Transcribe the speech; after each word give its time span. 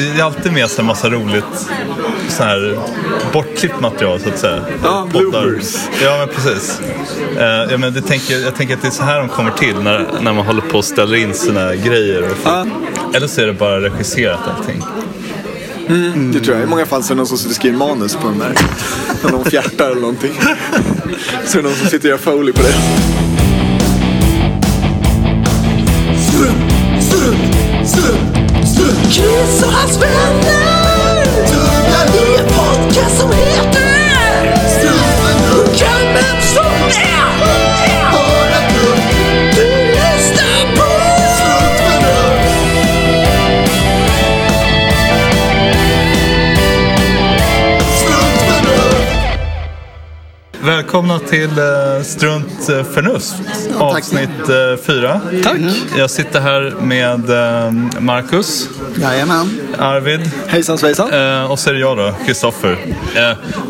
det 0.00 0.20
är 0.20 0.24
alltid 0.24 0.52
med 0.52 0.70
sig 0.70 0.80
en 0.80 0.86
massa 0.86 1.10
roligt 1.10 1.68
så 2.28 2.42
här 2.42 2.78
bortklippt 3.32 3.80
material 3.80 4.20
så 4.20 4.28
att 4.28 4.38
säga. 4.38 4.60
Ja, 4.82 5.08
bloopers. 5.10 5.76
Ja, 6.02 6.18
men 6.18 6.28
precis. 6.28 6.80
Eh, 7.36 7.44
ja, 7.44 7.78
men 7.78 7.94
det 7.94 8.02
tänker, 8.02 8.38
jag 8.38 8.54
tänker 8.54 8.74
att 8.74 8.82
det 8.82 8.88
är 8.88 8.92
så 8.92 9.02
här 9.02 9.18
de 9.18 9.28
kommer 9.28 9.50
till 9.50 9.76
när, 9.76 10.06
när 10.20 10.32
man 10.32 10.46
håller 10.46 10.62
på 10.62 10.78
och 10.78 10.84
ställer 10.84 11.16
in 11.16 11.34
sina 11.34 11.74
grejer. 11.74 12.28
Ja. 12.44 12.66
Eller 13.14 13.26
så 13.26 13.40
är 13.40 13.46
det 13.46 13.52
bara 13.52 13.80
regisserat 13.80 14.40
allting. 14.56 14.82
Det 16.32 16.40
tror 16.40 16.56
jag. 16.56 16.64
I 16.64 16.66
många 16.66 16.86
fall 16.86 17.02
så 17.02 17.12
är 17.12 17.14
det 17.14 17.16
någon 17.16 17.26
som 17.26 17.38
sitter 17.38 17.50
och 17.50 17.56
skriver 17.56 17.78
manus 17.78 18.16
på 18.16 18.28
den 18.28 18.38
där. 18.38 18.54
När 19.24 19.30
någon 19.30 19.44
fjärtar 19.44 19.90
eller 19.90 20.00
någonting. 20.00 20.32
Så 21.44 21.58
är 21.58 21.62
det 21.62 21.68
någon 21.68 21.76
som 21.76 21.88
sitter 21.88 22.08
och 22.08 22.10
gör 22.10 22.18
foley 22.18 22.52
på 22.52 22.62
det. 22.62 23.29
Chris 29.60 29.96
och 29.96 30.59
Välkomna 50.90 51.18
till 51.18 51.58
eh, 51.58 52.02
Strunt 52.02 52.68
eh, 52.68 52.84
Förnuft, 52.84 53.34
avsnitt 53.78 54.48
eh, 54.48 54.84
fyra. 54.86 55.20
Tack. 55.42 55.56
Jag 55.96 56.10
sitter 56.10 56.40
här 56.40 56.74
med 56.80 57.20
Marcus, 58.02 58.68
Jajamän. 59.00 59.60
Arvid 59.78 60.30
Hejsan 60.46 60.78
svejsan. 60.78 61.06
och 61.50 61.58
så 61.58 61.70
är 61.70 61.74
det 61.74 61.80
jag 61.80 61.96
då, 61.96 62.14
Kristoffer. 62.26 62.78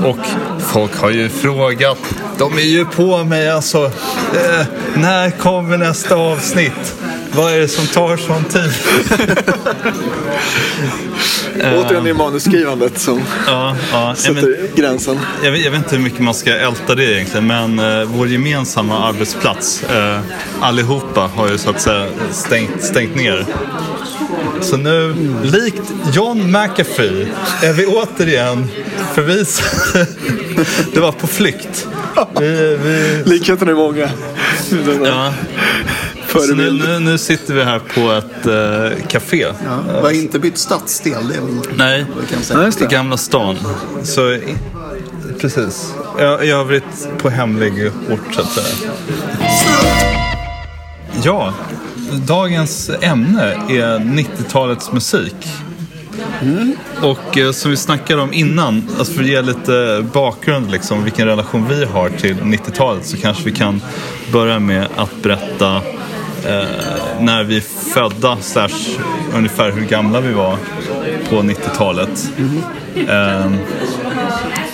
Och 0.05 0.19
folk 0.61 0.97
har 0.97 1.11
ju 1.11 1.29
frågat, 1.29 1.99
de 2.39 2.59
är 2.59 2.61
ju 2.61 2.85
på 2.85 3.25
mig 3.25 3.51
alltså, 3.51 3.91
när 4.95 5.31
kommer 5.31 5.79
nästa 5.79 6.15
avsnitt? 6.15 6.95
Vad 7.33 7.53
är 7.53 7.59
det 7.59 7.69
som 7.69 7.87
tar 7.87 8.17
sån 8.17 8.45
tid? 8.45 8.73
Återigen 11.61 12.03
är 12.05 12.08
det 12.08 12.14
manusskrivandet 12.14 12.98
som 12.98 13.20
Ja, 13.47 13.77
ja. 13.92 14.06
men- 14.06 14.16
sätter 14.16 14.69
gränsen. 14.77 15.19
Jag 15.44 15.53
vet, 15.53 15.64
jag 15.64 15.70
vet 15.70 15.78
inte 15.78 15.97
hur 15.97 16.03
mycket 16.03 16.20
man 16.20 16.34
ska 16.34 16.56
älta 16.56 16.94
det 16.94 17.05
egentligen, 17.05 17.47
men 17.47 17.78
eh, 17.78 18.05
vår 18.05 18.28
gemensamma 18.28 19.08
arbetsplats, 19.08 19.83
eh, 19.84 20.20
allihopa, 20.61 21.20
har 21.34 21.48
ju 21.48 21.58
så 21.58 21.70
att 21.70 21.81
säga 21.81 22.06
stängt, 22.31 22.83
stängt 22.83 23.14
ner. 23.16 23.47
Så 24.61 24.77
nu, 24.77 25.14
likt 25.42 25.83
John 26.14 26.50
McAfee, 26.53 27.27
är 27.62 27.72
vi 27.72 27.86
återigen 27.86 28.69
förvisade. 29.14 30.06
Det 30.94 31.00
var 31.00 31.12
på 31.12 31.27
flykt. 31.27 31.88
Vi, 32.41 32.77
vi, 32.83 33.22
Likheterna 33.27 33.70
är 33.70 33.75
många. 33.77 34.08
ja. 35.05 35.33
Så 36.33 36.55
nu, 36.55 36.73
nu, 36.73 36.98
nu 36.98 37.19
sitter 37.19 37.55
vi 37.55 37.64
här 37.64 37.78
på 37.78 38.12
ett 38.12 38.47
eh, 38.47 39.06
café. 39.06 39.47
Ja, 39.64 39.81
vi 39.86 40.00
har 40.00 40.11
inte 40.11 40.39
bytt 40.39 40.59
stadsdel. 40.59 41.28
Det 41.28 41.34
är 41.34 41.41
väl 41.41 41.61
Nej, 41.77 42.06
kan 42.31 42.42
säga. 42.42 42.59
Ja, 42.59 42.67
just 42.67 42.81
i 42.81 42.84
det. 42.84 42.91
Gamla 42.91 43.17
stan. 43.17 43.56
Så, 44.03 44.39
precis. 45.41 45.95
I, 46.19 46.22
I 46.22 46.50
övrigt 46.50 47.09
på 47.19 47.31
hemlig 47.31 47.87
ort 47.87 48.34
så 48.34 48.41
att 48.41 48.53
säga. 48.53 48.92
Ja, 51.25 51.55
dagens 52.27 52.91
ämne 53.00 53.42
är 53.69 53.98
90-talets 53.98 54.92
musik. 54.92 55.47
Och 57.03 57.39
eh, 57.39 57.53
som 57.53 57.70
vi 57.70 57.77
snackade 57.77 58.22
om 58.22 58.33
innan, 58.33 58.89
alltså 58.98 59.12
för 59.15 59.22
att 59.22 59.28
ge 59.28 59.42
lite 59.42 60.06
bakgrund 60.12 60.70
liksom, 60.70 61.05
vilken 61.05 61.27
relation 61.27 61.69
vi 61.69 61.84
har 61.84 62.09
till 62.09 62.37
90-talet 62.37 63.06
så 63.06 63.17
kanske 63.17 63.44
vi 63.44 63.53
kan 63.53 63.83
börja 64.32 64.59
med 64.59 64.88
att 64.97 65.22
berätta 65.22 65.82
eh, 66.47 67.21
när 67.21 67.45
vi 67.45 67.61
födda, 67.95 68.37
slash 68.41 68.99
ungefär 69.34 69.71
hur 69.73 69.84
gamla 69.87 70.21
vi 70.21 70.33
var 70.33 70.56
på 71.31 71.37
90-talet. 71.37 72.28
Eh, 73.09 73.51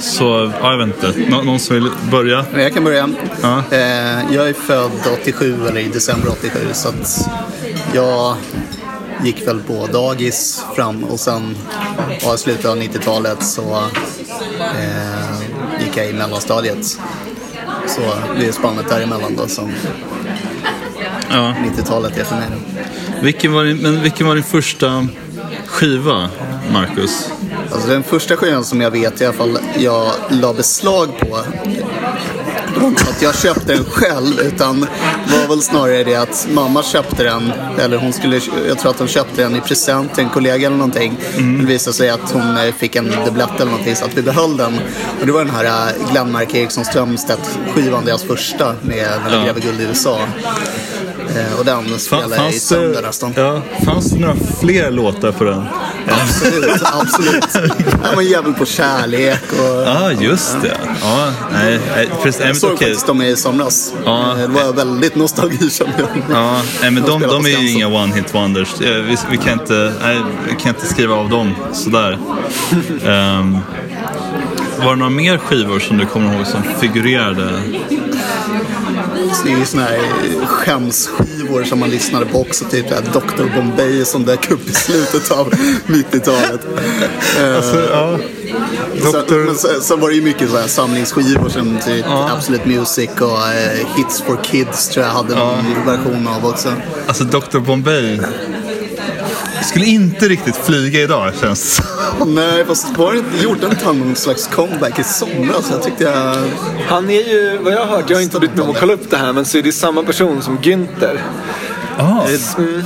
så, 0.01 0.53
ja, 0.63 0.71
jag 0.71 0.79
vet 0.79 0.87
inte. 0.87 1.31
Nå- 1.31 1.43
någon 1.43 1.59
som 1.61 1.75
vill 1.77 1.91
börja? 2.11 2.45
Jag 2.57 2.75
kan 2.75 2.85
börja. 2.85 3.09
Ja. 3.43 3.63
Eh, 3.71 4.35
jag 4.35 4.49
är 4.49 4.53
född 4.53 4.91
87 5.23 5.67
eller 5.69 5.81
i 5.81 5.89
december 5.89 6.29
87 6.33 6.59
så 6.73 6.89
att 6.89 7.29
jag 7.95 8.37
gick 9.25 9.47
väl 9.49 9.61
på 9.61 9.87
dagis 9.93 10.65
fram 10.77 11.05
och 11.05 11.21
sen 11.21 11.57
ja, 12.23 12.35
i 12.35 12.39
slutet 12.39 12.65
av 12.67 12.77
90-talet 12.77 13.43
så 13.43 13.77
eh, 14.61 15.41
gick 15.85 15.97
jag 15.97 16.09
i 16.09 16.13
mellanstadiet. 16.13 16.99
Så 17.89 18.01
det 18.41 18.47
är 18.47 18.53
spannet 18.53 18.89
däremellan 18.89 19.37
då 19.37 19.47
som 19.49 19.73
Ja. 21.31 21.55
90-talet 21.77 22.19
är 22.19 22.25
för 22.25 22.37
mig. 22.37 22.47
Vilken 23.23 23.53
var 23.53 23.65
din, 23.65 23.77
men 23.77 24.03
vilken 24.03 24.27
var 24.27 24.35
din 24.35 24.45
första 24.45 25.07
skiva, 25.67 26.29
Marcus? 26.73 27.31
Alltså 27.73 27.89
den 27.89 28.03
första 28.03 28.37
skivan 28.37 28.65
som 28.65 28.81
jag 28.81 28.91
vet 28.91 29.21
i 29.21 29.25
alla 29.25 29.35
fall 29.35 29.59
jag 29.79 30.11
la 30.29 30.53
beslag 30.55 31.19
på. 31.19 31.39
Det 32.75 32.81
var 32.81 32.89
inte 32.89 33.03
att 33.11 33.23
jag 33.23 33.35
köpte 33.39 33.75
den 33.75 33.85
själv 33.85 34.41
utan 34.41 34.81
var 35.33 35.49
väl 35.49 35.63
snarare 35.63 36.05
det 36.05 36.15
att 36.15 36.49
mamma 36.51 36.83
köpte 36.83 37.25
den. 37.25 37.53
Eller 37.79 37.97
hon 37.97 38.13
skulle, 38.13 38.41
jag 38.69 38.79
tror 38.79 38.91
att 38.91 38.99
hon 38.99 39.09
köpte 39.09 39.43
den 39.43 39.57
i 39.57 39.61
present 39.61 40.15
till 40.15 40.25
en 40.25 40.31
kollega 40.31 40.67
eller 40.67 40.77
någonting. 40.77 41.19
Det 41.61 41.67
visade 41.67 41.97
sig 41.97 42.11
att 42.11 42.31
hon 42.33 42.57
eh, 42.57 42.75
fick 42.75 42.97
en 42.97 43.13
dubblett 43.25 43.51
eller 43.61 43.71
någonting 43.71 43.97
så 43.97 44.05
att 44.05 44.15
vi 44.19 44.23
behöll 44.23 44.57
den. 44.57 44.79
Och 45.21 45.27
det 45.27 45.33
var 45.33 45.45
den 45.45 45.55
här 45.55 45.65
eh, 45.65 46.11
Glenmark 46.13 46.55
Eriksson 46.55 46.85
Strömstedt 46.85 47.59
skivan, 47.75 48.05
deras 48.05 48.23
första 48.23 48.75
med 48.83 49.09
När 49.25 49.31
vi 49.31 49.37
Ja. 49.37 49.45
gräver 49.45 49.61
guld 49.61 49.81
i 49.81 49.85
USA. 49.85 50.19
Eh, 51.37 51.59
Och 51.59 51.65
den 51.65 51.99
spelade 51.99 52.37
jag 52.37 52.53
i 52.99 53.03
nästan. 53.03 53.33
ja, 53.37 53.63
fanns 53.85 54.11
det 54.11 54.19
några 54.19 54.37
fler 54.61 54.91
låtar 54.91 55.33
på 55.33 55.45
den? 55.45 55.65
Absolut, 56.09 56.83
absolut. 56.93 57.45
Han 58.05 58.15
var 58.15 58.23
jävel 58.23 58.53
på 58.55 58.65
kärlek 58.67 59.41
och... 59.53 59.83
Ja, 59.87 60.13
just 60.13 60.57
det. 60.63 60.77
Ja, 61.03 61.31
nej, 61.53 61.81
precis, 62.23 62.41
Jag 62.45 62.57
såg 62.57 62.73
okej. 62.73 62.87
faktiskt 62.89 63.07
dem 63.07 63.23
i 63.23 63.37
somras. 63.37 63.93
Ja. 64.05 64.31
Eh, 64.33 64.39
Det 64.39 64.47
var 64.47 64.73
väldigt 64.73 65.15
nostalgisam. 65.17 65.89
Ja, 66.31 66.61
nej, 66.83 66.91
men 66.91 67.03
de, 67.03 67.21
de 67.23 67.47
är 67.47 67.49
ju 67.61 67.71
inga 67.71 67.87
one-hit 67.89 68.35
wonders. 68.35 68.81
Eh, 68.81 68.91
Vi, 69.03 69.17
vi, 69.31 69.37
kan 69.37 69.53
inte, 69.53 69.93
nej, 70.03 70.19
vi 70.49 70.57
kan 70.57 70.69
inte 70.69 70.87
skriva 70.87 71.15
av 71.15 71.29
dem 71.29 71.55
sådär. 71.73 72.19
Ehm, 73.07 73.59
var 74.79 74.91
det 74.91 74.97
några 74.97 75.11
mer 75.11 75.39
skivor 75.39 75.79
som 75.79 75.99
du 75.99 76.07
kommer 76.07 76.35
ihåg 76.37 76.47
som 76.47 76.63
figurerade? 76.81 77.51
Det 79.45 79.53
är 79.53 79.59
ju 79.59 79.65
såna 79.65 79.83
här 79.83 80.47
skämsskivor 80.47 81.65
som 81.65 81.79
man 81.79 81.91
lyssnade 81.91 82.27
på 82.27 82.41
också. 82.41 82.65
Typ 82.65 82.87
Dr 82.89 83.45
Bombay 83.57 84.05
som 84.05 84.25
dök 84.25 84.51
upp 84.51 84.69
i 84.71 84.73
slutet 84.73 85.31
av 85.31 85.51
90-talet. 85.87 86.61
Eh, 87.39 87.57
Alltså, 87.57 87.81
ja. 87.91 88.19
Sen, 89.03 89.13
Doktor... 89.13 89.45
men 89.45 89.55
sen, 89.55 89.81
sen 89.81 90.01
var 90.01 90.09
det 90.09 90.15
ju 90.15 90.23
mycket 90.23 90.51
så 90.51 90.57
här 90.59 90.67
samlingsskivor 90.67 91.49
som 91.49 91.79
typ 91.87 92.07
Absolute 92.09 92.69
Music 92.69 93.11
och 93.21 93.49
eh, 93.49 93.87
Hits 93.97 94.21
for 94.23 94.39
Kids 94.45 94.89
tror 94.89 95.07
jag 95.07 95.13
hade 95.13 95.35
någon 95.35 95.87
version 95.87 96.29
av 96.29 96.47
också. 96.47 96.73
Alltså 97.07 97.25
Dr 97.25 97.59
Bombay 97.59 98.21
skulle 99.65 99.87
inte 99.87 100.29
riktigt 100.29 100.57
flyga 100.57 101.01
idag 101.01 101.33
känns 101.41 101.77
det 101.77 101.83
som. 102.19 102.35
Nej, 102.35 102.65
fast 102.67 102.97
var 102.97 103.13
det 103.13 103.19
inte, 103.19 103.45
gjorde 103.45 103.67
inte 103.67 103.85
han 103.85 103.99
någon 103.99 104.17
slags 104.17 104.47
comeback 104.47 104.99
i 104.99 105.05
somras? 105.05 105.69
Jag 105.71 105.83
tyckte 105.83 106.05
jag... 106.05 106.37
Han 106.89 107.11
är 107.11 107.29
ju, 107.29 107.59
vad 107.63 107.73
jag 107.73 107.79
har 107.87 107.97
hört, 107.97 108.11
jag 108.11 108.17
har 108.17 108.23
inte 108.23 108.39
brytt 108.39 108.55
mig 108.55 108.65
om 108.65 108.71
att 108.71 108.81
kolla 108.81 108.93
upp 108.93 109.11
det 109.11 109.17
här, 109.17 109.33
men 109.33 109.45
så 109.45 109.59
är 109.59 109.63
det 109.63 109.73
samma 109.73 110.03
person 110.03 110.43
som 110.43 110.59
Günther. 110.59 111.19
Ah, 111.99 112.23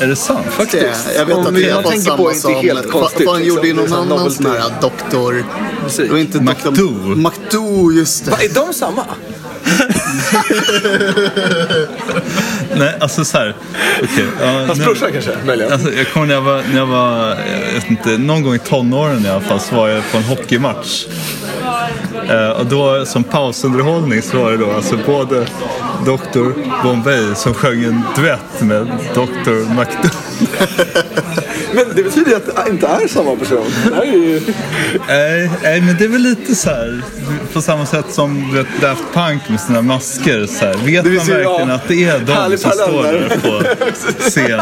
är 0.00 0.06
det 0.06 0.16
sant? 0.16 0.46
Det, 0.72 0.94
jag 1.16 1.26
vet 1.26 1.36
Om 1.36 1.46
att 1.46 1.54
det 1.54 1.74
var 1.74 1.82
tänker 1.82 2.16
på 2.16 2.16
samma 2.16 2.30
är 2.30 2.34
inte 2.34 2.40
som... 2.40 2.54
helt 2.54 2.90
konstigt, 2.90 3.26
fa- 3.26 3.30
Han 3.32 3.42
liksom. 3.42 3.56
gjorde 3.56 3.68
ju 3.68 3.74
Det 3.74 3.80
är 3.82 3.88
någon 3.88 4.12
annan 4.12 4.30
sån 4.30 4.46
här 4.46 4.72
doktor... 4.80 5.44
Musik. 5.84 6.06
Det 6.06 6.12
var 6.12 6.18
inte 6.18 6.38
doktor... 6.38 6.70
McDo. 6.70 7.28
McDo, 7.28 7.92
just 7.92 8.24
det. 8.24 8.30
Va, 8.30 8.36
är 8.40 8.48
de 8.66 8.72
samma? 8.74 9.04
Nej, 12.74 12.94
alltså 13.00 13.24
så 13.24 13.38
här. 13.38 13.54
Okej. 14.02 14.24
ja, 14.40 14.64
Hans 14.66 14.78
brorsa 14.78 15.10
kanske, 15.10 15.30
möjligen. 15.46 15.72
Alltså, 15.72 15.92
jag 15.92 16.12
kommer 16.12 16.26
när 16.26 16.34
jag 16.34 16.42
var, 16.42 16.62
när 16.72 16.78
jag 16.78 16.86
var, 16.86 17.28
jag 17.28 17.74
vet 17.74 17.90
inte, 17.90 18.18
någon 18.18 18.42
gång 18.42 18.54
i 18.54 18.58
tonåren 18.58 19.26
i 19.26 19.28
alla 19.28 19.40
fall 19.40 19.60
så 19.60 19.74
var 19.76 19.88
jag 19.88 20.10
på 20.12 20.16
en 20.16 20.22
hockeymatch. 20.24 21.06
Eh, 22.28 22.48
och 22.50 22.66
då 22.66 23.06
som 23.06 23.24
pausunderhållning 23.24 24.22
så 24.22 24.38
var 24.38 24.50
det 24.50 24.56
då 24.56 24.70
alltså 24.70 24.96
både 25.06 25.46
Dr 26.04 26.52
Bombay 26.82 27.34
som 27.34 27.54
sjöng 27.54 27.84
en 27.84 28.02
duett 28.16 28.60
med 28.60 28.86
Dr 29.14 29.74
McDo. 29.74 30.08
Men 31.74 31.84
det 31.94 32.02
betyder 32.02 32.30
ju 32.30 32.36
att 32.36 32.46
det 32.46 32.70
inte 32.70 32.86
är 32.86 33.08
samma 33.08 33.36
person. 33.36 33.66
Nej, 33.90 35.50
nej, 35.62 35.80
men 35.80 35.96
det 35.98 36.04
är 36.04 36.08
väl 36.08 36.22
lite 36.22 36.54
så 36.54 36.70
här 36.70 37.02
på 37.52 37.62
samma 37.62 37.86
sätt 37.86 38.06
som 38.10 38.54
vet, 38.54 38.66
Daft 38.80 39.04
Punk 39.12 39.48
med 39.48 39.60
sina 39.60 39.82
masker. 39.82 40.46
Så 40.46 40.64
här. 40.64 40.74
Vet 40.74 41.04
man 41.04 41.14
verkligen 41.14 41.68
ja, 41.68 41.74
att 41.74 41.88
det 41.88 42.04
är 42.04 42.18
de 42.18 42.58
som 42.58 42.70
står 42.70 43.02
där 43.02 43.38
på 43.42 43.62
scen? 44.18 44.60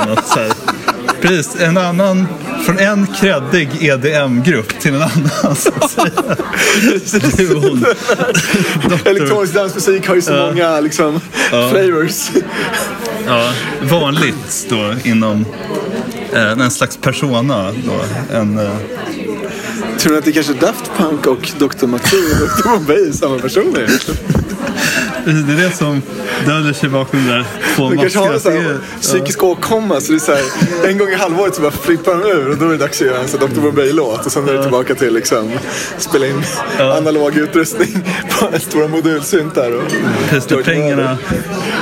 Precis, 1.21 1.61
en 1.61 1.77
annan, 1.77 2.27
från 2.67 2.79
en 2.79 3.07
kreddig 3.07 3.69
EDM-grupp 3.81 4.81
till 4.81 4.95
en 4.95 5.03
annan. 5.03 5.57
Så 5.57 5.69
att 5.81 5.91
säga. 5.91 6.37
Du 7.37 7.55
och 7.55 7.63
hon. 7.63 7.81
Doktor, 8.89 9.11
Elektronisk 9.11 9.55
dansmusik 9.55 10.09
har 10.09 10.15
ju 10.15 10.23
så 10.23 10.33
Ja. 10.33 10.47
många 10.47 10.81
liksom, 10.81 11.21
flavors. 11.51 12.31
ja, 13.27 13.51
vanligt 13.83 14.67
då 14.69 14.95
inom 15.05 15.45
eh, 16.33 16.51
en 16.51 16.71
slags 16.71 16.97
persona. 16.97 17.73
Då, 17.87 18.01
en, 18.37 18.59
eh, 18.59 18.71
Tror 19.99 20.13
ni 20.13 20.19
att 20.19 20.25
det 20.25 20.33
kanske 20.33 20.53
är 20.53 20.61
Daft 20.61 20.91
Punk 20.97 21.27
och 21.27 21.51
Dr. 21.59 21.87
Matteo 21.87 22.19
och 22.19 22.49
Dr. 22.63 22.69
Bombay 22.69 23.09
är 23.09 23.13
samma 23.13 23.39
personer? 23.39 23.89
Det 25.25 25.53
är 25.53 25.69
det 25.69 25.77
som 25.77 26.03
döljer 26.47 26.73
sig 26.73 26.89
bakom 26.89 27.27
där 27.27 27.45
två 27.77 27.91
De 27.91 27.97
kanske 27.99 28.19
har 28.19 28.33
en 28.33 28.41
sån 28.41 28.53
här 28.53 28.79
psykisk 29.01 29.43
åkomma 29.43 30.01
så 30.01 30.13
det 30.13 30.17
är 30.17 30.19
så 30.19 30.33
här, 30.33 30.91
en 30.91 30.99
gång 30.99 31.09
i 31.09 31.15
halvåret 31.15 31.55
så 31.55 31.63
bara 31.63 31.71
flippar 31.71 32.13
de 32.13 32.23
ur 32.31 32.51
och 32.51 32.57
då 32.57 32.67
är 32.67 32.71
det 32.71 32.77
dags 32.77 33.01
att 33.01 33.07
göra 33.07 33.19
en 33.21 33.29
sån 33.29 33.41
Dr. 33.41 33.61
Bombay-låt 33.61 34.27
och 34.27 34.33
sen 34.33 34.49
är 34.49 34.53
det 34.53 34.63
tillbaka 34.63 34.95
till 34.95 35.15
liksom 35.15 35.51
spela 35.99 36.27
in 36.27 36.45
analog 36.79 37.37
utrustning 37.37 38.05
på 38.41 38.47
en 38.53 38.61
stora 38.61 38.89
modulsyntar. 38.89 39.73
Och 39.73 39.83
Precis, 40.31 40.65
pengarna. 40.65 41.19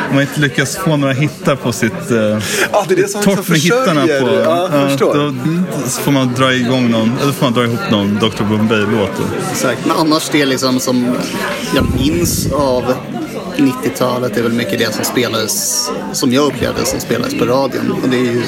Om 0.08 0.14
man 0.14 0.22
inte 0.22 0.40
lyckas 0.40 0.76
få 0.76 0.96
några 0.96 1.12
hittar 1.12 1.56
på 1.56 1.72
sitt... 1.72 2.10
Eh, 2.10 2.38
Ja, 2.72 2.84
det 2.88 2.94
är 2.94 2.96
det 2.96 3.08
som 3.08 3.20
liksom 3.20 3.36
torrt 3.36 3.48
med 3.48 3.58
hittarna 3.58 4.00
på. 4.00 4.42
Ja, 4.44 4.68
då 4.98 5.34
så 5.86 6.00
får 6.00 6.12
man 6.12 6.34
dra 6.34 6.54
igång 6.54 6.90
någon, 6.90 7.12
eller 7.22 7.32
får 7.32 7.46
man 7.46 7.52
dra 7.52 7.64
ihop 7.64 7.90
någon 7.90 8.14
Dr. 8.14 8.44
Bombay-låt. 8.44 9.10
Exakt. 9.50 9.86
Men 9.86 9.96
annars 9.96 10.28
det 10.32 10.46
liksom 10.46 10.80
som 10.80 11.16
jag 11.74 11.86
minns 12.00 12.52
av 12.52 12.94
90-talet 13.58 14.36
är 14.36 14.42
väl 14.42 14.52
mycket 14.52 14.78
det 14.78 14.94
som 14.94 15.04
spelades, 15.04 15.88
som 16.12 16.32
jag 16.32 16.44
upplevde 16.44 16.84
som 16.84 17.00
spelades 17.00 17.38
på 17.38 17.44
radion. 17.44 17.92
Och 18.02 18.08
det 18.08 18.16
är 18.16 18.20
ju, 18.20 18.42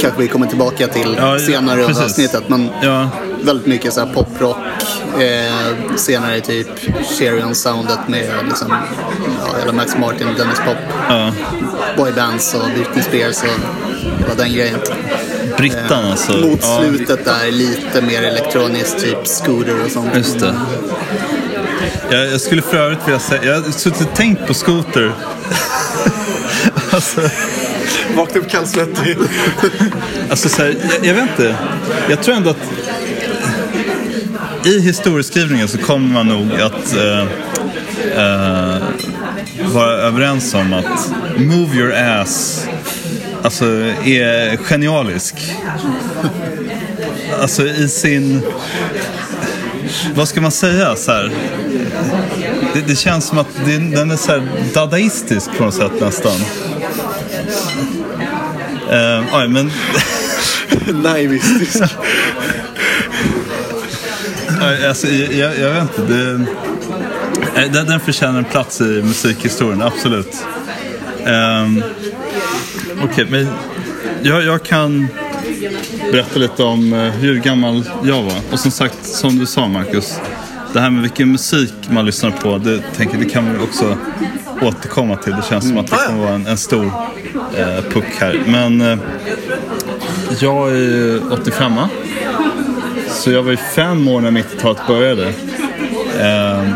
kanske 0.00 0.20
vi 0.22 0.28
kommer 0.28 0.46
tillbaka 0.46 0.86
till 0.86 1.14
Ja, 1.18 1.38
senare 1.38 1.82
under 1.82 2.04
avsnittet. 2.04 2.48
Men 2.48 2.70
Ja, 2.82 3.10
väldigt 3.42 3.66
mycket 3.66 3.92
så 3.92 4.00
här 4.00 4.14
poprock. 4.14 4.56
Eh, 5.20 5.96
senare 5.96 6.40
typ 6.40 6.68
Cherion-soundet 7.18 7.98
med 8.08 8.30
liksom, 8.48 8.74
ja, 9.40 9.58
hela 9.60 9.72
Max 9.72 9.96
Martin, 9.98 10.26
Dennis 10.38 10.58
Pop, 10.66 10.76
ja. 11.08 11.32
boybands 11.96 12.54
och 12.54 12.70
Britney 12.74 13.02
Spears 13.02 13.42
och 13.42 13.48
hela 14.20 14.34
den 14.34 14.52
grejen. 14.52 14.78
Brittan 15.56 16.04
alltså. 16.10 16.32
Mot 16.32 16.64
slutet 16.64 17.24
där 17.24 17.50
lite 17.52 18.02
mer 18.02 18.22
elektroniskt, 18.22 18.98
typ 18.98 19.26
Scooter 19.26 19.84
och 19.84 19.90
sånt. 19.90 20.16
just 20.16 20.40
det. 20.40 20.54
Jag, 22.10 22.26
jag 22.26 22.40
skulle 22.40 22.62
för 22.62 22.76
övrigt 22.76 23.06
vilja 23.06 23.20
säga, 23.20 23.44
jag 23.44 23.60
har 23.60 23.70
suttit 23.70 24.00
och 24.00 24.14
tänkt 24.14 24.46
på 24.46 24.54
skoter. 24.54 25.12
alltså, 26.90 27.20
Vakna 28.16 28.40
upp 28.40 28.50
kallsvettig. 28.50 29.16
alltså 30.30 30.48
så 30.48 30.62
här, 30.62 30.76
jag, 30.82 31.06
jag 31.06 31.14
vet 31.14 31.30
inte. 31.30 31.56
Jag 32.08 32.22
tror 32.22 32.34
ändå 32.34 32.50
att 32.50 32.72
i 34.66 34.80
historieskrivningen 34.80 35.68
så 35.68 35.78
kommer 35.78 36.12
man 36.12 36.28
nog 36.28 36.60
att 36.60 36.96
eh, 36.96 37.20
eh, 38.16 38.82
vara 39.72 39.92
överens 39.92 40.54
om 40.54 40.72
att 40.72 41.10
Move 41.38 41.76
Your 41.76 41.94
Ass 41.94 42.66
alltså, 43.42 43.66
är 44.04 44.56
genialisk. 44.56 45.34
Alltså 47.40 47.66
i 47.66 47.88
sin... 47.88 48.42
Vad 50.14 50.28
ska 50.28 50.40
man 50.40 50.52
säga? 50.52 50.96
Så 50.96 51.12
här, 51.12 51.32
det, 52.74 52.80
det 52.86 52.96
känns 52.96 53.26
som 53.26 53.38
att 53.38 53.46
det, 53.64 53.78
den 53.78 54.10
är 54.10 54.16
så 54.16 54.32
här 54.32 54.48
dadaistisk 54.74 55.50
på 55.58 55.64
något 55.64 55.74
sätt 55.74 55.92
nästan. 56.00 56.40
Eh, 58.90 59.24
oj, 59.34 59.48
men 59.48 59.70
Naivistisk. 61.02 61.80
Nej, 64.60 64.86
Alltså, 64.88 65.06
jag, 65.08 65.58
jag, 65.58 65.70
vet 65.70 65.82
inte. 65.82 66.02
Det, 66.12 66.46
eh, 67.62 67.72
den, 67.72 67.86
den 67.86 68.00
förtjänar 68.00 68.38
en 68.38 68.44
plats 68.44 68.80
i 68.80 69.02
musikhistorien, 69.02 69.82
absolut. 69.82 70.44
Um, 71.26 71.82
Okej, 73.02 73.26
men 73.30 73.48
jag, 74.22 74.44
jag 74.44 74.62
kan 74.62 75.08
berätta 76.12 76.38
lite 76.38 76.62
om 76.62 76.92
eh, 76.92 76.98
hur 76.98 77.36
gammal 77.38 77.84
jag 78.04 78.22
var. 78.22 78.40
Och 78.52 78.60
som 78.60 78.70
sagt, 78.70 79.06
som 79.06 79.38
du 79.38 79.46
sa 79.46 79.68
Marcus, 79.68 80.20
det 80.72 80.80
här 80.80 80.90
med 80.90 81.02
vilken 81.02 81.32
musik 81.32 81.74
man 81.90 82.06
lyssnar 82.06 82.30
på, 82.30 82.58
det, 82.58 82.80
tänker, 82.96 83.18
det 83.18 83.24
kan 83.24 83.52
vi 83.52 83.58
också 83.64 83.96
återkomma 84.62 85.16
till. 85.16 85.32
Det 85.32 85.44
känns 85.48 85.68
som 85.68 85.78
att 85.78 85.86
det 85.86 85.96
kommer 86.06 86.24
vara 86.24 86.34
en, 86.34 86.46
en 86.46 86.58
stor 86.58 86.84
eh, 87.56 87.80
puck 87.92 88.04
här. 88.18 88.42
Men 88.46 88.80
eh, 88.80 88.98
jag 90.40 90.76
är 90.76 91.32
85 91.32 91.72
så 93.10 93.30
jag 93.30 93.42
var 93.42 93.50
ju 93.50 93.56
fem 93.56 94.08
år 94.08 94.20
när 94.20 94.30
90-talet 94.30 94.86
började. 94.86 95.32
Eh, 96.18 96.68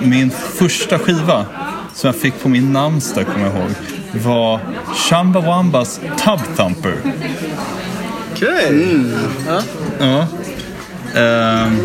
min 0.00 0.30
första 0.30 0.98
skiva 0.98 1.46
som 1.94 2.08
jag 2.08 2.16
fick 2.16 2.42
på 2.42 2.48
min 2.48 2.72
namnsdag, 2.72 3.26
kommer 3.26 3.46
jag 3.46 3.56
ihåg, 3.56 3.70
var 4.24 4.60
Chumbawambas 4.94 6.00
Tub 6.24 6.56
Thumper. 6.56 6.96
Okej. 8.32 9.04
Ja. 9.98 10.26
Ehm, 11.14 11.78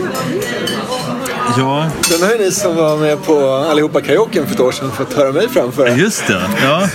ja, 1.57 1.89
Den 2.09 2.21
har 2.21 2.31
ju 2.31 2.37
ni 2.45 2.51
som 2.51 2.75
var 2.75 2.97
med 2.97 3.23
på 3.23 3.49
allihopa 3.49 4.01
karaoken 4.01 4.45
för 4.47 4.53
ett 4.53 4.59
år 4.59 4.71
sedan 4.71 4.91
fått 4.91 5.13
höra 5.13 5.31
mig 5.31 5.49
framföra. 5.49 5.89
just 5.95 6.27
det. 6.27 6.41
Ja. 6.63 6.89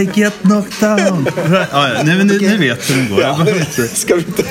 I 0.00 0.10
get 0.14 0.34
knocked 0.42 0.80
down. 0.80 1.26
Ja, 1.52 1.66
ja, 1.72 2.02
nu, 2.04 2.24
nu, 2.24 2.38
nu 2.40 2.56
vet 2.56 2.90
hur 2.90 2.96
den 2.96 3.08
går. 3.08 3.20
Ja, 3.22 3.46
ska 3.94 4.14
vi 4.14 4.24
inte. 4.26 4.44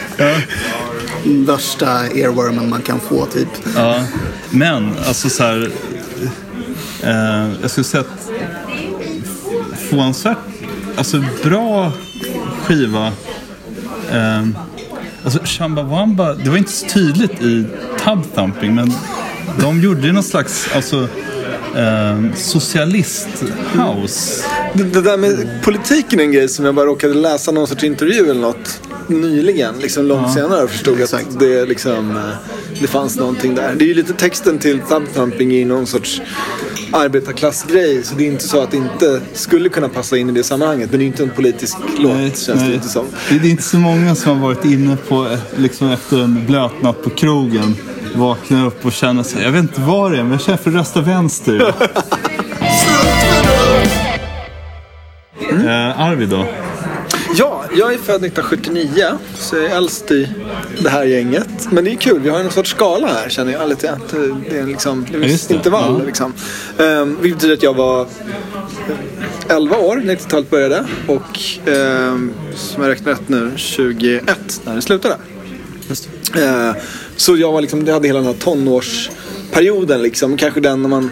Värsta 1.53 1.89
airwormen 1.91 2.69
man 2.69 2.81
kan 2.81 2.99
få 2.99 3.25
typ. 3.25 3.47
Ja, 3.75 4.03
men 4.49 4.93
alltså 5.07 5.29
så 5.29 5.43
här. 5.43 5.69
Eh, 7.03 7.49
jag 7.61 7.71
skulle 7.71 7.83
säga 7.83 8.01
att 8.01 8.29
förvånansvärt 9.89 10.37
alltså 10.97 11.23
bra 11.43 11.91
skiva. 12.63 13.07
Eh, 14.11 14.45
alltså 15.27 15.45
Chumbawamba, 15.45 16.33
det 16.33 16.49
var 16.49 16.57
inte 16.57 16.71
så 16.71 16.87
tydligt 16.87 17.41
i 17.41 17.65
Tub 18.03 18.35
Thumping 18.35 18.75
men 18.75 18.93
de 19.59 19.81
gjorde 19.81 20.07
ju 20.07 20.13
någon 20.13 20.23
slags 20.23 20.69
alltså, 20.75 21.07
eh, 21.75 22.19
socialist-house. 22.35 24.43
Det, 24.73 24.83
det 24.83 25.01
där 25.01 25.17
med 25.17 25.63
politiken 25.63 26.19
är 26.19 26.23
en 26.23 26.31
grej 26.31 26.49
som 26.49 26.65
jag 26.65 26.75
bara 26.75 26.85
råkade 26.85 27.13
läsa 27.13 27.51
någon 27.51 27.67
sorts 27.67 27.83
intervju 27.83 28.29
eller 28.29 28.41
något 28.41 28.81
nyligen, 29.09 29.75
liksom 29.79 30.05
långt 30.05 30.33
senare 30.33 30.63
och 30.63 30.69
förstod 30.69 31.01
att 31.01 31.39
det, 31.39 31.65
liksom, 31.65 32.17
eh, 32.17 32.23
det 32.81 32.87
fanns 32.87 33.17
någonting 33.17 33.55
där. 33.55 33.75
Det 33.75 33.85
är 33.85 33.87
ju 33.87 33.93
lite 33.93 34.13
texten 34.13 34.59
till 34.59 34.79
Thumb 34.79 35.07
Thumping 35.13 35.51
i 35.51 35.65
någon 35.65 35.87
sorts 35.87 36.21
arbetarklassgrej 36.91 38.03
så 38.03 38.15
det 38.15 38.23
är 38.23 38.27
inte 38.27 38.47
så 38.47 38.61
att 38.61 38.71
det 38.71 38.77
inte 38.77 39.21
skulle 39.33 39.69
kunna 39.69 39.89
passa 39.89 40.17
in 40.17 40.29
i 40.29 40.31
det 40.31 40.43
sammanhanget 40.43 40.91
men 40.91 40.99
det 40.99 41.05
är 41.05 41.07
inte 41.07 41.23
en 41.23 41.29
politisk 41.29 41.77
låt 41.99 42.17
känns 42.17 42.47
det 42.47 42.73
inte 42.73 42.87
som. 42.87 43.05
Det, 43.29 43.35
är 43.35 43.51
inte 43.51 43.63
så 43.63 43.77
många 43.77 44.15
som 44.15 44.39
har 44.39 44.47
varit 44.47 44.65
inne 44.65 44.97
på, 45.07 45.25
eh, 45.25 45.39
liksom 45.55 45.91
efter 45.91 46.23
en 46.23 46.45
blöt 46.45 46.81
natt 46.81 47.03
på 47.03 47.09
krogen, 47.09 47.75
vaknar 48.15 48.65
upp 48.65 48.85
och 48.85 48.91
känner 48.91 49.23
sig, 49.23 49.43
jag 49.43 49.51
vet 49.51 49.61
inte 49.61 49.81
vad 49.81 50.11
det 50.11 50.17
är, 50.17 50.23
men 50.23 50.31
jag 50.31 50.41
känner 50.41 50.57
för 50.57 50.69
att 50.69 50.75
rösta 50.75 51.01
vänster. 51.01 51.59
eh, 55.65 56.01
Arvid 56.01 56.29
då? 56.29 56.45
Ja, 57.79 57.85
jag 57.85 57.93
är 57.93 57.97
född 57.97 58.25
1979 58.25 59.05
så 59.35 59.55
jag 59.55 59.65
är 59.65 59.75
äldst 59.77 60.11
i 60.11 60.29
det 60.79 60.89
här 60.89 61.03
gänget. 61.03 61.71
Men 61.71 61.83
det 61.83 61.91
är 61.91 61.95
kul, 61.95 62.19
vi 62.19 62.29
har 62.29 62.39
en 62.39 62.51
sorts 62.51 62.69
skala 62.71 63.07
här 63.07 63.29
känner 63.29 63.51
jag 63.51 63.69
lite. 63.69 63.91
Att 63.91 64.09
det 64.49 64.57
är 64.59 64.65
liksom 64.65 65.05
det 65.11 65.17
är 65.17 65.51
intervall 65.53 65.95
Ja. 65.99 66.05
liksom. 66.05 66.33
Um, 66.77 67.17
vilket 67.21 67.37
betyder 67.37 67.53
att 67.53 67.63
jag 67.63 67.73
var 67.73 68.07
11 69.49 69.77
år 69.77 69.95
när 69.95 70.15
90-talet 70.15 70.49
började 70.49 70.85
och 71.07 71.39
ehm, 71.65 72.33
som 72.55 72.83
jag 72.83 72.91
räknar 72.91 73.11
rätt 73.11 73.29
nu 73.29 73.51
21 73.55 74.23
när 74.63 74.75
det 74.75 74.81
slutade. 74.81 75.15
Eh, 76.35 76.75
så 77.15 77.37
jag 77.37 77.51
var 77.51 77.61
liksom, 77.61 77.85
jag 77.85 77.93
hade 77.93 78.07
hela 78.07 78.19
den 78.19 78.27
här 78.27 78.35
tonårsperioden 78.39 80.01
liksom. 80.01 80.37
Kanske 80.37 80.59
den 80.59 80.81
när 80.81 80.89
man 80.89 81.11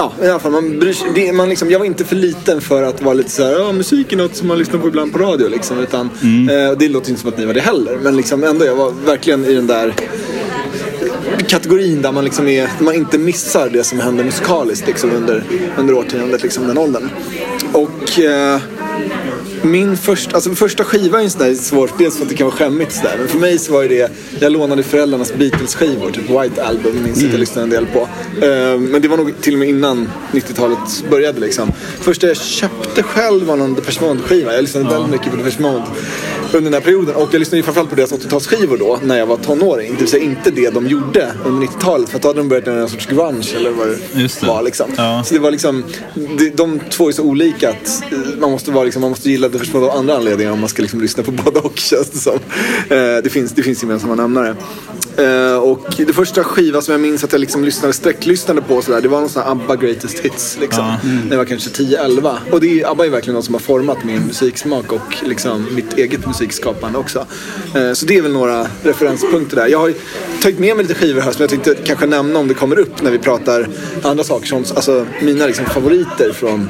Ja, 0.00 0.12
i 0.22 0.28
alla 0.28 0.38
fall. 0.38 0.52
Man 0.52 0.78
bryr 0.78 0.92
sig, 0.92 1.10
det, 1.14 1.32
man 1.32 1.48
liksom, 1.48 1.70
jag 1.70 1.78
var 1.78 1.86
inte 1.86 2.04
för 2.04 2.16
liten 2.16 2.60
för 2.60 2.82
att 2.82 3.02
vara 3.02 3.14
lite 3.14 3.30
så 3.30 3.44
här, 3.44 3.52
ja, 3.52 3.72
musik 3.72 4.12
är 4.12 4.16
något 4.16 4.36
som 4.36 4.48
man 4.48 4.58
lyssnar 4.58 4.80
på 4.80 4.88
ibland 4.88 5.12
på 5.12 5.18
radio. 5.18 5.48
Liksom, 5.48 5.78
utan, 5.78 6.10
eh, 6.50 6.78
det 6.78 6.88
låter 6.88 7.10
inte 7.10 7.20
som 7.20 7.30
att 7.30 7.38
ni 7.38 7.44
var 7.44 7.54
det 7.54 7.60
heller. 7.60 7.98
Men 8.02 8.16
liksom, 8.16 8.44
ändå, 8.44 8.64
jag 8.64 8.74
var 8.74 8.90
verkligen 9.06 9.44
i 9.44 9.54
den 9.54 9.66
där 9.66 9.94
kategorin 11.48 12.02
där 12.02 12.12
man, 12.12 12.24
liksom 12.24 12.48
är, 12.48 12.70
man 12.80 12.94
inte 12.94 13.18
missar 13.18 13.70
det 13.72 13.84
som 13.84 14.00
händer 14.00 14.24
musikaliskt 14.24 14.86
liksom, 14.86 15.10
under, 15.10 15.42
under 15.78 15.94
årtiondet, 15.94 16.42
liksom, 16.42 16.68
den 16.68 16.78
åldern. 16.78 17.08
Och 17.72 18.20
eh, 18.20 18.60
min 19.62 19.96
första, 19.96 20.34
alltså 20.34 20.54
första 20.54 20.84
skiva 20.84 21.20
är 21.20 21.24
en 21.24 21.30
sån 21.30 21.40
där 21.42 21.54
svår, 21.54 21.90
dels 21.98 22.16
för 22.16 22.22
att 22.22 22.28
det 22.28 22.34
kan 22.34 22.46
vara 22.46 22.56
skämmigt 22.56 22.92
sådär. 22.92 23.14
Men 23.18 23.28
för 23.28 23.38
mig 23.38 23.58
så 23.58 23.72
var 23.72 23.82
ju 23.82 23.88
det, 23.88 24.10
jag 24.40 24.52
lånade 24.52 24.82
föräldrarnas 24.82 25.32
Beatles-skivor, 25.34 26.10
typ 26.10 26.30
White 26.30 26.64
Album, 26.64 27.02
minns 27.04 27.24
att 27.24 27.30
jag 27.30 27.40
lyssnade 27.40 27.62
en 27.62 27.70
del 27.70 27.86
på. 27.86 28.08
Eh, 28.46 28.78
men 28.78 29.02
det 29.02 29.08
var 29.08 29.16
nog 29.16 29.40
till 29.40 29.52
och 29.52 29.58
med 29.58 29.68
innan 29.68 30.08
90-talet 30.32 31.04
började 31.10 31.40
liksom. 31.40 31.72
Första 32.00 32.26
jag 32.26 32.36
köpte 32.36 33.02
själv 33.02 33.46
var 33.46 33.56
någon 33.56 33.74
Depeche 33.74 34.00
Mode-skiva. 34.02 34.54
Jag 34.54 34.62
lyssnade 34.62 34.88
väldigt 34.90 35.10
mycket 35.10 35.30
på 35.30 35.36
Depeche 35.36 35.60
Mode 35.62 35.84
under 36.52 36.60
den 36.70 36.74
här 36.74 36.80
perioden. 36.80 37.14
Och 37.14 37.28
jag 37.34 37.38
lyssnade 37.38 37.56
ju 37.56 37.62
framförallt 37.62 37.90
på 37.90 37.96
deras 37.96 38.12
80-talsskivor 38.12 38.78
då, 38.78 38.98
när 39.02 39.18
jag 39.18 39.26
var 39.26 39.36
tonåring. 39.36 39.92
Det 39.92 39.98
vill 39.98 40.08
säga 40.08 40.24
inte 40.24 40.50
det 40.50 40.70
de 40.70 40.86
gjorde 40.86 41.32
under 41.44 41.66
90-talet. 41.66 42.08
För 42.08 42.18
då 42.18 42.28
hade 42.28 42.40
de 42.40 42.48
börjat 42.48 42.66
med 42.66 42.78
en 42.78 42.88
sorts 42.88 43.06
grunge 43.06 43.54
eller 43.56 43.70
vad 43.70 43.86
det, 43.88 44.20
Just 44.20 44.40
det. 44.40 44.46
var 44.46 44.62
liksom. 44.62 44.90
Ja. 44.96 45.22
Så 45.26 45.34
det 45.34 45.40
var 45.40 45.50
liksom, 45.50 45.84
de 46.54 46.80
två 46.90 47.08
är 47.08 47.12
så 47.12 47.22
olika 47.22 47.68
att 47.70 48.02
eh, 48.12 48.18
man 48.40 48.50
måste, 48.50 48.70
vara 48.70 48.84
liksom, 48.84 49.02
man 49.02 49.10
måste 49.10 49.30
gilla 49.30 49.48
det 49.48 49.58
först 49.58 49.74
av 49.74 49.90
andra 49.90 50.16
anledningar 50.16 50.52
om 50.52 50.60
man 50.60 50.68
ska 50.68 50.82
liksom 50.82 51.00
lyssna 51.00 51.22
på 51.22 51.30
både 51.30 51.60
och 51.60 51.78
känns 51.78 52.10
det 52.10 52.18
som. 52.18 52.38
Eh, 52.88 53.16
det, 53.22 53.32
finns, 53.32 53.52
det 53.52 53.62
finns 53.62 53.82
gemensamma 53.82 54.14
nämnare. 54.14 54.56
Eh, 55.16 55.56
och 55.56 55.94
det 55.96 56.12
första 56.12 56.44
skiva 56.44 56.82
som 56.82 56.92
jag 56.92 57.00
minns 57.00 57.24
att 57.24 57.32
jag 57.32 57.40
liksom 57.40 57.64
lyssnade, 57.64 57.92
sträcklyssnade 57.92 58.62
på 58.62 58.82
sådär, 58.82 59.00
det 59.00 59.08
var 59.08 59.20
någon 59.20 59.28
sån 59.28 59.42
här 59.42 59.50
ABBA 59.50 59.76
Greatest 59.76 60.18
Hits 60.18 60.58
liksom. 60.60 60.94
När 61.02 61.30
jag 61.30 61.38
var 61.38 61.44
kanske 61.44 61.70
10-11. 61.70 62.36
Och 62.52 62.60
det 62.60 62.80
är, 62.80 62.90
ABBA 62.90 63.06
är 63.06 63.10
verkligen 63.10 63.34
något 63.34 63.44
som 63.44 63.54
har 63.54 63.60
format 63.60 64.04
min 64.04 64.22
musiksmak 64.26 64.92
och 64.92 65.16
liksom 65.22 65.66
mitt 65.74 65.98
eget 65.98 66.26
musikskapande 66.26 66.98
också. 66.98 67.26
Eh, 67.74 67.92
så 67.92 68.06
det 68.06 68.16
är 68.16 68.22
väl 68.22 68.32
några 68.32 68.66
referenspunkter 68.82 69.56
där. 69.56 69.66
Jag 69.66 69.78
har 69.78 69.92
tagit 70.42 70.58
med 70.58 70.76
mig 70.76 70.86
lite 70.86 71.00
skivor 71.00 71.20
här 71.20 71.32
som 71.32 71.40
jag 71.40 71.50
tänkte 71.50 71.74
kanske 71.84 72.06
nämna 72.06 72.38
om 72.38 72.48
det 72.48 72.54
kommer 72.54 72.78
upp 72.78 73.02
när 73.02 73.10
vi 73.10 73.18
pratar 73.18 73.68
andra 74.02 74.24
saker. 74.24 74.46
Som, 74.46 74.58
alltså 74.58 75.06
mina 75.22 75.46
liksom 75.46 75.64
favoriter 75.66 76.32
från 76.32 76.68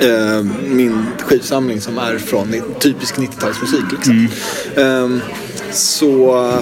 eh, 0.00 0.44
min 0.68 1.06
skivsamling 1.18 1.80
som 1.80 1.98
är 1.98 2.18
från 2.18 2.54
typisk 2.78 3.16
90-talsmusik. 3.16 3.92
Liksom. 3.92 4.28
Ehm, 4.76 5.20
så 5.72 6.52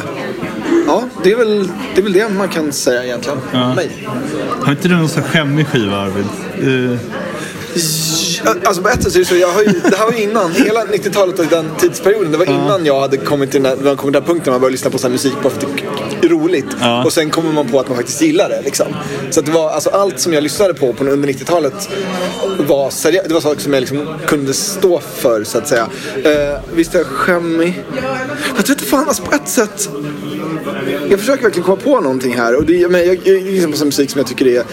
ja, 0.87 1.04
det 1.22 1.32
är, 1.32 1.37
väl, 1.37 1.68
det 1.94 2.00
är 2.00 2.02
väl 2.02 2.12
det 2.12 2.28
man 2.28 2.49
kan 2.49 2.72
säga 2.72 3.04
egentligen. 3.04 3.38
Ja. 3.52 3.75
Mig. 3.75 4.08
Har 4.62 4.72
inte 4.72 4.88
du 4.88 4.96
någon 4.96 5.08
sån 5.08 5.22
skämmig 5.22 5.66
skiva 5.66 5.96
Arvid? 5.96 6.26
Eh, 6.58 6.99
Alltså 8.44 8.82
på 8.82 8.88
ett 8.88 9.02
sätt 9.02 9.14
är 9.14 9.18
det 9.18 9.25
så, 9.25 9.37
jag 9.37 9.49
har 9.49 9.62
ju, 9.62 9.68
det 9.90 9.97
här 9.97 10.04
var 10.04 10.12
ju 10.12 10.23
innan, 10.23 10.52
hela 10.52 10.85
90-talet 10.85 11.38
och 11.38 11.47
den 11.47 11.70
tidsperioden. 11.78 12.32
Det 12.32 12.38
var 12.38 12.47
innan 12.47 12.87
jag 12.87 13.00
hade 13.00 13.16
kommit 13.16 13.50
till 13.50 13.62
den 13.62 13.78
där, 13.78 13.85
man 13.85 13.97
kom 13.97 14.06
till 14.06 14.12
den 14.12 14.23
punkten 14.23 14.44
där 14.44 14.50
man 14.50 14.61
började 14.61 14.73
lyssna 14.73 14.90
på 14.90 14.99
sån 14.99 15.11
här 15.11 15.12
musik 15.12 15.32
bara 15.42 15.50
för 15.50 15.66
att 15.66 15.66
det 16.20 16.26
är 16.26 16.30
roligt. 16.30 16.66
Ja. 16.80 17.04
Och 17.04 17.12
sen 17.12 17.30
kommer 17.30 17.52
man 17.52 17.68
på 17.68 17.80
att 17.80 17.88
man 17.88 17.97
faktiskt 17.97 18.23
gillar 18.23 18.49
det. 18.49 18.62
Liksom. 18.64 18.87
Så 19.30 19.40
att 19.40 19.47
det 19.47 19.52
var, 19.52 19.70
alltså, 19.70 19.90
allt 19.90 20.20
som 20.20 20.32
jag 20.32 20.42
lyssnade 20.42 20.75
på, 20.75 20.92
på 20.92 21.04
under 21.04 21.28
90-talet 21.28 21.88
var 22.59 22.90
seriöst. 22.90 23.28
Det 23.28 23.35
var 23.35 23.40
saker 23.40 23.61
som 23.61 23.73
jag 23.73 23.80
liksom 23.80 24.14
kunde 24.26 24.54
stå 24.54 25.00
för 25.00 25.44
så 25.44 25.59
att 25.59 25.68
säga. 25.68 25.88
Eh, 26.25 26.61
visst 26.75 26.94
är 26.94 26.99
jag 26.99 27.06
skämmig? 27.06 27.85
Jag 28.49 28.56
vet 28.56 28.68
inte 28.68 28.85
fan, 28.85 29.09
alltså 29.09 29.23
på 29.23 29.35
ett 29.35 29.49
sätt. 29.49 29.88
Jag 31.10 31.18
försöker 31.18 31.42
verkligen 31.42 31.64
komma 31.64 31.76
på 31.76 32.00
någonting 32.00 32.36
här. 32.36 32.56
Och 32.56 32.64
det, 32.64 32.88
men 32.88 33.06
jag, 33.06 33.18
jag 33.24 33.42
lyssnar 33.42 33.70
på 33.70 33.76
sån 33.76 33.88
musik 33.88 34.10
som 34.10 34.18
jag 34.18 34.28
tycker 34.28 34.46
är 34.46 34.64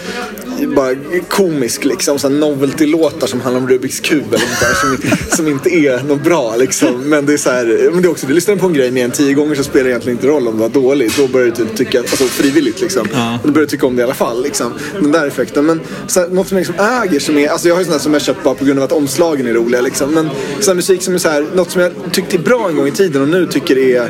bara 0.66 0.94
komisk 1.28 1.84
liksom. 1.84 2.18
Sån 2.18 2.40
novelty-låtar 2.40 3.26
som 3.26 3.40
handlar 3.40 3.60
om 3.62 3.68
Rubiks 3.68 4.00
kub 4.00 4.24
eller 4.28 4.38
något 4.38 4.60
där, 4.60 4.74
som, 4.74 5.36
som 5.36 5.48
inte 5.48 5.70
är 5.70 6.02
något 6.02 6.22
bra 6.22 6.56
liksom. 6.56 7.08
Men 7.08 7.26
det 7.26 7.32
är 7.32 7.36
så 7.36 7.50
här, 7.50 7.90
men 7.92 8.02
det 8.02 8.08
är 8.08 8.10
också, 8.10 8.26
du 8.26 8.34
lyssnar 8.34 8.56
på 8.56 8.66
en 8.66 8.72
grej 8.72 8.90
mer 8.90 9.04
än 9.04 9.10
tio 9.10 9.34
gånger 9.34 9.54
så 9.54 9.64
spelar 9.64 9.84
det 9.84 9.90
egentligen 9.90 10.18
inte 10.18 10.28
roll 10.28 10.48
om 10.48 10.54
det 10.56 10.60
var 10.62 10.68
dåligt. 10.68 11.16
Då 11.16 11.28
börjar 11.28 11.46
du 11.46 11.52
typ 11.52 11.76
tycka, 11.76 12.00
alltså 12.00 12.24
frivilligt 12.24 12.80
liksom. 12.80 13.06
Ja. 13.12 13.38
Du 13.44 13.50
börjar 13.50 13.66
tycka 13.66 13.86
om 13.86 13.96
det 13.96 14.00
i 14.00 14.04
alla 14.04 14.14
fall 14.14 14.42
liksom. 14.42 14.72
Den 15.00 15.12
där 15.12 15.26
effekten. 15.26 15.66
Men 15.66 15.80
så 16.06 16.20
här, 16.20 16.28
något 16.28 16.48
som 16.48 16.58
jag 16.58 16.66
liksom 16.66 16.86
äger 17.02 17.20
som 17.20 17.38
är, 17.38 17.48
alltså 17.48 17.68
jag 17.68 17.74
har 17.74 17.80
ju 17.80 17.84
sådana 17.84 18.00
som 18.00 18.12
jag 18.12 18.22
köpt 18.22 18.44
bara 18.44 18.54
på 18.54 18.64
grund 18.64 18.78
av 18.78 18.84
att 18.84 18.92
omslagen 18.92 19.46
är 19.46 19.54
roliga 19.54 19.80
liksom. 19.80 20.10
Men 20.10 20.28
sån 20.60 20.70
här 20.70 20.74
musik 20.74 21.02
som 21.02 21.14
är 21.14 21.18
så 21.18 21.28
här, 21.28 21.46
något 21.54 21.70
som 21.70 21.82
jag 21.82 21.92
tyckte 22.12 22.36
är 22.36 22.40
bra 22.40 22.68
en 22.68 22.76
gång 22.76 22.86
i 22.88 22.92
tiden 22.92 23.22
och 23.22 23.28
nu 23.28 23.46
tycker 23.46 23.78
är, 23.78 24.02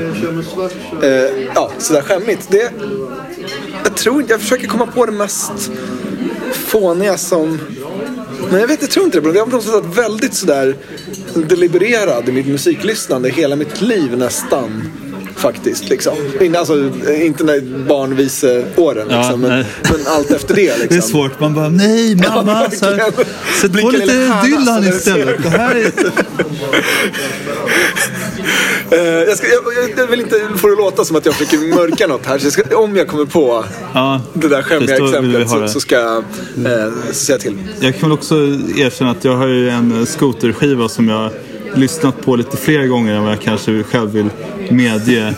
eh, 1.02 1.44
ja, 1.54 1.67
sådär 1.78 2.02
skämmigt. 2.02 2.48
Det, 2.50 2.72
jag 3.84 3.96
tror 3.96 4.20
inte, 4.20 4.32
jag 4.32 4.40
försöker 4.40 4.66
komma 4.66 4.86
på 4.86 5.06
det 5.06 5.12
mest 5.12 5.70
fåniga 6.52 7.18
som... 7.18 7.58
Men 8.50 8.60
jag 8.60 8.68
vet, 8.68 8.82
jag 8.82 8.90
tror 8.90 9.04
inte 9.04 9.20
det. 9.20 9.28
Jag 9.28 9.40
har 9.40 9.46
på 9.46 9.56
något 9.56 9.64
sätt 9.64 9.72
varit 9.72 9.98
väldigt 9.98 10.34
sådär 10.34 10.76
delibererad 11.34 12.28
i 12.28 12.32
mitt 12.32 12.46
musiklyssnande 12.46 13.28
hela 13.28 13.56
mitt 13.56 13.80
liv 13.80 14.18
nästan. 14.18 14.90
Faktiskt 15.38 15.88
liksom. 15.88 16.16
Alltså, 16.56 16.90
inte 17.14 17.44
när 17.44 17.86
barnviseåren 17.88 19.06
Ja, 19.10 19.18
liksom, 19.18 19.40
men, 19.40 19.64
men 19.82 20.06
allt 20.06 20.30
efter 20.30 20.54
det 20.54 20.62
liksom. 20.62 20.86
Det 20.88 20.96
är 20.96 21.00
svårt. 21.00 21.40
Man 21.40 21.54
bara, 21.54 21.68
nej 21.68 22.16
mamma. 22.16 22.68
Ja, 22.70 22.70
så 22.76 22.84
här. 22.84 23.12
Sätt 23.60 23.82
på 23.82 23.90
lite 23.90 24.42
Dylan 24.44 24.64
så 24.64 24.72
när 24.72 24.80
du 24.80 24.88
istället. 24.88 25.42
Det 25.42 25.48
här 25.48 25.74
är... 25.74 25.92
Eh, 28.90 28.98
jag, 28.98 29.36
ska, 29.36 29.46
jag, 29.46 29.62
jag, 29.96 30.06
vill 30.06 30.20
inte 30.20 30.48
få 30.56 30.68
det 30.68 30.76
låta 30.76 31.04
som 31.04 31.16
att 31.16 31.26
jag 31.26 31.34
försöker 31.34 31.74
mörka 31.74 32.06
något 32.06 32.26
här. 32.26 32.40
Jag 32.42 32.52
ska, 32.52 32.78
om 32.78 32.96
jag 32.96 33.08
kommer 33.08 33.24
på 33.24 33.64
Ja, 33.94 34.20
det 34.32 34.48
där 34.48 34.62
skämmiga 34.62 34.96
exemplet 34.96 35.50
så, 35.50 35.68
så 35.68 35.80
ska 35.80 35.94
jag 35.94 36.16
eh, 36.66 36.92
säga 37.12 37.38
till. 37.38 37.58
Jag 37.80 37.98
kan 37.98 38.08
väl 38.08 38.18
också 38.18 38.34
erkänna 38.76 39.10
att 39.10 39.24
jag 39.24 39.36
har 39.36 39.46
ju 39.46 39.68
en 39.68 40.06
skoterskiva 40.06 40.88
som 40.88 41.08
jag 41.08 41.30
lyssnat 41.74 42.20
på 42.20 42.36
lite 42.36 42.56
fler 42.56 42.86
gånger 42.86 43.14
än 43.14 43.22
vad 43.22 43.32
jag 43.32 43.40
kanske 43.40 43.82
själv 43.82 44.10
vill 44.10 44.30
medge. 44.70 45.34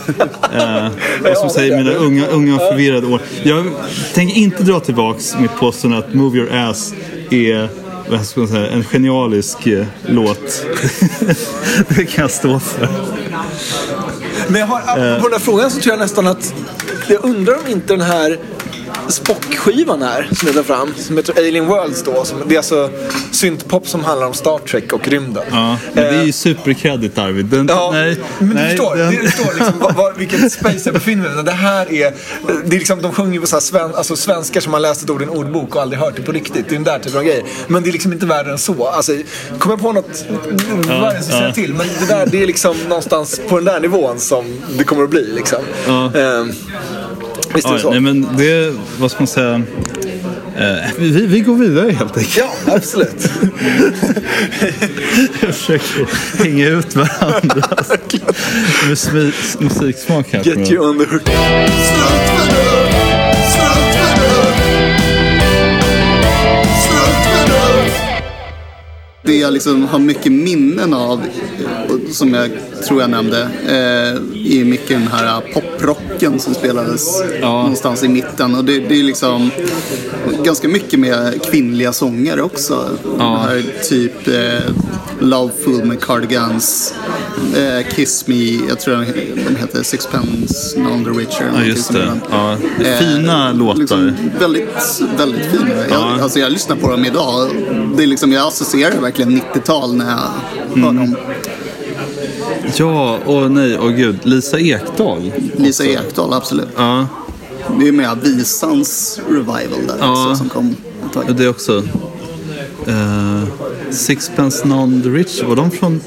Eh, 0.54 0.86
och 1.30 1.36
som 1.36 1.50
säger 1.50 1.76
mina 1.76 1.92
unga, 1.92 2.26
unga 2.26 2.54
och 2.54 2.60
förvirrade 2.60 3.06
år. 3.06 3.20
Jag 3.42 3.66
tänker 4.14 4.36
inte 4.36 4.62
dra 4.62 4.80
tillbaks 4.80 5.36
mitt 5.38 5.56
påstående 5.56 5.98
att 5.98 6.14
Move 6.14 6.38
Your 6.38 6.52
Ass 6.52 6.94
är 7.30 7.68
vad 8.10 8.26
ska 8.26 8.40
man 8.40 8.48
säga, 8.48 8.70
en 8.70 8.84
genialisk 8.84 9.66
eh, 9.66 9.86
låt. 10.06 10.66
det 11.88 12.04
kan 12.04 12.22
jag 12.22 12.30
stå 12.30 12.60
för. 12.60 12.88
Men 14.48 14.60
jag 14.60 14.66
har, 14.66 14.80
på 15.20 15.28
den 15.28 15.32
här 15.32 15.38
frågan 15.38 15.70
så 15.70 15.80
tror 15.80 15.92
jag 15.92 16.00
nästan 16.00 16.26
att 16.26 16.54
jag 17.08 17.24
undrar 17.24 17.54
om 17.54 17.66
inte 17.68 17.92
den 17.92 18.00
här 18.00 18.38
Spock-skivan 19.10 20.02
här 20.02 20.28
som 20.32 20.46
jag 20.48 20.56
tar 20.56 20.62
fram, 20.62 20.94
som 20.98 21.16
heter 21.16 21.34
Alien 21.38 21.66
Worlds 21.66 22.02
då. 22.02 22.24
Som, 22.24 22.38
det 22.46 22.54
är 22.54 22.58
alltså 22.58 22.90
syntpop 23.32 23.88
som 23.88 24.04
handlar 24.04 24.26
om 24.26 24.34
Star 24.34 24.58
Trek 24.58 24.92
och 24.92 25.08
rymden. 25.08 25.42
Ja, 25.50 25.76
men 25.92 26.04
det 26.04 26.10
är 26.10 26.14
Eh, 26.20 26.24
ju 26.24 26.32
superkredit 26.32 27.18
Arvid. 27.18 27.46
Den, 27.46 27.66
Ja, 27.68 27.90
nej, 27.92 28.16
men 28.38 28.48
du 28.48 28.54
nej, 28.54 28.68
förstår, 28.70 28.96
den- 28.96 29.10
du 29.10 29.30
förstår 29.30 29.54
liksom, 29.54 29.78
var, 29.78 29.92
var, 29.92 30.12
vilket 30.18 30.52
space 30.52 30.80
jag 30.84 30.94
befinner 30.94 31.28
mig 31.30 31.40
i. 31.40 31.42
Det 31.42 31.50
här 31.52 31.92
är, 31.92 32.12
det 32.64 32.76
är 32.76 32.78
liksom, 32.78 33.02
de 33.02 33.12
sjunger 33.12 33.40
på 33.40 33.46
så 33.46 33.56
här 33.56 33.60
sven, 33.60 33.94
alltså 33.94 34.16
svenskar 34.16 34.60
som 34.60 34.72
har 34.72 34.80
läst 34.80 35.02
ett 35.02 35.10
ord 35.10 35.20
i 35.20 35.24
en 35.24 35.30
ordbok 35.30 35.74
och 35.76 35.82
aldrig 35.82 36.00
hört 36.00 36.16
det 36.16 36.22
på 36.22 36.32
riktigt. 36.32 36.68
Det 36.68 36.72
är 36.72 36.74
den 36.74 36.84
där 36.84 36.98
typen 36.98 37.18
av 37.18 37.24
grejer. 37.24 37.42
Men 37.68 37.82
det 37.82 37.90
är 37.90 37.92
liksom 37.92 38.12
inte 38.12 38.26
värre 38.26 38.50
än 38.52 38.58
så. 38.58 38.86
Alltså, 38.86 39.12
kommer 39.58 39.72
jag 39.72 39.80
på 39.82 39.92
något 39.92 40.24
värre 40.86 41.18
så 41.22 41.24
säger 41.30 41.40
ja. 41.40 41.46
jag 41.46 41.54
till. 41.54 41.74
Men 41.74 41.86
det 42.00 42.06
där, 42.14 42.26
det 42.26 42.42
är 42.42 42.46
liksom 42.46 42.76
någonstans 42.88 43.40
på 43.48 43.56
den 43.56 43.64
där 43.64 43.80
nivån 43.80 44.18
som 44.20 44.44
det 44.78 44.84
kommer 44.84 45.04
att 45.04 45.10
bli 45.10 45.32
liksom. 45.34 45.58
Ja. 45.86 46.12
Ehm, 46.14 46.52
visst 47.54 47.68
är 47.68 47.72
det 47.74 47.80
så? 47.80 47.90
nej, 47.90 48.00
men 48.00 48.28
det, 48.36 48.74
vad 48.98 49.10
ska 49.10 49.20
man 49.20 49.26
säga? 49.26 49.62
Eh, 50.56 50.76
vi, 50.98 51.26
vi 51.26 51.40
går 51.40 51.54
vidare 51.54 51.90
helt 51.90 52.16
enkelt. 52.16 52.36
Ja, 52.36 52.74
absolut. 52.74 53.30
Jag 55.42 55.54
försöker 55.54 56.06
hänga 56.44 56.68
ut 56.68 56.96
varandra. 56.96 57.62
Musik, 58.88 59.34
musiksmak 59.58 60.26
här. 60.32 60.44
Get 60.44 60.70
you 60.70 60.88
on 60.88 60.98
the 60.98 61.04
hook. 61.04 61.30
Det 69.22 69.36
jag 69.36 69.52
liksom 69.52 69.84
har 69.84 69.98
mycket 69.98 70.32
minnen 70.32 70.94
av, 70.94 71.20
eh, 71.20 72.10
som 72.12 72.34
jag 72.34 72.50
tror 72.88 73.00
jag 73.00 73.10
nämnde, 73.10 73.42
eh, 73.68 74.56
är 74.60 74.64
mycket 74.64 74.88
den 74.88 75.08
här 75.08 75.40
poprocken 75.54 76.40
som 76.40 76.54
spelades 76.54 77.08
Ja. 77.40 77.62
någonstans 77.62 78.02
i 78.04 78.08
mitten. 78.08 78.54
Och 78.54 78.64
det, 78.64 78.78
det 78.78 78.98
är 78.98 79.02
liksom 79.02 79.50
ganska 80.44 80.68
mycket 80.68 80.98
med 81.00 81.42
kvinnliga 81.44 81.92
sångare 81.92 82.42
också. 82.42 82.88
Ja. 83.18 83.36
Här 83.36 83.64
typ 83.88 84.28
eh, 84.28 84.74
Loveful 85.20 85.84
med 85.84 86.00
Cardigans, 86.00 86.94
eh, 87.56 87.86
Kiss 87.94 88.26
Me, 88.26 88.58
jag 88.68 88.80
tror 88.80 88.94
de 88.96 89.04
de 89.48 89.56
heter 89.56 89.82
Sixpence 89.82 90.78
None 90.80 91.04
the 91.04 91.10
Richer. 91.10 91.52
Ja, 91.56 91.62
just 91.64 91.92
det. 91.92 92.12
Ja. 92.30 92.56
Fina 92.98 93.52
låtar. 93.52 93.78
Liksom 93.80 94.12
väldigt, 94.40 94.68
väldigt 95.18 95.46
fina. 95.50 95.68
Jag, 95.70 95.90
Ja. 95.90 96.22
alltså 96.22 96.38
jag 96.38 96.52
lyssnar 96.52 96.76
på 96.76 96.90
dem 96.90 97.04
idag. 97.04 97.50
Det 97.96 98.02
är 98.02 98.06
liksom, 98.06 98.32
jag 98.32 98.46
associerar 98.48 99.00
verkligen 99.10 99.40
90-tal 99.54 99.94
när 99.96 100.10
jag 100.10 100.20
Mm. 100.76 100.82
hör 100.84 100.92
dem. 101.04 101.16
Ja, 102.76 103.18
och 103.26 103.50
nej, 103.50 103.78
och 103.78 103.92
gud. 103.94 104.18
Lisa 104.22 104.58
Ekdahl. 104.60 105.32
Lisa 105.56 105.84
också. 105.84 105.92
Ekdahl, 105.92 106.32
absolut. 106.32 106.68
Ja, 106.76 107.06
Det 107.80 107.88
är 107.88 107.92
med 107.92 108.18
visans 108.22 109.20
revival 109.28 109.86
där 109.88 109.96
Ja. 110.00 110.12
också 110.30 110.36
som 110.36 110.48
kom 110.48 110.76
ett 111.06 111.12
tag. 111.12 111.36
det 111.36 111.48
också. 111.48 111.82
Uh, 112.88 113.44
Sixpence 113.90 114.68
None 114.68 115.02
the 115.02 115.08
Rich, 115.08 115.42
var 115.42 115.56
de 115.56 115.70
från... 115.70 116.00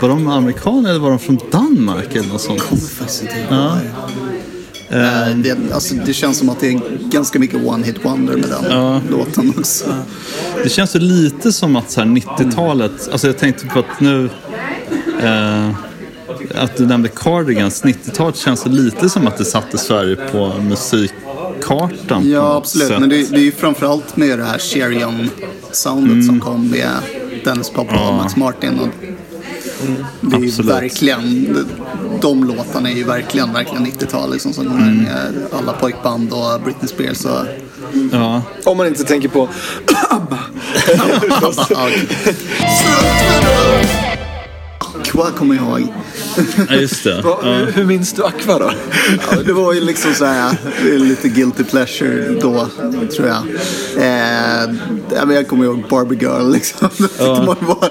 Var 0.00 0.08
de 0.08 0.28
amerikaner 0.28 0.90
eller 0.90 1.00
var 1.00 1.10
de 1.10 1.18
från 1.18 1.38
Danmark 1.50 2.14
eller 2.16 2.28
något 2.28 2.40
sånt? 2.40 2.60
Kommer 2.60 2.82
faktiskt 2.82 3.22
inte 3.22 3.34
ihåg. 3.34 3.46
Ja. 3.50 3.76
Eh, 4.92 5.36
det, 5.36 5.56
alltså, 5.72 5.94
det 5.94 6.12
känns 6.12 6.38
som 6.38 6.48
att 6.48 6.60
det 6.60 6.68
är 6.68 6.80
ganska 7.10 7.38
mycket 7.38 7.66
one 7.66 7.86
hit 7.86 8.04
wonder 8.04 8.36
med 8.36 8.48
den 8.50 8.64
Ja. 8.70 9.00
låten 9.10 9.52
också. 9.58 9.84
Det 10.62 10.68
känns 10.68 10.96
ju 10.96 11.00
lite 11.00 11.52
som 11.52 11.76
att 11.76 11.90
så 11.90 12.00
här 12.00 12.06
90-talet, 12.08 13.08
alltså 13.12 13.26
jag 13.26 13.38
tänkte 13.38 13.66
på 13.66 13.78
att 13.78 14.00
nu, 14.00 14.30
eh, 15.22 15.68
att 16.54 16.76
du 16.76 16.86
nämnde 16.86 17.08
Cardigans, 17.08 17.84
90-talet 17.84 18.36
känns 18.36 18.66
lite 18.66 19.08
som 19.08 19.26
att 19.26 19.38
det 19.38 19.44
satte 19.44 19.78
Sverige 19.78 20.16
på 20.16 20.52
musikkartan. 20.60 22.30
Ja, 22.30 22.56
absolut. 22.56 22.88
sätt. 22.88 23.00
Men 23.00 23.08
det, 23.08 23.30
det 23.30 23.36
är 23.36 23.44
ju 23.44 23.52
framförallt 23.52 24.16
med 24.16 24.38
det 24.38 24.44
här 24.44 24.58
Cherion-soundet 24.58 26.26
som 26.26 26.40
kom 26.40 26.68
med 26.70 26.88
Dennis 27.44 27.70
Pop 27.70 27.86
och 27.86 27.92
Mm. 27.92 28.04
Ja. 28.04 28.12
Max 28.12 28.36
Martin. 28.36 28.78
Och 28.78 28.88
det 30.20 30.36
är 30.36 30.40
ju 30.40 30.46
Absolut. 30.48 30.70
verkligen, 30.72 31.56
de 32.20 32.44
låtarna 32.44 32.90
är 32.90 32.94
ju 32.96 33.04
verkligen, 33.04 33.52
verkligen 33.52 33.86
90-tal. 33.86 34.32
Liksom, 34.32 34.52
som 34.52 34.66
Mm. 34.66 34.96
med 34.96 35.34
alla 35.52 35.72
pojkband 35.72 36.32
och 36.32 36.60
Britney 36.64 36.88
Spears 36.88 37.24
och 37.24 37.44
Ja, 38.12 38.42
Om 38.64 38.76
man 38.76 38.86
inte 38.86 39.04
tänker 39.04 39.28
på 39.28 39.48
ABBA. 40.10 40.38
Aqua 44.78 45.30
kommer 45.30 45.54
jag 45.54 45.64
ihåg. 45.80 45.88
ja, 46.68 46.74
just 46.74 47.04
det. 47.04 47.20
Ja. 47.24 47.40
hur, 47.42 47.72
hur 47.72 47.84
minns 47.84 48.12
du 48.12 48.24
Aqua 48.24 48.58
då? 48.58 48.70
Ja, 49.30 49.36
det 49.46 49.52
var 49.52 49.72
ju 49.72 49.80
liksom 49.80 50.14
så 50.14 50.24
här, 50.24 50.56
lite 50.98 51.28
guilty 51.28 51.64
pleasure 51.64 52.38
då, 52.40 52.68
tror 53.16 53.28
jag. 53.28 53.42
Eh, 53.96 54.74
ja, 55.14 55.24
men 55.26 55.36
jag 55.36 55.48
kommer 55.48 55.64
ihåg 55.64 55.84
Barbie 55.90 56.16
Girl 56.20 56.50
liksom. 56.52 56.88
Var 57.18 57.88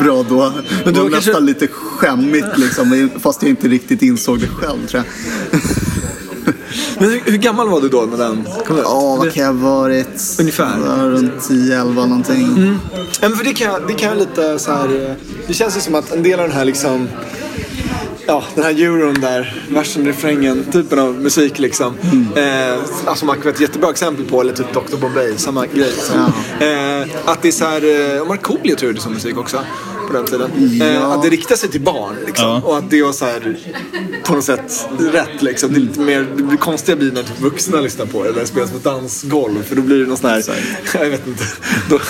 bra 0.00 0.22
då. 0.28 0.52
Men 0.84 0.94
det 0.94 1.00
du 1.00 1.00
var 1.00 1.10
kanske- 1.10 1.30
nästan 1.30 1.46
lite 1.46 1.66
skämmigt 1.66 2.46
liksom, 2.56 3.10
fast 3.22 3.42
jag 3.42 3.48
inte 3.50 3.68
riktigt 3.68 4.02
insåg 4.02 4.38
det 4.40 4.46
själv 4.46 4.86
tror 4.86 5.04
jag. 5.04 5.60
Men 6.98 7.10
hur, 7.10 7.20
hur 7.24 7.36
gammal 7.38 7.68
var 7.68 7.80
du 7.80 7.88
då 7.88 8.02
när 8.10 8.18
den 8.18 8.44
kom 8.66 8.76
ut? 8.78 8.82
Ja, 8.84 9.16
vad 9.18 9.32
kan 9.32 9.44
jag 9.44 9.52
ha 9.52 9.70
varit? 9.70 10.36
Ungefär. 10.40 10.78
Runt 11.10 11.32
10-11 11.48 11.94
någonting. 11.94 12.78
Ja, 13.20 13.28
men 13.28 13.36
för 13.38 13.44
det 13.44 13.54
kan, 13.54 13.66
jag- 13.72 13.82
det 13.88 13.94
kan 13.94 14.08
jag 14.08 14.18
lite 14.18 14.58
så 14.58 14.72
här. 14.72 15.08
eh, 15.10 15.14
Det 15.46 15.54
känns 15.54 15.76
ju 15.76 15.80
som 15.80 15.94
att 15.94 16.12
en 16.12 16.22
del 16.22 16.40
av 16.40 16.48
den 16.48 16.56
här 16.56 16.64
liksom 16.64 17.08
Ja, 18.28 18.44
den 18.54 18.64
här 18.64 18.82
euron 18.82 19.14
där, 19.14 19.62
versen, 19.70 20.06
refrängen, 20.06 20.64
typen 20.72 20.98
av 20.98 21.14
musik 21.14 21.58
liksom. 21.58 21.94
Eh, 22.36 22.78
alltså 23.04 23.26
man 23.26 23.40
kan 23.40 23.52
ett 23.52 23.60
jättebra 23.60 23.90
exempel 23.90 24.24
på, 24.24 24.40
eller 24.40 24.52
typ 24.52 24.72
Dr 24.72 24.96
Bombay, 24.96 25.36
samma 25.36 25.66
grej. 25.66 25.90
Liksom. 25.90 26.16
Eh, 26.60 27.30
att 27.30 27.42
det 27.42 27.48
är 27.48 27.52
så 27.52 27.64
här, 27.64 28.16
eh, 28.16 28.26
Markoolio 28.28 28.74
tror 28.74 28.88
jag 28.88 28.96
det 28.96 29.00
som 29.00 29.12
musik 29.12 29.38
också 29.38 29.58
på 30.06 30.12
den 30.12 30.24
tiden. 30.26 30.50
Eh, 30.80 30.94
Ja. 30.94 31.14
att 31.14 31.22
det 31.22 31.28
riktar 31.28 31.56
sig 31.56 31.68
till 31.68 31.80
barn 31.80 32.14
liksom. 32.26 32.46
Ja. 32.48 32.62
Och 32.64 32.78
att 32.78 32.90
det 32.90 33.02
var 33.02 33.12
så 33.12 33.24
här, 33.24 33.56
på 34.24 34.34
något 34.34 34.44
sätt 34.44 34.88
rätt 34.98 35.42
liksom. 35.42 35.72
Det 35.72 35.78
är 35.78 35.80
lite 35.80 36.00
mer, 36.00 36.26
det 36.36 36.42
blir 36.42 36.56
konstiga 36.56 36.96
blir 36.96 37.12
när 37.12 37.22
typ 37.22 37.40
vuxna 37.40 37.80
lyssnar 37.80 38.06
på 38.06 38.22
det, 38.24 38.28
eller 38.30 38.44
spelas 38.44 38.70
på 38.70 38.78
dansgolv. 38.78 39.62
För 39.62 39.76
då 39.76 39.82
blir 39.82 39.98
det 39.98 40.06
någon 40.06 40.16
sån 40.16 40.30
här, 40.30 40.42
jag 40.94 41.10
vet 41.10 41.26
inte. 41.26 41.44
Då, 41.90 42.00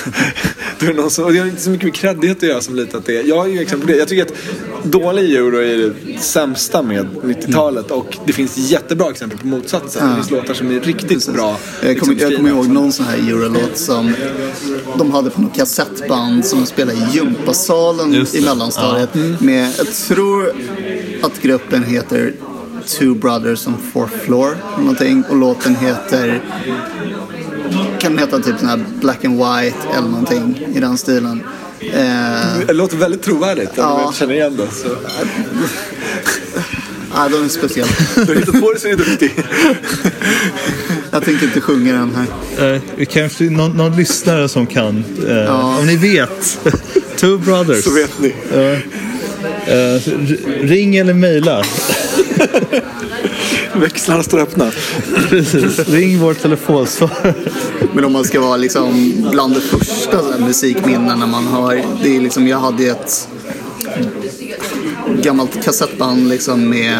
då 0.78 0.86
är 0.86 0.90
det 0.90 1.00
någon 1.00 1.10
som, 1.10 1.24
och 1.24 1.32
det 1.32 1.38
har 1.38 1.46
inte 1.46 1.62
så 1.62 1.70
mycket 1.70 1.84
med 1.84 1.94
kreddighet 1.94 2.36
att 2.36 2.42
göra 2.42 2.60
som 2.60 2.76
lite 2.76 2.96
att 2.96 3.06
det 3.06 3.16
är. 3.16 3.22
Jag 3.24 3.36
har 3.36 3.46
ju 3.46 3.60
exempel 3.60 3.86
på 3.86 3.92
det. 3.92 3.98
Jag 3.98 4.08
tycker 4.08 4.22
att 4.22 4.32
dålig 4.82 5.34
euro 5.34 5.56
är 5.56 5.76
det 5.76 6.20
sämsta 6.20 6.82
med 6.82 7.06
90-talet 7.22 7.90
och 7.90 8.16
det 8.26 8.32
finns 8.32 8.56
jättebra 8.56 9.10
exempel 9.10 9.38
på 9.38 9.46
motsatsen. 9.46 10.08
Det 10.08 10.14
finns 10.14 10.30
låtar 10.30 10.54
som 10.54 10.70
är 10.70 10.80
riktigt 10.80 11.32
bra. 11.32 11.58
Jag 11.82 12.00
kommer, 12.00 12.12
liksom, 12.14 12.30
jag 12.30 12.36
kommer 12.36 12.50
ihåg 12.50 12.66
någon 12.68 12.92
sån 12.92 13.06
här 13.06 13.16
eurolåt 13.18 13.76
som 13.78 14.14
de 14.98 15.10
hade 15.10 15.30
på 15.30 15.40
något 15.40 15.54
kassettband 15.56 16.46
som 16.46 16.60
de 16.60 16.66
spelade 16.66 16.98
i 16.98 17.16
gympasalen 17.16 17.85
Just 18.12 18.34
i 18.34 18.40
mellanstadiet. 18.44 19.40
Med, 19.40 19.72
jag 19.78 19.92
tror 19.94 20.52
att 21.22 21.42
gruppen 21.42 21.84
heter 21.84 22.32
Two 22.86 23.14
Brothers 23.14 23.66
on 23.66 23.74
Fourth 23.92 24.12
Floor 24.24 24.56
någonting. 24.78 25.24
Och 25.30 25.36
låten 25.36 25.76
heter, 25.76 26.40
kan 27.98 28.18
heta 28.18 28.38
typ 28.38 28.58
sån 28.58 28.68
här 28.68 28.84
Black 29.00 29.24
and 29.24 29.34
White 29.36 29.76
eller 29.96 30.08
någonting 30.08 30.66
i 30.74 30.80
den 30.80 30.98
stilen. 30.98 31.42
Eh, 31.80 32.58
Det 32.66 32.72
låter 32.72 32.96
väldigt 32.96 33.22
trovärdigt. 33.22 33.70
Ja. 33.74 34.00
Jag 34.04 34.14
känner 34.14 34.34
igen 34.34 34.56
det. 34.56 34.66
Så. 34.74 34.88
ja, 37.14 37.28
den 37.28 37.44
är 37.44 37.48
speciell. 37.48 37.88
Du 38.14 38.24
har 38.26 38.34
hittat 38.34 38.60
på 38.60 38.72
det 38.72 38.80
så 38.80 38.88
är 38.88 38.96
du 38.96 39.04
duktig. 39.04 39.32
Jag 41.10 41.24
tänker 41.24 41.46
inte 41.46 41.60
sjunga 41.60 41.92
den 41.92 42.12
här. 42.14 42.74
Eh, 42.98 43.06
kanske 43.06 43.44
någon, 43.44 43.76
någon 43.76 43.96
lyssnare 43.96 44.48
som 44.48 44.66
kan, 44.66 45.04
eh, 45.28 45.36
Ja. 45.36 45.78
om 45.78 45.86
ni 45.86 45.96
vet, 45.96 46.58
Two 47.16 47.38
Brothers. 47.38 47.84
Så 47.84 47.90
vet 47.90 48.18
ni. 48.20 48.34
Eh, 48.52 48.78
r- 49.68 50.38
ring 50.62 50.96
eller 50.96 51.14
mejla. 51.14 51.62
Växlarna 53.74 54.22
står 54.22 54.38
öppna. 54.40 54.70
Precis. 55.28 55.88
Ring 55.88 56.18
vår 56.18 56.34
telefonsvarare. 56.34 57.34
Men 57.94 58.04
om 58.04 58.12
man 58.12 58.24
ska 58.24 58.40
vara 58.40 58.56
liksom 58.56 59.12
bland 59.30 59.54
det 59.54 59.60
första 59.60 60.18
så 60.22 60.38
musikminnena 60.44 61.26
man 61.26 61.46
har. 61.46 61.82
Det 62.02 62.16
är 62.16 62.20
liksom, 62.20 62.48
jag 62.48 62.58
hade 62.58 62.86
ett 62.86 63.28
gammalt 65.22 65.64
kassettband 65.64 66.28
liksom 66.28 66.68
med 66.68 66.98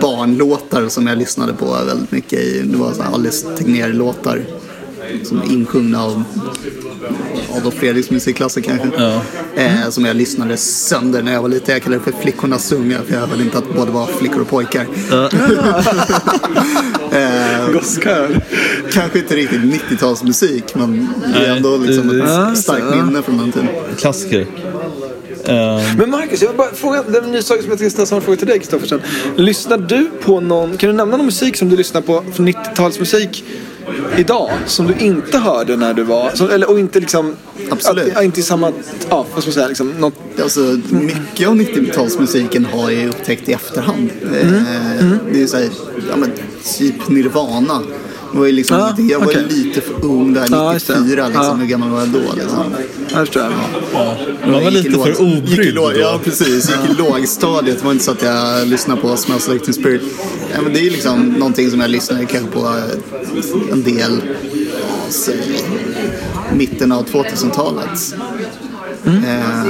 barnlåtar 0.00 0.88
som 0.88 1.06
jag 1.06 1.18
lyssnade 1.18 1.52
på 1.52 1.78
väldigt 1.86 2.10
mycket 2.12 2.38
i. 2.38 2.60
Det 2.64 2.76
var 2.76 2.92
så 2.92 3.02
Alice 3.02 3.46
Tegnér-låtar. 3.58 4.42
Som 5.24 5.42
insjungna 5.50 6.04
av 6.04 6.24
Adolf 7.56 7.74
Fredriks 7.74 8.10
musikklasser 8.10 8.60
kanske. 8.60 8.88
Eh, 9.56 9.88
som 9.90 10.04
jag 10.04 10.16
lyssnade 10.16 10.56
sönder 10.56 11.22
när 11.22 11.32
jag 11.32 11.42
var 11.42 11.48
liten. 11.48 11.72
Jag 11.72 11.82
kallade 11.82 12.02
det 12.04 12.12
för 12.12 12.20
flickornas 12.22 12.64
sunga 12.66 12.98
för 13.08 13.14
jag 13.14 13.26
ville 13.26 13.42
inte 13.42 13.58
att 13.58 13.74
båda 13.76 13.92
var 13.92 14.06
flickor 14.06 14.40
och 14.40 14.48
pojkar. 14.48 14.86
Goskar. 17.72 18.40
Kanske 18.92 19.18
inte 19.18 19.36
riktigt 19.36 19.60
90-talsmusik 19.60 20.62
men 20.74 21.08
det 21.34 21.46
är 21.46 21.56
ändå 21.56 21.76
liksom 21.76 22.08
det- 22.08 22.16
Ja, 22.18 22.52
ett 22.52 22.58
starkt 22.58 22.84
ja. 22.90 23.04
minne 23.04 23.22
från 23.22 23.38
den 23.38 23.52
tiden. 23.52 23.68
Klassiker. 23.98 24.46
Eh, 25.44 25.80
Men 25.96 26.10
Marcus, 26.10 26.42
jag 26.42 26.48
vill 26.48 26.56
bara 26.58 26.74
fråga, 26.74 27.02
det 27.08 27.18
är 27.18 27.22
en 27.22 27.32
ny 27.32 27.42
sak 27.42 27.60
som 27.60 27.70
jag 27.70 27.78
tänkte 27.78 28.04
ställa 28.04 28.16
en 28.16 28.22
fråga 28.22 28.36
till 28.38 28.46
dig 28.46 28.58
Kristoffersen. 28.58 29.00
Lyssnar 29.36 29.78
du 29.78 30.10
på 30.24 30.40
någon, 30.40 30.76
kan 30.76 30.90
du 30.90 30.96
nämna 30.96 31.16
någon 31.16 31.26
musik 31.26 31.56
som 31.56 31.68
du 31.68 31.76
lyssnar 31.76 32.00
på 32.00 32.24
från 32.32 32.48
90-talsmusik 32.48 33.42
idag 34.16 34.50
som 34.66 34.86
du 34.86 34.94
inte 34.94 35.38
hörde 35.38 35.76
när 35.76 35.94
du 35.94 36.02
var, 36.02 36.30
som, 36.34 36.50
eller 36.50 36.70
och 36.70 36.78
inte 36.78 37.00
liksom, 37.00 37.36
Absolut. 37.70 38.16
Att, 38.16 38.24
inte 38.24 38.40
i 38.40 38.42
samma, 38.42 38.72
ja 39.08 39.26
vad 39.34 39.42
ska 39.42 39.48
man 39.48 39.54
säga, 39.54 39.68
liksom, 39.68 39.90
något, 39.90 40.14
Alltså, 40.42 40.60
mycket 40.90 41.48
av 41.48 41.54
90-talsmusiken 41.54 42.66
har 42.72 42.90
jag 42.90 43.00
ju 43.02 43.08
upptäckt 43.08 43.48
i 43.48 43.52
efterhand. 43.52 44.10
Mm. 44.22 44.54
Eh, 44.54 45.16
Det 45.32 45.36
är 45.36 45.40
ju 45.40 45.48
såhär, 45.48 45.68
ja 46.10 46.16
men 46.16 46.32
typ 46.78 47.08
Nirvana. 47.08 47.80
Var 48.32 48.46
ju 48.46 48.52
liksom, 48.52 48.76
Ja, 48.76 48.84
ingenting- 48.84 49.08
jag 49.08 49.18
var 49.20 49.32
ju 49.32 49.38
okej. 49.44 49.56
lite 49.56 49.80
för 49.80 50.04
ung 50.04 50.32
där, 50.34 50.46
Ja, 50.50 50.72
just 50.72 50.86
det. 50.86 51.00
94 51.00 51.26
liksom. 51.26 51.44
Ja. 51.46 51.54
Hur 51.54 51.66
gammal 51.66 51.88
var 51.90 51.98
jag 52.00 52.08
då 52.08 52.18
liksom? 52.36 52.58
jag 53.08 53.18
förstår 53.18 53.42
jag. 53.42 53.52
man 54.52 54.64
var 54.64 54.70
lite 54.70 54.88
låg- 54.88 55.06
för 55.06 55.20
obrydd 55.22 55.74
låg- 55.74 55.92
då. 55.94 56.00
Ja, 56.00 56.20
precis. 56.24 56.70
Gick 56.70 56.90
i 56.90 57.02
lågstadiet. 57.02 57.78
Det 57.78 57.84
var 57.84 57.92
inte 57.92 58.04
så 58.04 58.10
att 58.10 58.22
jag 58.22 58.68
lyssnade 58.68 59.00
på 59.00 59.16
Smells 59.16 59.48
Like 59.48 59.64
Teen 59.64 59.74
Spirit. 59.74 60.02
Ja, 60.54 60.62
men 60.62 60.72
det 60.72 60.78
är 60.80 60.84
ju 60.84 60.90
liksom 60.90 61.26
någonting 61.26 61.70
som 61.70 61.80
jag 61.80 61.90
lyssnade 61.90 62.24
kanske 62.26 62.50
på 62.50 62.66
eh, 62.66 63.72
en 63.72 63.82
del, 63.82 64.22
ja, 64.52 64.86
säg, 65.08 65.60
mitten 66.56 66.92
av 66.92 67.04
2000-talet. 67.04 68.14
Eh, 69.04 69.66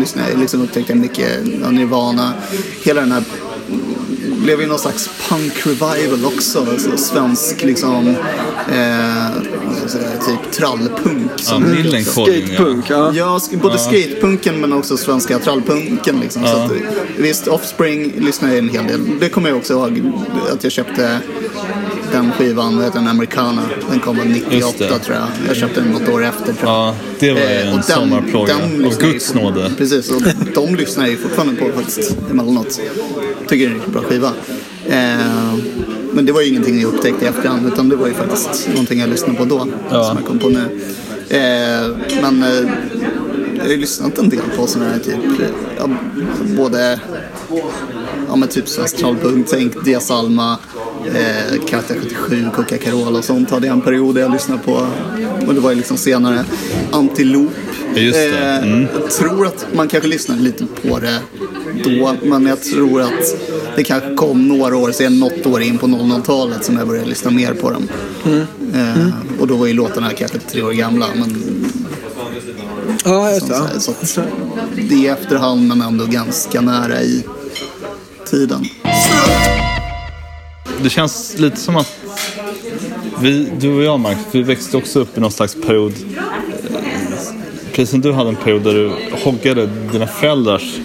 lyssnade, 0.00 0.36
liksom 0.40 0.62
upptäckte 0.62 0.92
jag 0.92 1.00
mycket 1.00 1.28
av 1.64 1.72
Nirvana. 1.72 2.32
Hela 2.82 3.00
den 3.00 3.12
här 3.12 3.22
blev 4.26 4.60
ju 4.60 4.66
någon 4.66 4.78
slags 4.78 5.10
punk 5.28 5.66
revival 5.66 6.24
också. 6.24 6.66
Alltså 6.70 6.96
svensk 6.96 7.62
liksom, 7.62 8.08
eh, 8.72 9.42
typ 10.26 10.52
trallpunk. 10.52 11.30
ja, 11.36 11.42
som 11.42 11.76
ja. 11.92 12.00
Skatepunk, 12.04 12.90
ja. 12.90 13.12
Ja, 13.14 13.40
både 13.62 13.78
skatepunken 13.78 14.60
men 14.60 14.72
också 14.72 14.96
svenska 14.96 15.38
trallpunken. 15.38 16.20
Liksom. 16.20 16.46
Så 16.46 16.56
att, 16.56 16.72
visst, 17.16 17.48
Offspring 17.48 18.12
lyssnar 18.16 18.48
jag 18.48 18.58
en 18.58 18.68
hel 18.68 18.86
del. 18.86 19.00
Det 19.20 19.28
kommer 19.28 19.48
jag 19.48 19.58
också 19.58 19.72
ihåg 19.72 20.12
att 20.52 20.64
jag 20.64 20.72
köpte 20.72 21.20
den 22.16 22.32
skivan, 22.32 22.76
vad 22.76 22.84
heter 22.84 22.98
den, 22.98 23.08
Americana. 23.08 23.62
Den 23.90 24.00
kom 24.00 24.16
väl 24.16 24.28
Just 24.28 24.46
98 24.50 24.74
det. 24.78 24.98
tror 24.98 25.16
jag. 25.16 25.26
Jag 25.48 25.56
köpte 25.56 25.80
den 25.80 25.90
något 25.90 26.08
år 26.08 26.24
efter 26.24 26.44
tror 26.52 26.56
jag. 26.70 26.70
Ja, 26.70 26.94
det 27.18 27.32
var 27.32 27.40
ju 27.40 27.46
Eh, 27.46 27.74
en 27.74 27.82
sommarplåga. 27.82 28.54
Av 28.86 28.98
Guds 29.00 29.34
nåde. 29.34 29.70
Precis, 29.78 30.10
och 30.10 30.22
de 30.54 30.74
lyssnar 30.74 31.04
jag 31.04 31.10
ju 31.10 31.16
fortfarande 31.16 31.54
på 31.54 31.72
faktiskt 31.72 32.16
emellanåt. 32.30 32.80
Tycker 33.48 33.56
det 33.56 33.64
är 33.64 33.68
en 33.68 33.74
riktigt 33.74 33.92
bra 33.92 34.02
skiva. 34.02 34.32
Eh, 34.88 35.54
men 36.12 36.26
det 36.26 36.32
var 36.32 36.40
ju 36.40 36.48
ingenting 36.48 36.80
jag 36.80 36.94
upptäckte 36.94 37.24
i 37.24 37.28
efterhand 37.28 37.66
utan 37.66 37.88
det 37.88 37.96
var 37.96 38.06
ju 38.06 38.14
faktiskt 38.14 38.68
någonting 38.68 39.00
jag 39.00 39.08
lyssnade 39.10 39.34
på 39.38 39.44
då. 39.44 39.66
Ja. 39.90 40.04
Som 40.04 40.16
jag 40.16 40.26
kom 40.26 40.38
på 40.38 40.48
nu. 40.48 40.80
Eh, 41.28 41.96
men 42.22 42.42
eh, 42.42 42.70
jag 43.56 43.62
har 43.64 43.70
ju 43.70 43.76
lyssnat 43.76 44.18
en 44.18 44.28
del 44.28 44.40
på 44.56 44.66
sådana 44.66 44.90
här 44.90 44.98
typ, 44.98 45.14
ja, 45.78 45.88
både 46.56 47.00
ja, 48.36 48.40
men 48.40 48.48
typ 48.48 48.68
svensk 48.68 48.96
trallpunk, 48.96 49.46
tänk 49.50 49.84
Dia 49.84 50.00
Salma, 50.00 50.58
eh, 51.06 51.66
Karaktär 51.68 51.96
77, 52.02 52.48
Coca 52.54 52.78
Carol 52.78 53.16
och 53.16 53.24
sånt 53.24 53.50
hade 53.50 53.66
jag 53.66 53.72
en 53.72 53.80
period 53.80 54.14
där 54.14 54.22
jag 54.22 54.32
lyssnade 54.32 54.60
på. 54.64 54.86
Och 55.46 55.54
det 55.54 55.60
var 55.60 55.70
ju 55.70 55.76
liksom 55.76 55.96
senare. 55.96 56.44
Antilop. 56.92 57.50
Just 57.94 58.18
det, 58.18 58.38
Eh, 58.38 58.58
mm. 58.58 58.86
Jag 59.00 59.10
tror 59.10 59.46
att 59.46 59.66
man 59.74 59.88
kanske 59.88 60.08
lyssnade 60.08 60.42
lite 60.42 60.66
på 60.66 60.98
det 60.98 61.18
då, 61.84 62.14
men 62.22 62.46
jag 62.46 62.62
tror 62.62 63.02
att 63.02 63.36
det 63.76 63.84
kanske 63.84 64.14
kom 64.14 64.48
några 64.48 64.76
år 64.76 64.92
sen, 64.92 65.18
något 65.18 65.46
år 65.46 65.62
in 65.62 65.78
på 65.78 65.86
00-talet 65.86 66.64
som 66.64 66.76
jag 66.76 66.88
började 66.88 67.08
lyssna 67.08 67.30
mer 67.30 67.54
på 67.54 67.70
dem. 67.70 67.88
Eh, 68.74 69.08
och 69.40 69.46
då 69.46 69.56
var 69.56 69.66
ju 69.66 69.72
låtarna 69.72 70.10
kanske 70.10 70.38
tre 70.38 70.62
år 70.62 70.72
gamla. 70.72 71.06
Men 71.14 71.36
Ja, 73.04 73.30
just 73.30 73.48
det. 73.48 73.80
så, 73.80 73.92
så 74.02 74.20
det 74.88 75.06
är 75.06 75.12
efterhand 75.12 75.68
men 75.68 75.82
ändå 75.82 76.04
ganska 76.04 76.60
nära 76.60 77.02
i 77.02 77.24
tiden. 78.26 78.64
Det 80.82 80.90
känns 80.90 81.38
lite 81.38 81.56
som 81.56 81.76
att 81.76 82.00
vi, 83.20 83.52
du 83.58 83.76
och 83.76 83.82
jag 83.82 84.00
Mark, 84.00 84.18
vi 84.32 84.42
växte 84.42 84.76
också 84.76 85.00
upp 85.00 85.18
i 85.18 85.20
någon 85.20 85.30
slags 85.30 85.54
period. 85.66 85.92
Precis 87.72 87.90
som 87.90 88.00
du 88.00 88.12
hade 88.12 88.28
en 88.28 88.36
period 88.36 88.62
där 88.62 88.74
du 88.74 88.92
hoggade 89.24 89.66
dina 89.66 90.06
föräldrars 90.06 90.78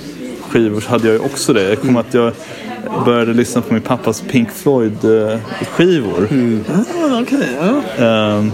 skivor 0.50 0.82
så 0.82 0.90
hade 0.90 1.08
jag 1.08 1.14
ju 1.14 1.20
också 1.20 1.54
det. 1.54 1.70
Jag 1.70 1.82
kommer 1.82 2.00
att 2.00 2.14
jag 2.14 2.34
började 3.06 3.34
lyssna 3.34 3.62
på 3.62 3.74
min 3.74 3.84
pappas 3.84 4.24
Pink 4.32 4.52
Floyd-skivor. 4.52 6.30
Ah, 6.70 7.22
okej, 7.22 7.48
ja. 7.60 8.06
Ehm, 8.06 8.52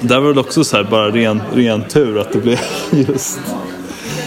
där 0.00 0.20
var 0.20 0.34
det 0.34 0.40
också 0.40 0.64
så 0.64 0.76
här 0.76 0.84
bara 0.84 1.10
ren, 1.10 1.42
ren 1.54 1.84
tur 1.88 2.18
att 2.18 2.32
det 2.32 2.38
blev 2.38 2.58
just... 2.90 3.40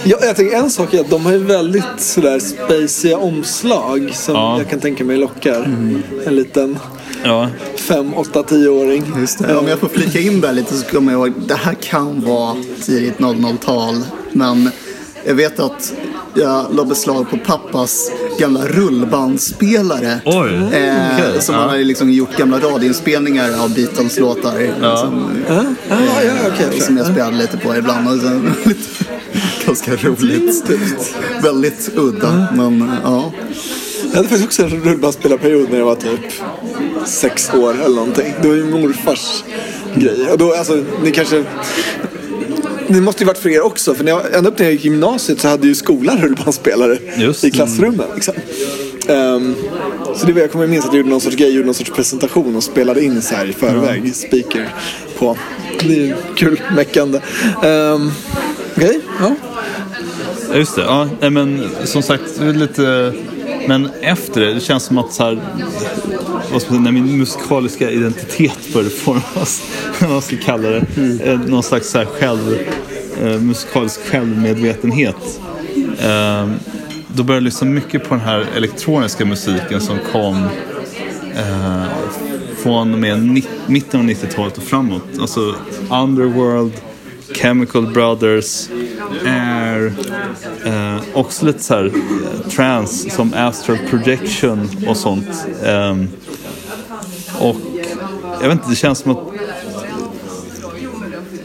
Ja, 0.07 0.17
jag 0.21 0.35
tänker 0.35 0.57
en 0.57 0.69
sak 0.69 0.93
är 0.93 0.99
att 0.99 1.09
de 1.09 1.25
har 1.25 1.31
ju 1.31 1.37
väldigt 1.37 1.83
sådär 1.97 2.39
spaciga 2.39 3.17
omslag 3.17 4.11
som 4.13 4.35
Ja. 4.35 4.57
jag 4.57 4.69
kan 4.69 4.79
tänka 4.79 5.03
mig 5.03 5.17
lockar 5.17 5.63
en 6.25 6.35
liten 6.35 6.79
Ja, 7.23 7.49
5, 7.75 8.13
8, 8.13 8.41
10-åring. 8.43 9.03
Just 9.19 9.39
det. 9.39 9.55
Om 9.57 9.67
jag 9.67 9.79
får 9.79 9.87
flika 9.87 10.19
in 10.19 10.41
där 10.41 10.53
lite 10.53 10.73
så 10.77 10.85
kommer 10.85 11.11
jag 11.11 11.27
ihåg, 11.27 11.33
det 11.47 11.55
här 11.55 11.73
kan 11.73 12.21
vara 12.25 12.55
tidigt 12.85 13.17
00-tal. 13.17 13.95
Men 14.31 14.69
jag 15.25 15.35
vet 15.35 15.59
att 15.59 15.93
jag 16.33 16.65
la 16.75 16.85
beslag 16.85 17.29
på 17.29 17.37
pappas 17.37 18.11
gamla 18.39 18.65
rullbandspelare. 18.67 20.19
Oj, 20.25 20.53
Eh, 20.73 20.95
okej, 21.13 21.41
som 21.41 21.55
ja. 21.55 21.61
han 21.61 21.69
hade 21.69 21.83
liksom 21.83 22.11
gjort 22.11 22.37
gamla 22.37 22.59
radioinspelningar 22.59 23.63
av 23.63 23.73
Beatles-låtar. 23.75 24.59
Liksom, 24.59 25.31
Ja, 25.49 25.63
ja, 25.89 25.95
ja 26.23 26.31
okej. 26.53 26.81
som 26.81 26.97
jag 26.97 27.05
spelade 27.07 27.37
lite 27.37 27.57
på 27.57 27.75
ibland. 27.75 28.07
Och 28.07 28.13
så, 28.19 28.41
ganska 29.75 30.07
roligt. 30.07 30.63
Väldigt 31.43 31.89
udda. 31.95 32.47
Men 32.53 32.91
ja. 33.03 33.33
Jag 34.09 34.15
hade 34.15 34.27
faktiskt 34.27 34.45
också 34.45 34.63
en 34.63 34.69
rullbandspelarperiod 34.69 35.69
när 35.69 35.77
jag 35.77 35.85
var 35.85 35.95
typ 35.95 36.19
sex 37.05 37.53
år 37.53 37.73
eller 37.73 37.95
någonting. 37.95 38.33
Det 38.41 38.47
var 38.47 38.55
ju 38.55 38.65
morfars 38.65 39.43
grej. 39.95 40.27
Och 40.31 40.37
då, 40.37 40.53
alltså, 40.53 40.83
ni 41.03 41.11
kanske... 41.11 41.43
Det 42.87 43.01
måste 43.01 43.23
ju 43.23 43.27
varit 43.27 43.37
för 43.37 43.49
er 43.49 43.61
också, 43.61 43.95
för 43.95 44.03
när 44.03 44.11
jag, 44.11 44.35
ända 44.35 44.49
upp 44.49 44.59
när 44.59 44.65
jag 44.65 44.73
gick 44.73 44.85
i 44.85 44.87
gymnasiet 44.87 45.39
så 45.39 45.47
hade 45.47 45.67
ju 45.67 45.75
skolan 45.75 46.17
rullbandspelare 46.17 46.97
Just. 47.17 47.43
i 47.43 47.51
klassrummen. 47.51 48.05
Liksom. 48.15 48.33
Ehm, 49.07 49.55
så 50.15 50.25
det 50.25 50.33
var, 50.33 50.41
jag 50.41 50.51
kommer 50.51 50.67
minnas 50.67 50.85
att 50.85 50.93
jag 50.93 50.97
gjorde 50.97 51.09
någon 51.09 51.21
sorts 51.21 51.35
grej, 51.35 51.51
gjorde 51.51 51.65
någon 51.65 51.75
sorts 51.75 51.91
presentation 51.91 52.55
och 52.55 52.63
spelade 52.63 53.03
in 53.03 53.21
så 53.21 53.35
här 53.35 53.45
i 53.45 53.53
förväg, 53.53 54.15
speaker 54.15 54.69
på. 55.17 55.37
Det 55.79 55.93
är 55.93 56.05
ju 56.05 56.15
kul 56.35 56.61
meckande. 56.75 57.19
Um, 57.63 58.11
Okej, 58.77 58.99
ja. 59.19 59.35
Ja, 60.55 60.59
Just 60.59 60.75
det, 60.75 60.81
ja. 60.81 61.29
Men 61.29 61.69
som 61.83 62.01
sagt, 62.01 62.39
lite... 62.39 63.13
Men 63.67 63.89
efter 64.01 64.41
det, 64.41 64.53
det 64.53 64.59
känns 64.59 64.83
som 64.83 64.97
att 64.97 65.13
så 65.13 65.23
här, 65.23 65.41
vad 66.51 66.61
ska 66.61 66.73
man 66.73 66.83
säga, 66.83 66.91
min 66.91 67.17
musikaliska 67.17 67.91
identitet 67.91 68.73
började 68.73 68.89
formas, 68.89 69.63
vad 70.01 70.09
man 70.09 70.21
ska 70.21 70.37
kalla 70.37 70.69
det, 70.69 70.83
eh, 71.23 71.39
någon 71.39 71.63
slags 71.63 71.89
så 71.89 71.97
här 71.97 72.05
själv, 72.05 72.59
eh, 73.21 73.41
musikalisk 73.41 73.99
självmedvetenhet. 74.05 75.39
Eh, 75.99 76.49
då 77.07 77.23
började 77.23 77.33
jag 77.33 77.43
lyssna 77.43 77.67
mycket 77.67 78.09
på 78.09 78.15
den 78.15 78.23
här 78.23 78.45
elektroniska 78.55 79.25
musiken 79.25 79.81
som 79.81 79.97
kom 80.11 80.47
eh, 81.35 81.83
från 82.63 82.93
och 82.93 82.99
med 82.99 83.43
mitten 83.67 83.99
av 83.99 84.05
90-talet 84.05 84.57
och 84.57 84.63
framåt. 84.63 85.19
Alltså 85.19 85.55
Underworld, 85.91 86.73
Chemical 87.33 87.87
Brothers, 87.87 88.69
Air, 89.25 89.93
eh, 90.65 90.97
också 91.13 91.45
lite 91.45 91.63
så 91.63 91.73
här 91.73 91.85
eh, 91.85 92.49
trance 92.49 93.09
som 93.09 93.33
Astral 93.33 93.77
Projection 93.89 94.69
och 94.87 94.97
sånt. 94.97 95.47
Eh, 95.63 95.95
och 97.39 97.55
jag 98.41 98.49
vet 98.49 98.51
inte, 98.51 98.69
det 98.69 98.75
känns 98.75 98.99
som 98.99 99.11
att 99.11 99.19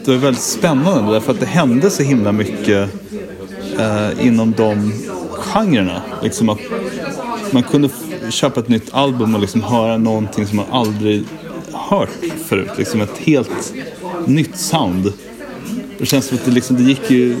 det 0.05 0.11
var 0.11 0.17
väldigt 0.17 0.43
spännande 0.43 1.11
därför 1.11 1.31
att 1.31 1.39
det 1.39 1.45
hände 1.45 1.89
så 1.89 2.03
himla 2.03 2.31
mycket 2.31 2.89
eh, 3.79 4.27
inom 4.27 4.51
de 4.57 4.93
genrerna. 5.37 6.01
Liksom 6.23 6.49
att 6.49 6.59
man 7.51 7.63
kunde 7.63 7.89
köpa 8.29 8.59
ett 8.59 8.67
nytt 8.67 8.93
album 8.93 9.35
och 9.35 9.41
liksom 9.41 9.63
höra 9.63 9.97
någonting 9.97 10.47
som 10.47 10.57
man 10.57 10.65
aldrig 10.71 11.23
hört 11.73 12.09
förut. 12.45 12.69
Liksom 12.77 13.01
ett 13.01 13.17
helt 13.17 13.73
nytt 14.25 14.57
sound. 14.57 15.13
Det 16.01 16.07
känns 16.07 16.25
som 16.25 16.37
att 16.37 16.45
det, 16.45 16.51
liksom, 16.51 16.75
det 16.75 16.83
gick 16.83 17.11
ju... 17.11 17.35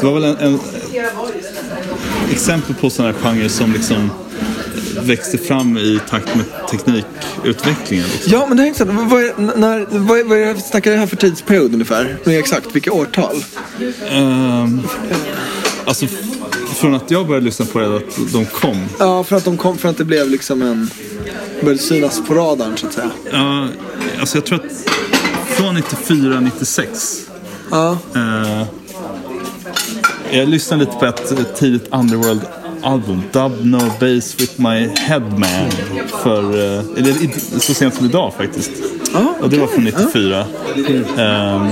Det 0.00 0.02
var 0.02 0.14
väl 0.14 0.24
en, 0.24 0.36
en 0.36 0.60
exempel 2.30 2.74
på 2.74 2.90
sådana 2.90 3.12
här 3.12 3.20
genrer 3.20 3.48
som 3.48 3.72
liksom 3.72 4.10
växte 5.02 5.38
fram 5.38 5.78
i 5.78 6.00
takt 6.08 6.36
med 6.36 6.44
teknikutvecklingen. 6.70 8.06
Liksom. 8.12 8.32
Ja, 8.32 8.46
men 8.48 8.56
det 8.56 8.62
är 8.62 8.66
intressant. 8.66 9.10
Vad, 9.10 9.24
är, 9.24 9.56
när, 9.56 9.86
vad, 9.90 10.18
är, 10.18 10.24
vad 10.24 10.38
är 10.38 10.54
snackar 10.54 10.90
det 10.90 10.96
här 10.96 11.06
för 11.06 11.16
tidsperiod 11.16 11.72
ungefär? 11.72 12.16
Mer 12.24 12.38
exakt, 12.38 12.76
vilka 12.76 12.92
årtal? 12.92 13.44
Ehm, 14.10 14.80
alltså, 15.84 16.06
från 16.74 16.94
att 16.94 17.10
jag 17.10 17.26
började 17.26 17.46
lyssna 17.46 17.66
på 17.66 17.78
det, 17.78 17.96
att 17.96 18.32
de 18.32 18.44
kom. 18.46 18.84
Ja, 18.98 19.24
för 19.24 19.36
att 19.36 19.44
de 19.44 19.56
kom, 19.56 19.78
för 19.78 19.88
att 19.88 19.98
det 19.98 20.04
blev 20.04 20.30
liksom 20.30 20.62
en... 20.62 20.90
Började 21.60 21.82
synas 21.82 22.22
på 22.28 22.34
radarn 22.34 22.76
så 22.76 22.86
att 22.86 22.92
säga. 22.92 23.10
Ja, 23.32 23.68
alltså 24.20 24.36
jag 24.36 24.44
tror 24.46 24.58
att 24.58 24.90
från 25.56 25.74
94, 25.74 26.40
96 26.40 27.29
Ja. 27.70 27.98
Eh, 28.14 28.62
jag 30.32 30.48
lyssnade 30.48 30.84
lite 30.84 30.96
på 30.96 31.06
ett, 31.06 31.56
tidigt 31.56 31.88
Underworld-album, 31.90 33.22
Dub 33.32 33.52
No 33.66 33.78
Bass 34.00 34.40
With 34.40 34.60
My 34.60 34.88
Headman. 34.98 35.70
För, 36.22 36.42
eh, 36.42 36.84
eller 36.98 37.14
så 37.60 37.74
sent 37.74 37.94
som 37.94 38.06
idag 38.06 38.32
faktiskt. 38.36 38.70
Ja, 39.12 39.34
Och 39.42 39.50
det 39.50 39.58
var 39.58 39.66
från 39.66 39.88
okej. 39.88 40.04
94. 40.06 40.44
Ehm, 41.18 41.66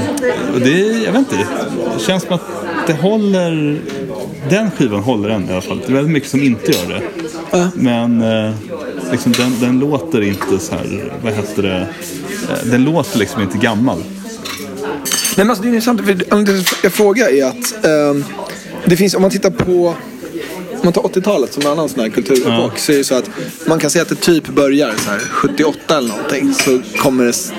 och 0.55 0.61
det, 0.61 0.79
jag 1.05 1.13
vet 1.13 1.19
inte, 1.19 1.37
det 1.37 2.05
känns 2.07 2.23
som 2.23 2.35
att 2.35 2.43
det 2.87 2.93
håller, 2.93 3.81
den 4.51 4.71
skivan 4.71 5.01
håller 5.01 5.29
än 5.29 5.49
i 5.49 5.53
alla 5.53 5.61
fall. 5.61 5.81
Det 5.87 5.93
är 5.93 5.95
väldigt 5.95 6.13
mycket 6.13 6.31
som 6.31 6.43
inte 6.43 6.73
gör 6.73 6.89
det. 6.89 7.03
Men 7.75 8.23
eh, 8.23 8.55
liksom 9.13 9.33
den, 9.33 9.61
den 9.61 9.79
låter 9.79 10.23
inte 10.23 10.59
så 10.59 10.75
här, 10.75 11.13
vad 11.23 11.33
heter 11.33 11.63
det, 11.63 11.87
den 12.71 12.85
låter 12.85 13.19
liksom 13.19 13.43
inte 13.43 13.59
gammal. 13.59 14.03
Nej, 15.39 15.45
men 15.45 15.51
alltså, 15.51 15.63
det 15.63 15.69
är 15.69 15.71
intressant. 15.71 16.01
För 16.01 16.11
anledningen 16.11 16.65
till 16.65 16.75
att 16.75 16.85
jag 16.85 16.93
frågar 16.93 17.29
är 17.29 17.45
att 17.45 17.85
ehm, 17.85 18.25
det 18.87 18.97
finns, 18.97 19.15
om 19.15 19.23
man 19.23 19.31
tittar 19.31 19.51
på 19.51 19.89
om 20.71 20.85
man 20.85 20.93
tar 20.93 21.03
80-talet 21.03 21.53
som 21.53 21.63
en 21.63 21.73
annan 21.73 21.89
sån 21.89 22.01
här 22.01 22.09
kulturepok 22.09 22.79
så 22.79 22.93
är 22.93 22.97
det 22.97 23.05
så 23.05 23.15
att 23.15 23.31
man 23.67 23.79
kan 23.79 23.91
säga 23.91 24.03
att 24.03 24.09
det 24.09 24.15
typ 24.15 24.49
börjar 24.49 24.95
så 25.05 25.11
här 25.11 25.19
78 25.19 25.99
eller 25.99 26.09
någonting 26.09 26.55
så 26.55 26.81
kommer 26.97 27.25
det 27.25 27.53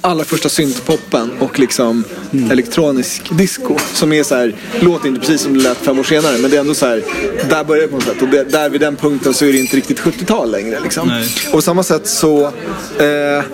allra 0.00 0.24
första 0.24 0.48
syntpoppen 0.48 1.30
och 1.40 1.58
liksom 1.58 2.04
elektronisk 2.50 3.38
disco 3.38 3.76
som 3.92 4.12
är 4.12 4.22
så 4.22 4.34
här, 4.34 4.54
låter 4.80 5.08
inte 5.08 5.20
precis 5.20 5.40
som 5.40 5.54
det 5.54 5.60
lät 5.60 5.78
fem 5.78 5.98
år 5.98 6.04
senare 6.04 6.38
men 6.38 6.50
det 6.50 6.56
är 6.56 6.60
ändå 6.60 6.74
så 6.74 6.86
här, 6.86 7.02
där 7.50 7.64
börjar 7.64 7.82
det 7.82 7.88
på 7.88 7.94
något 7.94 8.04
sätt 8.04 8.22
och 8.22 8.28
det, 8.28 8.44
där 8.44 8.70
vid 8.70 8.80
den 8.80 8.96
punkten 8.96 9.34
så 9.34 9.44
är 9.44 9.52
det 9.52 9.58
inte 9.58 9.76
riktigt 9.76 10.00
70-tal 10.00 10.50
längre 10.50 10.80
liksom. 10.80 11.08
Nej. 11.08 11.28
Och 11.46 11.52
på 11.52 11.62
samma 11.62 11.82
sätt 11.82 12.06
så, 12.06 12.44
eh, 12.44 13.44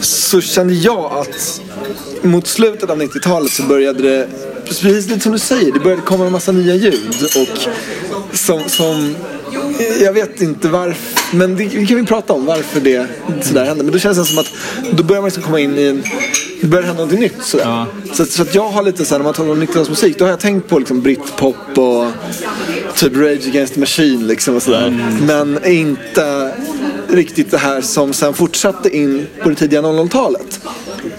så 0.00 0.40
kände 0.40 0.74
jag 0.74 1.12
att 1.12 1.60
mot 2.22 2.46
slutet 2.46 2.90
av 2.90 3.02
90-talet 3.02 3.52
så 3.52 3.62
började 3.62 4.02
det, 4.02 4.28
precis 4.64 5.08
lite 5.08 5.20
som 5.20 5.32
du 5.32 5.38
säger, 5.38 5.72
det 5.72 5.80
började 5.80 6.02
komma 6.02 6.26
en 6.26 6.32
massa 6.32 6.52
nya 6.52 6.74
ljud. 6.74 7.14
Och 7.36 7.58
som, 8.36 8.68
som 8.68 9.14
jag 10.00 10.12
vet 10.12 10.40
inte 10.40 10.68
varför, 10.68 11.36
men 11.36 11.56
det, 11.56 11.86
kan 11.86 11.96
vi 11.96 12.06
prata 12.06 12.32
om 12.32 12.46
varför 12.46 12.80
det 12.80 13.06
sådär 13.40 13.64
hände. 13.64 13.84
Men 13.84 13.92
då 13.92 13.98
känns 13.98 14.18
det 14.18 14.24
som 14.24 14.38
att 14.38 14.52
då 14.92 15.02
börjar 15.02 15.22
man 15.22 15.28
liksom 15.28 15.42
komma 15.42 15.60
in 15.60 15.78
i 15.78 15.82
en, 15.82 16.02
det 16.60 16.66
börjar 16.66 16.86
hända 16.86 17.04
något 17.04 17.18
nytt 17.18 17.42
sådär. 17.42 17.64
Ja. 17.64 17.86
Så, 18.12 18.24
så 18.24 18.42
att 18.42 18.54
jag 18.54 18.68
har 18.68 18.82
lite 18.82 19.04
såhär, 19.04 19.18
när 19.18 19.24
man 19.24 19.34
talar 19.34 19.50
om 19.50 19.62
90-talsmusik, 19.62 20.14
då 20.18 20.24
har 20.24 20.30
jag 20.30 20.40
tänkt 20.40 20.68
på 20.68 20.78
liksom 20.78 21.02
britpop 21.02 21.78
och 21.78 22.06
typ 22.96 23.16
Rage 23.16 23.46
Against 23.48 23.74
the 23.74 23.80
Machine 23.80 24.26
liksom 24.26 24.56
och 24.56 24.62
sådär. 24.62 25.16
Men 25.26 25.64
inte 25.64 26.52
riktigt 27.08 27.50
det 27.50 27.58
här 27.58 27.80
som 27.80 28.12
sen 28.12 28.34
fortsatte 28.34 28.96
in 28.96 29.26
på 29.42 29.48
det 29.48 29.54
tidiga 29.54 29.82
00-talet. 29.82 30.60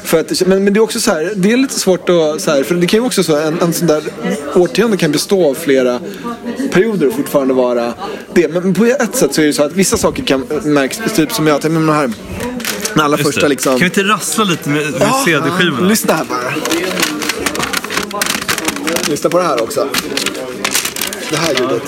För 0.03 0.19
att, 0.19 0.47
men, 0.47 0.63
men 0.63 0.73
det 0.73 0.79
är 0.79 0.81
också 0.81 0.99
så 0.99 1.11
här, 1.11 1.33
det 1.35 1.51
är 1.51 1.57
lite 1.57 1.79
svårt 1.79 2.09
att, 2.09 2.41
så 2.41 2.51
här, 2.51 2.63
för 2.63 2.75
det 2.75 2.87
kan 2.87 2.99
ju 2.99 3.05
också 3.05 3.23
så, 3.23 3.35
en, 3.35 3.61
en 3.61 3.73
sån 3.73 3.87
där 3.87 4.03
årtionde 4.55 4.97
kan 4.97 5.11
bestå 5.11 5.49
av 5.49 5.53
flera 5.55 5.99
perioder 6.71 7.07
och 7.07 7.13
fortfarande 7.13 7.53
vara 7.53 7.93
det. 8.33 8.47
Men 8.47 8.73
på 8.73 8.85
ett 8.85 9.15
sätt 9.15 9.33
så 9.33 9.41
är 9.41 9.45
det 9.45 9.53
så 9.53 9.63
att 9.63 9.73
vissa 9.73 9.97
saker 9.97 10.23
kan 10.23 10.45
märks, 10.63 10.99
typ 11.15 11.31
som 11.31 11.47
jag, 11.47 11.63
med 11.71 11.81
de 11.81 11.89
här, 11.89 12.11
den 12.93 13.03
allra 13.03 13.17
första 13.17 13.47
liksom. 13.47 13.71
Kan 13.71 13.79
vi 13.79 13.85
inte 13.85 14.03
rassla 14.03 14.43
lite 14.43 14.69
med, 14.69 14.91
med 14.91 15.01
Ja, 15.01 15.21
CD-skivorna? 15.25 15.87
Lyssna 15.87 16.13
här 16.13 16.25
bara. 16.25 16.53
Lyssna 19.09 19.29
på 19.29 19.37
det 19.37 19.43
här 19.43 19.63
också. 19.63 19.87
Det 21.29 21.37
här 21.37 21.53
ljudet. 21.53 21.83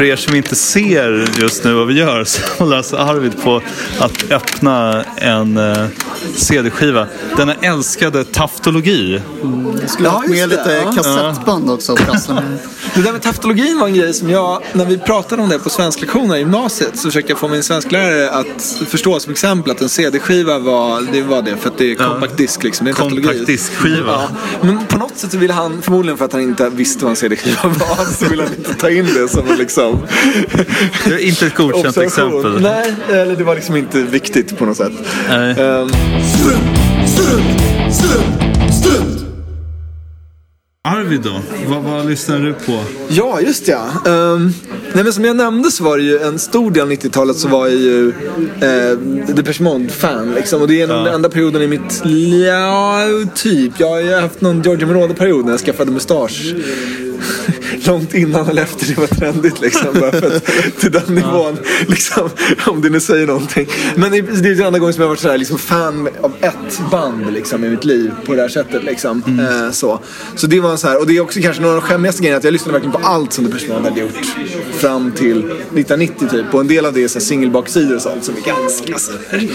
För 0.00 0.04
er 0.04 0.16
som 0.16 0.34
inte 0.34 0.56
ser 0.56 1.28
just 1.40 1.64
nu 1.64 1.74
vad 1.74 1.86
vi 1.86 1.94
gör 1.94 2.24
så 2.24 2.40
håller 2.58 2.76
alltså 2.76 2.96
Arvid 2.96 3.42
på 3.42 3.62
att 3.98 4.30
öppna 4.30 5.04
en 5.16 5.56
eh, 5.56 5.86
CD-skiva. 6.36 7.06
Denna 7.36 7.54
älskade 7.54 8.24
taftologi. 8.24 9.22
Jag 9.80 9.90
skulle 9.90 10.08
Ja, 10.08 10.12
ha 10.12 10.22
med 10.28 10.48
lite 10.48 10.82
ja. 10.84 10.92
kassettband 10.92 11.70
också 11.70 11.94
med. 11.94 12.58
Det 12.94 13.02
där 13.02 13.12
med 13.12 13.22
taftologin 13.22 13.78
var 13.78 13.86
en 13.86 13.94
grej 13.94 14.14
som 14.14 14.30
jag, 14.30 14.62
när 14.72 14.84
vi 14.84 14.98
pratade 14.98 15.42
om 15.42 15.48
det 15.48 15.58
på 15.58 15.70
svensklektionerna 15.70 16.36
i 16.36 16.40
gymnasiet 16.40 16.96
så 16.96 17.08
försökte 17.08 17.32
jag 17.32 17.38
få 17.38 17.48
min 17.48 17.62
svensklärare 17.62 18.30
att 18.30 18.78
förstå 18.86 19.20
som 19.20 19.32
exempel 19.32 19.72
att 19.72 19.80
en 19.80 19.88
CD-skiva 19.88 20.58
var 20.58 21.12
det, 21.12 21.22
var 21.22 21.42
det 21.42 21.56
för 21.56 21.68
att 21.68 21.78
det 21.78 21.92
är 21.92 21.94
compact 21.94 22.36
disc 22.36 22.62
liksom. 22.62 22.84
Det 22.84 22.90
är. 22.90 22.94
Compact 22.94 23.46
disc-skiva. 23.46 24.12
Ja. 24.12 24.28
Men 24.60 24.86
på 24.86 24.98
något 24.98 25.18
sätt 25.18 25.32
så 25.32 25.38
ville 25.38 25.52
han, 25.52 25.82
förmodligen 25.82 26.18
för 26.18 26.24
att 26.24 26.32
han 26.32 26.42
inte 26.42 26.70
visste 26.70 27.04
vad 27.04 27.10
en 27.10 27.16
CD-skiva 27.16 27.58
var, 27.62 28.04
så 28.04 28.28
ville 28.28 28.42
han 28.42 28.52
inte 28.54 28.74
ta 28.74 28.90
in 28.90 29.06
det 29.14 29.28
som 29.28 29.48
en 29.48 29.56
liksom 29.56 29.89
Det 31.04 31.14
är 31.14 31.18
inte 31.18 31.46
ett 31.46 31.54
godkänt 31.54 31.96
exempel. 31.96 32.60
Nej, 32.60 32.94
eller 33.08 33.36
det 33.36 33.44
var 33.44 33.54
liksom 33.54 33.76
inte 33.76 34.02
viktigt 34.02 34.58
på 34.58 34.66
något 34.66 34.76
sätt. 34.76 34.92
Nej. 35.28 35.50
Ehm, 35.50 35.88
Strunt, 36.38 37.08
strunt, 37.08 37.94
strunt, 37.94 38.74
strunt. 38.74 39.20
Arvid 40.88 41.20
då? 41.20 41.40
Vad, 41.66 41.82
vad 41.82 42.06
lyssnar 42.06 42.38
du 42.38 42.52
på? 42.52 42.80
Ja, 43.08 43.40
just 43.40 43.68
ja. 43.68 43.86
Um, 44.06 44.54
nej, 44.94 45.04
men 45.04 45.12
som 45.12 45.24
jag 45.24 45.36
nämnde 45.36 45.70
så 45.70 45.84
var 45.84 45.98
det 45.98 46.02
ju 46.04 46.18
en 46.18 46.38
stor 46.38 46.70
del 46.70 46.82
av 46.82 46.92
90-talet 46.92 47.36
så 47.36 47.48
var 47.48 47.66
jag 47.66 47.76
ju 47.76 48.06
uh, 48.06 48.98
Depeche 49.34 49.62
Mode-fan. 49.62 50.34
Liksom. 50.34 50.62
Och 50.62 50.68
det 50.68 50.82
är 50.82 50.86
nog 50.86 51.04
den 51.04 51.14
enda 51.14 51.28
perioden 51.28 51.62
i 51.62 51.66
mitt... 51.66 52.02
Ja, 52.46 53.02
typ. 53.34 53.72
Jag 53.78 53.88
har 53.88 54.00
ju 54.00 54.14
haft 54.14 54.40
någon 54.40 54.62
Giorgio 54.62 54.86
Moroder-period 54.86 55.44
när 55.44 55.52
jag 55.52 55.60
skaffade 55.60 55.90
mustasch. 55.90 56.54
Långt 57.86 58.14
innan 58.14 58.48
eller 58.48 58.62
efter 58.62 58.86
det 58.86 58.98
var 58.98 59.06
trendigt 59.06 59.60
liksom. 59.60 60.00
Bara 60.00 60.12
för 60.12 60.36
att, 60.36 60.46
till 60.80 60.92
den 60.92 61.14
nivån. 61.14 61.56
Liksom, 61.88 62.30
om 62.66 62.82
det 62.82 62.90
nu 62.90 63.00
säger 63.00 63.26
någonting. 63.26 63.66
Men 63.96 64.10
det 64.10 64.18
är 64.18 64.54
den 64.54 64.66
enda 64.66 64.78
gången 64.78 64.94
som 64.94 65.00
jag 65.00 65.08
har 65.08 65.12
varit 65.12 65.20
sådär, 65.20 65.38
liksom, 65.38 65.58
fan 65.58 66.08
av 66.20 66.32
ett 66.40 66.90
band 66.90 67.32
liksom, 67.32 67.64
i 67.64 67.68
mitt 67.68 67.84
liv 67.84 68.10
på 68.26 68.34
det 68.34 68.40
här 68.40 68.48
sättet. 68.48 68.84
Liksom. 68.84 69.22
Eh, 69.40 69.70
så. 69.72 70.00
så 70.36 70.46
det 70.46 70.60
var 70.60 70.76
så 70.76 70.88
här, 70.88 71.00
och 71.00 71.06
det 71.06 71.16
är 71.16 71.20
också 71.20 71.40
kanske 71.42 71.62
några 71.62 71.76
av 71.76 71.80
de 71.80 71.88
skämmigaste 71.88 72.22
grejerna 72.22 72.38
att 72.38 72.44
jag 72.44 72.52
lyssnade 72.52 72.72
verkligen 72.72 73.02
på 73.02 73.08
allt 73.08 73.32
som 73.32 73.44
Depeche 73.44 73.68
Mode 73.68 73.88
hade 73.88 74.00
gjort. 74.00 74.26
Fram 74.72 75.12
till 75.12 75.38
1990 75.38 76.28
typ. 76.30 76.54
Och 76.54 76.60
en 76.60 76.68
del 76.68 76.86
av 76.86 76.92
det 76.92 77.02
är 77.02 77.08
så 77.08 77.18
här 77.18 77.26
singelbaksidor 77.26 77.96
och 77.96 78.02
sånt 78.02 78.24
som 78.24 78.34
är 78.36 78.40
ganska 78.40 78.98
så 78.98 79.12
här, 79.30 79.48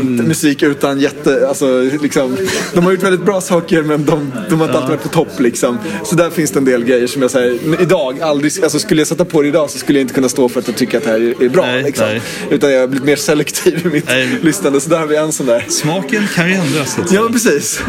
inte 0.00 0.22
musik 0.22 0.62
utan 0.62 1.00
jätte, 1.00 1.48
alltså 1.48 1.80
liksom. 2.02 2.36
De 2.74 2.84
har 2.84 2.92
gjort 2.92 3.02
väldigt 3.02 3.24
bra 3.24 3.40
saker 3.40 3.82
men 3.82 4.04
de, 4.04 4.32
de 4.50 4.60
har 4.60 4.66
inte 4.66 4.78
alltid 4.78 4.90
varit 4.90 5.02
på 5.02 5.08
topp 5.08 5.40
liksom. 5.40 5.78
Så 6.04 6.16
där 6.16 6.30
finns 6.30 6.50
det 6.50 6.58
en 6.58 6.64
del 6.64 6.84
grejer 6.84 7.06
som 7.06 7.22
jag 7.22 7.30
säger, 7.30 7.55
idag 7.80 8.20
aldrig, 8.20 8.52
alltså 8.62 8.78
skulle 8.78 9.00
jag 9.00 9.08
sätta 9.08 9.24
på 9.24 9.42
det 9.42 9.48
idag 9.48 9.70
så 9.70 9.78
skulle 9.78 9.98
jag 9.98 10.04
inte 10.04 10.14
kunna 10.14 10.28
stå 10.28 10.48
för 10.48 10.60
att 10.60 10.68
jag 10.68 10.76
tycker 10.76 10.98
att 10.98 11.04
det 11.04 11.10
här 11.10 11.34
är, 11.42 11.48
bra 11.48 11.66
Nej, 11.66 11.82
liksom. 11.82 12.06
nej. 12.06 12.22
Utan 12.50 12.72
jag 12.72 12.80
har 12.80 12.86
blivit 12.86 13.06
mer 13.06 13.16
selektiv 13.16 13.86
i 13.86 13.88
mitt 13.88 14.06
Nej. 14.08 14.38
lyssnande. 14.42 14.80
Så 14.80 14.90
där 14.90 14.98
har 14.98 15.06
vi 15.06 15.16
en 15.16 15.32
sån 15.32 15.46
där. 15.46 15.64
Smaken 15.68 16.26
kan 16.34 16.48
ju 16.48 16.54
ändras. 16.54 16.94
så 16.94 17.00
att 17.00 17.12
Ja, 17.12 17.28
precis. 17.32 17.80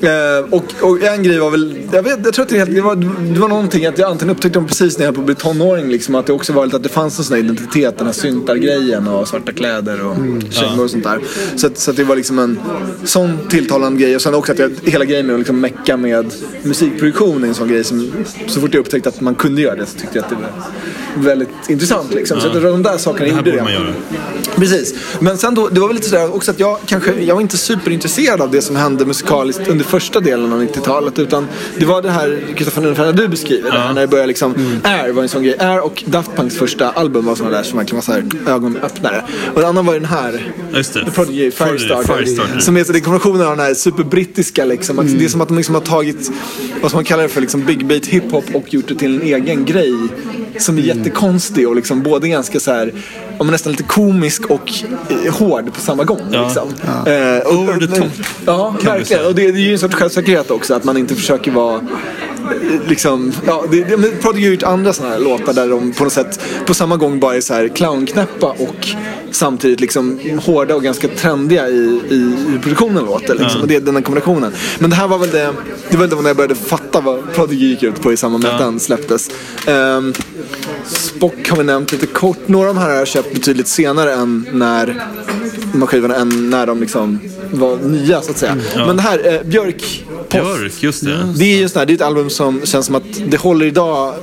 Eh, 0.00 0.10
och, 0.50 0.64
och 0.80 1.02
en 1.02 1.22
grej 1.22 1.38
var 1.38 1.50
väl, 1.50 1.78
jag, 1.92 2.02
vet, 2.02 2.18
jag 2.24 2.34
tror 2.34 2.42
att 2.42 2.48
det, 2.48 2.58
helt- 2.58 2.74
det, 2.74 2.80
var, 2.80 2.96
det 3.34 3.40
var 3.40 3.48
någonting 3.48 3.86
att 3.86 3.98
jag 3.98 4.10
antingen 4.10 4.34
upptäckte 4.34 4.58
dem 4.58 4.66
precis 4.66 4.98
när 4.98 5.04
jag 5.04 5.08
höll 5.08 5.14
på 5.14 5.20
att 5.20 5.26
bli 5.26 5.34
tonåring. 5.34 5.88
Liksom, 5.88 6.14
att 6.14 6.26
det 6.26 6.32
också 6.32 6.52
var 6.52 6.64
lite 6.64 6.76
att 6.76 6.82
det 6.82 6.88
fanns 6.88 7.18
en 7.18 7.24
sån 7.24 7.36
här 7.36 7.44
identitet, 7.44 7.98
den 7.98 8.06
här 8.06 8.14
syntargrejen 8.14 9.08
och 9.08 9.28
svarta 9.28 9.52
kläder 9.52 10.06
och 10.06 10.16
kängor 10.50 10.84
och 10.84 10.90
sånt 10.90 11.04
där. 11.04 11.18
Så, 11.56 11.66
att, 11.66 11.78
så 11.78 11.90
att 11.90 11.96
det 11.96 12.04
var 12.04 12.16
liksom 12.16 12.38
en 12.38 12.58
sån 13.04 13.38
tilltalande 13.48 14.02
grej. 14.02 14.16
Och 14.16 14.22
sen 14.22 14.34
också 14.34 14.52
att 14.52 14.58
jag, 14.58 14.70
hela 14.84 15.04
grejen 15.04 15.26
med 15.26 15.34
att 15.34 15.40
liksom 15.40 15.60
mecka 15.60 15.96
med 15.96 16.34
musikproduktion 16.62 17.44
är 17.44 17.48
en 17.48 17.54
sån 17.54 17.68
grej 17.68 17.84
som 17.84 18.12
så 18.46 18.60
fort 18.60 18.74
jag 18.74 18.80
upptäckte 18.80 18.97
att 19.06 19.20
man 19.20 19.34
kunde 19.34 19.62
göra 19.62 19.74
det 19.74 19.86
så 19.86 19.98
tyckte 19.98 20.18
jag 20.18 20.24
att 20.24 20.30
det 20.30 20.36
var 20.36 20.50
väldigt 21.24 21.48
intressant. 21.68 22.14
Liksom. 22.14 22.40
Så 22.40 22.48
de 22.48 22.82
där 22.82 22.98
sakerna 22.98 23.26
Det 23.26 23.30
här 23.30 23.38
gjorde 23.38 23.50
borde 23.50 23.62
man 23.62 23.72
göra. 23.72 23.94
Precis. 24.56 24.94
Men 25.20 25.38
sen 25.38 25.54
då, 25.54 25.68
det 25.68 25.80
var 25.80 25.88
väl 25.88 25.96
lite 25.96 26.08
sådär 26.08 26.34
också 26.34 26.50
att 26.50 26.60
jag 26.60 26.78
kanske, 26.86 27.12
jag 27.20 27.34
var 27.34 27.42
inte 27.42 27.56
superintresserad 27.56 28.40
av 28.40 28.50
det 28.50 28.62
som 28.62 28.76
hände 28.76 29.06
musikaliskt 29.06 29.68
under 29.68 29.84
första 29.84 30.20
delen 30.20 30.52
av 30.52 30.62
90-talet. 30.62 31.18
Utan 31.18 31.48
det 31.78 31.86
var 31.86 32.02
det 32.02 32.10
här, 32.10 32.44
Kristoffer, 32.56 32.82
ungefär 32.82 33.12
du 33.12 33.28
beskriver 33.28 33.70
det 33.70 33.78
här, 33.78 33.94
när 33.94 34.00
det 34.00 34.06
började 34.06 34.28
liksom, 34.28 34.80
Air 34.84 35.12
var 35.12 35.22
en 35.22 35.28
sån 35.28 35.42
grej. 35.42 35.56
Air 35.58 35.80
och 35.80 36.04
Daft 36.06 36.36
Punks 36.36 36.56
första 36.56 36.90
album 36.90 37.24
var 37.24 37.34
sådana 37.34 37.56
där 37.56 37.62
som 37.62 37.78
verkligen 37.78 37.96
var 37.96 38.02
så 38.02 38.12
här 38.12 38.54
ögonöppnare. 38.54 39.24
Och 39.54 39.60
den 39.60 39.68
andra 39.68 39.82
var 39.82 39.92
ju 39.94 40.00
den 40.00 40.08
här, 40.08 40.52
Just 40.74 40.94
det. 40.94 41.04
The 41.04 41.10
Prodigy, 41.10 41.50
Firestarter. 41.50 42.16
Firestarter. 42.16 42.60
Som 42.60 42.76
är 42.76 42.84
så, 42.84 42.92
det 42.92 42.98
är 42.98 43.00
kombinationen 43.00 43.46
av 43.46 43.56
den 43.56 43.66
här 43.66 43.74
superbrittiska 43.74 44.64
liksom. 44.64 44.98
att 44.98 45.18
Det 45.18 45.24
är 45.24 45.28
som 45.28 45.40
att 45.40 45.48
de 45.48 45.56
liksom 45.56 45.74
har 45.74 45.82
tagit, 45.82 46.30
vad 46.80 46.90
ska 46.90 46.98
man 46.98 47.04
kalla 47.04 47.22
det 47.22 47.28
för, 47.28 47.40
liksom 47.40 47.64
big 47.64 47.86
beat 47.86 48.06
hiphop 48.06 48.44
och 48.54 48.74
gjort 48.74 48.87
det 48.88 48.94
till 48.94 49.14
en 49.16 49.22
egen 49.22 49.64
grej. 49.64 49.94
Som 50.58 50.78
är 50.78 50.82
jättekonstig 50.82 51.68
och 51.68 51.76
liksom 51.76 52.02
både 52.02 52.28
ganska 52.28 52.60
så 52.60 52.72
här, 52.72 52.92
ja, 53.38 53.44
nästan 53.44 53.72
lite 53.72 53.82
komisk 53.84 54.46
och 54.50 54.70
eh, 55.26 55.34
hård 55.34 55.74
på 55.74 55.80
samma 55.80 56.04
gång. 56.04 56.20
Ja. 56.32 56.44
Liksom. 56.44 56.68
Eh, 57.06 57.38
och- 57.46 57.54
Over 57.54 57.86
the 57.86 58.00
top, 58.00 58.08
Ja, 58.46 58.74
verkligen. 58.84 59.26
Och 59.26 59.34
det, 59.34 59.50
det 59.52 59.58
är 59.58 59.62
ju 59.62 59.72
en 59.72 59.78
sorts 59.78 59.94
självsäkerhet 59.94 60.50
också 60.50 60.74
att 60.74 60.84
man 60.84 60.96
inte 60.96 61.14
försöker 61.14 61.50
vara 61.50 61.74
eh, 61.74 61.80
Liksom, 62.86 63.32
ja, 63.46 63.64
det, 63.70 63.84
det, 63.84 64.22
Prodigy 64.22 64.44
har 64.44 64.52
gjort 64.52 64.62
andra 64.62 64.92
sådana 64.92 65.14
här 65.14 65.20
låtar 65.20 65.52
där 65.52 65.68
de 65.68 65.92
på 65.92 66.04
något 66.04 66.12
sätt 66.12 66.40
på 66.66 66.74
samma 66.74 66.96
gång 66.96 67.20
bara 67.20 67.36
är 67.36 67.40
så 67.40 67.54
här 67.54 67.68
clownknäppa 67.68 68.46
och 68.46 68.88
samtidigt 69.30 69.80
liksom 69.80 70.20
hårda 70.44 70.74
och 70.74 70.82
ganska 70.82 71.08
trendiga 71.08 71.68
i, 71.68 72.00
i 72.10 72.34
hur 72.48 72.58
produktionen 72.58 73.04
låter. 73.04 73.34
Liksom. 73.34 73.60
Och 73.60 73.68
det 73.68 73.76
är 73.76 73.80
den 73.80 73.94
här 73.96 74.02
kombinationen. 74.02 74.52
Men 74.78 74.90
det 74.90 74.96
här 74.96 75.08
var 75.08 75.18
väl 75.18 75.30
det, 75.30 75.52
det 75.90 75.96
var 75.96 76.06
väl 76.06 76.18
när 76.18 76.28
jag 76.28 76.36
började 76.36 76.54
fatta 76.54 77.00
vad 77.00 77.32
Prodigy 77.34 77.68
gick 77.68 77.82
ut 77.82 78.02
på 78.02 78.12
i 78.12 78.16
samband 78.16 78.44
med 78.44 78.52
att 78.52 78.58
den 78.58 78.80
släpptes. 78.80 79.30
Um, 79.68 80.14
Spock 80.86 81.48
har 81.48 81.56
vi 81.56 81.64
nämnt 81.64 81.92
lite 81.92 82.06
kort. 82.06 82.48
Några 82.48 82.68
av 82.68 82.74
de 82.74 82.80
här 82.80 82.88
har 82.88 82.96
jag 82.96 83.08
köpt 83.08 83.34
betydligt 83.34 83.68
senare 83.68 84.12
än 84.12 84.46
när 84.52 84.86
de 85.72 85.80
här 85.80 85.86
skivorna, 85.86 86.14
än 86.16 86.50
när 86.50 86.66
de 86.66 86.80
liksom 86.80 87.18
var 87.52 87.76
nya 87.76 88.22
så 88.22 88.30
att 88.30 88.38
säga. 88.38 88.56
Men 88.76 88.96
det 88.96 89.02
här, 89.02 89.34
eh, 89.34 89.42
Björk 89.42 90.04
Post. 90.28 90.58
Björk, 90.58 90.82
just 90.82 91.04
det. 91.04 91.34
Det 91.36 91.44
är 91.44 91.58
ju 91.58 91.68
sån 91.68 91.78
här, 91.78 91.86
det 91.86 91.92
är 91.92 91.94
ett 91.94 92.02
album 92.02 92.30
som 92.38 92.66
känns 92.66 92.86
som 92.86 92.94
att 92.94 93.02
det 93.26 93.36
håller 93.36 93.66
idag 93.66 94.14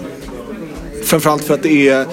Framförallt 1.06 1.44
för 1.44 1.54
att 1.54 1.64
det 1.64 1.90
är, 1.90 2.06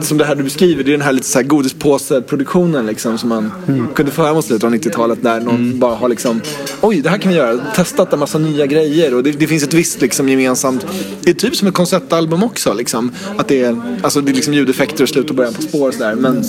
som 0.00 0.18
det 0.18 0.24
här 0.24 0.34
du 0.34 0.42
beskriver, 0.42 0.84
det 0.84 0.90
är 0.90 0.92
den 0.92 1.00
här 1.00 1.12
lite 1.12 1.26
så 1.26 1.38
här 1.38 1.46
godispåseproduktionen 1.46 2.86
liksom 2.86 3.18
som 3.18 3.28
man 3.28 3.52
kunde 3.94 4.12
få 4.12 4.22
höra 4.22 4.34
mot 4.34 4.44
slutet 4.44 4.64
av 4.64 4.74
90-talet 4.74 5.22
där 5.22 5.40
någon 5.40 5.78
bara 5.78 5.94
har 5.94 6.08
liksom 6.08 6.40
Oj, 6.80 7.00
det 7.00 7.08
här 7.08 7.18
kan 7.18 7.32
vi 7.32 7.38
göra. 7.38 7.60
Testat 7.74 8.12
en 8.12 8.18
massa 8.18 8.38
nya 8.38 8.66
grejer 8.66 9.14
och 9.14 9.22
det, 9.22 9.32
det 9.32 9.46
finns 9.46 9.62
ett 9.62 9.74
visst 9.74 10.00
liksom 10.00 10.28
gemensamt, 10.28 10.86
det 11.20 11.30
är 11.30 11.34
typ 11.34 11.56
som 11.56 11.68
ett 11.68 11.74
konceptalbum 11.74 12.42
också 12.42 12.74
liksom. 12.74 13.12
Att 13.36 13.48
det 13.48 13.62
är, 13.62 13.98
alltså 14.02 14.20
det 14.20 14.32
är 14.32 14.34
liksom 14.34 14.54
ljudeffekter 14.54 15.02
och 15.02 15.08
slut 15.08 15.30
och 15.30 15.36
början 15.36 15.54
på 15.54 15.62
spår 15.62 15.88
och 15.88 15.94
sådär. 15.94 16.14
Men, 16.14 16.44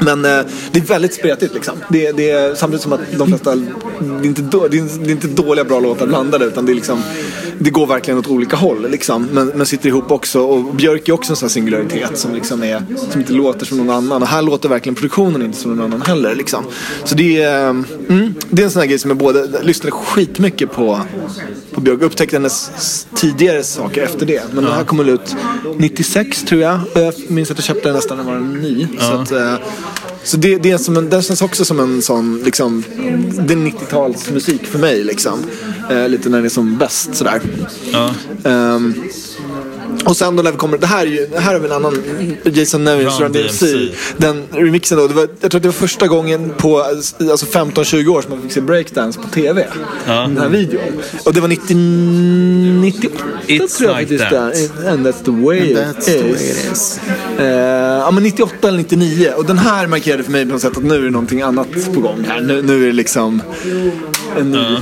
men 0.00 0.24
eh, 0.24 0.46
det 0.72 0.78
är 0.78 0.84
väldigt 0.84 1.14
spretigt 1.14 1.54
liksom. 1.54 1.74
Det, 1.88 2.12
det 2.12 2.30
är 2.30 2.54
samtidigt 2.54 2.82
som 2.82 2.92
att 2.92 3.00
de 3.18 3.28
flesta, 3.28 3.54
det 3.54 3.64
är 4.00 4.24
inte, 4.24 4.42
då, 4.42 4.68
det 4.68 4.76
är 4.76 5.10
inte 5.10 5.28
dåliga 5.28 5.64
bra 5.64 5.80
låtar 5.80 6.06
blandade 6.06 6.44
utan 6.44 6.66
det 6.66 6.72
är 6.72 6.74
liksom 6.74 7.02
det 7.62 7.70
går 7.70 7.86
verkligen 7.86 8.18
åt 8.18 8.26
olika 8.26 8.56
håll 8.56 8.90
liksom. 8.90 9.28
Men, 9.32 9.46
men 9.48 9.66
sitter 9.66 9.88
ihop 9.88 10.10
också. 10.10 10.40
Och 10.40 10.74
Björk 10.74 11.08
är 11.08 11.12
också 11.12 11.32
en 11.32 11.36
sån 11.36 11.46
här 11.46 11.50
singularitet 11.50 12.18
som 12.18 12.34
liksom 12.34 12.62
är, 12.62 12.82
som 13.10 13.20
inte 13.20 13.32
låter 13.32 13.66
som 13.66 13.78
någon 13.78 13.90
annan. 13.90 14.22
Och 14.22 14.28
här 14.28 14.42
låter 14.42 14.68
verkligen 14.68 14.94
produktionen 14.94 15.42
inte 15.42 15.58
som 15.58 15.76
någon 15.76 15.84
annan 15.84 16.02
heller 16.02 16.34
liksom. 16.34 16.64
Så 17.04 17.14
det 17.14 17.42
är, 17.42 17.68
mm, 17.68 18.34
det 18.50 18.62
är 18.62 18.64
en 18.64 18.70
sån 18.70 18.80
här 18.80 18.86
grej 18.86 18.98
som 18.98 19.10
jag 19.10 19.18
både 19.18 19.48
jag 19.52 19.64
lyssnade 19.64 19.90
skitmycket 19.90 20.72
på, 20.72 21.00
på 21.72 21.80
Björk. 21.80 22.02
Upptäckte 22.02 22.36
hennes 22.36 23.06
tidigare 23.14 23.62
saker 23.62 24.02
efter 24.02 24.26
det. 24.26 24.42
Men 24.52 24.64
den 24.64 24.72
här 24.72 24.84
kom 24.84 24.98
väl 24.98 25.08
ut 25.08 25.36
96 25.76 26.42
tror 26.42 26.60
jag. 26.60 26.80
Jag 26.94 27.14
minns 27.28 27.50
att 27.50 27.58
jag 27.58 27.64
köpte 27.64 27.88
den 27.88 27.94
nästan 27.94 28.18
när 28.18 28.24
den 28.24 28.50
var 28.50 28.58
ny. 28.58 28.86
Så 28.98 29.12
att, 29.12 29.32
eh, 29.32 29.54
så 30.22 30.36
det, 30.36 30.58
det 30.58 30.70
är 30.70 30.78
som 30.78 30.96
en, 30.96 31.10
den 31.10 31.22
känns 31.22 31.42
också 31.42 31.64
som 31.64 31.80
en 31.80 32.02
sån, 32.02 32.42
liksom, 32.44 32.84
det 33.46 33.54
är 33.54 33.58
90-talsmusik 33.58 34.64
för 34.64 34.78
mig 34.78 35.04
liksom. 35.04 35.38
Eh, 35.90 36.08
lite 36.08 36.28
när 36.28 36.40
det 36.40 36.46
är 36.46 36.48
som 36.48 36.78
bäst 36.78 37.14
sådär. 37.14 37.40
Ja. 37.92 38.14
Ehm, 38.44 38.94
och 40.04 40.16
sen 40.16 40.36
då 40.36 40.42
när 40.42 40.52
vi 40.52 40.58
kommer, 40.58 40.78
det 40.78 40.86
här 40.86 41.06
är 41.06 41.10
ju, 41.10 41.26
det 41.26 41.40
här 41.40 41.54
är 41.54 41.58
väl 41.58 41.70
en 41.70 41.76
annan 41.76 42.02
Jason 42.44 42.84
Nevins 42.84 43.20
Run 43.20 43.32
DMC. 43.32 43.88
Den 44.16 44.44
remixen 44.52 44.98
då, 44.98 45.06
det 45.06 45.14
var, 45.14 45.28
jag 45.40 45.50
tror 45.50 45.58
att 45.58 45.62
det 45.62 45.68
var 45.68 45.72
första 45.72 46.08
gången 46.08 46.52
på 46.58 46.80
alltså 46.80 47.46
15-20 47.46 48.08
år 48.08 48.22
som 48.22 48.30
man 48.30 48.42
fick 48.42 48.52
se 48.52 48.60
breakdance 48.60 49.20
på 49.20 49.28
TV. 49.28 49.66
Ja. 50.06 50.12
Den 50.12 50.38
här 50.38 50.48
videon. 50.48 51.02
Och 51.24 51.34
det 51.34 51.40
var 51.40 51.48
90, 51.48 51.76
98 51.76 53.24
It's 53.46 53.78
tror 53.78 53.90
jag 53.90 54.00
like 54.00 54.18
faktiskt 54.18 54.78
that. 54.78 54.86
And 54.86 55.06
that's 55.06 55.24
the 55.24 55.30
way 55.30 55.74
That's 55.74 55.98
it 55.98 56.04
the 56.04 56.22
way 56.22 56.50
it 56.50 56.72
is. 56.72 57.00
Eh, 57.38 57.46
ja 57.46 58.10
men 58.10 58.22
98 58.22 58.68
eller 58.68 58.78
99 58.78 59.32
och 59.36 59.44
den 59.44 59.58
här 59.58 59.86
markerade 59.86 60.22
för 60.22 60.32
mig 60.32 60.46
på 60.46 60.52
något 60.52 60.62
sätt 60.62 60.76
att 60.76 60.84
nu 60.84 60.94
är 60.94 61.02
det 61.02 61.10
någonting 61.10 61.42
annat 61.42 61.94
på 61.94 62.00
gång 62.00 62.24
här. 62.28 62.40
Nu, 62.40 62.62
nu 62.62 62.82
är 62.82 62.86
det 62.86 62.92
liksom 62.92 63.42
en 64.38 64.50
ny 64.50 64.76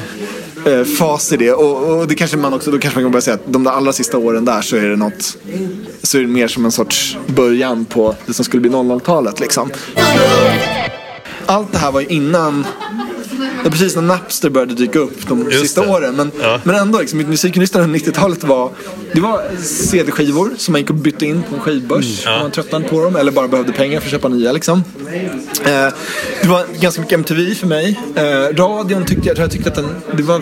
eh, 0.67 0.85
fas 0.85 1.33
i 1.33 1.37
det. 1.37 1.53
Och, 1.53 1.99
och 1.99 2.09
det 2.09 2.15
kanske 2.15 2.37
man 2.37 2.55
också, 2.55 2.71
då 2.71 2.79
kanske 2.79 2.99
man 2.99 3.05
kan 3.05 3.13
börja 3.13 3.23
säga 3.23 3.35
att 3.35 3.53
de 3.53 3.65
där 3.65 3.71
allra 3.71 3.93
sista 3.93 4.19
åren 4.19 4.45
där 4.45 4.63
så 4.63 4.77
är 4.77 4.89
det 4.89 4.97
något 4.97 5.37
så 6.03 6.19
är 6.19 6.23
det 6.23 6.29
mer 6.29 6.49
som 6.49 6.65
en 6.65 6.73
sorts 6.73 7.17
början 7.27 7.85
på 7.85 8.15
det 8.27 8.35
som 8.35 8.45
skulle 8.45 8.61
bli 8.61 8.71
00-talet 8.71 9.41
liksom. 9.41 9.71
Allt 11.47 11.73
det 11.73 11.79
här 11.79 11.93
var 11.93 12.01
ju 12.01 12.07
innan 12.07 12.67
ja, 13.65 13.71
precis 13.71 13.95
när 13.95 14.03
Napster 14.03 14.51
började 14.51 14.75
dyka 14.75 14.99
upp 14.99 15.29
de 15.29 15.43
Just 15.51 15.61
sista 15.61 15.83
det. 15.83 15.89
åren. 15.89 16.17
Men, 16.17 16.31
Ja. 16.43 16.61
men 16.65 16.75
ändå, 16.77 16.99
liksom, 17.01 17.19
mitt 17.19 17.29
musiklyssnande 17.29 17.85
under 17.87 17.99
90-talet 17.99 18.45
var, 18.45 18.71
det 19.13 19.21
var 19.21 19.43
CD-skivor 19.63 20.51
som 20.57 20.73
man 20.73 20.81
gick 20.81 20.91
och 20.91 20.97
bytte 20.97 21.27
in 21.27 21.43
på 21.49 21.55
en 21.55 21.61
skivbörs 21.61 22.23
Mm. 22.27 22.35
om 22.37 22.43
man 22.43 22.51
tröttnade 22.51 22.89
på 22.89 23.05
dem 23.05 23.17
eller 23.17 23.33
bara 23.33 23.49
behövde 23.49 23.73
pengar 23.73 24.01
för 24.01 24.07
att 24.07 24.11
köpa 24.13 24.29
nya. 24.29 24.53
Liksom. 24.53 24.85
Eh, 25.65 25.89
det 26.43 26.49
var 26.49 26.81
ganska 26.81 27.01
mycket 27.01 27.15
MTV 27.19 27.55
för 27.55 27.67
mig. 27.67 28.01
Eh, 28.15 28.57
radion 28.57 29.05
tyckte 29.05 29.29
jag, 29.29 29.39
jag 29.39 29.51
tyckte 29.51 29.69
att 29.69 29.75
den, 29.77 29.89
det 30.17 30.23
var 30.23 30.41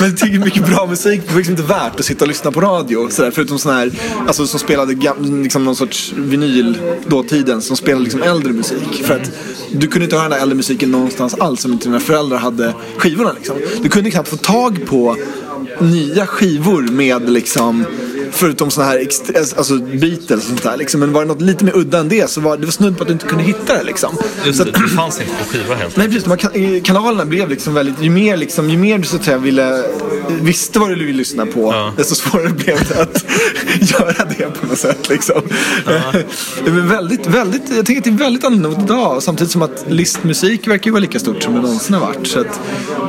men 0.00 0.08
jag 0.08 0.18
tycker 0.18 0.38
mycket 0.38 0.66
bra 0.66 0.86
musik. 0.86 1.20
Det 1.26 1.30
var 1.32 1.38
liksom 1.38 1.52
inte 1.52 1.62
värt 1.68 2.00
att 2.00 2.06
sitta 2.06 2.24
och 2.24 2.28
lyssna 2.28 2.50
på 2.52 2.60
radio. 2.60 3.08
Sådär, 3.10 3.30
förutom 3.30 3.58
sån 3.58 3.74
här, 3.74 3.90
alltså 4.26 4.46
som 4.46 4.60
spelade 4.60 4.94
gam- 4.94 5.42
liksom 5.42 5.64
någon 5.64 5.76
sorts 5.76 6.12
vinyl 6.16 6.76
dåtiden. 7.06 7.62
Som 7.62 7.76
spelade 7.76 8.04
liksom 8.04 8.22
äldre 8.22 8.52
musik. 8.52 9.04
För 9.04 9.14
att 9.14 9.30
du 9.72 9.86
kunde 9.86 10.04
inte 10.04 10.16
höra 10.16 10.28
den 10.28 10.36
där 10.36 10.42
äldre 10.42 10.56
musiken 10.56 10.90
någonstans 10.90 11.34
alls 11.34 11.64
om 11.64 11.72
inte 11.72 11.84
dina 11.88 12.00
föräldrar 12.00 12.38
hade 12.38 12.74
skivorna. 12.98 13.32
Liksom. 13.32 13.56
Du 13.82 13.88
kunde 13.88 14.10
knappt 14.10 14.28
få 14.28 14.36
tag 14.36 14.86
på 14.86 15.16
nya 15.80 16.26
skivor 16.26 16.82
med 16.82 17.30
liksom 17.30 17.84
Förutom 18.36 18.70
såna 18.70 18.86
här 18.86 18.98
ext- 18.98 19.54
alltså 19.58 19.76
Beatles 19.78 20.30
och 20.30 20.42
sånt 20.42 20.62
där. 20.62 20.76
Liksom. 20.76 21.00
Men 21.00 21.12
var 21.12 21.20
det 21.22 21.28
något 21.28 21.40
lite 21.40 21.64
mer 21.64 21.76
udda 21.76 21.98
än 21.98 22.08
det 22.08 22.30
så 22.30 22.40
var 22.40 22.56
det 22.56 22.64
var 22.64 22.72
snudd 22.72 22.96
på 22.96 23.02
att 23.02 23.08
du 23.08 23.12
inte 23.12 23.26
kunde 23.26 23.44
hitta 23.44 23.74
det. 23.78 23.82
Liksom. 23.82 24.16
Just 24.46 24.58
Så 24.58 24.64
det, 24.64 24.70
det 24.70 24.88
fanns 24.88 25.20
inte 25.20 25.32
på 25.44 25.44
skiva 25.44 25.74
helt 25.74 25.96
Nej 25.96 26.08
precis, 26.08 26.26
här 26.26 26.36
kan- 26.36 26.80
kanalerna 26.80 27.24
blev 27.24 27.48
liksom 27.50 27.74
väldigt, 27.74 28.02
ju 28.02 28.10
mer, 28.10 28.36
liksom, 28.36 28.70
ju 28.70 28.78
mer 28.78 28.98
du 28.98 29.04
så 29.04 29.16
att 29.16 29.24
säga 29.24 29.38
ville, 29.38 29.84
visste 30.40 30.78
vad 30.78 30.88
du 30.90 30.94
ville 30.94 31.12
lyssna 31.18 31.46
på, 31.46 31.60
Ja. 31.72 31.92
desto 31.96 32.14
svårare 32.14 32.48
blev 32.48 32.88
det 32.88 33.02
att 33.02 33.24
göra 33.90 34.24
det 34.38 34.60
på 34.60 34.66
något 34.66 34.78
sätt. 34.78 35.08
Liksom. 35.08 35.42
Det 36.64 36.70
är 36.70 36.86
väldigt, 36.88 37.26
väldigt, 37.26 37.62
jag 37.76 37.86
tänker 37.86 38.00
att 38.00 38.04
det 38.04 38.10
är 38.24 38.24
väldigt 38.24 38.44
annorlunda 38.44 38.82
idag, 38.84 39.22
samtidigt 39.22 39.50
som 39.52 39.62
att 39.62 39.84
listmusik 39.88 40.66
verkar 40.68 40.84
ju 40.86 40.90
vara 40.92 41.00
lika 41.00 41.18
stort 41.18 41.42
som 41.42 41.54
det 41.54 41.60
någonsin 41.60 41.94
har 41.94 42.00
varit. 42.00 42.26
Så 42.26 42.40
att 42.40 42.60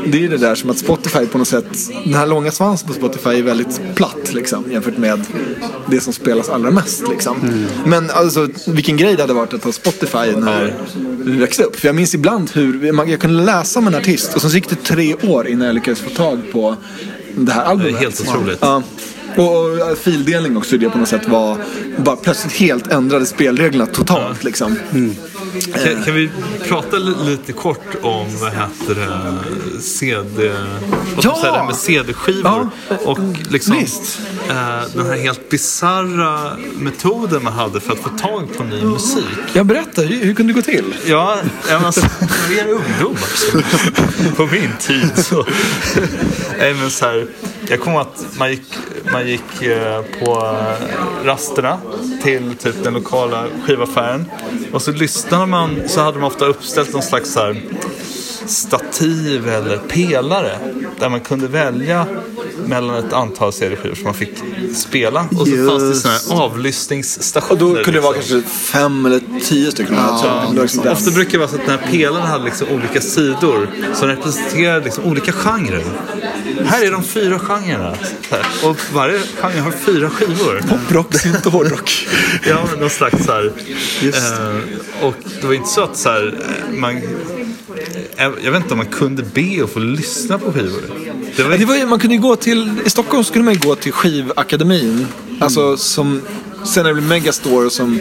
det 0.07 0.25
är 0.25 0.29
det 0.29 0.37
där 0.37 0.55
som 0.55 0.69
att 0.69 0.77
Spotify 0.77 1.25
på 1.25 1.37
något 1.37 1.47
sätt, 1.47 1.65
den 2.03 2.13
här 2.13 2.27
långa 2.27 2.51
svansen 2.51 2.87
på 2.87 2.93
Spotify 2.93 3.29
är 3.29 3.43
väldigt 3.43 3.81
platt 3.95 4.33
liksom, 4.33 4.71
jämfört 4.71 4.97
med 4.97 5.14
det 5.87 6.01
som 6.01 6.13
spelas 6.13 6.49
allra 6.49 6.71
mest. 6.71 7.03
Liksom. 7.09 7.65
Men 7.85 8.09
alltså, 8.09 8.47
vilken 8.67 8.97
grej 8.97 9.15
det 9.15 9.21
hade 9.21 9.33
varit 9.33 9.53
att 9.53 9.63
ha 9.63 9.71
Spotify 9.71 10.35
när 10.37 10.73
vi 11.23 11.37
växte 11.37 11.63
upp. 11.63 11.75
För 11.75 11.87
jag 11.87 11.95
minns 11.95 12.15
ibland 12.15 12.51
hur 12.53 12.91
man, 12.91 13.09
jag 13.09 13.19
kunde 13.19 13.43
läsa 13.43 13.79
om 13.79 13.87
en 13.87 13.95
artist 13.95 14.35
och 14.35 14.41
så 14.41 14.47
gick 14.47 14.69
det 14.69 14.75
tre 14.75 15.15
år 15.15 15.47
innan 15.47 15.67
jag 15.67 15.73
lyckades 15.73 15.99
få 15.99 16.09
tag 16.09 16.39
på 16.51 16.75
det 17.37 17.51
här 17.51 17.63
albumet. 17.63 17.93
Det 17.93 17.97
är 17.97 18.01
helt 18.01 18.21
otroligt. 18.21 18.57
Ja. 18.61 18.83
Och, 19.37 19.91
och 19.91 19.97
fildelning 19.97 20.57
också, 20.57 20.77
det 20.77 20.89
på 20.89 20.97
något 20.97 21.09
sätt 21.09 21.27
var 21.27 21.57
bara 21.97 22.15
plötsligt 22.15 22.53
helt 22.53 22.87
ändrade 22.87 23.25
spelreglerna 23.25 23.85
totalt. 23.85 24.43
Liksom. 24.43 24.75
Kan, 25.73 26.03
kan 26.03 26.13
vi 26.13 26.29
prata 26.67 26.97
li- 26.97 27.15
lite 27.25 27.53
kort 27.53 27.95
om, 28.01 28.27
vad 28.41 28.51
heter 28.51 28.95
det, 28.95 29.81
CD... 29.81 30.49
Vad 31.15 31.25
Ja! 31.25 31.37
säga, 31.41 31.63
med 31.63 31.75
CD-skivor. 31.75 32.69
Ja. 32.89 32.95
Och 33.05 33.19
liksom 33.49 33.73
eh, 33.75 33.85
den 34.95 35.05
här 35.05 35.17
helt 35.17 35.49
bizarra 35.49 36.51
metoden 36.79 37.43
man 37.43 37.53
hade 37.53 37.79
för 37.79 37.93
att 37.93 37.99
få 37.99 38.09
tag 38.09 38.57
på 38.57 38.63
ny 38.63 38.81
musik. 38.83 39.25
Jag 39.53 39.65
berättar, 39.65 40.03
hur, 40.03 40.25
hur 40.25 40.33
kunde 40.33 40.53
det 40.53 40.57
gå 40.57 40.61
till? 40.61 40.95
Ja, 41.05 41.37
ja, 41.69 41.85
alltså, 41.85 42.01
vi 42.49 42.59
är 42.59 42.67
ungdomar. 42.67 44.35
På 44.35 44.45
min 44.45 44.71
tid 44.79 45.25
så. 45.25 45.45
Nej, 46.59 46.73
men 46.73 46.91
så 46.91 47.05
här, 47.05 47.27
jag 47.69 47.79
kommer 47.79 47.97
ihåg 47.97 48.07
att 48.07 48.37
man 48.37 48.49
gick, 48.51 48.63
man 49.11 49.27
gick 49.27 49.61
eh, 49.61 50.01
på 50.01 50.55
rasterna 51.23 51.79
till 52.23 52.55
typ 52.55 52.83
den 52.83 52.93
lokala 52.93 53.45
skivaffären. 53.65 54.25
Och 54.71 54.81
så 54.81 54.91
lyssnade 54.91 55.45
man, 55.45 55.81
så 55.87 56.01
hade 56.01 56.19
de 56.19 56.23
ofta 56.23 56.45
uppställt 56.45 56.93
någon 56.93 57.03
slags 57.03 57.33
så 57.33 57.39
här, 57.39 57.61
stativ 58.47 59.47
eller 59.49 59.77
pelare 59.77 60.59
där 60.99 61.09
man 61.09 61.21
kunde 61.21 61.47
välja 61.47 62.07
mellan 62.65 62.95
ett 62.95 63.13
antal 63.13 63.53
CD-skivor 63.53 63.95
som 63.95 64.03
man 64.03 64.13
fick 64.13 64.33
spela. 64.75 65.27
Och 65.39 65.47
så 65.47 65.69
fanns 65.69 65.83
det 65.83 65.95
såna 65.95 66.13
här 66.13 66.43
avlyssningsstationer. 66.43 67.63
Och 67.63 67.75
då 67.75 67.83
kunde 67.83 67.91
det 67.91 67.99
vara 67.99 68.15
liksom. 68.15 68.41
kanske 68.41 68.59
fem 68.59 69.05
eller 69.05 69.21
tio 69.43 69.71
stycken. 69.71 69.95
Det 69.95 70.01
var 70.01 70.61
liksom. 70.61 70.87
Ofta 70.87 71.11
brukar 71.11 71.31
det 71.31 71.37
vara 71.37 71.47
så 71.47 71.55
att 71.55 71.65
den 71.65 71.79
här 71.79 71.91
pelaren 71.91 72.27
hade 72.27 72.45
liksom 72.45 72.67
olika 72.71 73.01
sidor 73.01 73.69
som 73.93 74.07
representerar 74.07 74.81
liksom 74.81 75.03
olika 75.03 75.31
genrer. 75.31 75.83
Här 76.65 76.85
är 76.85 76.91
de 76.91 77.03
fyra 77.03 77.39
genrerna. 77.39 77.95
Och 78.63 78.77
varje 78.93 79.19
genre 79.19 79.59
har 79.59 79.71
fyra 79.71 80.09
skivor. 80.09 80.61
Poprock, 80.69 81.15
synt 81.15 81.45
och 81.45 81.51
hårdrock. 81.51 82.07
Ja, 82.47 82.67
men 82.71 82.79
någon 82.79 82.89
slags 82.89 83.25
så 83.25 83.31
här. 83.31 83.51
Eh, 84.03 85.05
och 85.07 85.15
det 85.41 85.47
var 85.47 85.53
inte 85.53 85.69
så 85.69 85.81
att 85.81 85.97
så 85.97 86.09
här, 86.09 86.39
eh, 86.71 86.79
man... 86.79 87.01
Jag, 88.43 88.51
vet 88.51 88.61
inte 88.61 88.73
om 88.73 88.77
man 88.77 88.87
kunde 88.87 89.23
be 89.23 89.63
och 89.63 89.69
få 89.69 89.79
lyssna 89.79 90.37
på 90.37 90.51
skivor. 90.51 90.81
Det 91.35 91.43
var 91.43 91.51
Ja, 91.51 91.57
det 91.57 91.65
var, 91.65 91.85
man 91.85 91.99
kunde 91.99 92.17
gå 92.17 92.35
till, 92.35 92.71
I 92.85 92.89
Stockholm 92.89 93.23
skulle 93.23 93.43
man 93.43 93.53
ju 93.53 93.59
gå 93.59 93.75
till 93.75 93.91
Skivakademin. 93.91 95.07
Alltså 95.39 95.77
som 95.77 96.21
senare 96.63 96.93
blev 96.93 97.07
Megastore 97.07 97.65
och 97.65 97.71
som 97.71 97.99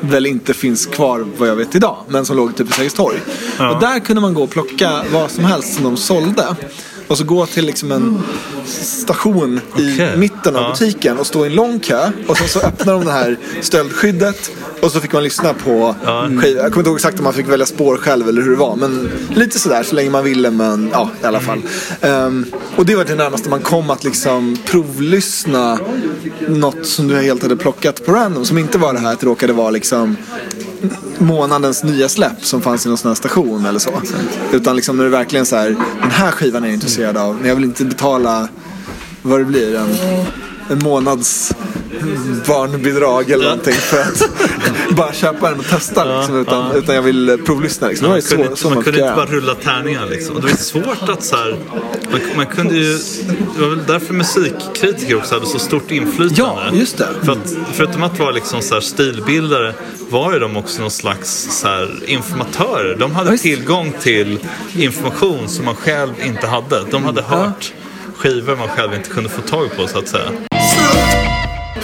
väl 0.00 0.26
inte 0.26 0.54
finns 0.54 0.86
kvar 0.86 1.26
vad 1.38 1.48
jag 1.48 1.56
vet 1.56 1.74
idag. 1.74 1.96
Men 2.08 2.24
som 2.24 2.36
låg 2.36 2.56
typ 2.56 2.66
vid 2.66 2.74
Sergels 2.74 2.94
torg. 2.94 3.18
Och 3.58 3.80
där 3.80 3.98
kunde 3.98 4.22
man 4.22 4.34
gå 4.34 4.42
och 4.42 4.50
plocka 4.50 5.04
vad 5.12 5.30
som 5.30 5.44
helst 5.44 5.74
som 5.74 5.84
de 5.84 5.96
sålde. 5.96 6.56
Och 7.08 7.18
så 7.18 7.24
gå 7.24 7.46
till 7.46 7.66
liksom 7.66 7.92
en 7.92 8.22
station 8.82 9.60
i 9.78 10.16
mitten 10.16 10.56
av 10.56 10.62
Ja. 10.62 10.70
butiken 10.70 11.18
och 11.18 11.26
stå 11.26 11.44
i 11.44 11.48
en 11.48 11.54
lång 11.54 11.80
kö. 11.80 12.10
Och 12.26 12.36
sen 12.38 12.48
så 12.48 12.60
öppnar 12.60 12.92
de 12.92 13.04
det 13.04 13.12
här 13.12 13.38
stöldskyddet. 13.60 14.50
Och 14.80 14.90
så 14.92 15.00
fick 15.00 15.12
man 15.12 15.22
lyssna 15.22 15.54
på 15.54 15.94
skiv. 16.42 16.56
Jag 16.56 16.66
kommer 16.72 16.78
inte 16.78 16.88
ihåg 16.90 16.96
exakt 16.96 17.18
om 17.18 17.24
man 17.24 17.32
fick 17.32 17.48
välja 17.48 17.66
spår 17.66 17.96
själv 17.96 18.28
eller 18.28 18.42
hur 18.42 18.50
det 18.50 18.56
var. 18.56 18.76
Men 18.76 19.10
lite 19.34 19.58
sådär 19.58 19.82
så 19.82 19.94
länge 19.94 20.10
man 20.10 20.24
ville. 20.24 20.50
Men 20.50 20.88
ja, 20.92 21.10
i 21.22 21.26
alla 21.26 21.40
fall. 21.40 21.60
Ehm, 22.00 22.46
och 22.76 22.86
det 22.86 22.96
var 22.96 23.04
det 23.04 23.14
närmaste 23.14 23.48
man 23.48 23.60
kom 23.60 23.90
att 23.90 24.04
liksom 24.04 24.56
provlyssna 24.66 25.78
något 26.48 26.86
som 26.86 27.08
du 27.08 27.16
helt 27.16 27.42
hade 27.42 27.56
plockat 27.56 28.06
på 28.06 28.12
random. 28.12 28.44
Som 28.44 28.58
inte 28.58 28.78
var 28.78 28.92
det 28.92 28.98
här 28.98 29.12
att 29.12 29.20
det 29.20 29.26
råkade 29.26 29.52
vara 29.52 29.70
liksom 29.70 30.16
månadens 31.24 31.84
nya 31.84 32.08
släpp 32.08 32.44
som 32.44 32.62
fanns 32.62 32.86
i 32.86 32.88
någon 32.88 32.98
sån 32.98 33.10
här 33.10 33.14
station 33.14 33.66
eller 33.66 33.78
så. 33.78 33.90
Utan 34.52 34.76
liksom 34.76 34.96
när 34.96 35.04
det 35.04 35.10
verkligen 35.10 35.46
så 35.46 35.56
här, 35.56 35.68
den 36.00 36.10
här 36.10 36.30
skivan 36.30 36.62
är 36.62 36.68
jag 36.68 36.74
intresserad 36.74 37.16
av. 37.16 37.36
Men 37.36 37.48
jag 37.48 37.54
vill 37.54 37.64
inte 37.64 37.84
betala 37.84 38.48
vad 39.22 39.40
det 39.40 39.44
blir, 39.44 39.76
en, 39.76 39.88
en 40.70 40.78
månads 40.78 41.54
barnbidrag 42.46 43.30
eller 43.30 43.44
någonting 43.44 43.74
för 43.74 44.00
att 44.00 44.28
bara 44.96 45.12
köpa 45.12 45.50
den 45.50 45.58
och 45.58 45.66
testa 45.66 46.16
liksom, 46.18 46.40
utan, 46.40 46.76
utan 46.76 46.94
jag 46.94 47.02
vill 47.02 47.28
eh, 47.28 47.36
provlyssna. 47.36 47.88
Liksom. 47.88 48.08
Man 48.08 48.22
kunde, 48.22 48.44
så, 48.44 48.50
inte, 48.50 48.60
så 48.60 48.68
man 48.68 48.74
man 48.74 48.84
kunde 48.84 49.00
inte 49.00 49.14
bara 49.14 49.26
rulla 49.26 49.54
tärningar 49.54 50.06
liksom. 50.06 50.36
Och 50.36 50.42
det 50.42 50.48
var 50.48 50.56
svårt 50.56 51.08
att 51.08 51.24
så 51.24 51.36
här, 51.36 51.56
man, 52.10 52.20
man 52.36 52.46
kunde 52.46 52.74
ju, 52.74 52.98
det 53.56 53.60
var 53.62 53.68
väl 53.68 53.86
därför 53.86 54.14
musikkritiker 54.14 55.16
också 55.16 55.34
hade 55.34 55.46
så 55.46 55.58
stort 55.58 55.90
inflytande. 55.90 56.62
Ja, 56.70 56.78
just 56.78 56.98
det. 56.98 57.08
För 57.22 57.32
att, 57.32 57.56
förutom 57.72 58.02
att 58.02 58.18
vara 58.18 58.30
liksom 58.30 58.62
så 58.62 58.74
här 58.74 58.80
stilbildare 58.80 59.74
var 60.10 60.32
ju 60.32 60.38
de 60.38 60.56
också 60.56 60.80
någon 60.80 60.90
slags 60.90 61.48
så 61.60 61.68
här 61.68 61.90
informatörer. 62.06 62.96
De 62.98 63.14
hade 63.14 63.30
Ja, 63.30 63.36
tillgång 63.36 63.92
till 64.00 64.38
information 64.76 65.48
som 65.48 65.64
man 65.64 65.76
själv 65.76 66.12
inte 66.26 66.46
hade. 66.46 66.80
De 66.90 67.04
hade 67.04 67.22
hört 67.22 67.72
skivor 68.16 68.56
man 68.56 68.68
själv 68.68 68.94
inte 68.94 69.10
kunde 69.10 69.28
få 69.28 69.42
tag 69.42 69.76
på 69.76 69.86
så 69.86 69.98
att 69.98 70.08
säga. 70.08 70.30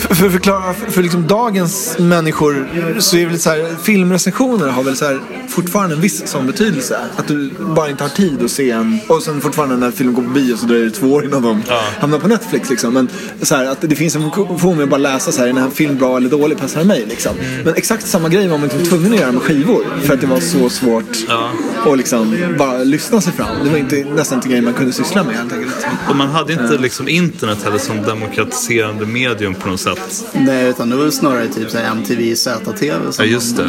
För 0.00 0.14
för 0.14 0.26
att 0.26 0.32
förklara 0.32 0.74
för, 0.74 1.02
liksom 1.02 1.26
dagens 1.26 1.96
människor 1.98 2.68
så 2.98 3.16
är 3.16 3.20
det 3.20 3.26
väl 3.26 3.38
så 3.40 3.50
här, 3.50 3.76
filmrecensioner 3.82 4.68
har 4.68 4.82
väl 4.82 4.96
så 4.96 5.04
här, 5.04 5.20
fortfarande 5.48 5.94
en 5.94 6.00
viss 6.00 6.22
sån 6.26 6.46
betydelse. 6.46 6.98
Att 7.16 7.28
du 7.28 7.50
bara 7.58 7.90
inte 7.90 8.04
har 8.04 8.08
tid 8.10 8.42
att 8.44 8.50
se 8.50 8.70
en 8.70 8.98
och 9.08 9.22
sen 9.22 9.40
fortfarande 9.40 9.76
när 9.76 9.90
filmen 9.90 10.14
går 10.14 10.22
på 10.22 10.28
bio 10.28 10.56
så 10.56 10.66
dröjer 10.66 10.84
det 10.84 10.90
två 10.90 11.06
år 11.06 11.24
innan 11.24 11.42
de 11.42 11.62
Ja. 11.68 11.82
hamnar 12.00 12.18
på 12.18 12.28
Netflix 12.28 12.70
liksom. 12.70 12.94
Men 12.94 13.08
så 13.42 13.54
här, 13.54 13.66
att 13.66 13.80
det 13.80 13.96
finns 13.96 14.16
en 14.16 14.22
funktion 14.30 14.76
med 14.76 14.84
att 14.84 14.90
bara 14.90 14.98
läsa 14.98 15.32
så 15.32 15.38
här, 15.40 15.48
är 15.48 15.52
den 15.52 15.62
här 15.62 15.70
film 15.70 15.98
bra 15.98 16.16
eller 16.16 16.28
dålig 16.30 16.58
passar 16.58 16.84
mig 16.84 17.04
liksom. 17.08 17.32
Men 17.64 17.74
exakt 17.74 18.06
samma 18.06 18.28
grej 18.28 18.48
var 18.48 18.58
man 18.58 18.68
liksom 18.68 18.88
tvungen 18.88 19.12
att 19.12 19.20
göra 19.20 19.32
med 19.32 19.42
skivor 19.42 19.84
för 20.04 20.14
att 20.14 20.20
det 20.20 20.26
var 20.26 20.40
så 20.40 20.68
svårt 20.70 21.16
Ja. 21.28 21.50
att 21.86 21.96
liksom 21.98 22.36
bara 22.58 22.78
lyssna 22.78 23.20
sig 23.20 23.32
fram. 23.32 23.64
Det 23.64 23.70
var 23.70 23.78
inte, 23.78 24.04
nästan 24.16 24.38
inte 24.38 24.48
grejer 24.48 24.62
man 24.62 24.74
kunde 24.74 24.92
syssla 24.92 25.24
med 25.24 25.36
helt 25.36 25.52
enkelt. 25.52 25.74
Och 26.08 26.16
man 26.16 26.28
hade 26.28 26.52
inte 26.52 26.78
liksom 26.78 27.08
internet 27.08 27.58
heller 27.64 27.78
som 27.78 28.02
demokratiserande 28.02 29.06
medium 29.06 29.54
på 29.54 29.68
något 29.68 29.80
sätt. 29.80 29.89
Nej, 30.33 30.68
utan 30.68 30.90
det 30.90 30.96
var 30.96 31.11
snarare 31.11 31.48
typ 31.48 31.70
så 31.70 31.79
här 31.79 31.90
MTV, 31.90 32.37
ZTV. 32.37 32.92
Ja, 33.18 33.24
just 33.24 33.57
det. 33.57 33.68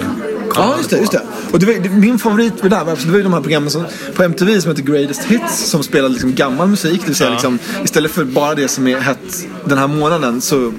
Ja, 0.56 0.76
just 0.78 0.90
det. 0.90 0.98
Just 0.98 1.12
det. 1.12 1.22
Och 1.52 1.60
det 1.60 1.66
var, 1.66 1.74
det, 1.74 1.90
min 1.90 2.20
favorit 2.20 2.54
med 2.62 2.72
det 2.72 2.76
där 2.78 2.86
var, 2.86 2.96
det 2.96 3.10
var 3.12 3.18
ju 3.18 3.24
de 3.24 3.34
här 3.34 3.42
programmen 3.42 3.70
som, 3.72 3.86
på 4.16 4.24
MTV 4.24 4.62
som 4.62 4.72
heter 4.72 4.84
Greatest 4.84 5.24
Hits 5.24 5.58
som 5.70 5.84
spelade 5.84 6.14
liksom 6.14 6.36
gammal 6.36 6.68
musik. 6.68 7.02
Det 7.02 7.08
vill 7.08 7.16
säga 7.16 7.30
Ja. 7.30 7.34
liksom, 7.34 7.60
istället 7.84 8.12
för 8.12 8.24
bara 8.26 8.56
det 8.56 8.68
som 8.68 8.88
är 8.88 9.00
hett 9.00 9.48
den 9.66 9.78
här 9.78 9.88
månaden 9.88 10.42
så 10.42 10.74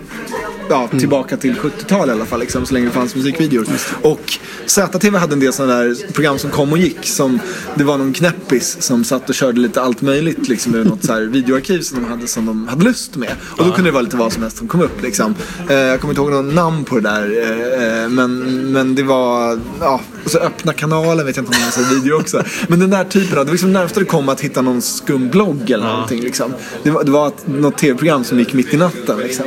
ja, 0.73 0.89
tillbaka 0.99 1.37
till 1.37 1.55
70-tal 1.55 2.09
i 2.09 2.13
alla 2.13 2.25
fall, 2.25 2.41
liksom, 2.41 2.67
så 2.67 2.75
länge 2.75 2.87
det 2.87 2.93
fanns 2.93 3.15
musikvideor. 3.15 3.67
Och 4.03 4.39
ZTV 4.67 5.19
hade 5.19 5.33
en 5.33 5.41
del 5.41 5.53
sådana 5.53 5.75
där 5.75 6.13
program 6.13 6.39
som 6.39 6.51
kom 6.51 6.73
och 6.73 6.79
gick. 6.79 7.07
Som, 7.07 7.39
det 7.75 7.85
var 7.85 7.99
någon 7.99 8.13
knäppis 8.13 8.77
som 8.81 9.05
satt 9.05 9.29
och 9.29 9.35
körde 9.35 9.61
lite 9.61 9.83
allt 9.83 10.03
möjligt 10.03 10.49
liksom, 10.49 10.75
ur 10.75 10.85
något 10.85 11.05
så 11.05 11.13
här 11.13 11.21
videoarkiv 11.21 11.81
som 11.81 12.03
de 12.03 12.09
hade 12.09 12.27
som 12.27 12.47
de 12.47 12.69
hade 12.69 12.85
lust 12.85 13.17
med. 13.17 13.33
Och 13.43 13.65
då 13.65 13.73
kunde 13.73 13.91
det 13.91 13.93
vara 13.93 14.03
lite 14.03 14.17
vad 14.17 14.33
som 14.33 14.43
helst 14.43 14.57
som 14.57 14.69
kom 14.69 14.81
upp. 14.81 15.03
Liksom. 15.03 15.35
Eh, 15.69 15.77
jag 15.77 16.01
kommer 16.01 16.13
inte 16.13 16.23
ihåg 16.23 16.31
någon 16.31 16.55
namn 16.55 16.85
på 16.85 16.95
det 16.95 17.01
där. 17.01 17.43
Eh, 17.43 18.03
eh, 18.03 18.09
men, 18.09 18.39
men 18.73 18.95
det 18.95 19.03
var, 19.03 19.61
ja, 19.81 20.01
och 20.25 20.31
så 20.31 20.39
öppna 20.39 20.73
kanalen 20.73 21.27
vet 21.27 21.37
jag 21.37 21.43
inte 21.43 21.57
om 21.57 21.65
det 21.77 21.83
var 21.83 21.95
video 21.95 22.21
också. 22.21 22.43
Men 22.69 22.81
den 22.81 22.91
där 22.91 23.05
typen 23.05 23.39
av, 23.39 23.45
det 23.45 23.51
var 23.51 23.55
liksom 23.55 23.73
närmast 23.73 23.95
det 23.95 24.05
kom 24.05 24.29
att 24.29 24.41
hitta 24.41 24.63
någon 24.63 24.83
skum 24.83 25.29
blogg 25.29 25.71
eller 25.71 25.87
någonting. 25.87 26.21
Liksom. 26.21 26.55
Det 26.83 26.91
var, 26.91 27.05
det 27.05 27.11
var 27.11 27.29
ett, 27.29 27.47
något 27.47 27.79
tv-program 27.79 28.25
som 28.25 28.39
gick 28.39 28.53
mitt 28.53 28.75
i 28.75 28.77
natten. 28.77 29.19
Liksom. 29.19 29.47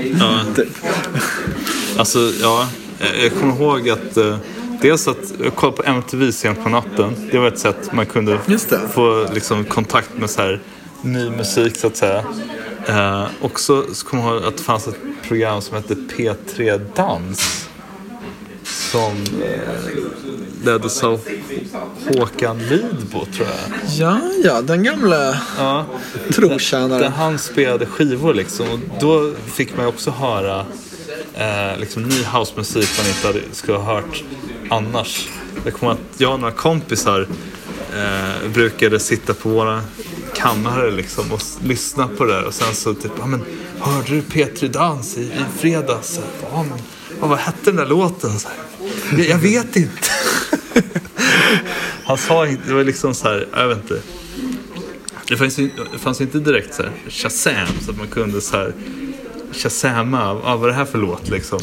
Typ. 0.55 0.69
Alltså, 1.97 2.20
ja. 2.41 2.68
Jag 3.22 3.32
kommer 3.39 3.55
ihåg 3.55 3.89
att 3.89 4.18
eh, 4.18 4.38
dels 4.82 5.07
att 5.07 5.34
kolla 5.55 5.72
på 5.72 5.84
MTV 5.84 6.32
sent 6.32 6.63
på 6.63 6.70
natten. 6.70 7.30
Det 7.32 7.38
var 7.38 7.47
ett 7.47 7.59
sätt 7.59 7.93
man 7.93 8.05
kunde 8.05 8.39
få 8.93 9.28
liksom, 9.34 9.66
kontakt 9.66 10.09
med 10.18 10.30
så 10.30 10.41
här, 10.41 10.59
ny 11.01 11.30
musik 11.30 11.76
så 11.78 11.88
att 11.88 11.97
säga. 11.97 12.24
Eh, 12.88 13.26
också 13.41 13.86
så 13.93 14.05
kommer 14.05 14.24
jag 14.24 14.36
ihåg 14.36 14.43
att 14.45 14.57
det 14.57 14.63
fanns 14.63 14.88
ett 14.88 14.97
program 15.28 15.61
som 15.61 15.76
hette 15.76 15.93
P3 15.93 16.86
Dans. 16.95 17.70
Som 18.63 19.11
eh, 19.43 20.66
leddes 20.66 21.03
av 21.03 21.20
Håkan 22.07 22.59
Lidbo 22.59 23.26
tror 23.26 23.47
jag. 23.47 23.80
Ja, 23.97 24.20
ja, 24.43 24.61
den 24.61 24.84
gamla 24.84 25.38
Ja. 25.57 25.86
Där 26.28 26.34
trotjänaren. 26.34 27.11
han 27.11 27.39
spelade 27.39 27.86
skivor 27.86 28.34
liksom. 28.34 28.66
Och 28.72 28.80
då 29.01 29.32
fick 29.45 29.78
man 29.78 29.86
också 29.86 30.11
höra 30.11 30.66
eh, 31.34 31.80
liksom, 31.80 32.03
ny 32.03 32.24
housemusik 32.24 32.89
man 32.97 33.07
inte 33.07 33.28
hade, 33.28 33.41
skulle 33.51 33.78
ha 33.78 33.95
hört 33.95 34.24
annars. 34.70 35.30
Det 35.63 35.72
kommer 35.72 35.91
att 35.91 35.99
jag 36.18 36.34
och 36.34 36.39
några 36.39 36.53
kompisar 36.53 37.28
eh, 37.95 38.49
brukade 38.53 38.99
sitta 38.99 39.34
på 39.34 39.49
våra 39.49 39.82
kammare 40.36 40.91
liksom, 40.91 41.32
och 41.32 41.41
lyssna 41.63 42.07
på 42.07 42.26
det 42.26 42.34
där. 42.34 42.43
Och 42.43 42.53
sen 42.53 42.76
så 42.76 42.93
typ, 42.93 43.11
ja 43.20 43.26
men 43.26 43.45
hörde 43.80 44.09
du 44.09 44.22
Petri 44.22 44.68
Dans 44.68 45.18
i, 45.18 45.22
i 45.22 45.45
fredags? 45.59 46.20
Ja, 46.51 46.63
men, 46.63 46.80
ja, 47.22 47.28
vad 47.28 47.39
hette 47.39 47.57
den 47.63 47.76
där 47.76 47.86
låten? 47.86 48.39
Så 48.39 48.47
här, 48.47 48.57
jag, 49.18 49.30
jag 49.30 49.38
vet 49.38 49.76
inte. 49.76 50.09
Han 52.05 52.18
sa 52.18 52.47
inte, 52.47 52.68
det 52.68 52.74
var 52.74 52.84
liksom 52.84 53.13
så 53.13 53.28
här, 53.28 53.47
jag 53.53 53.68
vet 53.68 53.78
inte. 53.78 54.01
Det 55.28 55.38
fanns, 55.38 55.59
ju, 55.59 55.70
det 55.91 55.99
fanns 55.99 56.22
ju 56.22 56.26
inte 56.26 56.39
direkt 56.39 56.74
så 56.74 56.84
här 56.84 56.91
Shazam 57.09 57.68
så 57.82 57.91
att 57.91 57.97
man 57.97 58.07
kunde 58.07 58.41
så 58.41 58.57
här 58.57 58.74
Shazama, 59.56 60.41
ah, 60.43 60.56
vad 60.56 60.64
är 60.64 60.68
det 60.68 60.74
här 60.74 60.86
för 60.86 60.97
låt 60.97 61.30
liksom? 61.30 61.60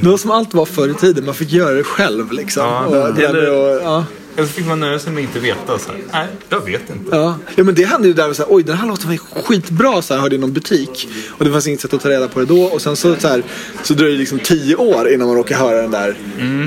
Det 0.00 0.08
var 0.08 0.16
som 0.16 0.30
allt 0.30 0.54
var 0.54 0.66
förr 0.66 0.88
i 0.88 0.94
tiden, 0.94 1.24
man 1.24 1.34
fick 1.34 1.52
göra 1.52 1.74
det 1.74 1.84
själv 1.84 2.32
liksom. 2.32 2.62
Ja, 2.62 2.86
och, 2.86 3.14
det 3.14 3.26
eller- 3.26 3.50
och, 3.50 3.82
ja. 3.82 4.04
Eller 4.36 4.46
så 4.48 4.52
fick 4.52 4.66
man 4.66 4.80
nöja 4.80 4.98
sig 4.98 5.12
med 5.12 5.20
att 5.22 5.28
inte 5.28 5.40
veta. 5.40 5.78
Så 5.78 5.90
här, 5.90 6.00
Nej, 6.12 6.26
jag 6.48 6.60
vet 6.60 6.90
inte. 6.90 7.16
Ja. 7.16 7.38
ja 7.56 7.64
men 7.64 7.74
det 7.74 7.84
hände 7.84 8.08
ju 8.08 8.14
där, 8.14 8.32
så 8.32 8.42
här, 8.42 8.54
oj 8.54 8.62
den 8.62 8.76
här 8.76 8.88
låten 8.88 9.06
var 9.06 9.12
ju 9.12 9.18
skitbra 9.18 10.02
så 10.02 10.14
här, 10.14 10.20
hörde 10.20 10.34
i 10.34 10.38
någon 10.38 10.52
butik. 10.52 11.08
Och 11.38 11.44
det 11.44 11.52
fanns 11.52 11.66
inget 11.66 11.80
sätt 11.80 11.94
att 11.94 12.00
ta 12.00 12.08
reda 12.08 12.28
på 12.28 12.40
det 12.40 12.46
då. 12.46 12.62
Och 12.62 12.82
sen 12.82 12.96
så, 12.96 13.16
så, 13.16 13.28
här, 13.28 13.42
så 13.82 13.94
dröjer 13.94 14.12
det 14.12 14.18
liksom 14.18 14.38
tio 14.38 14.76
år 14.76 15.08
innan 15.08 15.26
man 15.26 15.36
råkar 15.36 15.56
höra 15.56 15.82
den 15.82 15.90
där 15.90 16.16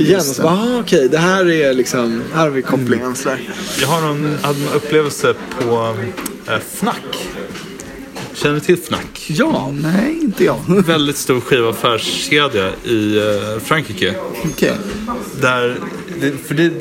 igen. 0.02 0.20
Och 0.20 0.26
så 0.26 0.42
bara, 0.42 0.54
ah, 0.54 0.80
okej 0.80 1.10
det 1.10 1.18
här 1.18 1.50
är 1.50 1.74
liksom, 1.74 2.22
här 2.34 2.42
har 2.42 2.50
vi 2.50 2.62
kopplingen. 2.62 3.16
Där. 3.24 3.50
Jag 3.82 3.88
har 3.88 4.02
hade 4.02 4.60
en 4.60 4.68
upplevelse 4.76 5.34
på 5.60 5.96
eh, 6.48 6.56
Fnac. 6.56 6.96
Känner 8.42 8.56
du 8.56 8.62
till 8.62 8.76
Fnac? 8.76 9.02
Ja, 9.28 9.72
Nej, 9.72 10.20
inte 10.22 10.44
jag. 10.44 10.58
Väldigt 10.68 11.18
stor 11.18 11.39
skivaffärskedja 11.39 12.70
i 12.84 13.18
eh, 13.18 13.60
Frankrike. 13.60 14.16
Okej. 14.46 14.76
Där, 15.42 15.78
det, 16.22 16.32
för 16.32 16.56
det, 16.56 16.72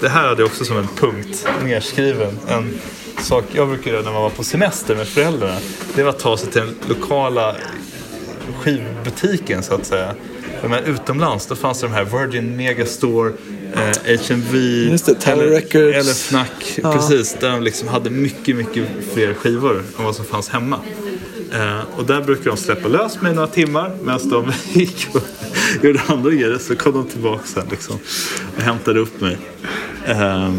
det 0.00 0.08
här 0.08 0.28
hade 0.28 0.42
jag 0.42 0.46
också 0.46 0.64
som 0.64 0.76
en 0.76 0.88
punkt 0.96 1.48
nedskriven. 1.64 2.38
En 2.48 2.78
sak 3.18 3.44
jag 3.52 3.68
brukar 3.68 3.90
göra 3.90 4.02
när 4.02 4.12
man 4.12 4.22
var 4.22 4.30
på 4.30 4.44
semester 4.44 4.96
med 4.96 5.08
föräldrarna. 5.08 5.56
Det 5.94 6.02
var 6.02 6.10
att 6.10 6.18
ta 6.18 6.36
sig 6.36 6.50
till 6.50 6.60
den 6.60 6.74
lokala 6.88 7.56
skivbutiken 8.60 9.62
så 9.62 9.74
att 9.74 9.86
säga. 9.86 10.14
Men 10.68 10.84
utomlands 10.84 11.46
då 11.46 11.56
fanns 11.56 11.80
det 11.80 11.86
de 11.86 11.92
här 11.92 12.04
Virgin 12.04 12.56
Megastore, 12.56 13.32
eh, 13.74 14.20
HMV 14.20 14.52
det, 15.06 15.26
eller, 15.26 15.46
Records. 15.46 15.96
eller 15.96 16.10
Fnac. 16.10 16.48
Precis, 16.82 17.36
där 17.40 17.50
de 17.50 17.62
liksom 17.62 17.88
hade 17.88 18.10
mycket, 18.10 18.56
mycket 18.56 18.88
fler 19.14 19.34
skivor 19.34 19.82
än 19.98 20.04
vad 20.04 20.16
som 20.16 20.24
fanns 20.24 20.48
hemma. 20.48 20.80
Eh, 21.52 21.80
och 21.96 22.04
där 22.04 22.20
brukade 22.20 22.50
de 22.50 22.56
släppa 22.56 22.88
lös 22.88 23.20
mig 23.20 23.34
några 23.34 23.48
timmar 23.48 23.96
medan 24.02 24.28
de 24.30 24.52
gick 24.80 25.08
och 25.14 25.22
gjorde 25.82 26.00
andra 26.06 26.30
grejer. 26.30 26.58
Så 26.58 26.76
kom 26.76 26.92
de 26.92 27.06
tillbaka 27.06 27.46
sen 27.46 27.66
liksom, 27.70 27.98
och 28.56 28.62
hämtade 28.62 29.00
upp 29.00 29.20
mig. 29.20 29.38
Eh, 30.06 30.52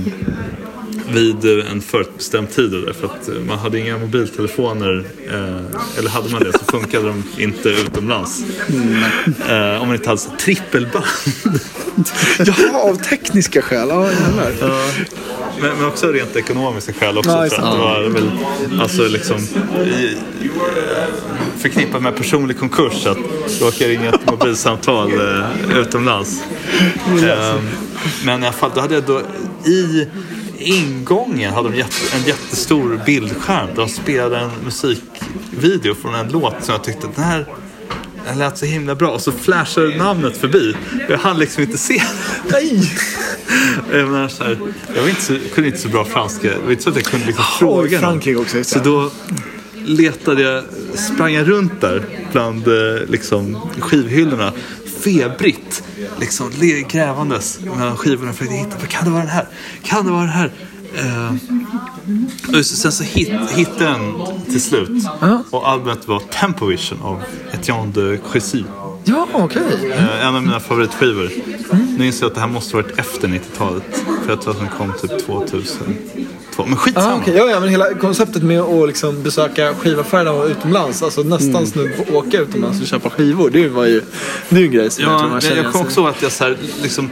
vid 1.10 1.60
eh, 1.60 1.72
en 1.72 1.82
förutbestämd 1.82 2.51
tid 2.51 2.72
därför 2.72 3.06
att 3.06 3.30
eh, 3.30 3.36
man 3.47 3.60
hade 3.60 3.80
inga 3.80 3.97
mobiltelefoner 3.97 5.06
eh, 5.28 5.99
eller 5.99 6.10
hade 6.10 6.30
man 6.30 6.43
det 6.43 6.51
så 6.53 6.66
funkade 6.66 7.08
de 7.08 7.24
inte 7.38 7.70
utomlands. 7.70 8.43
Eh, 9.49 9.82
om 9.82 9.88
man 9.88 9.95
inte 9.95 10.10
hade 10.10 10.22
så 10.22 10.30
trippelband. 10.39 11.06
Jaha, 12.39 12.82
av 12.82 12.95
tekniska 12.95 13.62
skäl. 13.62 13.88
Ja. 13.89 14.10
Ja, 14.60 14.80
men, 15.62 15.78
men 15.78 15.86
också 15.86 16.12
rent 16.12 16.36
ekonomiska 16.36 16.93
skäl 16.93 17.18
också. 17.18 17.32
Ja, 17.32 17.49
för 17.49 17.64
att 17.64 17.74
det. 17.74 17.80
var 17.80 18.10
väl 18.10 18.32
alltså 18.82 19.08
liksom 19.08 19.38
i, 19.86 20.18
förknippat 21.58 22.01
med 22.01 22.16
personlig 22.16 22.60
konkurs 22.60 23.06
att 23.06 23.18
råka 23.62 23.88
ringa 23.88 24.10
ett 24.10 24.32
mobilsamtal 24.32 25.12
eh, 25.12 25.80
utomlands. 25.80 26.43
Eh, 27.08 27.56
men 28.26 28.43
i 28.43 28.45
alla 28.45 28.56
fall, 28.56 28.72
då 28.76 28.82
hade 28.82 28.93
jag 28.93 29.03
då 29.03 29.22
i 29.70 30.08
ingången 30.66 31.53
hade 31.53 31.70
de 31.70 31.82
en 31.82 32.24
jättestor 32.26 33.01
bildskärm 33.05 33.68
där 33.68 33.76
de 33.76 33.89
spelade 33.89 34.39
en 34.39 34.51
musikvideo 34.66 35.95
från 35.95 36.16
en 36.16 36.30
låt 36.30 36.63
som 36.63 36.74
jag 36.74 36.84
tyckte 36.84 37.07
den 37.16 37.24
här 37.24 37.45
den 38.28 38.38
lät 38.38 38.57
så 38.57 38.66
himla 38.66 38.95
bra 38.95 39.09
och 39.09 39.22
så 39.22 39.32
flashade 39.32 39.97
namnet 39.97 40.38
förbi. 40.38 40.76
Jag 41.09 41.18
hann 41.18 41.39
liksom 41.39 41.63
inte 41.63 41.78
se 41.78 42.01
Nej! 42.51 42.91
jag, 43.91 44.07
menar, 44.09 44.28
så 44.28 44.43
här, 44.43 44.57
jag 44.95 45.01
var 45.01 45.09
inte 45.09 45.22
så, 45.22 45.38
kunde 45.53 45.68
inte 45.68 45.82
så 45.82 45.89
bra 45.89 46.05
franska. 46.05 46.47
Det 46.47 46.57
var 46.63 46.72
inte 46.72 46.84
så 46.84 46.89
att 46.89 46.95
jag 46.95 47.05
kunde 47.05 47.26
liksom 47.26 47.45
Jaha, 47.47 47.59
fråga. 47.59 47.99
Frankrike 47.99 48.39
också, 48.39 48.63
Så 48.63 48.80
då 48.80 49.11
letade 49.86 50.41
jag, 50.41 50.63
sprang 51.13 51.34
jag 51.34 51.49
runt 51.49 51.82
där 51.82 52.03
bland 52.32 52.68
eh, 52.68 52.74
liksom, 53.07 53.70
skivhyllorna. 53.80 54.53
Febrigt, 55.06 55.84
liksom 56.20 56.51
grävandes 56.89 57.60
mellan 57.60 57.97
skivorna 57.97 58.34
för 58.34 58.45
att 58.45 58.51
hitta, 58.51 58.78
vad 58.80 58.89
kan 58.89 59.06
det 59.06 59.12
vara 59.12 59.22
den 59.22 59.32
här? 59.32 59.47
Kan 59.84 60.06
det 60.06 60.12
vara 60.12 60.22
den 60.22 60.30
här? 60.30 60.51
Och 62.47 62.53
just, 62.53 62.78
sen 62.78 62.91
så 62.91 63.03
hit, 63.03 63.30
hittade 63.51 63.86
den 63.86 64.14
till 64.45 64.62
slut. 64.62 65.06
Och 65.51 65.70
albumet 65.70 66.08
var 66.08 66.20
Tempovision 66.20 67.01
av 67.01 67.24
Etienne 67.53 67.91
de 67.91 68.18
Crécy. 68.32 68.64
Ja, 69.03 69.28
okej. 69.34 69.91
Eh, 69.91 70.28
en 70.28 70.36
av 70.36 70.41
mina 70.41 70.60
favoritskivor. 70.60 71.32
Nu 71.98 72.06
inser 72.06 72.24
jag 72.24 72.30
att 72.30 72.36
det 72.36 72.41
här 72.41 72.48
måste 72.48 72.76
varit 72.76 73.00
efter 73.00 73.28
90-talet. 73.28 73.84
För 74.24 74.30
jag 74.30 74.41
tror 74.41 74.54
att 74.54 74.60
den 74.60 74.70
kom 74.78 74.93
typ 75.02 75.26
2002. 75.26 76.66
Men 76.66 76.76
skitsamma. 76.76 77.14
Ah, 77.14 77.22
okay. 77.22 77.36
ja, 77.36 77.50
ja, 77.50 77.60
men 77.60 77.70
hela 77.70 77.93
konceptet 77.93 78.43
med 78.43 78.62
att 78.62 78.88
liksom 78.88 79.24
besöka 79.24 79.74
skivaffärerna 79.76 80.43
utomlands, 80.43 81.04
alltså 81.04 81.22
nästan 81.22 81.68
snudd 81.68 81.89
på 81.98 82.18
åka 82.18 82.39
utomlands 82.41 82.82
och 82.82 82.88
köpa 82.88 83.10
skivor, 83.10 83.50
det 83.50 83.68
var 83.68 83.86
ju 83.86 84.02
det 84.50 84.60
är 84.60 84.64
en 84.64 84.72
grej 84.72 84.91
som 84.91 85.04
jag 85.04 85.20
tror 85.20 85.30
Ja, 85.30 85.32
man 85.32 85.41
känner 85.41 85.64
jag 85.64 85.72
kommer 85.72 85.86
också 85.86 86.00
ihåg 86.00 86.10
att 86.10 86.22
jag 86.22 86.32
så 86.32 86.43
här, 86.43 86.58
liksom, 86.82 87.10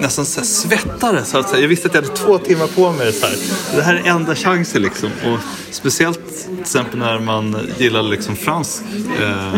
nästan 0.00 0.26
så 0.26 0.40
här 0.40 0.46
svettade. 0.46 1.24
Så 1.24 1.38
att 1.38 1.48
säga. 1.48 1.60
Jag 1.62 1.68
visste 1.68 1.88
att 1.88 1.94
jag 1.94 2.02
hade 2.02 2.14
två 2.16 2.38
timmar 2.38 2.66
på 2.66 2.92
mig. 2.92 3.12
Så 3.12 3.26
här. 3.26 3.36
Det 3.76 3.82
här 3.82 3.94
är 3.94 4.08
enda 4.10 4.34
chansen. 4.34 4.82
Liksom. 4.82 5.10
Och 5.26 5.38
speciellt 5.70 6.20
till 6.48 6.60
exempel 6.60 6.98
när 6.98 7.18
man 7.18 7.56
gillar 7.78 8.02
liksom 8.02 8.36
fransk. 8.36 8.82
Eh, 9.22 9.54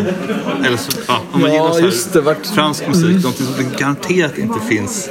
eller 0.66 0.76
så, 0.76 0.92
ja, 1.08 1.20
om 1.32 1.40
man 1.40 1.50
Ja, 1.50 1.56
gillar 1.56 1.72
så 1.72 1.80
just 1.80 2.12
det, 2.12 2.18
här, 2.18 2.26
vart- 2.26 2.46
fransk 2.46 2.86
musik. 2.88 3.22
Någonting 3.22 3.46
som 3.46 3.70
garanterat 3.78 4.38
inte 4.38 4.60
finns 4.68 5.08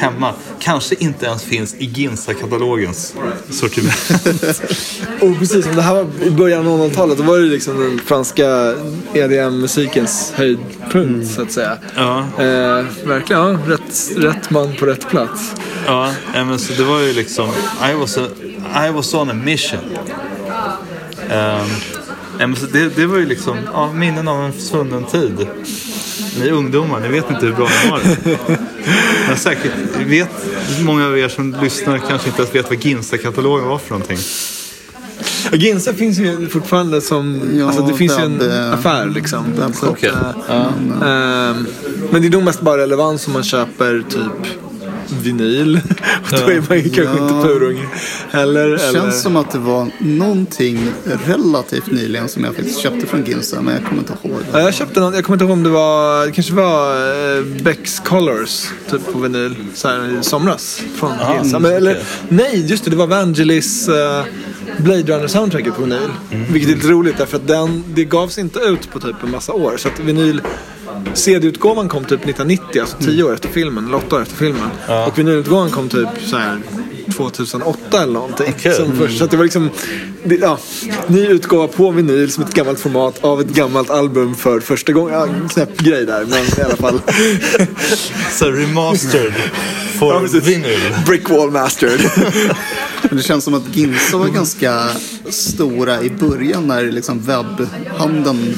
hemma. 0.00 0.34
Kanske 0.58 0.94
inte 0.94 1.26
ens 1.26 1.42
finns 1.42 1.74
i 1.74 1.84
Ginsa-katalogens 1.84 3.14
sortiment. 3.50 4.10
Och 5.20 5.38
precis 5.38 5.66
det 5.74 5.82
här 5.82 5.94
var 5.94 6.06
i 6.22 6.30
början 6.30 6.66
av 6.66 6.90
00-talet, 6.90 7.18
då 7.18 7.24
var 7.24 7.38
det 7.38 7.46
liksom 7.46 7.80
den 7.80 8.00
franska 8.06 8.74
EDM-musikens 9.14 10.32
höjdpunkt 10.36 11.30
så 11.30 11.42
att 11.42 11.52
säga. 11.52 11.78
Ja. 11.96 12.18
Eh, 12.18 12.84
verkligen, 13.04 13.42
ja, 13.42 13.58
rätt, 13.66 14.10
rätt 14.16 14.50
man 14.50 14.74
på 14.76 14.86
rätt 14.86 15.08
plats. 15.08 15.54
Ja, 15.86 16.12
nej, 16.34 16.44
men 16.44 16.58
så 16.58 16.72
det 16.72 16.84
var 16.84 17.00
ju 17.00 17.12
liksom... 17.12 17.48
I 17.92 17.94
was, 17.94 18.18
a, 18.18 18.26
I 18.88 18.90
was 18.90 19.14
on 19.14 19.30
a 19.30 19.34
mission. 19.34 19.80
Um, 21.30 21.68
nej, 22.38 22.46
men 22.46 22.56
så 22.56 22.66
det, 22.66 22.96
det 22.96 23.06
var 23.06 23.18
ju 23.18 23.26
liksom 23.26 23.56
ja, 23.72 23.92
minnen 23.92 24.28
av 24.28 24.44
en 24.44 24.52
svunnen 24.52 25.04
tid. 25.04 25.46
Ni 26.38 26.50
ungdomar, 26.50 27.00
ni 27.00 27.08
vet 27.08 27.30
inte 27.30 27.46
hur 27.46 27.52
bra 27.52 27.68
ni 27.84 27.90
har 27.90 27.98
det. 27.98 28.58
Men 29.28 29.36
säkert 29.36 29.72
vet 30.06 30.28
många 30.84 31.06
av 31.06 31.18
er 31.18 31.28
som 31.28 31.56
lyssnar 31.62 31.98
kanske 31.98 32.28
inte 32.28 32.42
ens 32.42 32.54
vet 32.54 32.70
vad 32.70 32.84
Ginsta-katalogen 32.84 33.68
var 33.68 33.78
för 33.78 33.90
någonting. 33.90 34.18
Ginsa 35.52 35.92
finns 35.92 36.18
ju 36.18 36.48
fortfarande 36.48 37.00
som, 37.00 37.40
Ja, 37.54 37.66
alltså 37.66 37.82
det 37.82 37.94
finns 37.94 38.18
ju 38.18 38.22
en 38.24 38.38
webb, 38.38 38.50
eh, 38.50 38.72
affär 38.72 39.06
liksom. 39.06 39.44
webbshop. 39.56 39.74
Så 39.76 39.86
att, 39.86 39.92
Okej. 39.92 40.10
eh, 40.48 40.56
ehm, 41.08 41.66
men 42.10 42.22
det 42.22 42.28
är 42.28 42.30
nog 42.30 42.42
mest 42.42 42.60
bara 42.60 42.78
relevans 42.82 43.26
om 43.26 43.32
man 43.32 43.42
köper 43.42 44.04
typ 44.10 44.60
vinyl. 45.12 45.80
Och 46.22 46.30
då 46.30 46.36
är 46.36 46.62
man 46.68 46.78
ju 46.78 46.82
kanske 46.82 47.02
Ja. 47.02 47.12
inte 47.28 47.48
purung 47.48 47.86
heller. 48.30 48.68
Det 48.68 48.74
eller... 48.82 48.92
känns 49.00 49.22
som 49.22 49.36
att 49.36 49.50
det 49.50 49.58
var 49.58 49.88
någonting 49.98 50.92
relativt 51.26 51.86
nyligen 51.90 52.28
som 52.28 52.44
jag 52.44 52.54
faktiskt 52.54 52.78
köpte 52.80 53.06
från 53.06 53.24
Ginsa, 53.24 53.60
men 53.62 53.74
jag 53.74 53.84
kommer 53.84 53.98
inte 54.00 54.12
ihåg. 54.22 54.38
Ja, 54.52 54.60
jag 54.60 54.74
köpte 54.74 55.00
någon, 55.00 55.14
jag 55.14 55.24
kommer 55.24 55.34
inte 55.36 55.44
ihåg 55.44 55.52
om 55.52 55.62
det 55.62 55.70
var, 55.70 56.26
det 56.26 56.32
kanske 56.32 56.52
var 56.54 56.96
eh, 57.38 57.44
Becks 57.62 58.00
Colors 58.04 58.66
typ 58.90 59.12
på 59.12 59.18
vinyl 59.18 59.54
så 59.74 59.88
här, 59.88 60.18
i 60.20 60.24
somras. 60.24 60.82
Från 60.96 61.10
Ah, 61.20 61.34
mm, 61.34 61.62
Men, 61.62 61.72
eller, 61.72 61.90
okej. 61.92 62.04
nej, 62.28 62.66
just 62.66 62.84
det, 62.84 62.90
det 62.90 62.96
var 62.96 63.06
Vangelis 63.06 63.88
eh, 63.88 64.24
Blade 64.78 65.02
Runner 65.02 65.26
soundtracket 65.26 65.74
på 65.74 65.82
vinyl. 65.82 66.10
Mm. 66.30 66.52
Vilket 66.52 66.70
är 66.70 66.74
lite 66.74 66.88
roligt 66.88 67.18
därför 67.18 67.36
att 67.36 67.46
den, 67.46 67.84
det 67.94 68.04
gavs 68.04 68.38
inte 68.38 68.58
ut 68.58 68.90
på 68.90 69.00
typ 69.00 69.22
en 69.22 69.30
massa 69.30 69.52
år. 69.52 69.76
Så 69.76 69.88
att 69.88 70.00
vinyl 70.00 70.42
CD-utgåvan 71.14 71.88
kom 71.88 72.04
typ 72.04 72.20
1990, 72.20 72.80
alltså 72.80 72.96
10 72.98 73.22
år 73.22 73.34
efter 73.34 73.48
filmen, 73.48 73.86
eller 73.86 73.96
8 73.96 74.16
år 74.16 74.22
efter 74.22 74.36
filmen. 74.36 74.70
Och 75.06 75.18
vinylutgåvan 75.18 75.70
kom 75.70 75.88
typ 75.88 76.08
så 76.20 76.36
här 76.36 76.58
2008 77.12 78.02
eller 78.02 78.12
någonting. 78.12 78.54
Okej. 78.58 78.74
Som 78.74 78.96
först. 78.96 79.18
Så 79.18 79.24
att 79.24 79.30
det 79.30 79.36
var 79.36 79.44
liksom, 79.44 79.70
det, 80.24 80.34
ja, 80.36 80.58
ny 81.06 81.26
utgåva 81.26 81.66
på 81.68 81.90
vinyl 81.90 82.30
som 82.30 82.44
ett 82.44 82.54
gammalt 82.54 82.80
format 82.80 83.24
av 83.24 83.40
ett 83.40 83.48
gammalt 83.48 83.90
album 83.90 84.34
för 84.34 84.60
första 84.60 84.92
gången. 84.92 85.14
Ja, 85.14 85.48
knäpp 85.48 85.78
grej 85.80 86.06
där, 86.06 86.24
men 86.24 86.44
i 86.58 86.62
alla 86.64 86.76
fall. 86.76 87.00
Så 88.30 88.50
remastered 88.50 89.32
Ja, 89.36 89.98
for 89.98 90.20
precis. 90.20 90.46
vinyl. 90.46 90.80
Brick 91.06 91.30
Wall 91.30 91.50
Mastered. 91.50 92.00
Men 93.02 93.16
det 93.16 93.22
känns 93.22 93.44
som 93.44 93.54
att 93.54 93.76
Ginsa 93.76 94.16
var 94.16 94.28
ganska 94.28 94.88
stora 95.28 96.02
i 96.02 96.10
början 96.10 96.66
när 96.66 96.84
liksom 96.92 97.20
webbhandeln 97.20 98.56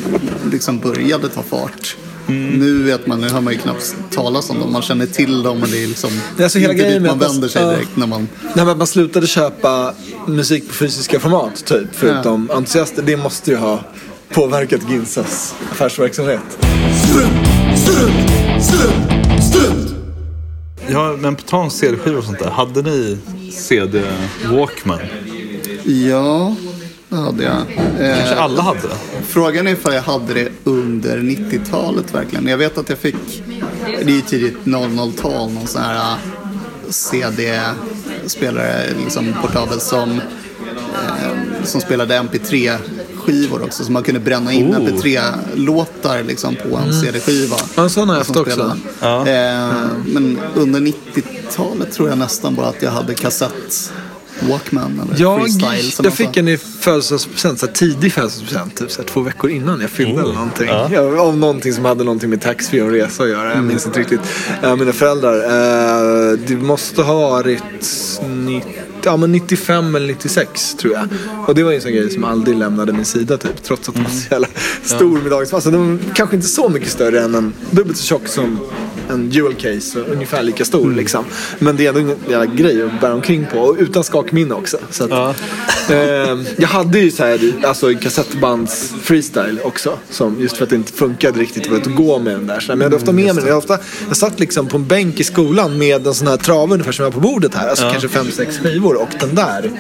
liksom 0.51 0.79
började 0.79 1.29
ta 1.29 1.43
fart. 1.43 1.97
Mm. 2.33 2.59
Nu 2.59 2.83
vet 2.83 3.07
man, 3.07 3.21
nu 3.21 3.29
hör 3.29 3.41
man 3.41 3.53
ju 3.53 3.59
knappt 3.59 3.95
talas 4.11 4.51
om 4.51 4.61
dem. 4.61 4.73
Man 4.73 4.83
känner 4.83 5.07
till 5.07 5.43
dem 5.43 5.63
och 5.63 5.69
det 5.69 5.83
är 5.83 5.87
liksom 5.87 6.11
Det 6.37 6.43
är 6.43 6.45
alltså 6.45 6.59
hela 6.59 6.73
inte 6.73 6.85
grejen 6.85 7.03
dit 7.03 7.11
man 7.11 7.19
vänder 7.19 7.49
sig 7.49 7.63
ja. 7.63 7.71
direkt 7.71 7.97
när 7.97 8.07
man... 8.07 8.29
Nej, 8.43 8.51
men 8.55 8.69
att 8.69 8.77
man 8.77 8.87
slutade 8.87 9.27
köpa 9.27 9.95
musik 10.27 10.69
på 10.69 10.75
fysiska 10.75 11.21
format, 11.21 11.65
typ. 11.65 11.89
Förutom 11.93 12.51
entusiaster. 12.51 13.03
Det 13.03 13.17
måste 13.17 13.51
ju 13.51 13.57
ha 13.57 13.81
påverkat 14.29 14.81
Ginsas 14.91 15.55
affärsverksamhet. 15.71 16.41
Strunt, 17.09 17.79
strunt, 17.79 18.65
strunt, 18.65 19.45
strunt. 19.45 19.95
Ja, 20.89 21.17
men 21.19 21.37
på 21.37 21.43
tal 21.43 21.65
om 21.65 21.71
CD-skivor 21.71 22.19
och 22.19 22.25
sånt 22.25 22.39
där. 22.39 22.51
Hade 22.51 22.83
ni 22.83 23.19
CD 23.53 24.03
Walkman? 24.51 24.99
Ja, 25.85 26.55
det 27.17 27.23
hade 27.23 27.45
jag. 27.45 27.57
Kanske 27.97 28.35
Eh, 28.35 28.43
alla 28.43 28.63
hade 28.63 28.81
det? 28.81 29.23
Frågan 29.27 29.67
är 29.67 29.73
ifall 29.73 29.95
jag 29.95 30.03
hade 30.03 30.35
det 30.35 30.49
under 30.65 31.19
90-talet 31.19 32.15
verkligen. 32.15 32.47
Jag 32.47 32.59
vet 32.59 32.79
att 32.79 32.89
jag 32.89 32.99
fick, 32.99 33.17
det 33.87 34.03
är 34.03 34.09
ju 34.09 34.21
tidigt 34.21 34.57
00-tal, 34.65 35.53
någon 35.53 35.67
sån 35.67 35.83
här 35.83 35.95
äh, 35.95 36.17
CD-spelare, 36.89 38.87
liksom 39.05 39.35
portabel 39.43 39.81
som, 39.81 40.11
eh, 40.11 41.65
som 41.65 41.81
spelade 41.81 42.15
MP3-skivor 42.19 43.63
också. 43.63 43.85
Så 43.85 43.93
man 43.93 44.03
kunde 44.03 44.21
bränna 44.21 44.53
in 44.53 44.75
Oh. 44.75 44.81
MP3-låtar 44.81 46.23
liksom 46.23 46.57
på 46.57 46.77
en 46.77 46.93
CD-skiva. 46.93 47.57
Ja, 47.75 47.83
en 47.83 47.91
sån 47.91 48.09
har 48.09 48.17
jag 48.17 48.21
haft 48.21 48.37
också. 48.37 48.77
Ja. 49.01 49.27
Eh, 49.29 49.73
men 50.07 50.39
under 50.55 50.81
90-talet 50.81 51.93
tror 51.93 52.09
jag 52.09 52.19
nästan 52.19 52.55
bara 52.55 52.67
att 52.67 52.83
jag 52.83 52.91
hade 52.91 53.15
kassett 53.15 53.93
Walkman 54.49 55.01
eller 55.05 55.21
Jag, 55.23 55.41
freestyle. 55.41 55.93
som 55.93 56.05
jag 56.05 56.15
fick 56.15 56.37
en 56.37 56.49
i 56.49 56.57
födelsedagspresent, 56.57 57.59
så 57.61 57.67
här 57.67 57.73
tidig 57.73 58.13
födelsedagspresent, 58.13 58.77
typ 58.77 58.91
så 58.91 59.03
här 59.03 59.09
två 59.09 59.21
veckor 59.21 59.51
innan 59.51 59.81
jag 59.81 59.91
fyllde 59.91 60.21
eller 60.23 60.35
någonting. 60.35 60.67
Ja. 60.69 60.89
Ja, 60.93 61.23
om 61.23 61.41
någonting 61.41 61.73
som 61.73 61.85
hade 61.85 62.05
någonting 62.05 62.31
med 62.31 62.41
taxfree 62.41 62.83
och 62.83 62.91
resa 62.91 63.23
att 63.23 63.29
göra. 63.29 63.55
Jag 63.55 63.65
minns 63.65 63.87
inte 63.87 64.01
riktigt. 64.01 64.21
Eh, 64.63 64.77
mina 64.77 64.93
föräldrar, 64.93 65.37
eh, 66.33 66.39
det 66.47 66.57
måste 66.57 67.03
ha 67.03 67.31
varit 67.31 67.63
90, 68.47 68.73
ja, 69.05 69.17
men 69.17 69.33
95 69.33 69.95
eller 69.95 70.07
96 70.07 70.75
tror 70.75 70.93
jag. 70.95 71.09
Och 71.47 71.55
det 71.55 71.63
var 71.63 71.71
ju 71.71 71.77
en 71.77 71.83
sån 71.83 71.93
grej 71.93 72.11
som 72.11 72.25
aldrig 72.25 72.57
lämnade 72.57 72.93
min 72.93 73.05
sida 73.05 73.37
typ. 73.37 73.63
Trots 73.63 73.89
att 73.89 73.95
den 73.95 74.05
var 74.05 74.11
så 74.11 74.27
jävla 74.31 74.49
stor 74.85 75.19
med 75.23 75.31
dagens 75.31 75.55
Alltså 75.55 75.71
den 75.71 75.91
var 75.91 76.15
kanske 76.15 76.37
inte 76.37 76.49
så 76.49 76.69
mycket 76.69 76.91
större 76.91 77.21
än 77.21 77.35
en 77.35 77.53
dubbelt 77.71 77.97
så 77.99 78.05
tjock 78.05 78.29
som 78.29 78.59
en 79.11 79.31
jewel 79.31 79.55
case. 79.55 79.99
Ungefär 80.01 80.43
lika 80.43 80.65
stor 80.65 80.93
liksom. 80.93 81.25
Men 81.59 81.77
det 81.77 81.87
är 81.87 81.89
ändå 81.89 82.01
en 82.01 82.17
jävla 82.31 82.47
grej 82.47 82.83
att 82.83 83.01
bära 83.01 83.15
omkring 83.15 83.47
på. 83.53 83.59
Och 83.59 83.77
utan 83.79 84.05
skakminne 84.05 84.55
också. 84.55 84.79
Så 84.91 85.05
att, 85.05 85.11
Ja. 85.11 85.35
Eh, 85.91 86.39
jag 86.57 86.69
hade 86.69 86.99
ju 86.99 87.11
så 87.11 87.25
här, 87.25 87.53
alltså 87.65 87.95
kassettbands 87.95 88.93
freestyle 89.03 89.59
också. 89.65 89.99
Som, 90.11 90.41
just 90.41 90.57
för 90.57 90.65
att 90.65 90.71
det 90.71 90.77
inte 90.77 90.93
funkade 90.93 91.41
riktigt 91.41 91.67
för 91.67 91.77
att 91.77 91.87
gå 91.87 92.19
med 92.19 92.35
den 92.35 92.47
där. 92.47 92.61
Så, 92.61 92.73
men 92.73 92.79
jag 92.79 92.85
hade 92.85 92.97
ofta 92.97 93.13
med 93.13 93.25
mig 93.25 93.35
den. 93.35 93.47
Jag, 93.47 93.59
ofta, 93.59 93.79
jag 94.09 94.17
satt 94.17 94.41
liksom 94.41 94.69
på 94.69 94.77
en 94.77 94.87
bänk 94.87 95.21
i 95.21 95.25
skolan 95.25 95.79
med 95.79 96.07
en 96.07 96.15
sån 96.15 96.27
här 96.27 96.37
trave 96.37 96.73
ungefär 96.73 96.93
som 96.93 97.03
jag 97.03 97.11
har 97.11 97.21
på 97.21 97.29
bordet 97.29 97.55
här. 97.55 97.69
Alltså 97.69 97.91
kanske 97.91 98.09
fem, 98.09 98.31
sex 98.31 98.59
skivor. 98.59 99.03
Och 99.03 99.09
den 99.21 99.35
där 99.35 99.71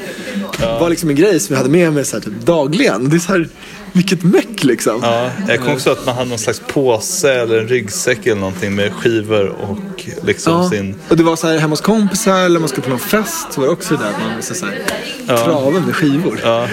var 0.61 0.91
liksom 0.91 1.11
en 1.11 1.16
grej 1.16 1.41
som 1.41 1.55
jag 1.55 1.59
hade 1.59 1.70
med 1.73 1.93
mig 1.93 2.05
så 2.05 2.16
här, 2.16 2.23
typ, 2.25 2.47
dagligen. 2.47 3.09
Det 3.09 3.16
är 3.16 3.20
så 3.20 3.33
här, 3.33 3.49
vilket 3.93 4.22
meck 4.22 4.64
liksom. 4.64 5.01
Ja, 5.03 5.30
jag 5.49 5.59
kommer 5.59 5.72
också 5.74 5.90
att 5.90 6.07
man 6.07 6.14
hade 6.14 6.28
någon 6.28 6.38
slags 6.38 6.62
påse 6.66 7.32
eller 7.32 7.59
en 7.59 7.68
ryggsäck 7.68 8.26
eller 8.26 8.40
någonting 8.40 8.74
med 8.74 8.93
skivor 8.93 9.49
och 9.49 10.05
liksom 10.22 10.53
Ja. 10.53 10.70
sin... 10.70 10.95
Och 11.09 11.16
det 11.16 11.22
var 11.22 11.36
så 11.36 11.47
här 11.47 11.59
hemma 11.59 11.72
hos 11.72 11.80
kompisar 11.80 12.45
eller 12.45 12.61
man 12.61 12.68
skulle 12.68 12.82
på 12.84 12.90
någon 12.90 12.99
fest. 12.99 13.47
Så 13.51 13.61
var 13.61 13.68
det 13.68 13.72
också 13.72 13.97
det 13.97 14.05
där 14.05 14.12
man 14.12 14.43
så 14.43 14.66
här, 14.66 15.36
trave 15.45 15.80
med 15.80 15.97
skivor. 15.97 16.40
Ja. 16.43 16.68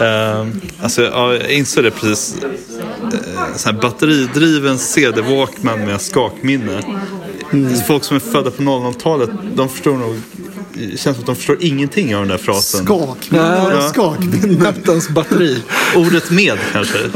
Ehm, 0.00 0.60
alltså, 0.82 1.02
ja, 1.02 1.34
jag 1.34 1.50
insåg 1.52 1.84
det 1.84 1.90
precis. 1.90 2.36
Uh, 2.42 3.56
så 3.56 3.70
här 3.70 3.76
batteridriven 3.80 4.78
CD-Walkman 4.78 5.84
med 5.84 6.00
skakminne. 6.00 6.82
Folk 7.86 8.04
som 8.04 8.16
är 8.16 8.20
födda 8.20 8.50
på 8.50 8.62
00-talet, 8.62 9.30
de 9.54 9.68
förstår 9.68 9.96
nog... 9.96 10.20
Känns 10.88 11.02
som 11.02 11.12
att 11.12 11.26
de 11.26 11.36
förstår 11.36 11.56
ingenting 11.60 12.14
av 12.14 12.20
den 12.20 12.28
där 12.28 12.38
frasen. 12.38 12.86
Ja. 12.88 13.88
skakminne. 13.92 14.58
Nattens 14.62 15.08
batteri. 15.08 15.62
Ordet 15.96 16.30
med 16.30 16.58
kanske. 16.72 16.98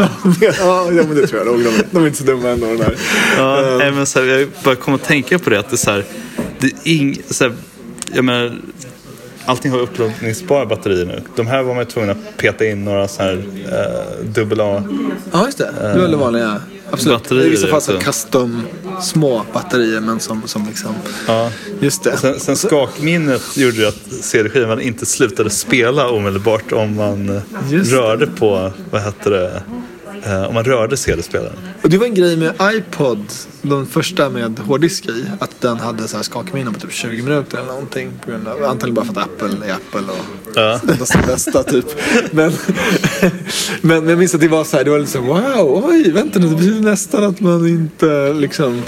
ja, 0.59 0.87
men 0.91 1.15
det 1.15 1.27
tror 1.27 1.47
jag 1.47 1.47
nog. 1.47 1.65
De, 1.65 1.83
de 1.91 2.03
är 2.03 2.07
inte 2.07 2.19
så 2.19 2.25
dumma 2.25 2.49
ändå 2.49 2.67
de 2.67 2.77
där. 2.77 2.97
Ja, 3.37 3.77
nej, 3.79 3.93
men 3.93 4.07
så 4.07 4.21
här, 4.21 4.27
jag 4.27 4.49
bara 4.65 4.77
kom 4.77 4.95
att 4.95 5.05
tänka 5.05 5.39
på 5.39 5.51
det 5.51 5.59
att 5.59 5.71
det 5.71 5.75
är 5.75 5.79
så 5.79 5.91
här, 5.91 6.05
det 6.59 6.67
är 6.67 6.73
ing, 6.85 7.19
så 7.31 7.45
här, 7.45 7.55
jag 8.15 8.25
menar, 8.25 8.59
allting 9.47 9.71
har 9.71 9.79
uppladdningsbara 9.79 10.67
batterier 10.67 11.07
nu. 11.07 11.23
De 11.37 11.47
här 11.47 11.63
var 11.63 11.75
man 11.75 11.85
ju 11.85 11.91
tvungen 11.91 12.11
att 12.11 12.37
peta 12.37 12.67
in 12.67 12.85
några 12.85 13.09
så 13.09 13.23
här 13.23 13.45
eh, 13.73 14.25
dubbel 14.25 14.61
A. 14.61 14.83
Ja, 15.33 15.47
just 15.47 15.59
det. 15.59 15.71
Det 15.81 15.87
är 15.87 15.99
väldigt 15.99 16.21
vanliga. 16.21 16.61
Absolut. 16.91 17.23
Batterier 17.23 17.47
I 17.47 17.51
vissa 17.51 17.67
fall 17.67 17.81
så 17.81 17.99
custom 17.99 18.63
små 19.03 19.43
batterier 19.53 20.01
men 20.01 20.21
som, 20.21 20.43
som 20.47 20.67
liksom... 20.67 20.95
Ja. 21.27 21.51
Just 21.81 22.03
det. 22.05 22.17
Sen, 22.17 22.41
sen 22.41 22.57
skakminnet 22.57 23.57
gjorde 23.57 23.77
ju 23.77 23.87
att 23.87 24.13
CD-skivan 24.23 24.81
inte 24.81 25.07
slutade 25.07 25.51
spela 25.51 26.11
omedelbart 26.11 26.73
om 26.73 26.97
man 26.97 27.29
eh, 27.29 27.43
Just 27.71 27.91
det. 27.91 27.97
rörde 27.97 28.27
på, 28.27 28.73
vad 28.91 29.03
heter 29.03 29.31
det, 29.31 29.47
eh, 29.47 29.61
om 30.49 30.55
man 30.55 30.65
rörde 30.65 30.97
CD-spelaren. 30.97 31.57
Och 31.83 31.89
det 31.89 31.99
var 31.99 32.07
en 32.07 32.15
grej 32.15 32.37
med 32.37 32.55
iPod, 32.63 33.25
den 33.63 33.87
första 33.87 34.31
med 34.31 34.59
hårddisk 34.59 35.07
i, 35.07 35.25
att 35.39 35.61
den 35.61 35.77
hade 35.77 36.09
så 36.09 36.17
här 36.17 36.25
skakminne 36.25 36.73
på 36.73 36.81
typ 36.81 36.93
20 36.93 37.23
minuter 37.23 37.59
eller 37.59 37.67
någonting. 37.69 38.13
På 38.25 38.31
grund 38.31 38.49
av, 38.49 38.65
antagligen 38.65 38.95
bara 38.95 39.05
för 39.05 39.21
att 39.21 39.27
Apple 39.27 39.67
är 39.67 39.73
Apple 39.73 40.13
och 40.13 40.55
Ja. 40.57 40.81
det 40.83 41.27
bästa 41.27 41.63
typ. 41.63 41.87
Men, 42.31 42.53
men, 43.81 44.09
jag 44.09 44.19
minns 44.19 44.35
att 44.35 44.41
det 44.41 44.49
var 44.49 44.65
så 44.65 44.77
här, 44.77 44.85
det 44.85 44.91
var 44.91 44.99
lite 44.99 45.13
så 45.13 45.21
wow, 45.21 45.85
oj, 45.85 46.11
vänta 46.11 46.39
nu, 46.39 46.49
det 46.49 46.57
betyder 46.57 46.81
nästan 46.81 47.25
att 47.25 47.41
man 47.41 47.69
inte 47.69 48.33
liksom 48.33 48.83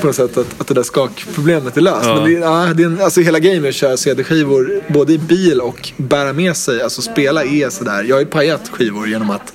på 0.00 0.06
något 0.06 0.16
sätt 0.16 0.36
att, 0.36 0.60
att 0.60 0.66
det 0.66 0.74
där 0.74 0.82
skakproblemet 0.82 1.76
är 1.76 1.80
löst. 1.80 2.04
Ja. 2.04 2.14
Men 2.14 2.24
det, 2.24 2.30
ja, 2.30 2.74
det 2.74 2.82
är 2.82 2.86
en, 2.86 3.00
alltså 3.00 3.20
hela 3.20 3.38
grejen 3.38 3.62
med 3.62 3.68
att 3.68 3.74
köra 3.74 3.96
CD-skivor 3.96 4.82
både 4.88 5.12
i 5.12 5.18
bil 5.18 5.60
och 5.60 5.92
bära 5.96 6.32
med 6.32 6.56
sig, 6.56 6.82
alltså 6.82 7.02
spela 7.02 7.44
är 7.44 7.70
sådär. 7.70 8.04
Jag 8.04 8.16
har 8.16 8.20
ju 8.20 8.26
pajat 8.26 8.68
skivor 8.68 9.08
genom 9.08 9.30
att 9.30 9.52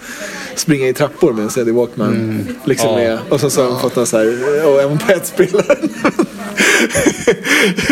springa 0.60 0.88
i 0.88 0.93
trappor 0.93 1.34
med 1.34 1.43
en 1.43 1.49
CD 1.49 1.72
Walkman. 1.72 2.47
Liksom 2.66 2.89
Ja. 2.89 2.95
med, 2.95 3.20
och 3.30 3.39
så, 3.39 3.49
så 3.49 3.64
har 3.64 3.70
man 3.72 3.80
fått 3.82 3.97
en 3.97 4.05
så 4.05 4.18
här, 4.18 4.66
och 4.66 4.82
även 4.82 4.97
pajat 4.97 5.28
spelaren. 5.28 5.89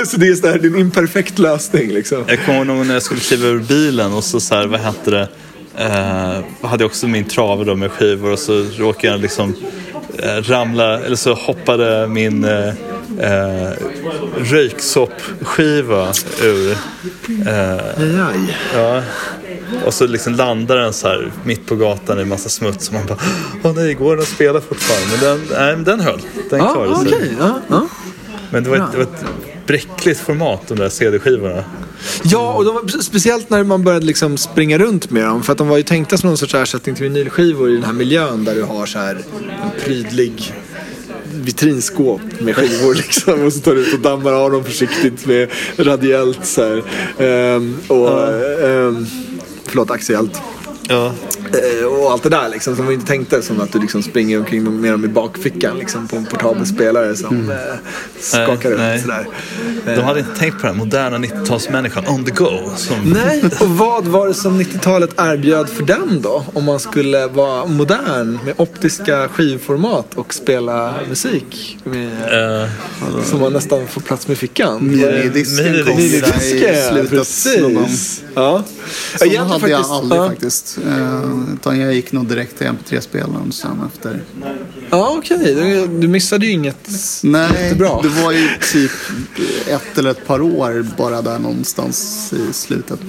så 0.06 0.18
det 0.18 0.28
är, 0.28 0.36
så 0.36 0.48
här, 0.48 0.60
det 0.60 0.68
är 0.68 0.72
en 0.72 0.80
imperfekt 0.80 1.40
lösning 1.40 1.90
liksom. 1.92 2.24
Jag 2.28 2.46
kommer 2.46 2.76
ihåg 2.76 2.86
när 2.86 2.94
jag 2.94 3.04
skulle 3.04 3.20
kliva 3.20 3.48
ur 3.48 3.60
bilen 3.60 4.14
och 4.14 4.24
så, 4.24 4.40
så 4.40 4.56
här, 4.56 4.68
vad 4.68 4.80
hette 4.80 5.12
det, 5.12 5.28
eh, 5.78 6.68
hade 6.70 6.84
jag 6.84 6.90
också 6.90 7.08
min 7.08 7.26
trave 7.26 7.64
då 7.66 7.76
med 7.76 7.92
skivor 7.92 8.32
och 8.32 8.40
så 8.40 8.66
råkade 8.78 9.14
jag 9.14 9.22
liksom 9.22 9.56
eh, 10.24 10.42
ramla, 10.44 11.00
eller 11.00 11.16
så 11.16 11.34
hoppade 11.34 12.08
min 12.08 12.44
eh, 12.44 12.68
eh, 13.20 13.72
röyksoppskiva 14.38 16.14
ur. 16.44 16.78
Aj. 18.28 18.58
ja. 18.76 19.02
Och 19.86 19.94
så 19.94 20.08
liksom 20.08 20.34
landar 20.34 20.78
den 20.78 20.94
så 20.94 21.08
här 21.08 21.32
mitt 21.44 21.66
på 21.66 21.76
gatan 21.76 22.20
i 22.20 22.26
massa 22.26 22.50
smuts 22.50 22.88
och 22.88 22.94
man 22.94 23.06
bara 23.06 23.18
Åh 23.64 23.74
nej, 23.76 23.94
går 23.94 24.16
den 24.16 24.24
att 24.24 24.30
spela 24.30 24.62
fortfarande? 24.62 25.08
Men 25.12 25.48
den, 25.50 25.58
nej, 25.60 25.76
men 25.76 25.84
den 25.84 26.00
höll. 26.00 26.22
Den 26.50 26.60
Ja, 26.60 26.74
klarade 26.74 27.10
sig. 27.10 27.36
Ja, 27.40 27.60
ja. 27.68 27.88
Men 28.52 28.64
det 28.64 28.70
var, 28.70 28.78
ett, 28.78 28.92
det 28.92 28.98
var 28.98 29.04
ett 29.04 29.26
bräckligt 29.68 30.20
format 30.20 30.62
de 30.68 30.78
där 30.78 30.90
CD-skivorna. 30.90 31.64
Ja, 32.24 32.54
och 32.54 32.66
de 32.66 32.76
var, 32.76 33.02
speciellt 33.02 33.50
när 33.50 33.64
man 33.64 33.84
började 33.84 34.06
liksom 34.06 34.38
springa 34.38 34.78
runt 34.78 35.10
med 35.12 35.24
dem. 35.24 35.44
För 35.44 35.52
att 35.52 35.58
de 35.58 35.68
var 35.68 35.78
ju 35.78 35.84
tänkta 35.84 36.18
som 36.18 36.28
någon 36.28 36.38
sorts 36.38 36.56
ersättning 36.56 36.96
till 36.96 37.04
vinylskivor 37.04 37.70
i 37.70 37.74
den 37.74 37.84
här 37.84 37.94
miljön 37.94 38.46
där 38.46 38.56
du 38.56 38.64
har 38.64 38.86
så 38.86 39.00
här 39.00 39.16
en 39.16 39.82
prydlig 39.84 40.54
vitrinskåp 41.34 42.22
med 42.40 42.56
skivor 42.56 42.96
liksom. 43.06 43.46
Och 43.46 43.54
så 43.54 43.60
tar 43.60 43.76
du 43.76 43.82
ut 43.82 43.94
och 43.94 44.00
dammar 44.00 44.34
av 44.34 44.52
dem 44.52 44.64
försiktigt 44.64 45.26
med 45.26 45.50
radiellt 45.78 46.46
så 46.46 46.62
här. 46.62 46.84
Ehm, 47.18 47.78
och, 47.88 48.28
ehm, 48.64 49.06
förlåt, 49.78 49.92
axiellt. 49.92 50.57
Ja. 50.88 51.14
Eh, 51.54 51.86
och 51.86 52.12
allt 52.12 52.24
det 52.24 52.30
där 52.30 52.50
liksom, 52.50 52.76
som 52.76 52.88
vi 52.88 52.94
inte 52.94 53.08
tänkte 53.08 53.42
som 53.42 53.62
att 53.62 53.74
du 53.74 53.80
liksom 53.80 54.04
springer 54.04 54.40
omkring 54.40 54.82
med 54.82 54.92
dem 54.92 55.06
i 55.06 55.08
bakfickan 55.08 55.78
liksom, 55.80 56.08
på 56.08 56.16
en 56.16 56.26
portabel 56.26 56.66
spelare 56.66 57.16
som 57.16 57.50
eh, 57.50 57.58
skakar 58.20 58.78
Nej, 58.78 58.94
runt 58.94 59.02
sådär. 59.02 59.28
De 59.86 60.02
hade 60.02 60.20
inte 60.20 60.36
tänkt 60.40 60.62
på 60.62 60.68
den 60.68 60.78
moderna 60.78 61.18
90-talsmänniskan 61.18 62.10
on 62.10 62.26
the 62.26 62.32
go. 62.32 62.52
Som... 62.76 62.96
Nej, 63.06 63.44
och 63.60 63.70
vad 63.70 64.08
var 64.08 64.28
det 64.28 64.34
som 64.34 64.62
90-talet 64.62 65.10
erbjöd 65.18 65.70
för 65.70 65.84
den 65.84 66.22
då? 66.22 66.46
Om 66.54 66.64
man 66.64 66.80
skulle 66.80 67.28
vara 67.28 67.66
modern 67.66 68.40
med 68.46 68.54
optiska 68.58 69.28
skivformat 69.30 70.14
och 70.16 70.34
spela 70.34 70.94
musik 71.10 71.78
med, 71.84 72.08
Eh, 72.38 72.70
som 73.24 73.40
man 73.40 73.54
nästan 73.54 73.88
får 73.88 74.02
plats 74.02 74.28
med 74.28 74.38
fickan. 74.38 74.88
Minidisken 74.88 75.86
kom 75.86 76.00
i 76.00 76.10
slutet 76.90 77.10
precis. 77.10 78.24
Ja. 78.34 78.64
Sådana 79.16 79.34
Egentligen 79.34 79.48
hade 79.48 79.70
jag 79.70 79.82
aldrig 79.82 80.22
ja. 80.22 80.30
faktiskt. 80.30 80.77
Eh, 80.86 81.54
utan 81.54 81.80
jag 81.80 81.94
gick 81.94 82.12
nog 82.12 82.28
direkt 82.28 82.58
till 82.58 82.68
MP3-spelaren 82.68 83.52
sen 83.52 83.82
efter. 83.88 84.22
Ja, 84.90 85.16
okej. 85.18 85.38
Du, 85.56 85.88
du 85.88 86.08
missade 86.08 86.46
ju 86.46 86.52
inget 86.52 86.90
Nej, 87.24 87.50
jättebra. 87.64 88.02
det 88.02 88.10
var 88.24 88.32
ju 88.32 88.48
typ 88.72 88.92
ett 89.68 89.98
eller 89.98 90.10
ett 90.12 90.28
par 90.28 90.42
år 90.42 90.86
bara 90.98 91.22
där 91.22 91.40
någonstans 91.40 92.32
i 92.34 92.54
slutet. 92.54 93.00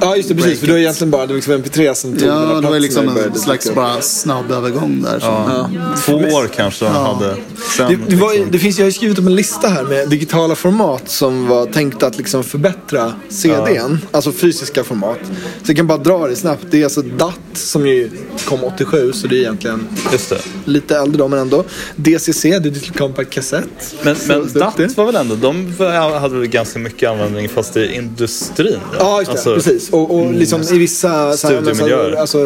Ja, 0.00 0.16
just 0.16 0.28
det. 0.28 0.34
Precis. 0.34 0.60
För 0.60 0.66
det 0.66 0.72
var 0.72 0.78
egentligen 0.80 1.10
bara 1.10 1.22
det 1.26 1.32
var 1.32 1.34
liksom 1.36 1.54
MP3 1.54 1.94
som 1.94 2.16
tog 2.16 2.28
Ja, 2.28 2.60
det 2.60 2.68
var 2.68 2.78
liksom 2.78 3.08
en 3.08 3.34
slags 3.38 3.74
bara 3.74 4.00
snabb 4.00 4.50
övergång 4.50 5.02
där. 5.02 5.20
som- 5.20 5.78
Två 6.04 6.12
år 6.36 6.46
kanske 6.56 6.84
de 6.84 6.94
hade. 6.94 7.36
Sen, 7.76 7.88
Det, 7.88 7.98
det, 8.08 8.16
var, 8.16 8.30
liksom. 8.32 8.50
det 8.52 8.58
finns, 8.58 8.78
jag 8.78 8.84
har 8.84 8.88
ju 8.88 8.92
skrivit 8.92 9.18
upp 9.18 9.26
en 9.26 9.34
lista 9.36 9.68
här 9.68 9.84
med 9.84 10.08
digitala 10.08 10.54
format 10.54 11.08
som 11.08 11.46
var 11.48 11.66
tänkta 11.66 12.06
att 12.06 12.16
liksom 12.18 12.44
förbättra 12.44 13.12
CDn. 13.28 13.98
Alltså 14.10 14.32
fysiska 14.32 14.84
format. 14.84 15.18
Så 15.62 15.70
jag 15.70 15.76
kan 15.76 15.86
bara 15.86 15.98
dra 15.98 16.26
det 16.28 16.36
snabbt. 16.36 16.64
Det 16.70 16.80
är 16.80 16.84
alltså 16.84 17.02
DAT 17.02 17.34
som 17.54 17.86
ju 17.86 18.10
kom 18.44 18.64
87 18.64 19.12
så 19.12 19.26
det 19.26 19.34
är 19.36 19.40
egentligen 19.40 19.88
Just 20.12 20.30
det. 20.30 20.38
lite 20.64 20.89
äldre 20.96 21.18
då 21.18 21.28
men 21.28 21.38
ändå. 21.38 21.64
DCC, 21.96 22.42
Digital 22.42 22.96
Compact 22.98 23.30
Cassette. 23.30 23.68
Men, 24.02 24.16
men 24.28 24.52
DAT 24.52 24.96
var 24.96 25.06
väl 25.06 25.16
ändå, 25.16 25.34
de 25.34 25.74
hade 26.20 26.38
väl 26.38 26.46
ganska 26.46 26.78
mycket 26.78 27.10
användning 27.10 27.48
fast 27.48 27.76
i 27.76 27.94
industrin? 27.94 28.72
va? 28.90 28.96
Ja, 28.98 29.18
just 29.18 29.26
det. 29.30 29.32
Alltså, 29.32 29.54
precis. 29.54 29.90
Och, 29.90 30.18
och 30.20 30.32
liksom 30.34 30.62
i 30.62 30.78
vissa 30.78 31.32
Studiemiljöer. 31.36 32.12
alltså, 32.12 32.38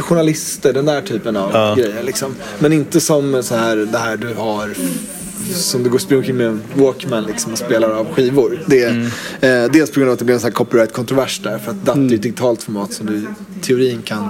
journalister, 0.00 0.72
den 0.72 0.86
där 0.86 1.00
typen 1.02 1.36
av 1.36 1.50
Ja. 1.52 1.74
grejer. 1.74 2.02
Liksom. 2.02 2.34
Men 2.58 2.72
inte 2.72 3.00
som 3.00 3.42
så 3.42 3.54
här, 3.56 3.76
det 3.76 3.98
här 3.98 4.16
du 4.16 4.34
har 4.34 4.70
som 5.54 5.82
du 5.82 5.90
går 5.90 5.98
springer 5.98 6.18
omkring 6.20 6.36
med 6.36 6.58
Walkman 6.74 7.24
liksom, 7.24 7.52
och 7.52 7.58
spelar 7.58 7.90
av 7.90 8.06
skivor. 8.14 8.62
Det 8.66 8.82
är, 8.82 8.90
Mm. 8.90 9.64
eh, 9.64 9.70
dels 9.72 9.90
på 9.90 10.00
grund 10.00 10.08
av 10.08 10.12
att 10.12 10.18
det 10.18 10.24
blir 10.24 10.44
en 10.46 10.52
copyright-kontrovers 10.52 11.40
där. 11.42 11.58
För 11.58 11.70
att 11.70 11.84
DAT 11.84 11.96
är 11.96 12.14
ett 12.14 12.22
digitalt 12.22 12.62
format 12.62 12.92
som 12.92 13.06
du 13.06 13.14
i 13.16 13.24
teorin 13.62 14.02
kan 14.02 14.28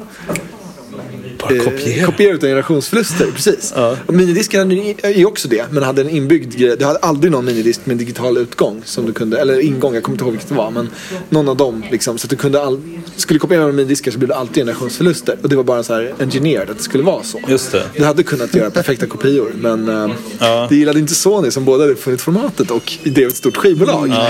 kopiera. 1.58 2.06
kopiera 2.06 2.34
utan 2.34 2.48
generationsförluster. 2.48 3.26
Precis. 3.34 3.72
Ja. 3.76 3.96
Och 4.06 4.14
minidisken 4.14 4.72
är 5.02 5.10
ju 5.18 5.24
också 5.26 5.48
det, 5.48 5.64
men 5.70 5.82
hade 5.82 6.00
en 6.02 6.10
inbyggd 6.10 6.54
grej. 6.56 6.76
Du 6.78 6.84
hade 6.84 6.98
aldrig 6.98 7.32
någon 7.32 7.44
minidisk 7.44 7.80
med 7.84 7.96
digital 7.96 8.38
utgång, 8.38 8.82
som 8.84 9.06
du 9.06 9.12
kunde, 9.12 9.38
eller 9.40 9.60
ingång, 9.60 9.94
jag 9.94 10.02
kommer 10.02 10.14
inte 10.14 10.24
ihåg 10.24 10.32
vilket 10.32 10.48
det 10.48 10.54
var, 10.54 10.70
men 10.70 10.90
någon 11.28 11.48
av 11.48 11.56
dem. 11.56 11.84
Liksom, 11.90 12.18
så 12.18 12.26
att 12.26 12.30
du 12.30 12.36
kunde 12.36 12.62
all, 12.62 12.80
skulle 13.16 13.38
kopiera 13.38 13.66
med 13.66 13.74
minidiskar 13.74 14.10
så 14.12 14.18
blev 14.18 14.28
det 14.28 14.34
alltid 14.36 14.54
generationsförluster. 14.56 15.36
Och 15.42 15.48
det 15.48 15.56
var 15.56 15.64
bara 15.64 15.82
så 15.82 15.94
här 15.94 16.14
engineered 16.20 16.70
att 16.70 16.76
det 16.76 16.82
skulle 16.84 17.04
vara 17.04 17.22
så. 17.22 17.40
Just 17.48 17.72
det. 17.72 17.82
Du 17.96 18.04
hade 18.04 18.22
kunnat 18.22 18.54
göra 18.54 18.70
perfekta 18.70 19.06
kopior, 19.06 19.52
men 19.60 19.88
eh, 19.88 20.10
Ja. 20.38 20.66
det 20.70 20.76
gillade 20.76 20.98
inte 20.98 21.14
Sony 21.14 21.50
som 21.50 21.64
båda 21.64 21.84
hade 21.84 21.96
funnit 21.96 22.20
formatet 22.20 22.70
och 22.70 22.92
drev 23.04 23.28
ett 23.28 23.36
stort 23.36 23.56
skivbolag. 23.56 24.08
Ja. 24.08 24.28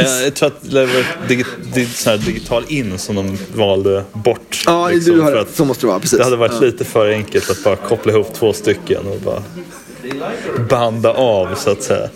Eh, 0.00 0.22
Jag 0.24 0.34
tror 0.34 0.46
att 0.46 0.70
det 0.70 0.86
var 0.86 1.28
digi, 1.28 1.44
di, 1.74 1.86
så 1.86 2.10
här 2.10 2.18
digital 2.18 2.64
in 2.68 2.98
som 2.98 3.16
de 3.16 3.38
valde 3.54 4.04
bort. 4.12 4.62
Ja, 4.66 4.88
liksom, 4.88 5.14
du 5.14 5.20
har 5.20 5.30
för 5.30 5.38
att 5.38 5.56
Så 5.56 5.64
måste 5.64 5.82
det 5.82 5.88
vara. 5.88 6.00
Precis. 6.00 6.18
Det 6.18 6.24
hade 6.24 6.36
varit 6.36 6.59
ja. 6.60 6.66
lite 6.66 6.84
för 6.84 7.10
enkelt 7.10 7.50
att 7.50 7.64
bara 7.64 7.76
koppla 7.76 8.12
ihop 8.12 8.34
två 8.34 8.52
stycken 8.52 9.06
och 9.06 9.20
bara 9.20 9.42
banda 10.68 11.10
av 11.12 11.54
så 11.54 11.70
att 11.70 11.82
säga. 11.82 12.08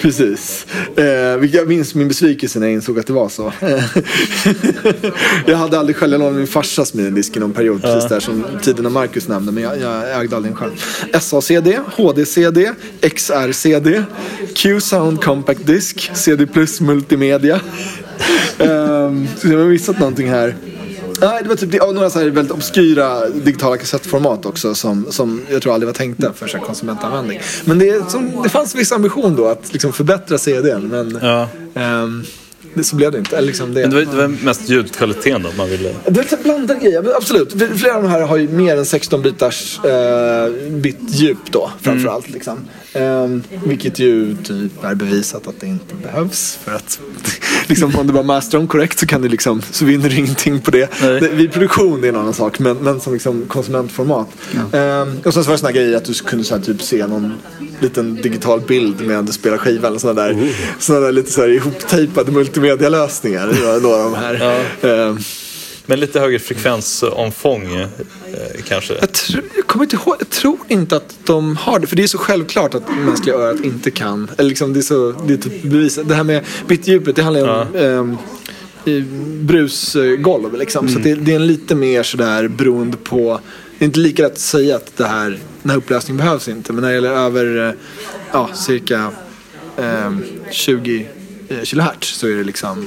Precis. 0.00 0.66
Eh, 0.96 1.04
jag 1.52 1.68
minns 1.68 1.94
min 1.94 2.08
besvikelse 2.08 2.58
när 2.58 2.66
jag 2.66 2.74
insåg 2.74 2.98
att 2.98 3.06
det 3.06 3.12
var 3.12 3.28
så. 3.28 3.52
jag 5.46 5.56
hade 5.56 5.78
aldrig 5.78 5.96
själv, 5.96 6.12
jag 6.12 6.18
lånade 6.18 6.38
min 6.38 6.46
farsas 6.46 6.94
minidisk 6.94 7.36
i 7.36 7.40
någon 7.40 7.52
period 7.52 7.82
precis 7.82 8.08
där 8.08 8.20
som 8.20 8.44
tiden 8.62 8.86
och 8.86 8.92
Marcus 8.92 9.28
nämnde. 9.28 9.52
Men 9.52 9.62
jag, 9.62 9.80
jag 9.80 10.20
ägde 10.20 10.36
aldrig 10.36 10.52
en 10.52 10.56
själv. 10.56 10.72
SACD, 11.20 11.68
HD-CD, 11.96 12.72
XR-CD, 13.00 14.02
Q-Sound 14.54 15.22
Compact 15.22 15.66
Disc, 15.66 16.10
CD 16.14 16.46
Plus 16.46 16.80
Multimedia. 16.80 17.60
um, 18.58 19.28
så 19.38 19.48
jag 19.48 19.58
har 19.58 19.66
missat 19.66 19.98
någonting 19.98 20.30
här. 20.30 20.56
Nej, 21.22 21.42
det 21.42 21.48
var 21.48 21.56
typ 21.56 21.70
det, 21.72 21.92
några 21.92 22.10
så 22.10 22.18
här 22.18 22.26
väldigt 22.26 22.52
obskyra 22.52 23.28
digitala 23.28 23.76
kassettformat 23.76 24.46
också 24.46 24.74
som, 24.74 25.06
som 25.10 25.42
jag 25.50 25.62
tror 25.62 25.74
aldrig 25.74 25.86
var 25.86 25.94
tänkta 25.94 26.32
för 26.32 26.46
så 26.46 26.56
här 26.58 26.64
konsumentanvändning. 26.64 27.40
Men 27.64 27.78
det, 27.78 28.10
som, 28.10 28.30
det 28.42 28.48
fanns 28.48 28.74
viss 28.74 28.92
ambition 28.92 29.36
då 29.36 29.46
att 29.46 29.72
liksom 29.72 29.92
förbättra 29.92 30.38
CDn 30.38 30.88
men 30.88 31.18
Ja. 31.22 31.48
ehm, 31.74 32.24
det, 32.74 32.84
så 32.84 32.96
blev 32.96 33.12
det 33.12 33.18
inte. 33.18 33.36
Eller 33.36 33.46
liksom 33.46 33.74
det, 33.74 33.80
Men 33.80 33.90
det 33.90 33.96
var, 34.04 34.12
det 34.12 34.18
var 34.28 34.44
mest 34.44 34.68
ljudkvaliteten 34.68 35.42
då 35.42 35.48
man 35.56 35.68
ville. 35.70 35.94
det 36.04 36.20
är 36.20 36.22
lite 36.22 36.36
blandade 36.42 36.80
grejer, 36.80 37.02
men 37.02 37.12
absolut. 37.14 37.52
Flera 37.52 37.96
av 37.96 38.02
de 38.02 38.08
här 38.08 38.20
har 38.20 38.36
ju 38.36 38.48
mer 38.48 38.76
än 38.76 38.86
16 38.86 39.22
bitars 39.22 39.80
eh, 39.84 40.50
bitdjup 40.70 41.38
då 41.50 41.70
framförallt. 41.80 42.30
Liksom. 42.30 42.58
Ehm, 42.94 43.42
vilket 43.64 43.98
ju 43.98 44.36
typ 44.36 44.84
är 44.84 44.94
bevisat 44.94 45.46
att 45.46 45.60
det 45.60 45.66
inte 45.66 45.94
behövs. 45.94 46.58
För 46.64 46.74
att 46.74 47.00
liksom, 47.66 47.96
om 47.96 48.06
du 48.06 48.12
bara 48.12 48.22
masterar 48.22 48.60
dem 48.60 48.68
korrekt 48.68 48.98
så, 48.98 49.06
kan 49.06 49.22
du 49.22 49.28
liksom, 49.28 49.62
så 49.70 49.84
vinner 49.84 50.08
du 50.08 50.16
ingenting 50.16 50.60
på 50.60 50.70
det. 50.70 50.90
Nej. 51.02 51.28
vid 51.34 51.52
produktion 51.52 52.00
det 52.00 52.06
är 52.06 52.12
en 52.12 52.18
annan 52.18 52.34
sak, 52.34 52.58
men, 52.58 52.76
men 52.76 53.00
som 53.00 53.12
liksom 53.12 53.44
konsumentformat. 53.48 54.28
Ehm, 54.72 55.18
och 55.24 55.34
sen 55.34 55.44
så 55.44 55.48
var 55.48 55.54
det 55.54 55.58
såna 55.58 55.72
grejer 55.72 55.96
att 55.96 56.04
du 56.04 56.14
kunde 56.14 56.44
så 56.44 56.54
här, 56.56 56.62
typ 56.62 56.82
se 56.82 57.06
någon 57.06 57.32
liten 57.80 58.14
digital 58.14 58.60
bild 58.60 59.06
medan 59.06 59.26
du 59.26 59.32
spelar 59.32 59.58
skiva. 59.58 59.88
Eller 59.88 59.98
sådana 59.98 60.22
där, 60.22 60.52
såna 60.78 61.00
där 61.00 61.12
lite 61.12 61.32
så 61.32 61.40
här 61.40 61.48
ihoptejpade 61.48 62.32
multimedialösningar. 62.32 63.80
Några 63.82 64.04
av 64.04 64.12
de 64.12 64.14
här. 64.14 64.64
Ehm, 64.82 65.18
Men 65.86 66.00
lite 66.00 66.20
högre 66.20 66.38
frekvensomfång 66.38 67.74
eh, 67.74 67.88
kanske. 68.68 68.94
Jag, 68.94 69.08
tr- 69.08 69.42
jag 69.56 69.66
kommer 69.66 69.84
inte 69.84 69.96
ihåg, 69.96 70.16
jag 70.18 70.30
tror 70.30 70.58
inte 70.68 70.96
att 70.96 71.18
de 71.24 71.56
har 71.56 71.78
det. 71.78 71.86
För 71.86 71.96
det 71.96 72.02
är 72.02 72.06
så 72.06 72.18
självklart 72.18 72.74
att 72.74 72.88
mänskliga 72.88 73.36
örat 73.36 73.60
inte 73.64 73.90
kan. 73.90 74.30
Eller 74.38 74.48
liksom 74.48 74.72
det 74.72 74.80
är 74.80 74.82
så, 74.82 75.12
det 75.26 75.32
är 75.32 75.36
typ 75.36 75.62
bevisat. 75.62 76.08
Det 76.08 76.14
här 76.14 76.24
med 76.24 76.44
bitdjupet, 76.68 77.16
det 77.16 77.22
handlar 77.22 77.40
ju 77.40 77.48
om 77.48 77.76
ehm, 77.76 78.16
i 78.84 79.00
brusgolv 79.40 80.58
liksom. 80.58 80.88
Så 80.88 80.98
att 80.98 81.04
det, 81.04 81.14
det 81.14 81.32
är 81.32 81.36
en 81.36 81.46
lite 81.46 81.74
mer 81.74 82.02
sådär 82.02 82.48
beroende 82.48 82.96
på 82.96 83.40
det 83.78 83.84
är 83.84 83.86
inte 83.86 84.00
lika 84.00 84.22
lätt 84.22 84.32
att 84.32 84.38
säga 84.38 84.76
att 84.76 84.96
det 84.96 85.06
här, 85.06 85.38
den 85.62 85.70
här 85.70 85.76
upplösningen 85.76 86.16
behövs 86.24 86.48
inte. 86.48 86.72
Men 86.72 86.82
när 86.82 86.88
det 86.88 86.94
gäller 86.94 87.10
över 87.10 87.68
eh, 87.68 87.74
ja, 88.32 88.50
cirka 88.54 89.10
ehm, 89.78 90.24
20 90.50 91.08
eh, 91.48 91.62
kilohertz 91.62 92.08
så 92.08 92.28
är 92.28 92.34
det 92.36 92.44
liksom 92.44 92.86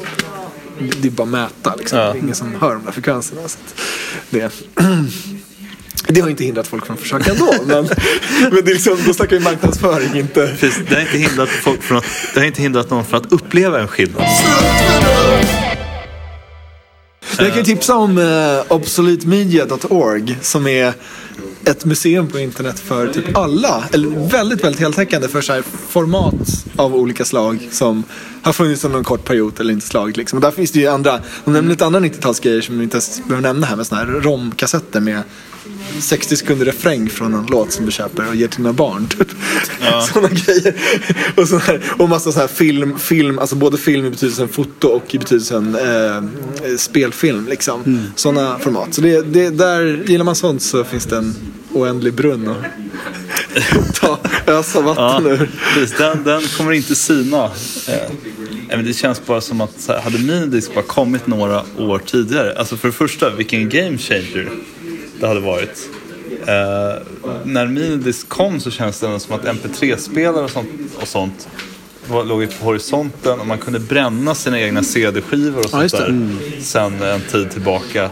det 0.80 1.08
är 1.08 1.12
bara 1.12 1.28
mäta 1.28 1.76
liksom. 1.76 2.00
Ja. 2.00 2.06
Det 2.06 2.18
är 2.18 2.22
ingen 2.22 2.36
som 2.36 2.56
hör 2.56 2.74
de 2.74 2.86
där 2.86 2.92
frekvenserna. 2.92 3.48
Så 3.48 3.58
det, 4.30 4.52
det 6.08 6.22
har 6.22 6.30
inte 6.30 6.44
hindrat 6.44 6.68
folk 6.68 6.86
från 6.86 6.94
att 6.94 7.02
försöka 7.02 7.32
ändå. 7.32 7.54
men, 7.68 7.90
men 8.42 8.66
det 8.66 8.72
är 8.72 8.74
liksom, 8.74 8.98
då 9.06 9.14
snackar 9.14 9.38
vi 9.38 9.44
marknadsföring, 9.44 10.16
inte... 10.16 10.56
Precis, 10.60 10.84
det 10.90 10.96
har 10.96 11.02
inte 11.02 11.18
hindrat, 11.18 11.50
folk 11.50 11.84
från 11.84 11.98
att, 11.98 12.06
det 12.34 12.40
har 12.40 12.48
inte 12.48 12.62
hindrat 12.62 12.90
någon 12.90 13.06
från 13.06 13.22
att 13.22 13.32
uppleva 13.32 13.82
en 13.82 13.88
skillnad. 13.88 14.24
Jag 17.40 17.54
kan 17.54 17.64
tipsa 17.64 17.96
om 17.96 18.18
eh, 18.18 18.72
obsoletemedia.org 18.72 20.38
som 20.42 20.68
är 20.68 20.94
ett 21.66 21.86
museum 21.86 22.28
på 22.28 22.39
internet 22.39 22.80
för 22.80 23.07
typ 23.07 23.38
alla, 23.38 23.84
eller 23.91 24.30
väldigt, 24.30 24.63
väldigt 24.63 24.82
heltäckande 24.82 25.28
för 25.28 25.41
så 25.41 25.53
här 25.53 25.63
format 25.89 26.66
av 26.76 26.95
olika 26.95 27.26
slag 27.26 27.68
som 27.72 28.03
har 28.41 28.53
funnits 28.53 28.86
under 28.86 28.97
en 28.97 29.03
kort 29.03 29.24
period 29.24 29.59
eller 29.59 29.74
inte 29.74 29.88
slagit 29.88 30.18
liksom. 30.18 30.38
Och 30.38 30.41
där 30.41 30.51
finns 30.51 30.72
det 30.72 30.80
ju 30.80 30.88
andra, 30.88 31.20
de 31.45 31.53
nämner 31.53 31.70
lite 31.70 31.86
andra 31.86 31.99
90-talsgrejer 31.99 32.61
som 32.61 32.78
vi 32.78 32.84
inte 32.84 32.95
ens 32.95 33.22
behöver 33.28 33.47
nämna 33.47 33.68
här 33.68 33.76
med 33.76 33.88
sådana 33.88 34.05
här 34.05 34.22
romkassetter 34.22 34.99
med 34.99 35.22
60 35.99 36.38
sekunder 36.38 36.66
refräng 36.66 37.09
från 37.09 37.34
en 37.34 37.45
låt 37.49 37.72
som 37.72 37.86
du 37.86 37.91
köper 37.91 38.28
och 38.28 38.36
ger 38.36 38.47
till 38.47 38.57
dina 38.57 38.74
barn. 38.74 39.07
Typ. 39.07 39.28
Sådana 40.13 40.30
grejer. 40.30 40.76
Och, 41.36 41.47
sån 41.47 41.59
här, 41.59 41.82
och 41.97 42.09
massa 42.09 42.32
så 42.32 42.39
här 42.39 42.47
film, 42.47 42.99
film, 42.99 43.39
alltså 43.39 43.55
både 43.55 43.78
film 43.78 44.05
i 44.05 44.09
betydelsen 44.09 44.47
foto 44.47 44.88
och 44.88 45.16
i 45.16 45.20
betydelsen 45.20 45.76
eh, 45.76 46.78
spelfilm. 46.78 47.47
Liksom. 47.47 48.07
Sådana 48.16 48.59
format. 48.59 48.93
Så 48.93 49.01
det, 49.01 49.22
det, 49.22 49.49
där, 49.49 50.03
gillar 50.05 50.26
man 50.26 50.36
sånt 50.36 50.61
så 50.61 50.84
finns 50.84 51.05
det 51.05 51.18
en 51.18 51.36
oändlig 51.74 52.14
brunn 52.14 52.47
att 52.49 53.95
ta, 53.95 54.20
ösa 54.47 54.80
Ja, 54.80 54.93
vatten 54.93 55.28
ur. 55.32 55.49
precis, 55.74 55.97
den, 55.97 56.24
den 56.24 56.41
kommer 56.58 56.72
inte 56.72 56.95
sina. 56.95 57.45
Eh, 57.89 58.12
men 58.70 58.86
det 58.86 58.93
känns 58.93 59.26
bara 59.26 59.41
som 59.41 59.62
att 59.62 59.86
här, 59.88 60.01
hade 60.01 60.18
Minidisk 60.20 60.74
bara 60.74 60.84
kommit 60.84 61.28
några 61.28 61.64
år 61.78 62.01
tidigare. 62.06 62.58
Alltså 62.60 62.78
för 62.78 62.88
det 62.88 62.93
första, 62.93 63.30
vilken 63.30 63.70
game 63.70 63.97
changer 63.97 64.49
det 65.20 65.28
hade 65.28 65.39
varit. 65.39 65.89
Eh, 66.47 67.01
när 67.43 67.68
Minidisk 67.68 68.30
kom 68.30 68.60
så 68.60 68.72
känns 68.72 68.99
det 68.99 69.20
som 69.20 69.36
att 69.36 69.43
MP3-spelare 69.45 70.43
och 70.43 70.49
sånt, 70.51 70.70
och 71.01 71.08
sånt 71.08 71.47
var, 72.08 72.24
låg 72.26 72.60
på 72.60 72.66
horisonten 72.66 73.39
och 73.39 73.47
man 73.47 73.58
kunde 73.58 73.80
bränna 73.80 74.36
sina 74.36 74.60
egna 74.62 74.84
CD-skivor 74.84 75.60
och 75.60 75.70
sånt 75.70 75.91
det. 75.91 75.97
där 75.97 76.38
sen 76.62 77.01
en 77.01 77.22
tid 77.22 77.51
tillbaka. 77.51 78.10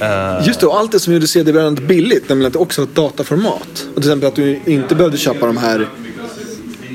Eh, 0.00 0.46
Just 0.46 0.60
det, 0.60 0.66
och 0.66 0.78
allt 0.78 0.92
det 0.92 1.00
som 1.00 1.12
gjorde 1.12 1.26
CD-brännandet 1.26 1.84
billigt, 1.88 2.28
nämligen 2.28 2.46
att 2.46 2.52
det 2.52 2.58
också 2.58 2.80
var 2.80 2.88
ett 2.88 2.94
dataformat. 2.94 3.86
Och 3.94 4.02
till 4.02 4.10
exempel 4.10 4.28
att 4.28 4.34
du 4.36 4.60
inte 4.66 4.94
behövde 4.94 5.18
köpa 5.18 5.46
de 5.46 5.56
här 5.56 5.88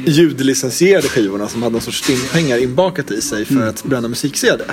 ljudlicensierade 0.05 1.07
skivorna 1.07 1.47
som 1.47 1.63
hade 1.63 1.73
någon 1.73 1.81
sorts 1.81 2.03
stimpengar 2.03 2.57
inbakat 2.57 3.11
i 3.11 3.21
sig 3.21 3.45
för 3.45 3.67
att 3.67 3.83
bränna 3.83 4.07
musik-CD. 4.07 4.63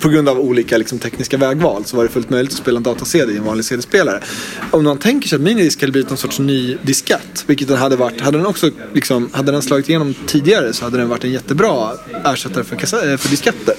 På 0.00 0.08
grund 0.08 0.28
av 0.28 0.38
olika 0.40 0.78
liksom, 0.78 0.98
tekniska 0.98 1.36
vägval 1.36 1.84
så 1.84 1.96
var 1.96 2.04
det 2.04 2.10
fullt 2.10 2.30
möjligt 2.30 2.52
att 2.52 2.58
spela 2.58 2.76
en 2.76 2.82
data-CD 2.82 3.32
i 3.32 3.36
en 3.36 3.44
vanlig 3.44 3.64
CD-spelare. 3.64 4.20
Om 4.70 4.84
man 4.84 4.98
tänker 4.98 5.28
sig 5.28 5.36
att 5.36 5.42
minidisk 5.42 5.80
hade 5.80 5.92
blivit 5.92 6.08
någon 6.08 6.18
sorts 6.18 6.38
ny 6.38 6.76
diskett, 6.82 7.44
vilket 7.46 7.68
den 7.68 7.76
hade 7.76 7.96
varit, 7.96 8.20
hade 8.20 8.38
den 8.38 8.46
också 8.46 8.70
liksom, 8.94 9.30
hade 9.32 9.52
den 9.52 9.62
slagit 9.62 9.88
igenom 9.88 10.14
tidigare 10.26 10.72
så 10.72 10.84
hade 10.84 10.98
den 10.98 11.08
varit 11.08 11.24
en 11.24 11.32
jättebra 11.32 11.90
ersättare 12.24 12.64
för, 12.64 12.76
kassa- 12.76 13.10
eh, 13.12 13.16
för 13.16 13.28
disketter. 13.28 13.74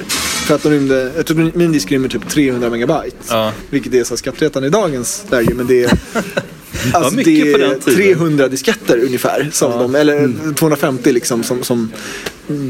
För 0.45 0.55
att 0.55 0.63
de 0.63 0.69
rymde, 0.69 1.11
jag 1.15 1.25
tror 1.25 1.51
minidisk 1.55 1.91
rymmer 1.91 2.09
typ 2.09 2.30
300 2.30 2.69
megabyte. 2.69 3.17
Ja. 3.30 3.53
Vilket 3.69 3.93
är 3.93 4.03
så 4.03 4.17
skattretande 4.17 4.67
i 4.67 4.71
dagens 4.71 5.25
läge, 5.32 5.53
men 5.53 5.67
det 5.67 5.84
är 5.84 5.91
Alltså 6.93 7.15
mycket 7.15 7.45
det 7.45 7.53
på 7.53 7.57
är 7.57 7.70
den 7.70 7.80
tiden. 7.80 8.17
300 8.17 8.47
disketter 8.47 8.97
ungefär. 8.97 9.49
Som 9.51 9.72
de, 9.72 9.95
eller 9.95 10.53
250 10.53 11.11
liksom 11.11 11.43
som, 11.43 11.63
som 11.63 11.91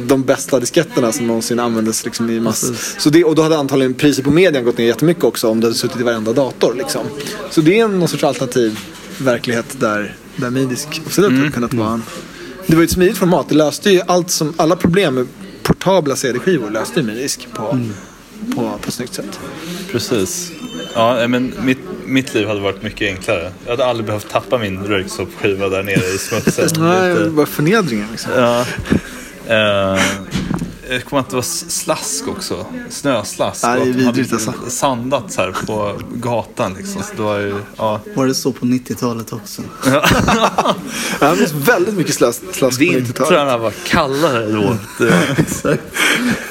de 0.07 0.23
bästa 0.23 0.59
disketterna 0.59 1.11
som 1.11 1.27
någonsin 1.27 1.59
användes 1.59 2.05
liksom 2.05 2.29
i 2.29 2.39
mass. 2.39 2.95
Så 2.97 3.09
det, 3.09 3.23
och 3.23 3.35
då 3.35 3.41
hade 3.41 3.57
antagligen 3.57 3.93
priset 3.93 4.25
på 4.25 4.31
median 4.31 4.65
gått 4.65 4.77
ner 4.77 4.85
jättemycket 4.85 5.23
också 5.23 5.49
om 5.49 5.59
det 5.59 5.67
hade 5.67 5.77
suttit 5.77 5.99
i 5.99 6.03
varenda 6.03 6.33
dator. 6.33 6.75
Liksom. 6.77 7.05
Så 7.49 7.61
det 7.61 7.79
är 7.79 7.87
någon 7.87 8.07
sorts 8.07 8.23
alternativ 8.23 8.79
verklighet 9.17 9.75
där, 9.79 10.15
där 10.35 10.49
midisk 10.49 11.01
absolut 11.05 11.39
hade 11.39 11.51
kunnat 11.51 11.73
vara 11.73 11.93
en... 11.93 12.03
Det 12.67 12.75
var 12.75 12.81
ju 12.81 12.85
ett 12.85 12.91
smidigt 12.91 13.17
format. 13.17 13.49
Det 13.49 13.55
löste 13.55 13.89
ju 13.89 14.01
allt 14.07 14.31
som, 14.31 14.53
alla 14.57 14.75
problem 14.75 15.15
med 15.15 15.27
portabla 15.63 16.15
CD-skivor 16.15 16.69
löste 16.69 16.99
ju 16.99 17.05
midisk 17.05 17.47
på, 17.53 17.79
på, 18.55 18.79
på 18.81 18.87
ett 18.87 18.93
snyggt 18.93 19.13
sätt. 19.13 19.39
Precis. 19.91 20.51
Ja, 20.99 21.27
men 21.27 21.53
mitt, 21.63 21.79
mitt 22.05 22.33
liv 22.33 22.47
hade 22.47 22.59
varit 22.59 22.83
mycket 22.83 23.07
enklare. 23.17 23.51
Jag 23.65 23.71
hade 23.71 23.85
aldrig 23.85 24.05
behövt 24.05 24.29
tappa 24.31 24.57
min 24.57 24.83
röyksoppskiva 24.83 25.69
där 25.69 25.83
nere 25.83 25.95
i 26.15 26.17
smutsen. 26.17 26.67
Nej, 26.79 27.13
Lite- 27.13 27.29
bara 27.29 27.45
förnedringen 27.45 28.07
liksom. 28.11 28.31
Ja. 28.35 28.65
Eh, 29.47 30.01
jag 30.89 31.05
kommer 31.05 31.19
att 31.21 31.29
det 31.29 31.35
var 31.35 31.43
s- 31.43 31.71
slask 31.81 32.27
också. 32.27 32.65
Snöslask. 32.89 33.63
Ja, 33.63 33.67
det 33.67 33.73
är 33.75 33.81
Och 33.81 33.87
att 33.87 33.93
de 33.95 33.99
vidrigt, 34.21 34.31
hade 34.45 34.57
alltså. 34.57 34.69
Sandat 34.69 35.35
här 35.37 35.51
på 35.65 35.99
gatan 36.13 36.73
liksom. 36.77 37.01
Så 37.03 37.15
det 37.15 37.21
var 37.21 37.39
ju, 37.39 37.55
ja. 37.77 38.01
Var 38.15 38.27
det 38.27 38.33
så 38.35 38.51
på 38.51 38.65
90-talet 38.65 39.33
också? 39.33 39.61
Ja, 39.85 40.05
det 41.19 41.35
finns 41.35 41.51
väldigt 41.51 41.93
mycket 41.95 42.15
slask, 42.15 42.41
slask 42.51 42.77
på 42.79 42.83
90-talet. 42.83 43.07
Vintrarna 43.07 43.57
var 43.57 43.73
kallare 43.85 44.51
då. 44.51 44.77
Det, 44.97 45.13
Exakt. 45.37 45.83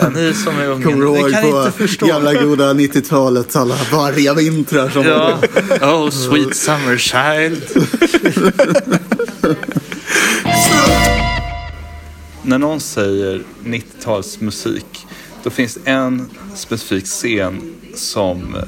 ja, 0.00 0.08
ni 0.08 0.34
som 0.34 0.58
är 0.58 0.68
unga, 0.68 0.84
Kommer 0.84 1.06
du 1.06 1.18
ihåg 1.18 1.98
på 2.00 2.06
gamla 2.06 2.34
goda 2.34 2.72
90-talet? 2.74 3.56
Alla 3.56 3.74
varga 3.92 4.34
vintrar 4.34 4.88
som 4.88 5.04
Ja. 5.04 5.38
Oh, 5.82 6.10
sweet 6.10 6.56
summer 6.56 6.96
child. 6.96 7.62
När 12.48 12.58
någon 12.58 12.80
säger 12.80 13.42
90-talsmusik, 13.64 15.06
då 15.42 15.50
finns 15.50 15.74
det 15.74 15.90
en 15.90 16.30
specifik 16.54 17.04
scen 17.04 17.74
som 17.94 18.54
eh, 18.54 18.62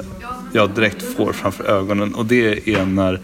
jag 0.52 0.74
direkt 0.74 1.02
får 1.16 1.32
framför 1.32 1.64
ögonen 1.64 2.14
och 2.14 2.26
det 2.26 2.68
är 2.68 2.84
när 2.84 3.20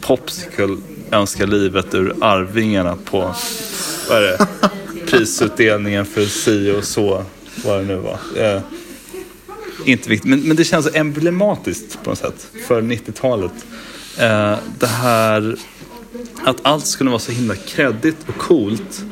Popsicle 0.00 0.76
önskar 1.10 1.46
livet 1.46 1.94
ur 1.94 2.14
Arvingarna 2.20 2.96
på, 3.04 3.34
vad 4.08 4.18
är 4.18 4.22
det, 4.22 4.46
prisutdelningen 5.06 6.06
för 6.06 6.24
si 6.24 6.70
och 6.78 6.84
så, 6.84 7.24
vad 7.64 7.80
det 7.80 7.84
nu 7.84 7.96
var. 7.96 8.18
Eh, 8.36 8.60
inte 9.84 10.08
viktigt, 10.08 10.30
men, 10.30 10.40
men 10.40 10.56
det 10.56 10.64
känns 10.64 10.94
emblematiskt 10.94 11.98
på 12.02 12.10
något 12.10 12.18
sätt 12.18 12.46
för 12.66 12.82
90-talet. 12.82 13.66
Eh, 14.18 14.56
det 14.78 14.86
här 14.86 15.56
att 16.44 16.56
allt 16.62 16.86
skulle 16.86 17.10
vara 17.10 17.20
så 17.20 17.32
himla 17.32 17.56
kreddigt 17.56 18.16
och 18.26 18.36
coolt 18.38 19.04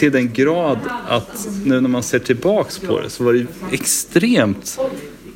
till 0.00 0.12
den 0.12 0.32
grad 0.32 0.78
att 1.08 1.48
nu 1.64 1.80
när 1.80 1.88
man 1.88 2.02
ser 2.02 2.18
tillbaks 2.18 2.78
på 2.78 3.00
det 3.00 3.10
så 3.10 3.24
var 3.24 3.32
det 3.32 3.46
extremt 3.72 4.78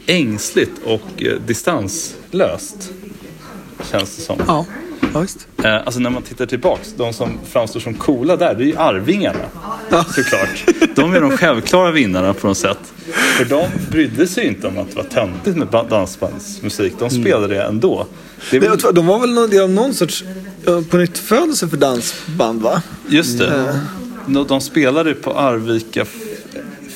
ängsligt 0.07 0.73
och 0.85 1.23
eh, 1.23 1.41
distanslöst. 1.47 2.91
Känns 3.91 4.17
det 4.17 4.23
som. 4.23 4.39
Ja, 4.47 4.67
ja 5.15 5.21
visst. 5.21 5.47
Eh, 5.65 5.75
alltså 5.75 6.01
när 6.01 6.11
man 6.11 6.23
tittar 6.23 6.47
tillbaks, 6.47 6.95
de 6.97 7.13
som 7.13 7.39
framstår 7.51 7.81
som 7.81 7.95
coola 7.95 8.37
där, 8.37 8.55
det 8.55 8.65
är 8.65 8.67
ju 8.67 8.77
Arvingarna. 8.77 9.39
Såklart. 9.91 10.65
De 10.95 11.15
är 11.15 11.21
de 11.21 11.31
självklara 11.37 11.91
vinnarna 11.91 12.35
på 12.35 12.47
något 12.47 12.59
sätt. 12.59 12.93
För 13.39 13.45
de 13.45 13.67
brydde 13.91 14.27
sig 14.27 14.47
inte 14.47 14.67
om 14.67 14.79
att 14.79 14.91
det 14.91 14.97
var 14.97 15.03
töntigt 15.05 15.57
med 15.57 15.69
ba- 15.69 15.83
dansbandsmusik. 15.89 16.93
De 16.99 17.11
spelade 17.11 17.55
det 17.55 17.63
ändå. 17.63 18.07
Det 18.51 18.59
Det, 18.59 18.69
väl, 18.69 18.79
de 18.95 19.07
var 19.07 19.19
väl 19.19 19.33
någon, 19.35 19.75
någon 19.75 19.95
sorts 19.95 20.25
på 20.91 20.97
nytt 20.97 21.19
födelse 21.19 21.69
för 21.69 21.77
dansband 21.77 22.63
va? 22.63 22.83
just 23.09 23.39
det. 23.39 23.47
De, 23.51 23.81
de 24.27 24.61
spelade 24.61 25.15
på 25.15 25.33
Arvika 25.33 26.05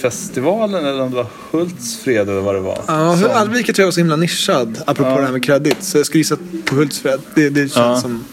festivalen 0.00 0.84
eller 0.86 1.00
om 1.02 1.10
det 1.10 1.16
var 1.16 1.26
Hultsfred 1.50 2.28
eller 2.28 2.40
vad 2.40 2.54
det 2.54 2.60
var. 2.60 2.78
Ja, 2.86 3.16
Som- 3.16 3.30
Arvika 3.30 3.72
tror 3.72 3.82
jag 3.82 3.86
var 3.86 3.92
så 3.92 4.00
himla 4.00 4.16
nischad 4.16 4.82
apropå 4.86 5.16
det 5.18 5.24
här 5.24 5.32
med 5.32 5.44
kredit. 5.44 5.76
Så 5.80 5.98
jag 5.98 6.06
skulle 6.06 6.20
gissa 6.20 6.36
på 6.64 6.74
Hultsfred. 6.74 7.20
Det, 7.34 7.48
det 7.50 7.60
känns 7.60 7.74
Ja. 7.76 8.00
som 8.00 8.24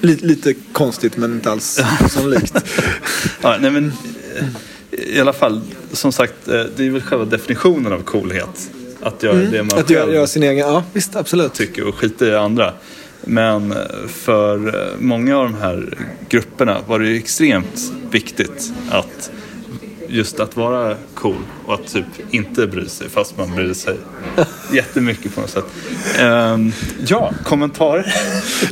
li, 0.00 0.16
lite 0.22 0.54
konstigt 0.72 1.16
men 1.16 1.32
inte 1.32 1.50
alls 1.50 1.80
osannolikt. 2.04 2.54
Ja, 3.42 3.56
nej 3.60 3.70
men, 3.70 3.92
eh, 4.92 4.98
I 5.16 5.20
alla 5.20 5.32
fall, 5.32 5.60
som 5.92 6.12
sagt, 6.12 6.48
eh, 6.48 6.62
det 6.76 6.86
är 6.86 6.90
väl 6.90 7.02
själva 7.02 7.24
definitionen 7.24 7.92
av 7.92 8.02
coolhet. 8.02 8.70
Att 9.02 9.22
göra 9.22 9.34
det 9.34 9.42
man 9.42 9.52
Mm. 9.54 9.78
Att 9.78 9.88
själv 9.88 10.14
göra 10.14 10.26
sin 10.26 10.42
egen, 10.42 10.58
ja 10.68 10.82
visst 10.92 11.16
absolut. 11.16 11.52
tycker 11.54 11.84
och 11.88 11.94
skita 11.94 12.26
i 12.26 12.34
andra. 12.36 12.72
Men 13.26 13.74
för 14.08 14.74
många 14.98 15.36
av 15.38 15.44
de 15.44 15.54
här 15.54 15.98
grupperna 16.28 16.78
var 16.86 16.98
det 16.98 17.08
ju 17.08 17.16
extremt 17.16 17.92
viktigt 18.10 18.72
att 18.90 19.30
just 20.08 20.40
att 20.40 20.56
vara 20.56 20.96
cool 21.14 21.36
och 21.66 21.74
att 21.74 21.92
typ 21.92 22.04
inte 22.30 22.66
bry 22.66 22.88
sig 22.88 23.08
fast 23.08 23.38
man 23.38 23.54
bryr 23.54 23.74
sig 23.74 23.96
jättemycket 24.72 25.34
på 25.34 25.40
något 25.40 25.50
sätt. 25.50 25.64
Ehm, 26.18 26.72
ja, 27.06 27.32
kommentarer? 27.44 28.14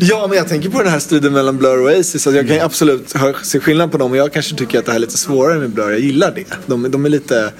Ja, 0.01 0.27
men 0.29 0.37
jag 0.39 0.49
tänker 0.49 0.69
på 0.71 0.83
den 0.83 0.93
här 0.93 0.99
striden 0.99 1.33
mellan 1.33 1.57
Blur 1.57 1.79
och 1.81 1.85
Oasis. 1.85 2.27
Att 2.27 2.35
jag 2.35 2.47
kan 2.47 2.57
ju 2.57 2.63
absolut 2.63 3.15
se 3.43 3.61
skillnad 3.61 3.93
på 3.93 3.99
dem 3.99 4.11
och 4.11 4.17
jag 4.17 4.33
kanske 4.33 4.57
tycker 4.57 4.79
att 4.79 4.85
det 4.85 4.91
här 4.93 4.97
är 4.97 5.01
lite 5.01 5.19
svårare 5.19 5.59
med 5.59 5.71
Blur. 5.71 5.91
Jag 5.91 6.01
gillar 6.01 6.33
det. 6.35 6.45
De, 6.67 6.91
de 6.91 7.05
är 7.05 7.09
lite... 7.09 7.53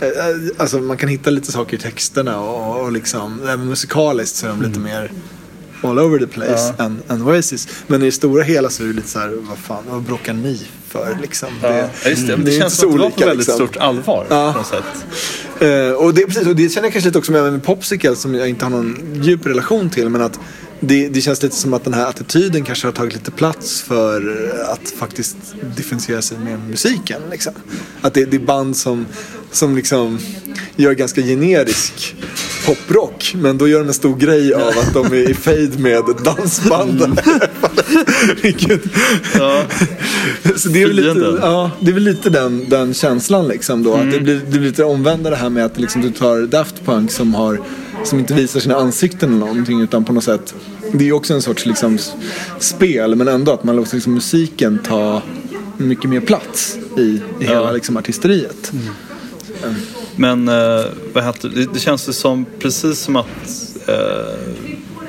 eh, 0.00 0.08
Alltså 0.56 0.78
man 0.78 0.96
kan 0.96 1.08
hitta 1.08 1.30
lite 1.30 1.52
saker 1.52 1.76
i 1.76 1.80
texterna 1.80 2.40
och, 2.40 2.80
och 2.84 2.92
liksom, 2.92 3.40
även 3.42 3.66
musikaliskt 3.68 4.36
så 4.36 4.46
är 4.46 4.50
de 4.50 4.62
lite 4.62 4.80
mer 4.80 5.10
all 5.82 5.98
over 5.98 6.18
the 6.18 6.26
place 6.26 6.74
än, 6.78 7.02
än 7.08 7.22
Oasis. 7.22 7.68
Men 7.86 8.02
i 8.02 8.04
det 8.04 8.12
stora 8.12 8.42
hela 8.42 8.70
så 8.70 8.82
är 8.82 8.86
det 8.86 8.92
lite 8.92 9.08
så 9.08 9.18
här, 9.18 9.28
vad 9.40 9.58
fan, 9.58 9.84
vad 9.88 10.02
bråkar 10.02 10.32
ni 10.32 10.60
för 10.88 11.18
liksom? 11.22 11.48
Ja, 11.62 11.88
just 12.06 12.26
det. 12.26 12.36
Det, 12.36 12.56
är 12.56 12.60
känns 12.60 12.76
som 12.76 12.88
att 12.88 12.96
det 12.96 13.02
var 13.02 13.10
på 13.10 13.20
väldigt 13.20 13.38
liksom. 13.38 13.54
stort 13.54 13.76
allvar 13.76 14.26
Ja. 14.30 14.52
på 14.52 14.58
något 14.58 14.66
sätt. 14.66 15.06
Eh, 15.60 15.92
och, 15.92 16.14
det, 16.14 16.26
precis, 16.26 16.46
och 16.46 16.56
det 16.56 16.68
känner 16.68 16.86
jag 16.86 16.92
kanske 16.92 17.08
lite 17.08 17.18
också 17.18 17.32
med, 17.32 17.52
med 17.52 17.62
Popsicle 17.62 18.16
som 18.16 18.34
jag 18.34 18.48
inte 18.48 18.64
har 18.64 18.70
någon 18.70 19.20
djup 19.22 19.46
relation 19.46 19.90
till. 19.90 20.08
Men 20.08 20.22
att 20.22 20.40
det, 20.80 21.08
det 21.08 21.20
känns 21.20 21.42
lite 21.42 21.56
som 21.56 21.74
att 21.74 21.84
den 21.84 21.94
här 21.94 22.06
attityden 22.06 22.64
kanske 22.64 22.86
har 22.86 22.92
tagit 22.92 23.14
lite 23.14 23.30
plats 23.30 23.82
för 23.82 24.50
att 24.68 24.90
faktiskt 24.90 25.36
differentiera 25.76 26.22
sig 26.22 26.38
med 26.38 26.58
musiken. 26.68 27.22
Liksom. 27.30 27.52
Att 28.00 28.14
det, 28.14 28.24
det 28.24 28.36
är 28.36 28.40
band 28.40 28.76
som, 28.76 29.06
som 29.50 29.76
liksom 29.76 30.18
gör 30.76 30.92
ganska 30.92 31.22
generisk 31.22 32.16
poprock. 32.66 33.34
Men 33.36 33.58
då 33.58 33.68
gör 33.68 33.78
de 33.78 33.88
en 33.88 33.94
stor 33.94 34.16
grej 34.16 34.54
av 34.54 34.68
att 34.68 34.94
de 34.94 35.06
är 35.06 35.30
i 35.30 35.34
fade 35.34 35.78
med 35.78 36.04
dansbanden. 36.24 37.16
Vilket, 38.42 38.80
Ja. 39.38 39.62
så 40.56 40.68
det 40.68 40.82
är 40.82 40.86
väl 40.86 40.96
lite, 40.96 41.38
ja, 41.40 41.70
det 41.80 41.90
är 41.90 41.94
väl 41.94 42.02
lite 42.02 42.30
den, 42.30 42.68
den 42.68 42.94
känslan 42.94 43.48
liksom 43.48 43.82
då. 43.82 43.94
Att 43.94 44.10
det, 44.12 44.20
blir, 44.20 44.34
det 44.34 44.58
blir 44.58 44.60
lite 44.60 44.84
omvända 44.84 45.30
det 45.30 45.36
här 45.36 45.50
med 45.50 45.64
att 45.64 45.78
liksom 45.78 46.02
du 46.02 46.10
tar 46.10 46.46
Daft 46.46 46.84
Punk 46.84 47.10
som, 47.12 47.34
har, 47.34 47.60
som 48.04 48.18
inte 48.18 48.34
visar 48.34 48.60
sina 48.60 48.76
ansikten 48.76 49.28
eller 49.28 49.46
någonting 49.46 49.80
utan 49.80 50.04
på 50.04 50.12
något 50.12 50.24
sätt. 50.24 50.54
Det 50.92 50.98
är 51.04 51.06
ju 51.06 51.12
också 51.12 51.34
en 51.34 51.42
sorts 51.42 51.66
liksom, 51.66 51.98
spel 52.58 53.14
men 53.14 53.28
ändå 53.28 53.52
att 53.52 53.64
man 53.64 53.76
låter 53.76 53.94
liksom, 53.94 54.14
musiken 54.14 54.78
ta 54.86 55.22
mycket 55.76 56.10
mer 56.10 56.20
plats 56.20 56.78
i, 56.96 57.20
i 57.40 57.44
hela 57.44 57.72
liksom, 57.72 57.96
artisteriet. 57.96 58.72
Men 60.20 60.48
eh, 60.48 60.84
vad 61.12 61.24
heter, 61.24 61.48
det, 61.48 61.72
det 61.72 61.80
känns 61.80 62.08
ju 62.08 62.12
som 62.12 62.46
precis 62.58 62.98
som 62.98 63.16
att 63.16 63.26
eh, 63.86 63.94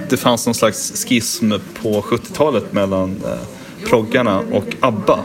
det 0.10 0.18
fanns 0.18 0.46
någon 0.46 0.56
slags 0.56 1.06
schism 1.06 1.52
på 1.82 2.02
70-talet 2.02 2.74
mellan 2.74 3.10
eh, 3.26 3.88
proggarna 3.90 4.40
och 4.40 4.76
ABBA. 4.80 5.20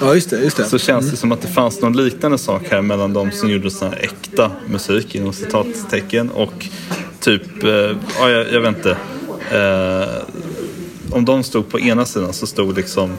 Ja, 0.00 0.14
just 0.14 0.30
det. 0.30 0.40
Just 0.40 0.56
det. 0.56 0.64
Så 0.64 0.78
känns 0.78 1.10
det 1.10 1.16
som 1.16 1.32
att 1.32 1.40
det 1.40 1.48
fanns 1.48 1.80
någon 1.80 1.96
liknande 1.96 2.38
sak 2.38 2.62
här 2.70 2.82
mellan 2.82 3.12
de 3.12 3.30
som 3.30 3.50
gjorde 3.50 3.70
sån 3.70 3.88
här 3.88 3.98
äkta 3.98 4.50
musik 4.66 5.14
inom 5.14 5.32
citattecken 5.32 6.30
och 6.30 6.68
typ, 7.20 7.64
eh, 7.64 7.70
ja 8.18 8.30
jag, 8.30 8.52
jag 8.52 8.60
vet 8.60 8.76
inte. 8.76 8.96
Eh, 9.50 10.08
om 11.10 11.24
de 11.24 11.42
stod 11.42 11.68
på 11.68 11.80
ena 11.80 12.04
sidan 12.04 12.32
så 12.32 12.46
stod 12.46 12.76
liksom 12.76 13.10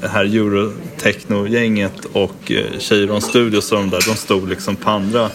det 0.00 0.08
här 0.08 0.24
Eurotechno-gänget 0.24 2.04
och 2.12 2.52
eh, 2.52 2.78
Cheiron 2.78 3.20
Studios 3.20 3.72
och 3.72 3.78
de 3.78 3.90
där, 3.90 4.02
de 4.08 4.16
stod 4.16 4.48
liksom 4.48 4.76
på 4.76 4.90
andra 4.90 5.30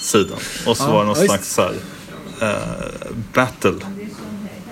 sidan. 0.00 0.38
Och 0.66 0.76
så 0.76 0.82
Ja, 0.84 0.92
var 0.92 1.00
det 1.00 1.06
någon 1.06 1.16
ja, 1.20 1.26
slags 1.26 1.54
så 1.54 1.62
här, 1.62 1.74
eh, 2.40 3.12
battle 3.34 3.74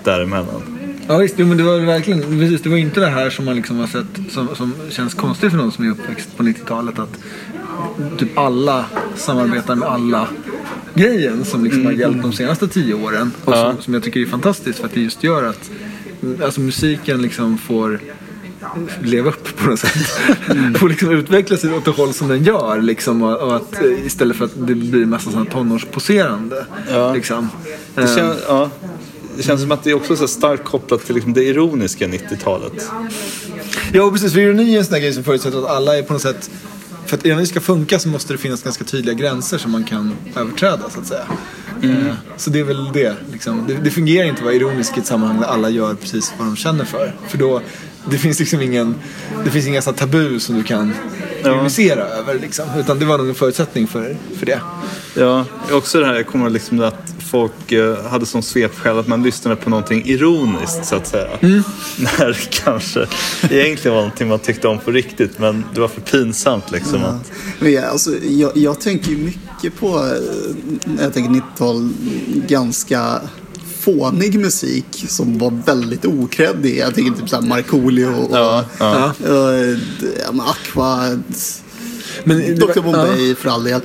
däremellan. 0.05 0.63
Ja 1.09 1.17
visst, 1.19 1.35
jo, 1.39 1.47
men 1.47 1.57
det 1.57 1.63
var 1.63 1.79
verkligen, 1.79 2.21
precis, 2.21 2.63
det 2.63 2.69
var 2.69 2.77
inte 2.77 3.01
det 3.01 3.07
här 3.07 3.31
som 3.31 3.45
man 3.45 3.57
liksom 3.57 3.79
har 3.79 3.87
sett 3.87 4.07
som, 4.33 4.49
som 4.57 4.75
känns 4.91 5.15
konstigt 5.15 5.51
för 5.51 5.59
någon 5.59 5.73
som 5.73 5.85
är 5.87 5.91
uppväxt 5.91 6.37
på 6.37 6.43
90-talet 6.43 6.99
att 6.99 7.19
typ 8.19 8.39
alla 8.39 8.85
samarbetar 9.17 9.75
med 9.75 9.89
alla 9.89 10.29
grejen 10.95 11.45
som 11.45 11.65
liksom 11.65 11.85
har 11.85 11.93
gällt 11.93 12.23
de 12.23 12.33
senaste 12.33 12.69
tio 12.69 12.95
åren 12.95 13.33
och 13.45 13.53
Ja. 13.53 13.73
som, 13.73 13.83
som 13.83 13.95
jag 13.95 14.03
tycker 14.03 14.21
är 14.21 14.27
fantastiskt 14.27 14.79
för 14.79 14.87
att 14.87 14.95
det 14.95 15.01
just 15.01 15.23
gör 15.25 15.45
att 15.45 15.71
mm, 16.23 16.43
alltså, 16.45 16.61
musiken 16.61 17.23
liksom 17.23 17.59
får 17.59 18.01
leva 19.03 19.29
upp 19.29 19.57
på 19.57 19.71
något 19.71 19.81
sätt. 19.81 20.07
får 20.79 20.89
liksom 20.89 21.11
utvecklas 21.11 21.65
åt 21.65 21.85
det 21.85 21.91
håll 21.91 22.15
som 22.15 22.29
den 22.29 22.45
gör 22.45 22.81
liksom, 22.83 23.23
och, 23.23 23.37
och 23.39 23.57
att, 23.57 23.83
istället 24.05 24.37
för 24.37 24.45
att 24.45 24.53
det 24.55 24.75
blir 24.75 25.03
en 25.03 25.11
massa 25.11 25.31
sådana 25.31 25.51
tonårsposerande. 25.51 26.67
Ja. 26.91 27.15
Liksom. 27.15 27.49
Det, 27.95 28.15
kän, 28.17 28.35
ja, 28.49 28.71
det 29.37 29.43
känns 29.43 29.61
som 29.61 29.73
att 29.73 29.85
det 29.85 29.91
är 29.91 29.95
också 29.95 30.17
så 30.17 30.29
starkt 30.29 30.65
kopplat 30.65 31.07
till 31.07 31.15
liksom 31.15 31.33
det 31.35 31.45
ironiska 31.45 32.07
90-talet. 32.07 32.89
Ja, 33.93 34.11
precis. 34.11 34.33
För 34.33 34.41
ironi 34.41 34.75
är 34.75 34.79
en 34.79 34.85
sån 34.85 34.93
där 34.93 35.01
grej 35.01 35.13
som 35.13 35.25
förutsätter 35.25 35.59
att 35.59 35.71
alla 35.71 35.99
är 35.99 36.03
på 36.03 36.13
något 36.13 36.23
sätt... 36.23 36.51
För 37.07 37.17
att 37.17 37.27
ironi 37.27 37.47
ska 37.47 37.61
funka 37.61 37.99
så 37.99 38.09
måste 38.09 38.35
det 38.35 38.39
finnas 38.39 38.63
ganska 38.63 38.85
tydliga 38.85 39.15
gränser 39.15 39.59
som 39.59 39.71
man 39.71 39.85
kan 39.85 40.17
överträda, 40.37 40.91
så 40.91 41.01
att 41.01 41.07
säga. 41.07 41.25
Eh, 41.83 42.15
Så 42.37 42.51
det 42.51 42.61
är 42.61 42.65
väl 42.65 42.93
det. 42.93 43.17
Liksom. 43.33 43.65
Det, 43.69 43.75
det 43.75 43.91
fungerar 43.91 44.27
inte 44.27 44.39
att 44.39 44.45
vara 44.45 44.55
ironisk 44.55 44.97
i 44.97 45.01
ett 45.01 45.07
sammanhang 45.07 45.41
där 45.41 45.47
alla 45.47 45.71
gör 45.71 45.95
precis 45.95 46.33
vad 46.39 46.47
de 46.49 46.57
känner 46.57 46.85
för. 46.85 47.17
För 47.29 47.39
då, 47.39 47.61
det 48.11 48.19
finns 48.19 48.39
liksom 48.41 48.61
ingen... 48.61 48.95
Det 49.45 49.51
finns 49.51 49.67
inga 49.67 49.83
tabu 49.83 50.41
som 50.41 50.57
du 50.57 50.63
kan 50.63 50.95
ironisera 51.41 52.03
över, 52.03 52.39
liksom. 52.39 52.65
Utan 52.79 52.99
det 52.99 53.05
var 53.05 53.19
nog 53.19 53.29
en 53.29 53.35
förutsättning 53.35 53.87
för, 53.87 54.17
för 54.39 54.47
det. 54.47 54.61
Ja, 55.15 55.45
också 55.73 56.01
det 56.01 56.07
här, 56.07 56.15
jag 56.15 56.27
kommer 56.27 56.51
liksom 56.51 56.81
att 56.81 57.15
folk 57.31 57.73
eh, 57.73 58.05
hade 58.05 58.27
som 58.27 58.43
svepskäl 58.43 58.99
att 58.99 59.07
man 59.07 59.23
lyssnade 59.23 59.57
på 59.57 59.71
någonting 59.71 60.03
ironiskt 60.07 60.85
så 60.85 60.97
att 60.97 61.07
säga. 61.07 61.29
När 61.41 62.29
det 62.29 62.51
kanske 62.51 63.07
egentligen 63.51 63.95
var 63.95 64.03
någonting 64.03 64.29
man 64.29 64.39
tyckte 64.39 64.69
om 64.69 64.79
på 64.79 64.91
riktigt 64.91 65.39
men 65.39 65.65
det 65.75 65.81
var 65.81 65.89
för 65.89 66.01
pinsamt 66.01 66.71
liksom. 66.71 67.05
Att, 67.05 67.33
Men 67.59 67.73
jag, 67.73 67.85
alltså, 67.85 68.11
jag, 68.23 68.57
jag 68.57 68.81
tänker 68.81 69.11
ju 69.11 69.17
mycket 69.17 69.81
på, 69.81 69.87
eh, 69.87 70.55
när 70.85 71.03
jag 71.03 71.15
tänker 71.15 71.31
90-tal, 71.31 71.91
ganska 72.49 73.21
fånig 73.89 74.41
musik 74.41 75.05
som 75.09 75.39
var 75.39 75.53
väldigt 75.67 76.05
okreddig. 76.07 76.79
Jag 76.79 76.95
tänker 76.95 77.21
typ 77.21 77.29
såhär 77.29 77.43
Markoolio 77.43 78.07
och 78.07 78.37
ja, 78.37 78.65
ja. 78.79 79.13
eh, 79.27 79.79
ja, 80.25 80.33
men 80.33 80.41
Aqua, 80.41 81.19
Men 82.25 82.39
det 82.39 82.61
var- 82.67 82.75
Dr 82.75 82.81
Bombay 82.81 83.35
för 83.35 83.49
all 83.49 83.65
del. 83.65 83.81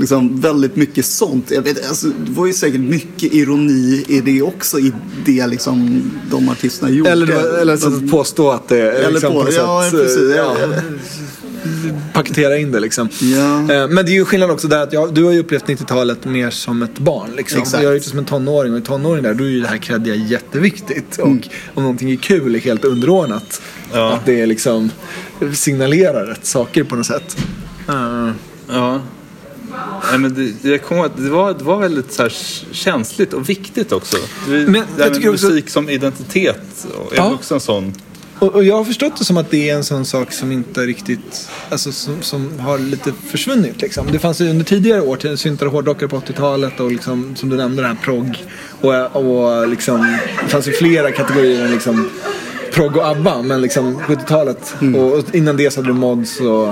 Liksom 0.00 0.40
väldigt 0.40 0.76
mycket 0.76 1.06
sånt. 1.06 1.50
Jag 1.50 1.62
vet, 1.62 1.88
alltså, 1.88 2.06
det 2.06 2.30
var 2.32 2.46
ju 2.46 2.52
säkert 2.52 2.80
mycket 2.80 3.34
ironi 3.34 4.04
i 4.08 4.20
det 4.20 4.42
också, 4.42 4.78
i 4.78 4.92
det 5.26 5.46
liksom, 5.46 6.02
de 6.30 6.48
artisterna 6.48 6.90
gjorde. 6.90 7.10
Eller, 7.10 7.58
eller 7.60 7.76
så 7.76 7.88
att 7.88 8.10
påstå 8.10 8.50
att 8.50 8.68
det 8.68 8.78
är 8.80 8.92
Eller 8.92 9.10
liksom 9.10 9.32
på- 9.32 9.44
på 9.44 9.52
ja, 9.52 9.82
sätt, 9.90 10.00
precis, 10.00 10.18
eh, 10.18 10.36
ja. 10.36 10.56
Paketera 12.12 12.56
in 12.58 12.72
det 12.72 12.80
liksom. 12.80 13.08
Ja. 13.20 13.74
Eh, 13.74 13.88
Men 13.88 13.96
det 14.06 14.10
är 14.10 14.14
ju 14.14 14.24
skillnad 14.24 14.50
också 14.50 14.68
där 14.68 14.82
att 14.82 14.92
jag, 14.92 15.14
du 15.14 15.24
har 15.24 15.32
ju 15.32 15.38
upplevt 15.38 15.64
90-talet 15.66 16.24
mer 16.24 16.50
som 16.50 16.82
ett 16.82 16.98
barn. 16.98 17.30
Liksom. 17.36 17.60
Exakt. 17.62 17.82
Jag 17.82 17.88
är 17.88 17.92
ju 17.92 17.96
inte 17.96 18.08
som 18.08 18.18
en 18.18 18.24
tonåring 18.24 18.72
och 18.72 18.78
i 18.78 18.82
tonåring 18.82 19.22
där 19.22 19.34
då 19.34 19.44
är 19.44 19.48
ju 19.48 19.60
det 19.60 19.68
här 19.68 19.76
kreddiga 19.78 20.14
jätteviktigt. 20.14 21.18
Och 21.18 21.28
om 21.28 21.82
någonting 21.82 22.10
är 22.10 22.16
kul 22.16 22.54
är 22.54 22.58
helt 22.60 22.84
underordnat. 22.84 23.62
Ja. 23.92 24.12
Att 24.12 24.26
det 24.26 24.40
är 24.40 24.46
liksom 24.46 24.90
signalerar 25.54 26.26
rätt 26.26 26.46
saker 26.46 26.84
på 26.84 26.96
något 26.96 27.06
sätt. 27.06 27.36
Eh, 27.88 28.30
Ja. 28.68 29.00
Nej, 30.10 30.18
men 30.18 30.34
det, 30.62 30.68
jag 30.70 30.82
kommer 30.82 31.04
att 31.04 31.16
det 31.16 31.30
var, 31.30 31.54
det 31.54 31.64
var 31.64 31.78
väldigt 31.78 32.12
så 32.12 32.22
här 32.22 32.32
känsligt 32.72 33.32
och 33.32 33.48
viktigt 33.48 33.92
också. 33.92 34.16
Det, 34.46 34.50
Men 34.52 34.72
det 34.72 34.78
jag 34.96 34.98
med 34.98 35.14
tycker 35.14 35.30
också- 35.32 35.46
musik 35.46 35.68
som 35.70 35.88
identitet 35.88 36.86
är 37.12 37.16
Ja. 37.16 37.32
också 37.34 37.54
en 37.54 37.60
sån. 37.60 37.94
Och, 38.38 38.54
och 38.54 38.64
jag 38.64 38.76
har 38.76 38.84
förstått 38.84 39.16
det 39.18 39.24
som 39.24 39.36
att 39.36 39.50
det 39.50 39.70
är 39.70 39.74
en 39.74 39.84
sån 39.84 40.04
sak 40.04 40.32
som 40.32 40.52
inte 40.52 40.80
riktigt, 40.80 41.50
alltså 41.70 41.92
som, 41.92 42.22
som 42.22 42.58
har 42.58 42.78
lite 42.78 43.12
försvunnit 43.12 43.80
liksom. 43.82 44.06
Det 44.12 44.18
fanns 44.18 44.40
ju 44.40 44.50
under 44.50 44.64
tidigare 44.64 45.00
år, 45.00 45.36
syntar 45.36 45.66
och 45.66 45.72
hårdrockare 45.72 46.08
på 46.08 46.20
80-talet 46.20 46.80
och 46.80 46.92
liksom, 46.92 47.36
som 47.36 47.48
du 47.48 47.56
nämnde 47.56 47.82
den 47.82 47.96
här 47.96 48.02
progg. 48.04 48.44
Och, 48.80 49.16
och 49.16 49.68
liksom, 49.68 50.18
det 50.42 50.48
fanns 50.48 50.68
ju 50.68 50.72
flera 50.72 51.12
kategorier 51.12 51.68
liksom 51.68 52.10
progg 52.76 52.96
och 52.96 53.08
ABBA, 53.08 53.42
men 53.42 53.60
liksom 53.60 54.00
70-talet. 54.00 54.74
Och, 54.96 55.12
och 55.12 55.34
innan 55.34 55.56
det 55.56 55.70
så 55.70 55.80
hade 55.80 55.88
du 55.88 55.94
mods 55.94 56.40
och 56.40 56.68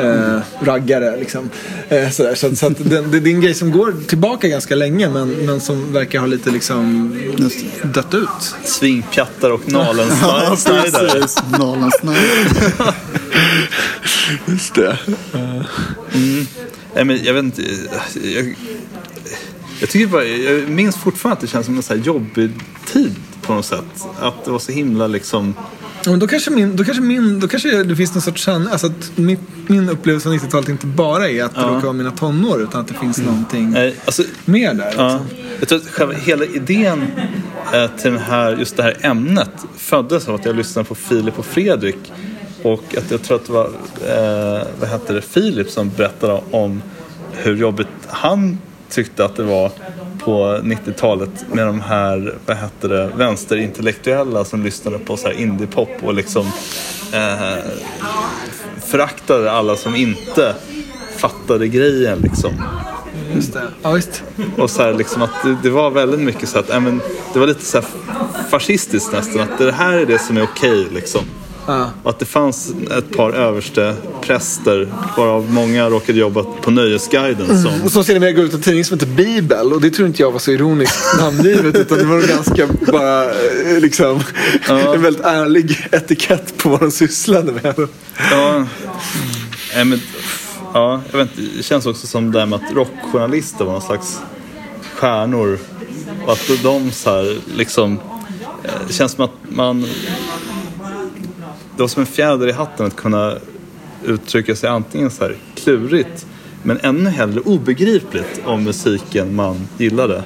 eh, 0.00 0.40
raggare 0.60 1.16
liksom. 1.16 1.50
Eh, 1.88 2.10
sådär. 2.10 2.34
Så, 2.34 2.56
så 2.56 2.66
att 2.66 2.78
det, 2.78 3.00
det, 3.00 3.30
är 3.30 3.34
en 3.34 3.40
grej 3.40 3.54
som 3.54 3.70
går 3.70 3.94
tillbaka 4.06 4.48
ganska 4.48 4.74
länge 4.74 5.08
men, 5.08 5.28
men 5.28 5.60
som 5.60 5.92
verkar 5.92 6.20
ha 6.20 6.26
lite 6.26 6.50
liksom 6.50 7.12
dött 7.82 8.14
ut. 8.14 8.54
Svingpjattar 8.64 9.50
och 9.50 9.60
Ja, 9.66 9.78
Nalen-Snyder. 9.78 11.08
precis. 11.08 11.42
Nolan 11.58 11.90
Snyder. 11.90 12.94
Just 14.46 14.74
det. 14.74 14.98
Nej, 16.94 17.04
men 17.04 17.24
jag 17.24 17.34
vet 17.34 17.44
inte. 17.44 17.62
Jag, 18.22 18.56
jag, 19.80 19.88
tycker 19.88 20.06
bara, 20.06 20.24
jag 20.24 20.68
minns 20.68 20.96
fortfarande 20.96 21.34
att 21.34 21.40
det 21.40 21.46
känns 21.46 21.66
som 21.66 21.76
en 21.76 21.82
så 21.82 21.94
här 21.94 22.00
jobbig 22.00 22.50
tid 22.92 23.14
på 23.48 23.54
något 23.54 23.64
sätt. 23.66 24.06
Att 24.20 24.44
det 24.44 24.50
var 24.50 24.58
så 24.58 24.72
himla 24.72 25.06
liksom... 25.06 25.54
Ja, 26.04 26.10
men 26.10 26.18
då 26.20 26.26
kanske, 26.26 26.50
min, 26.50 26.76
då 26.76 26.84
kanske, 26.84 27.02
min, 27.02 27.40
då 27.40 27.48
kanske 27.48 27.82
det 27.82 27.96
finns 27.96 28.14
någon 28.14 28.22
sorts 28.22 28.44
sann, 28.44 28.68
alltså 28.68 28.86
att 28.86 29.10
min, 29.14 29.38
min 29.66 29.88
upplevelse 29.88 30.28
av 30.28 30.34
90-talet 30.34 30.68
inte 30.68 30.86
bara 30.86 31.28
är 31.28 31.44
att 31.44 31.54
det 31.54 31.60
Ja. 31.60 31.66
råkar 31.66 31.80
vara 31.80 31.92
mina 31.92 32.10
tonår 32.10 32.62
utan 32.62 32.80
att 32.80 32.88
det 32.88 32.94
finns 32.94 33.18
någonting 33.18 33.70
Nej, 33.70 33.96
alltså, 34.04 34.22
mer 34.44 34.74
där. 34.74 34.94
Ja, 34.96 35.12
Liksom. 35.12 35.26
jag 35.60 35.68
tror 35.68 35.78
att 35.78 35.86
själva 35.88 36.14
hela 36.14 36.44
idén 36.44 37.02
eh, 37.74 37.90
till 38.02 38.10
den 38.12 38.20
här, 38.22 38.56
just 38.56 38.76
det 38.76 38.82
här 38.82 38.96
ämnet 39.00 39.50
föddes 39.76 40.28
av 40.28 40.34
att 40.34 40.44
jag 40.44 40.56
lyssnade 40.56 40.88
på 40.88 40.94
Filip 40.94 41.38
och 41.38 41.46
Fredrik. 41.46 42.12
Och 42.62 42.84
att 42.98 43.10
jag 43.10 43.22
tror 43.22 43.36
att 43.36 43.46
det 43.46 43.52
var 43.52 43.64
eh, 44.08 44.66
vad 44.80 44.88
heter 44.88 45.14
det, 45.14 45.22
Filip 45.22 45.70
som 45.70 45.90
berättade 45.96 46.42
om 46.50 46.82
hur 47.32 47.56
jobbigt 47.56 47.88
han 48.06 48.58
tyckte 48.90 49.24
att 49.24 49.36
det 49.36 49.42
var 49.42 49.70
på 50.18 50.60
90-talet 50.62 51.30
med 51.52 51.66
de 51.66 51.80
här 51.80 52.34
vad 52.46 52.56
heter 52.56 52.88
det, 52.88 53.10
vänsterintellektuella 53.16 54.44
som 54.44 54.62
lyssnade 54.62 54.98
på 54.98 55.16
så 55.16 55.28
här 55.28 55.34
indiepop 55.34 55.90
och 56.02 56.14
liksom 56.14 56.46
eh, 57.12 57.64
föraktade 58.86 59.52
alla 59.52 59.76
som 59.76 59.96
inte 59.96 60.54
fattade 61.16 61.68
grejen 61.68 62.18
liksom. 62.18 62.52
Just 63.34 63.52
det. 63.52 63.62
Ja, 63.82 63.92
visst. 63.92 64.22
Och 64.56 64.70
så 64.70 64.82
här, 64.82 64.94
liksom 64.94 65.22
att 65.22 65.42
det, 65.44 65.56
det 65.62 65.70
var 65.70 65.90
väldigt 65.90 66.20
mycket 66.20 66.48
så 66.48 66.58
att, 66.58 66.68
ja, 66.68 66.80
men, 66.80 67.00
det 67.32 67.38
var 67.38 67.46
lite 67.46 67.64
så 67.64 67.78
här 67.78 67.86
fascistiskt 68.50 69.12
nästan. 69.12 69.40
Att 69.40 69.58
det 69.58 69.72
här 69.72 69.96
är 69.98 70.06
det 70.06 70.18
som 70.18 70.36
är 70.36 70.42
okej 70.42 70.86
liksom. 70.94 71.20
Ja. 71.68 71.90
Och 72.02 72.10
att 72.10 72.18
det 72.18 72.24
fanns 72.24 72.72
ett 72.98 73.16
par 73.16 73.32
överste 73.32 73.94
präster, 74.20 74.88
varav 75.16 75.52
många 75.52 75.90
råkade 75.90 76.18
jobba 76.18 76.42
på 76.42 76.70
Nöjesguiden 76.70 77.62
som... 77.62 77.82
Och 77.84 77.92
så 77.92 78.04
sedermera 78.04 78.32
går 78.32 78.44
ut 78.44 78.54
en 78.54 78.60
tidning 78.60 78.84
som 78.84 78.98
heter 78.98 79.12
Bibel 79.12 79.72
och 79.72 79.80
det 79.80 79.90
tror 79.90 80.08
inte 80.08 80.22
jag 80.22 80.32
var 80.32 80.38
så 80.38 80.50
ironiskt 80.50 81.20
namngivet 81.20 81.74
utan 81.76 81.98
det 81.98 82.04
var 82.04 82.20
ganska 82.28 82.66
bara 82.92 83.24
eh, 83.24 83.80
liksom 83.80 84.20
en 84.68 85.02
väldigt 85.02 85.24
ärlig 85.24 85.88
etikett 85.92 86.56
på 86.56 86.68
vad 86.68 86.80
de 86.80 86.90
sysslade 86.90 87.52
med. 87.52 87.88
Ja, 88.30 88.64
men, 89.84 90.00
ja, 90.74 91.02
jag 91.10 91.18
vet 91.18 91.38
inte, 91.38 91.56
det 91.56 91.62
känns 91.62 91.86
också 91.86 92.06
som 92.06 92.32
det 92.32 92.38
här 92.38 92.46
med 92.46 92.56
att 92.56 92.72
rockjournalister 92.74 93.64
var 93.64 93.72
någon 93.72 93.82
slags 93.82 94.20
stjärnor. 94.94 95.58
Och 96.26 96.32
att 96.32 96.50
de 96.62 96.90
så 96.90 97.10
här, 97.10 97.36
liksom, 97.56 98.00
eh, 98.64 98.70
det 98.86 98.92
känns 98.92 99.12
som 99.12 99.24
att 99.24 99.34
man... 99.48 99.86
Det 101.78 101.82
var 101.82 101.88
som 101.88 102.00
en 102.00 102.06
fjäder 102.06 102.48
i 102.48 102.52
hatten 102.52 102.86
att 102.86 102.96
kunna 102.96 103.34
uttrycka 104.04 104.56
sig 104.56 104.68
antingen 104.68 105.10
så 105.10 105.24
här 105.24 105.36
klurigt 105.54 106.26
men 106.62 106.78
ännu 106.82 107.10
hellre 107.10 107.40
obegripligt 107.40 108.40
om 108.44 108.64
musiken 108.64 109.34
man 109.34 109.68
gillade. 109.76 110.22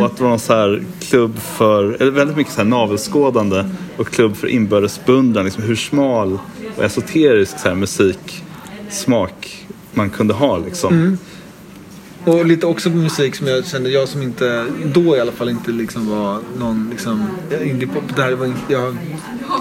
Och 0.00 0.06
att 0.06 0.16
det 0.16 0.22
var 0.22 0.30
någon 0.30 0.38
så 0.38 0.54
här 0.54 0.84
klubb 1.00 1.38
för, 1.38 1.96
eller 2.00 2.10
väldigt 2.10 2.36
mycket 2.36 2.52
så 2.52 2.60
här 2.60 2.68
navelskådande 2.68 3.64
och 3.96 4.08
klubb 4.08 4.36
för 4.36 4.46
inbördes 4.46 5.00
beundran. 5.06 5.44
Liksom 5.44 5.62
hur 5.62 5.76
smal 5.76 6.38
och 6.76 6.84
esoterisk 6.84 7.58
så 7.58 7.68
här 7.68 7.74
musiksmak 7.74 9.66
man 9.92 10.10
kunde 10.10 10.34
ha 10.34 10.58
liksom. 10.58 11.18
Och 12.26 12.46
lite 12.46 12.66
också 12.66 12.90
på 12.90 12.96
musik 12.96 13.34
som 13.34 13.46
jag 13.46 13.66
kände, 13.66 13.90
jag 13.90 14.08
som 14.08 14.22
inte, 14.22 14.66
då 14.94 15.16
i 15.16 15.20
alla 15.20 15.32
fall 15.32 15.48
inte 15.48 15.70
liksom 15.70 16.08
var 16.10 16.38
någon 16.58 16.88
liksom, 16.90 17.26
indie 17.64 17.88
pop. 17.88 18.02
Det 18.16 18.22
här 18.22 18.32
var, 18.32 18.46
inte- 18.46 18.72
jag, 18.72 18.96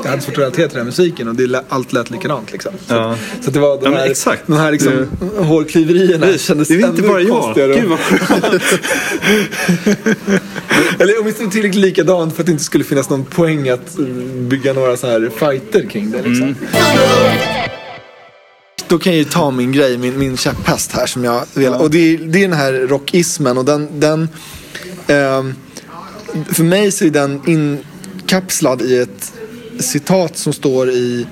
jag 0.04 0.10
hade 0.10 0.22
svårt 0.22 0.34
att 0.34 0.40
relatera 0.40 0.68
till 0.68 0.78
den 0.78 0.78
här 0.78 0.86
musiken 0.86 1.28
och 1.28 1.36
det, 1.36 1.64
allt 1.70 1.94
lät 1.94 2.10
likadant 2.10 2.52
liksom. 2.52 2.72
Så, 2.88 2.94
Ja. 2.94 3.16
så 3.42 3.52
det 3.52 3.60
var 3.60 3.82
de 3.82 3.92
Ja, 3.94 3.98
här, 4.00 4.10
exakt. 4.10 4.44
de 4.48 4.54
här 4.58 4.72
liksom, 4.72 5.08
hårklyverierna 5.38 6.38
kändes 6.38 6.68
det 6.68 6.74
är 6.74 6.88
inte 6.90 7.02
bara 7.02 7.22
jag. 7.22 7.56
Gud 7.56 7.86
vad 7.90 8.00
Eller 11.00 11.14
åtminstone 11.22 11.50
tillräckligt 11.52 11.86
likadant 11.86 12.36
för 12.36 12.42
att 12.42 12.46
det 12.46 12.52
inte 12.52 12.64
skulle 12.64 12.84
finnas 12.84 13.10
någon 13.10 13.26
poäng 13.26 13.70
att 13.70 13.98
bygga 14.38 14.74
några 14.74 14.98
så 14.98 15.08
här 15.08 15.32
fighter 15.38 15.90
kring 15.90 16.12
det 16.12 16.22
liksom. 16.22 16.56
Då 18.94 19.00
kan 19.00 19.14
jag 19.14 19.20
ju 19.20 19.26
ta 19.26 19.52
min 19.52 19.72
grej, 19.72 19.98
min, 19.98 20.20
min 20.20 20.38
käpphäst 20.38 20.92
här 20.92 21.06
som 21.06 21.24
jag 21.24 21.46
vill. 21.54 21.74
Och 21.74 21.90
det 21.90 21.98
är, 21.98 22.18
det 22.18 22.38
är 22.38 22.42
den 22.42 22.58
här 22.58 22.74
rockismen 22.74 23.58
och 23.58 23.66
den, 23.66 24.00
den 24.00 24.30
ehm, 25.08 25.54
för 26.52 26.64
mig 26.64 26.92
så 26.92 27.06
är 27.06 27.10
den 27.10 27.42
inkapslad 27.48 28.82
i 28.82 28.98
ett 28.98 29.34
citat 29.80 30.38
som 30.38 30.54
står 30.54 30.90
i 30.90 31.28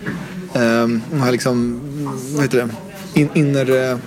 den 0.54 1.22
här 1.22 1.32
liksom, 1.32 1.80
vad 2.34 2.44
heter 2.44 2.58
det, 2.58 3.22
in, 3.22 3.30
inner 3.34 3.92
eh, 3.92 3.98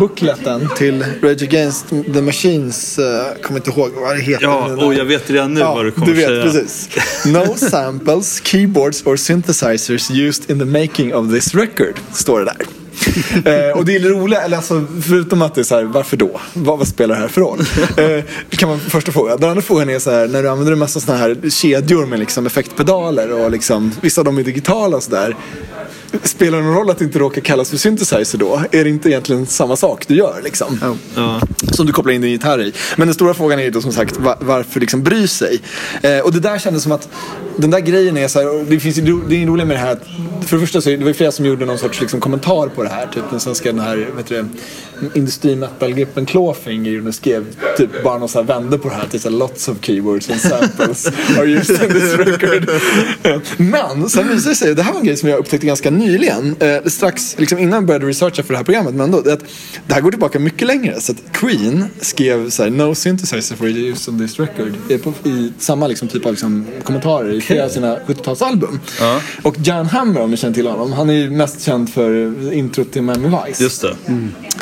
bookleten 0.00 0.68
till 0.76 1.04
Rage 1.22 1.42
Against 1.42 1.88
the 2.14 2.22
Machines, 2.22 2.98
uh, 2.98 3.04
kommer 3.42 3.60
inte 3.60 3.70
ihåg 3.70 3.90
vad 3.94 4.16
det 4.16 4.22
heter. 4.22 4.44
Ja, 4.44 4.84
och 4.86 4.94
jag 4.94 5.04
vet 5.04 5.30
redan 5.30 5.54
nu 5.54 5.60
vad 5.60 5.84
du 5.84 5.90
kommer 5.90 6.06
du 6.06 6.12
vet, 6.12 6.26
säga. 6.26 6.42
precis. 6.42 6.88
No 7.26 7.54
samples, 7.70 8.40
keyboards 8.44 9.02
or 9.06 9.16
synthesizers 9.16 10.10
used 10.10 10.50
in 10.50 10.58
the 10.58 10.64
making 10.64 11.14
of 11.14 11.30
this 11.32 11.54
record, 11.54 11.94
står 12.12 12.40
det 12.40 12.44
där. 12.44 12.56
eh, 13.44 13.76
och 13.78 13.84
det 13.84 13.96
är 13.96 14.00
roliga, 14.00 14.40
eller 14.42 14.56
alltså, 14.56 14.84
förutom 15.02 15.42
att 15.42 15.54
det 15.54 15.60
är 15.60 15.62
så 15.62 15.74
här, 15.74 15.82
varför 15.84 16.16
då? 16.16 16.40
Vad, 16.54 16.78
vad 16.78 16.88
spelar 16.88 17.14
det 17.14 17.20
här 17.20 17.28
för 17.28 17.40
roll? 17.40 17.60
Eh, 17.96 18.24
kan 18.50 18.68
man 18.68 18.80
första 18.80 19.12
fråga. 19.12 19.36
Den 19.36 19.50
andra 19.50 19.62
frågan 19.62 19.90
är 19.90 19.98
så 19.98 20.10
här, 20.10 20.28
när 20.28 20.42
du 20.42 20.48
använder 20.48 20.72
en 20.72 20.78
massa 20.78 21.00
såna 21.00 21.18
här 21.18 21.50
kedjor 21.50 22.06
med 22.06 22.18
liksom 22.18 22.46
effektpedaler 22.46 23.32
och 23.32 23.50
liksom, 23.50 23.92
vissa 24.00 24.20
av 24.20 24.24
dem 24.24 24.38
är 24.38 24.42
digitala 24.42 24.96
och 24.96 25.02
sådär. 25.02 25.36
Spelar 26.22 26.58
det 26.58 26.64
någon 26.64 26.74
roll 26.74 26.90
att 26.90 26.98
det 26.98 27.04
inte 27.04 27.18
råkar 27.18 27.40
kallas 27.40 27.70
för 27.70 27.76
synthesizer 27.76 28.38
då? 28.38 28.62
Är 28.70 28.84
det 28.84 28.90
inte 28.90 29.08
egentligen 29.08 29.46
samma 29.46 29.76
sak 29.76 30.04
du 30.08 30.14
gör 30.14 30.40
liksom? 30.44 30.96
Ja. 31.16 31.40
Som 31.72 31.86
du 31.86 31.92
kopplar 31.92 32.12
in 32.12 32.20
din 32.20 32.30
gitarr 32.30 32.60
i. 32.62 32.72
Men 32.96 33.08
den 33.08 33.14
stora 33.14 33.34
frågan 33.34 33.58
är 33.58 33.62
ju 33.62 33.70
då 33.70 33.80
som 33.80 33.92
sagt 33.92 34.16
va- 34.16 34.38
varför 34.40 34.80
liksom 34.80 35.02
bry 35.02 35.28
sig? 35.28 35.60
Eh, 36.02 36.18
och 36.18 36.32
det 36.32 36.40
där 36.40 36.58
kändes 36.58 36.82
som 36.82 36.92
att 36.92 37.08
den 37.56 37.70
där 37.70 37.80
grejen 37.80 38.16
är 38.16 38.28
så 38.28 38.38
här, 38.38 38.64
det 38.70 38.80
finns 38.80 38.96
det 38.96 39.02
är 39.42 39.46
roligt 39.46 39.66
med 39.66 39.76
det 39.76 39.80
här 39.80 39.92
att 39.92 40.02
för 40.48 40.56
det 40.56 40.60
första 40.60 40.80
så 40.80 40.88
är 40.88 40.92
det 40.92 40.98
det 40.98 41.04
var 41.04 41.12
flera 41.12 41.32
som 41.32 41.44
gjorde 41.46 41.64
någon 41.64 41.78
sorts 41.78 42.00
liksom 42.00 42.20
kommentar 42.20 42.68
på 42.68 42.82
det 42.82 42.88
här. 42.88 43.06
Typ 43.06 43.22
den 43.30 43.40
svenska 43.40 43.72
den 43.72 43.80
här, 43.80 44.08
vad 44.14 44.18
heter 44.18 44.46
det, 45.12 45.18
industrimetalgruppen 45.18 46.26
Clawfinger 46.26 47.08
och 47.08 47.14
skrev 47.14 47.44
typ 47.76 48.04
bara 48.04 48.18
någon 48.18 48.28
så 48.28 48.38
här 48.38 48.46
vände 48.46 48.78
på 48.78 48.88
det 48.88 48.94
här 48.94 49.06
till 49.06 49.20
så 49.20 49.30
här, 49.30 49.36
lots 49.36 49.68
of 49.68 49.76
keywords 49.80 50.30
and 50.30 50.40
samples 50.40 51.06
are 51.38 51.46
used 51.46 51.82
in 51.82 51.88
this 51.92 52.14
record. 52.14 52.70
Men 53.56 54.08
sen 54.08 54.28
visade 54.28 54.50
det 54.50 54.56
sig, 54.56 54.74
det 54.74 54.82
här 54.82 54.92
var 54.92 55.00
en 55.00 55.06
grej 55.06 55.16
som 55.16 55.28
jag 55.28 55.38
upptäckte 55.38 55.66
ganska 55.66 55.90
nyligen, 55.90 56.56
eh, 56.60 56.84
strax 56.86 57.38
liksom 57.38 57.58
innan 57.58 57.72
jag 57.74 57.86
började 57.86 58.06
researcha 58.06 58.42
för 58.42 58.52
det 58.52 58.56
här 58.56 58.64
programmet, 58.64 58.94
men 58.94 59.04
ändå, 59.04 59.20
det, 59.20 59.32
att 59.32 59.44
det 59.86 59.94
här 59.94 60.00
går 60.00 60.10
tillbaka 60.10 60.38
mycket 60.38 60.66
längre. 60.66 61.00
Så 61.00 61.12
att 61.12 61.18
Queen 61.32 61.84
skrev 62.00 62.50
så 62.50 62.62
här, 62.62 62.70
no 62.70 62.94
synthesizer 62.94 63.56
for 63.56 63.66
use 63.66 64.10
on 64.10 64.18
this 64.18 64.40
record 64.40 64.72
på, 65.02 65.28
i 65.28 65.52
samma 65.58 65.86
liksom, 65.86 66.08
typ 66.08 66.26
av 66.26 66.32
liksom, 66.32 66.66
kommentarer 66.84 67.32
i 67.32 67.40
flera 67.40 67.64
av 67.64 67.68
sina 67.68 67.98
70-talsalbum. 67.98 68.78
Ja. 69.00 69.20
Och 69.42 69.56
Jan 69.64 69.86
Hammer 69.86 70.20
om 70.20 70.30
ni 70.30 70.36
känner 70.36 70.54
till 70.54 70.66
honom, 70.66 70.92
han 70.92 71.10
är 71.10 71.14
ju 71.14 71.30
mest 71.30 71.62
känd 71.62 71.90
för 71.90 72.52
introt 72.52 72.92
till 72.92 73.02
Miami 73.02 73.28
Vice. 73.46 73.62
Just 73.62 73.82
det. 73.82 73.96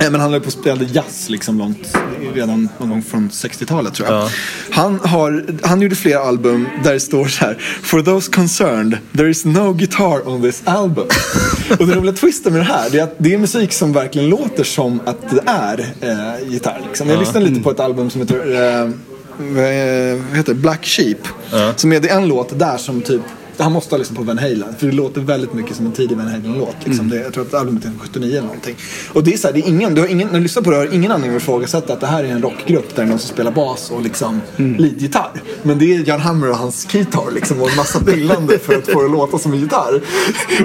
Eh, 0.01 0.11
Men 0.11 0.21
han 0.21 0.32
höll 0.33 0.41
på 0.41 0.47
och 0.47 0.53
spelade 0.53 0.85
jazz 0.85 1.31
liksom 1.31 1.59
långt, 1.59 1.97
redan 2.35 2.69
någon 2.79 2.89
gång 2.89 3.03
från 3.03 3.31
60-talet 3.31 3.95
tror 3.95 4.09
jag. 4.09 4.23
Ja. 4.23 4.29
Han, 4.71 5.01
har, 5.01 5.45
han 5.63 5.81
gjorde 5.81 5.95
flera 5.97 6.21
album 6.21 6.69
där 6.85 6.93
det 6.93 7.01
står 7.01 7.25
så 7.25 7.45
här. 7.45 7.55
For 7.83 8.03
those 8.03 8.33
concerned, 8.33 8.99
there 9.17 9.31
is 9.31 9.45
no 9.45 9.73
guitar 9.73 10.29
on 10.29 10.43
this 10.43 10.63
album. 10.65 11.07
och 11.79 11.87
den 11.87 11.99
roliga 11.99 12.13
twisten 12.13 12.53
med 12.53 12.63
det 12.63 12.67
här 12.67 12.91
det 12.91 12.99
är 12.99 13.03
att 13.03 13.15
det 13.19 13.35
är 13.35 13.39
musik 13.39 13.73
som 13.73 13.93
verkligen 13.93 14.29
låter 14.29 14.65
som 14.65 15.01
att 15.05 15.31
det 15.31 15.43
är 15.47 15.79
eh, 16.01 16.53
gitarr. 16.53 16.81
Liksom. 16.89 17.09
Jag 17.09 17.19
lyssnade 17.19 17.47
lite 17.47 17.63
på 17.63 17.71
ett 17.71 17.81
album 17.81 18.11
som 18.11 18.21
heter 18.21 18.83
eh, 18.83 18.91
vad 19.39 20.37
heter? 20.37 20.55
Black 20.55 20.85
Sheep. 20.85 21.19
Som 21.77 21.93
är 21.93 22.01
det 22.01 22.09
en 22.09 22.29
låt 22.29 22.59
där 22.59 22.77
som 22.77 23.03
typ 23.03 23.23
han 23.59 23.73
måste 23.73 23.95
ha 23.95 23.99
lyssnat 23.99 24.19
på 24.19 24.25
Van 24.25 24.39
Halen 24.39 24.75
för 24.79 24.87
det 24.87 24.93
låter 24.93 25.21
väldigt 25.21 25.53
mycket 25.53 25.77
som 25.77 25.87
en 25.87 25.93
tidig 25.93 26.17
Van 26.17 26.29
Halen-låt. 26.29 26.77
Liksom. 26.85 27.09
Det, 27.09 27.17
jag 27.17 27.33
tror 27.33 27.47
att 27.47 27.55
albumet 27.55 27.85
är 27.85 27.89
från 27.89 27.99
79 27.99 28.31
eller 28.31 28.43
någonting. 28.43 28.77
Och 29.13 29.25
det 29.25 29.33
är 29.35 29.39
så 29.39 29.47
här, 29.47 29.55
det 29.55 29.61
är 29.61 29.69
ingen, 29.69 29.95
du 29.95 30.01
har 30.01 30.09
ingen, 30.09 30.29
när 30.29 30.35
du 30.35 30.41
lyssnar 30.41 30.63
på 30.63 30.71
det 30.71 30.77
har 30.77 30.95
ingen 30.95 31.13
anledning 31.13 31.37
att 31.37 31.43
ifrågasätta 31.43 31.93
att 31.93 32.01
det 32.01 32.07
här 32.07 32.25
är 32.25 32.29
en 32.29 32.43
rockgrupp 32.43 32.89
där 32.89 32.97
det 32.97 33.03
är 33.03 33.07
någon 33.07 33.19
som 33.19 33.29
spelar 33.35 33.53
bas 33.53 33.91
och 33.91 34.03
liksom 34.03 34.41
leadgitarr. 34.57 35.43
Men 35.63 35.79
det 35.79 35.95
är 35.95 36.09
Jan 36.09 36.21
Hammer 36.21 36.51
och 36.51 36.57
hans 36.57 36.87
keytar 36.91 37.31
liksom 37.35 37.61
och 37.63 37.71
en 37.71 37.77
massa 37.77 38.01
pillande 38.01 38.59
för 38.59 38.75
att 38.79 38.87
få 38.89 38.99
det 39.01 39.05
att 39.07 39.13
låta 39.13 39.39
som 39.39 39.53
en 39.53 39.61
gitarr. 39.61 39.95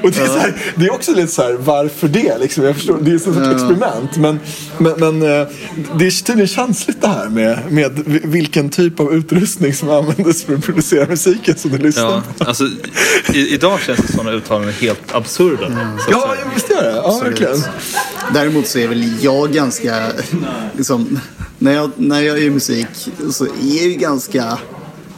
Och 0.03 0.11
det 0.11 0.21
är, 0.21 0.27
så 0.27 0.38
här, 0.38 0.73
det 0.75 0.85
är 0.85 0.91
också 0.93 1.11
lite 1.13 1.31
så 1.31 1.41
här, 1.41 1.53
varför 1.53 2.07
det? 2.07 2.38
Liksom, 2.38 2.63
jag 2.63 2.75
förstår, 2.75 2.97
det 3.01 3.11
är 3.11 3.15
ett 3.15 3.21
sorts 3.21 3.38
experiment. 3.38 4.17
Men, 4.17 4.39
men, 4.77 4.93
men 4.99 5.21
eh, 5.21 5.47
det 5.97 6.07
är 6.07 6.23
tydligen 6.23 6.47
känsligt 6.47 7.01
det 7.01 7.07
här 7.07 7.29
med, 7.29 7.59
med 7.69 7.91
vilken 8.23 8.69
typ 8.69 8.99
av 8.99 9.13
utrustning 9.13 9.73
som 9.73 9.89
användes 9.89 10.43
för 10.43 10.53
att 10.55 10.63
producera 10.63 11.07
musiken 11.07 11.55
som 11.55 11.71
du 11.71 11.77
lyssnar 11.77 12.03
Ja, 12.03 12.23
på. 12.38 12.43
alltså, 12.43 12.63
i, 13.34 13.53
idag 13.53 13.80
känns 13.82 13.99
det 13.99 14.13
sådana 14.13 14.32
uttalanden 14.32 14.73
helt 14.73 15.15
absurda. 15.15 15.67
Så 15.67 15.73
att 15.73 16.11
Ja, 16.11 16.36
visst 16.53 16.69
gör 16.69 16.84
det. 16.84 16.91
Ja, 16.95 17.19
verkligen. 17.23 17.63
Däremot 18.34 18.67
så 18.67 18.80
är 18.80 18.88
väl 18.88 19.13
jag 19.21 19.51
ganska, 19.51 20.11
liksom, 20.78 21.19
när 21.57 21.71
jag, 21.71 21.91
när 21.95 22.21
jag 22.21 22.39
gör 22.39 22.51
musik 22.51 22.88
så 23.32 23.45
är 23.45 23.49
jag 23.78 23.86
ju 23.86 23.93
ganska 23.93 24.57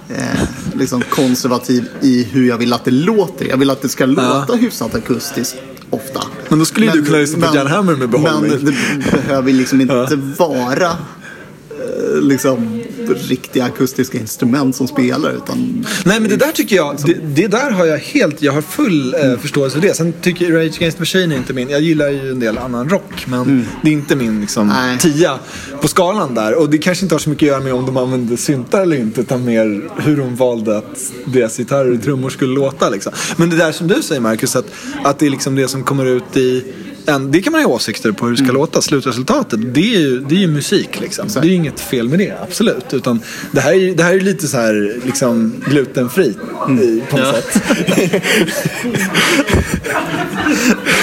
eh, 0.10 0.40
liksom 0.74 1.02
konservativ 1.10 1.86
i 2.02 2.24
hur 2.24 2.48
jag 2.48 2.58
vill 2.58 2.74
att 2.74 2.86
det 2.86 2.92
låter. 2.92 3.46
Jag 3.46 3.58
vill 3.58 3.70
att 3.70 3.82
det 3.82 3.90
ska 3.90 4.06
låta 4.06 4.56
hyfsat 4.56 4.96
akustiskt 4.96 5.58
ofta. 5.90 6.24
Men 6.50 6.60
då 6.60 6.66
skulle 6.66 6.86
ju 6.86 6.92
du 6.92 7.06
kunna 7.06 7.18
lyssna 7.18 7.48
på 7.48 7.56
Jan 7.56 7.68
Hammer 7.68 7.96
med 7.96 8.10
behållning. 8.10 8.52
Men 8.52 8.66
det 8.66 9.12
behöver 9.12 9.54
liksom 9.54 9.82
inte 9.82 10.16
vara 10.38 10.90
eh, 10.90 12.22
liksom 12.22 12.79
riktiga 13.14 13.64
akustiska 13.64 14.18
instrument 14.18 14.76
som 14.76 14.88
spelar 14.88 15.32
utan 15.32 15.86
Nej 16.06 16.20
men 16.20 16.30
det 16.30 16.36
där 16.36 16.52
tycker 16.52 16.76
jag, 16.76 16.98
det, 17.06 17.14
det 17.14 17.48
där 17.48 17.72
har 17.72 17.86
jag 17.86 17.98
helt, 17.98 18.42
jag 18.42 18.54
har 18.54 18.62
full 18.62 19.14
eh, 19.14 19.38
förståelse 19.40 19.80
för 19.80 19.88
det. 19.88 19.94
Sen 19.94 20.14
tycker 20.22 20.50
jag 20.50 20.66
Rage 20.66 20.78
Against 20.78 20.98
the 20.98 21.02
Machine 21.02 21.32
är 21.32 21.38
inte 21.38 21.54
min, 21.54 21.70
jag 21.70 21.82
gillar 21.82 22.10
ju 22.10 22.32
en 22.32 22.40
del 22.40 22.58
annan 22.58 22.90
rock 22.90 23.26
men 23.28 23.68
det 23.82 23.90
är 23.90 23.94
inte 23.94 24.16
min 24.16 24.42
liksom, 24.42 24.68
Nej. 24.68 24.98
tia 24.98 25.40
på 25.82 25.88
skalan 25.88 26.34
där. 26.34 26.56
Och 26.60 26.70
det 26.70 26.78
kanske 26.78 27.06
inte 27.06 27.16
har 27.16 27.20
så 27.20 27.30
mycket 27.30 27.48
att 27.48 27.48
göra 27.48 27.64
med 27.64 27.74
om 27.74 27.86
de 27.86 27.98
använde 27.98 28.38
syntar 28.38 28.82
eller 28.82 28.98
inte 28.98 29.22
utan 29.22 29.46
mer 29.46 29.90
hur 29.98 30.18
de 30.18 30.36
valde 30.36 30.78
att 30.78 31.12
deras 31.26 31.58
gitarrer 31.58 31.94
och 31.94 32.04
trummor 32.04 32.30
skulle 32.30 32.54
låta 32.54 32.90
liksom. 32.90 33.14
Men 33.38 33.50
det 33.50 33.56
där 33.56 33.72
som 33.72 33.88
du 33.88 34.02
säger 34.02 34.22
Marcus, 34.22 34.56
att, 34.56 34.66
att 35.04 35.20
det 35.20 35.26
är 35.26 35.30
liksom 35.30 35.56
det 35.56 35.68
som 35.68 35.84
kommer 35.84 36.06
ut 36.06 36.38
i 36.38 36.64
en, 37.10 37.32
det 37.32 37.42
kan 37.42 37.52
man 37.54 37.62
ha 37.64 37.70
åsikter 37.70 38.12
på 38.12 38.26
hur 38.26 38.36
det 38.36 38.44
ska 38.44 38.54
låta. 38.54 38.82
Slutresultatet, 38.82 39.60
det 39.74 39.96
är 39.96 40.00
ju, 40.00 40.20
det 40.20 40.36
är 40.36 40.40
ju 40.40 40.48
musik 40.48 41.00
liksom. 41.02 41.28
Det 41.34 41.40
är 41.40 41.44
ju 41.44 41.54
inget 41.54 41.80
fel 41.80 42.10
med 42.10 42.20
det, 42.20 42.34
absolut. 42.42 42.94
Utan 42.94 43.22
det 43.52 43.62
här 43.62 43.74
är, 43.74 43.96
det 43.96 44.04
här 44.04 44.14
är 44.14 44.20
lite 44.20 44.48
så 44.48 44.58
här 44.58 45.00
liksom 45.06 45.64
glutenfri 45.68 46.36
i, 46.82 47.02
på 47.10 47.18
något 47.18 47.26
Ja. 47.26 47.34
sätt. 47.34 47.62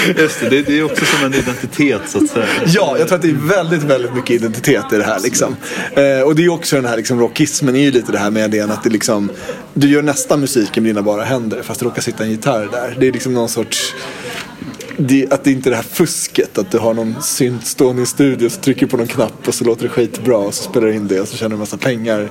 Just 0.17 0.39
det, 0.39 0.61
det, 0.61 0.79
är 0.79 0.83
också 0.83 1.05
som 1.05 1.25
en 1.25 1.33
identitet 1.33 2.01
så 2.07 2.17
att 2.17 2.29
säga. 2.29 2.45
Ja, 2.65 2.95
jag 2.99 3.07
tror 3.07 3.15
att 3.15 3.21
det 3.21 3.29
är 3.29 3.47
väldigt, 3.47 3.83
väldigt 3.83 4.13
mycket 4.15 4.31
identitet 4.31 4.85
i 4.93 4.97
det 4.97 5.03
här. 5.03 5.19
Liksom. 5.19 5.55
Eh, 5.93 6.21
och 6.25 6.35
det 6.35 6.45
är 6.45 6.49
också 6.49 6.75
den 6.75 6.85
här 6.85 6.97
liksom, 6.97 7.19
rockismen, 7.19 7.75
är 7.75 7.79
ju 7.79 7.91
lite 7.91 8.11
det 8.11 8.17
här 8.17 8.31
med 8.31 8.53
idén 8.53 8.71
att 8.71 8.83
det 8.83 8.89
liksom, 8.89 9.29
du 9.73 9.87
gör 9.89 10.01
nästa 10.01 10.37
musiken 10.37 10.83
med 10.83 10.89
dina 10.89 11.01
bara 11.01 11.23
händer 11.23 11.61
fast 11.63 11.79
det 11.79 11.85
råkar 11.85 12.01
sitta 12.01 12.23
en 12.23 12.29
gitarr 12.31 12.69
där. 12.71 12.97
Det 12.99 13.07
är 13.07 13.11
liksom 13.11 13.33
någon 13.33 13.49
sorts 13.49 13.95
det, 14.97 15.33
att 15.33 15.43
det 15.43 15.51
inte 15.51 15.69
är 15.69 15.71
det 15.71 15.75
här 15.75 15.83
fusket, 15.83 16.57
att 16.57 16.71
du 16.71 16.77
har 16.77 16.93
någon 16.93 17.15
synt 17.21 17.65
stående 17.67 17.99
i 17.99 18.03
en 18.03 18.07
studio 18.07 18.49
så 18.49 18.61
trycker 18.61 18.85
på 18.85 18.97
någon 18.97 19.07
knapp 19.07 19.47
och 19.47 19.53
så 19.53 19.63
låter 19.63 19.83
det 19.83 19.89
skitbra 19.89 20.37
och 20.37 20.53
så 20.53 20.63
spelar 20.63 20.87
du 20.87 20.93
in 20.93 21.07
det 21.07 21.21
och 21.21 21.27
så 21.27 21.37
tjänar 21.37 21.49
du 21.49 21.53
en 21.55 21.59
massa 21.59 21.77
pengar. 21.77 22.29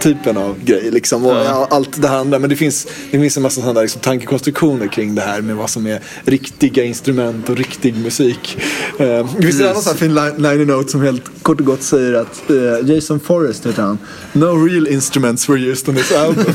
Typen 0.00 0.36
av 0.36 0.64
grej 0.64 0.90
liksom. 0.90 1.26
Och 1.26 1.32
ja, 1.36 1.66
allt 1.70 2.02
det 2.02 2.08
här 2.08 2.18
andra. 2.18 2.38
Men 2.38 2.50
det 2.50 2.56
finns, 2.56 2.86
det 3.10 3.18
finns 3.20 3.36
en 3.36 3.42
massa 3.42 3.60
sådana 3.60 3.80
liksom, 3.80 4.00
tankekonstruktioner 4.00 4.86
kring 4.88 5.14
det 5.14 5.22
här 5.22 5.40
med 5.40 5.56
vad 5.56 5.70
som 5.70 5.86
är 5.86 6.00
riktiga 6.24 6.84
instrument 6.84 7.48
och 7.48 7.56
riktig 7.56 7.96
musik. 7.96 8.58
Eh, 8.98 9.06
det 9.36 9.42
finns 9.42 9.60
en 9.60 9.66
annan 9.68 9.82
sån 9.82 9.92
här 9.92 9.98
fin 9.98 10.14
li- 10.14 10.36
liner 10.50 10.64
note 10.64 10.90
som 10.90 11.02
helt 11.02 11.22
kort 11.42 11.60
och 11.60 11.66
gott 11.66 11.82
säger 11.82 12.12
att 12.14 12.50
eh, 12.50 12.94
Jason 12.94 13.20
Forrest 13.20 13.66
heter 13.66 13.82
han. 13.82 13.98
No 14.32 14.44
real 14.66 14.88
instruments 14.88 15.48
were 15.48 15.58
used 15.58 15.88
on 15.88 15.94
this 15.94 16.12
album. 16.12 16.44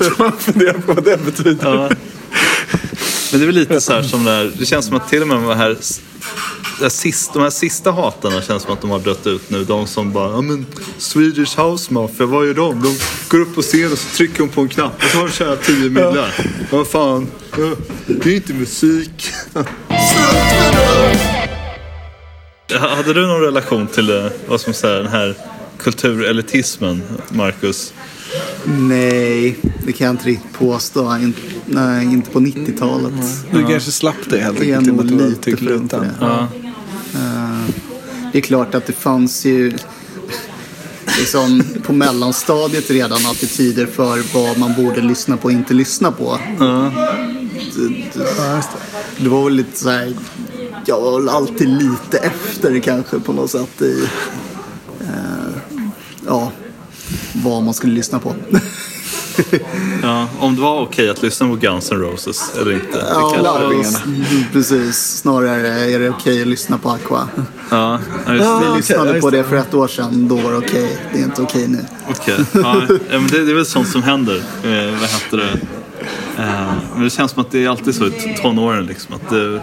så 0.00 0.22
man 0.22 0.32
funderar 0.38 0.72
på 0.78 0.92
vad 0.92 1.04
det 1.04 1.24
betyder. 1.24 1.56
Ja. 1.74 1.90
Men 3.32 3.40
det 3.40 3.44
är 3.44 3.46
väl 3.46 3.54
lite 3.54 3.80
så 3.80 3.92
här 3.92 4.02
som 4.02 4.24
där, 4.24 4.52
det 4.58 4.66
känns 4.66 4.86
som 4.86 4.96
att 4.96 5.08
till 5.08 5.22
och 5.22 5.28
med 5.28 5.36
de 5.36 5.46
här, 5.46 5.68
det 6.78 6.82
här 6.82 6.88
sista, 6.88 7.32
de 7.32 7.42
här 7.42 7.50
sista 7.50 7.90
hatarna 7.90 8.42
känns 8.42 8.62
som 8.62 8.72
att 8.72 8.80
de 8.80 8.90
har 8.90 8.98
dött 8.98 9.26
ut 9.26 9.50
nu. 9.50 9.64
De 9.64 9.86
som 9.86 10.12
bara, 10.12 10.30
ja 10.30 10.40
men 10.40 10.66
Swedish 10.98 11.58
House 11.58 11.92
Mafia, 11.92 12.26
vad 12.26 12.46
gör 12.46 12.54
de? 12.54 12.82
De 12.82 12.98
går 13.28 13.40
upp 13.40 13.54
på 13.54 13.62
scen 13.62 13.92
och 13.92 13.98
så 13.98 14.16
trycker 14.16 14.38
de 14.38 14.48
på 14.48 14.60
en 14.60 14.68
knapp 14.68 14.96
och 14.96 15.10
så 15.10 15.18
har 15.18 15.24
de 15.24 15.32
tjänat 15.32 15.62
10 15.62 15.90
miljoner. 15.90 16.34
Ja. 16.38 16.44
Vad 16.70 16.86
fan, 16.86 17.26
det 18.06 18.26
är 18.26 18.36
inte 18.36 18.54
musik. 18.54 19.30
Hade 22.78 23.12
du 23.12 23.26
någon 23.26 23.40
relation 23.40 23.86
till 23.86 24.10
eh, 24.10 24.26
vad 24.46 24.60
man 24.66 24.74
säga, 24.74 24.94
den 24.94 25.12
här 25.12 25.34
kulturelitismen, 25.78 27.02
Marcus? 27.28 27.92
Nej, 28.64 29.56
det 29.86 29.92
kan 29.92 30.04
jag 30.06 30.14
inte 30.14 30.24
riktigt 30.28 30.52
påstå. 30.52 31.16
In, 31.16 31.34
nej, 31.66 32.04
inte 32.04 32.30
på 32.30 32.40
90-talet. 32.40 33.12
Du 33.52 33.66
kanske 33.66 33.90
slapp 33.92 34.30
det 34.30 34.38
helt 34.40 34.58
Jag 34.58 34.68
är 34.68 34.76
enkelt. 34.76 34.96
i 34.96 35.00
och 35.00 35.06
nog 35.06 35.20
lite 35.30 35.56
för 35.56 36.00
det. 36.00 36.10
Ja. 36.20 36.48
Eh, 37.14 37.64
Det 38.32 38.38
är 38.38 38.42
klart 38.42 38.74
att 38.74 38.86
det 38.86 38.92
fanns 38.92 39.44
ju 39.44 39.72
liksom 41.18 41.62
på 41.82 41.92
mellanstadiet 41.92 42.90
redan 42.90 43.26
attityder 43.26 43.86
för 43.86 44.34
vad 44.34 44.58
man 44.58 44.74
borde 44.74 45.00
lyssna 45.00 45.36
på 45.36 45.44
och 45.44 45.52
inte 45.52 45.74
lyssna 45.74 46.12
på. 46.12 46.38
Det, 46.58 47.88
det, 48.14 48.62
det 49.18 49.28
var 49.28 49.44
väl 49.44 49.52
lite 49.54 49.78
så 49.78 49.90
här, 49.90 50.14
jag 50.86 51.00
var 51.00 51.20
väl 51.20 51.28
alltid 51.28 51.68
lite 51.68 52.18
efter 52.18 52.78
kanske 52.80 53.20
på 53.20 53.32
något 53.32 53.50
sätt 53.50 53.82
i 53.82 54.04
eh, 55.00 55.78
ja, 56.26 56.52
vad 57.34 57.62
man 57.62 57.74
skulle 57.74 57.94
lyssna 57.94 58.18
på. 58.18 58.34
Ja, 60.02 60.28
om 60.38 60.56
det 60.56 60.62
var 60.62 60.80
okej 60.80 61.10
att 61.10 61.22
lyssna 61.22 61.48
på 61.48 61.56
Guns 61.56 61.92
N' 61.92 61.98
Roses 61.98 62.52
eller 62.60 62.72
inte. 62.72 63.06
Ja, 63.10 63.36
larvingarna. 63.42 63.98
precis. 64.52 65.18
Snarare 65.18 65.68
är 65.68 65.98
det 65.98 66.10
okej 66.10 66.42
att 66.42 66.48
lyssna 66.48 66.78
på 66.78 66.90
Aqua. 66.90 67.28
Ja, 67.70 68.00
ja, 68.26 68.34
just. 68.34 68.46
Vi 68.46 68.54
okej, 68.54 68.76
lyssnade 68.76 69.08
ja, 69.08 69.14
just 69.14 69.24
på 69.24 69.30
det. 69.30 69.36
det 69.36 69.44
för 69.44 69.56
ett 69.56 69.74
år 69.74 69.88
sedan, 69.88 70.28
då 70.28 70.36
var 70.36 70.50
det 70.50 70.58
okej. 70.58 70.98
Det 71.12 71.20
är 71.20 71.24
inte 71.24 71.42
okej 71.42 71.68
nu. 71.68 71.78
Okej. 72.10 72.36
Ja, 72.52 72.82
ja, 72.88 73.18
men 73.18 73.26
det, 73.26 73.44
det 73.44 73.50
är 73.50 73.54
väl 73.54 73.66
sånt 73.66 73.88
som 73.88 74.02
händer. 74.02 74.36
Eh, 74.64 75.00
vad 75.00 75.10
heter 75.10 75.36
det? 75.36 75.60
Eh, 76.42 76.72
men 76.94 77.04
det 77.04 77.10
känns 77.10 77.32
som 77.32 77.40
att 77.42 77.50
det 77.50 77.64
är 77.64 77.68
alltid 77.68 77.94
så 77.94 78.06
i 78.06 78.36
tonåren. 78.42 78.86
Liksom, 78.86 79.14
att 79.14 79.30
det, 79.30 79.60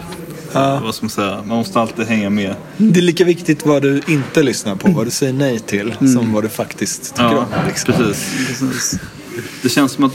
vad 0.52 0.94
ska 0.94 1.04
man 1.04 1.10
säga? 1.10 1.36
Man 1.46 1.56
måste 1.58 1.80
alltid 1.80 2.06
hänga 2.06 2.30
med. 2.30 2.54
Det 2.76 3.00
är 3.00 3.02
lika 3.02 3.24
viktigt 3.24 3.66
vad 3.66 3.82
du 3.82 4.02
inte 4.06 4.42
lyssnar 4.42 4.74
på, 4.76 4.90
vad 4.90 5.06
du 5.06 5.10
säger 5.10 5.32
nej 5.32 5.58
till, 5.58 5.94
som 6.14 6.32
vad 6.32 6.42
du 6.44 6.48
faktiskt 6.48 7.10
tycker 7.14 7.22
Ja, 7.24 7.38
om. 7.38 7.46
Liksom. 7.68 7.94
precis. 7.94 8.46
Precis. 8.46 9.00
Det 9.62 9.68
känns 9.68 9.92
som 9.92 10.04
att, 10.04 10.12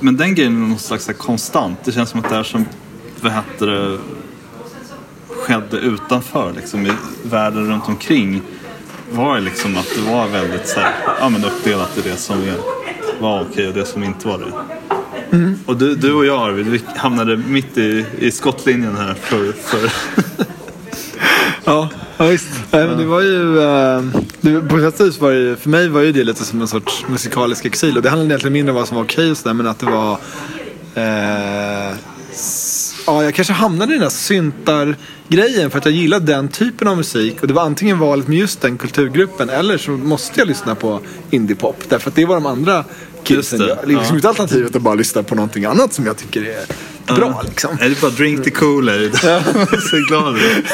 men 0.00 0.16
den 0.16 0.34
grejen 0.34 0.56
är 0.64 0.68
någon 0.68 0.78
slags 0.78 1.06
här 1.06 1.14
konstant. 1.14 1.78
Det 1.84 1.92
känns 1.92 2.10
som 2.10 2.20
att 2.20 2.28
det 2.30 2.36
är 2.36 2.42
som, 2.42 2.64
vad 3.20 3.32
heter 3.32 3.66
det, 3.66 3.98
skedde 5.28 5.76
utanför, 5.76 6.52
liksom 6.56 6.86
i 6.86 6.92
världen 7.22 7.66
runt 7.70 7.88
omkring. 7.88 8.42
Var 9.12 9.40
liksom 9.40 9.76
att 9.76 9.88
det 9.96 10.12
var 10.12 10.28
väldigt 10.28 10.68
så 10.68 10.80
här, 10.80 10.94
ja 11.20 11.28
men 11.28 11.44
uppdelat 11.44 11.98
i 11.98 12.00
det 12.08 12.16
som 12.16 12.36
var 13.20 13.42
okej 13.50 13.68
och 13.68 13.74
det 13.74 13.84
som 13.84 14.04
inte 14.04 14.28
var 14.28 14.38
det. 14.38 14.52
Och 15.66 15.76
du, 15.76 15.94
du 15.94 16.12
och 16.12 16.26
jag 16.26 16.48
Arvid, 16.48 16.66
vi 16.66 16.80
hamnade 16.96 17.36
mitt 17.36 17.78
i, 17.78 18.06
i 18.18 18.30
skottlinjen 18.30 18.96
här 18.96 19.14
för, 19.14 19.52
för 19.52 19.90
Ja, 21.68 21.88
ja 22.16 22.26
visst. 22.26 22.48
Nej, 22.70 22.86
men 22.86 22.98
det 22.98 23.04
var 23.04 23.20
ju, 23.20 23.62
ehm, 23.62 24.12
det, 24.40 24.60
på 24.60 24.78
sätt 24.78 25.00
och 25.00 25.06
vis 25.06 25.20
var 25.20 25.32
det, 25.32 25.56
för 25.56 25.70
mig 25.70 25.88
var 25.88 26.00
ju 26.00 26.12
det 26.12 26.24
lite 26.24 26.44
som 26.44 26.60
en 26.60 26.68
sorts 26.68 27.04
musikalisk 27.08 27.64
exil. 27.64 27.96
Och 27.96 28.02
det 28.02 28.08
handlade 28.08 28.30
egentligen 28.30 28.52
mindre 28.52 28.72
om 28.72 28.76
vad 28.76 28.88
som 28.88 28.96
var 28.96 29.04
okej 29.04 29.30
och 29.30 29.36
sådär, 29.36 29.54
men 29.54 29.66
att 29.66 29.78
det 29.78 29.86
var... 29.86 30.12
Eh, 30.94 31.96
ja, 33.06 33.24
jag 33.24 33.34
kanske 33.34 33.52
hamnade 33.52 33.92
i 33.92 33.94
den 33.94 34.02
där 34.02 34.10
syntar-grejen 34.10 35.70
för 35.70 35.78
att 35.78 35.84
jag 35.84 35.94
gillade 35.94 36.32
den 36.32 36.48
typen 36.48 36.88
av 36.88 36.96
musik. 36.96 37.40
Och 37.40 37.46
det 37.48 37.54
var 37.54 37.62
antingen 37.62 37.98
valet 37.98 38.28
med 38.28 38.38
just 38.38 38.60
den 38.60 38.78
kulturgruppen 38.78 39.48
eller 39.50 39.78
så 39.78 39.90
måste 39.90 40.40
jag 40.40 40.48
lyssna 40.48 40.74
på 40.74 41.00
indiepop. 41.30 41.82
Därför 41.88 42.10
att 42.10 42.16
det 42.16 42.24
var 42.24 42.34
de 42.34 42.46
andra 42.46 42.84
kidsen 43.36 43.58
det, 43.58 43.66
gör. 43.66 43.76
Det 43.76 43.82
är 43.82 43.86
liksom 43.86 44.06
ja. 44.08 44.14
inte 44.14 44.28
alternativet 44.28 44.76
att 44.76 44.82
bara 44.82 44.94
lyssna 44.94 45.22
på 45.22 45.34
någonting 45.34 45.64
annat 45.64 45.92
som 45.92 46.06
jag 46.06 46.16
tycker 46.16 46.42
är 46.42 47.14
bra. 47.14 47.42
Liksom. 47.48 47.76
Nej, 47.80 47.88
det 47.88 47.98
är 47.98 48.00
bara 48.00 48.10
drink 48.10 48.44
the 48.44 48.50
Kool-Aid. 48.50 49.16
Så 49.90 49.96
glad 50.08 50.36
är. 50.36 50.64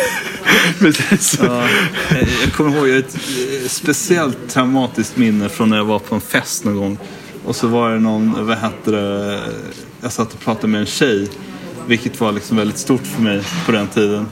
Precis. 0.78 1.38
Ja, 1.42 1.64
jag- 2.10 2.52
kommer 2.52 2.76
ihåg 2.76 2.88
jag 2.88 2.98
ett 2.98 3.14
eh, 3.14 3.68
speciellt 3.68 4.38
traumatiskt 4.48 5.16
minne 5.16 5.48
från 5.48 5.70
när 5.70 5.76
jag 5.76 5.84
var 5.84 5.98
på 5.98 6.14
en 6.14 6.20
fest 6.20 6.64
någon 6.64 6.76
gång. 6.76 6.98
Och 7.44 7.56
så 7.56 7.66
var 7.66 7.90
det 7.90 8.00
någon, 8.00 8.46
vad 8.46 8.58
heter 8.58 8.92
det, 8.92 9.40
jag 10.00 10.12
satt 10.12 10.32
och 10.32 10.40
pratade 10.40 10.68
med 10.68 10.80
en 10.80 10.86
tjej. 10.86 11.28
Vilket 11.86 12.20
var 12.20 12.32
liksom 12.32 12.56
väldigt 12.56 12.78
stort 12.78 13.06
för 13.06 13.22
mig 13.22 13.42
på 13.66 13.72
den 13.72 13.88
tiden. 13.88 14.26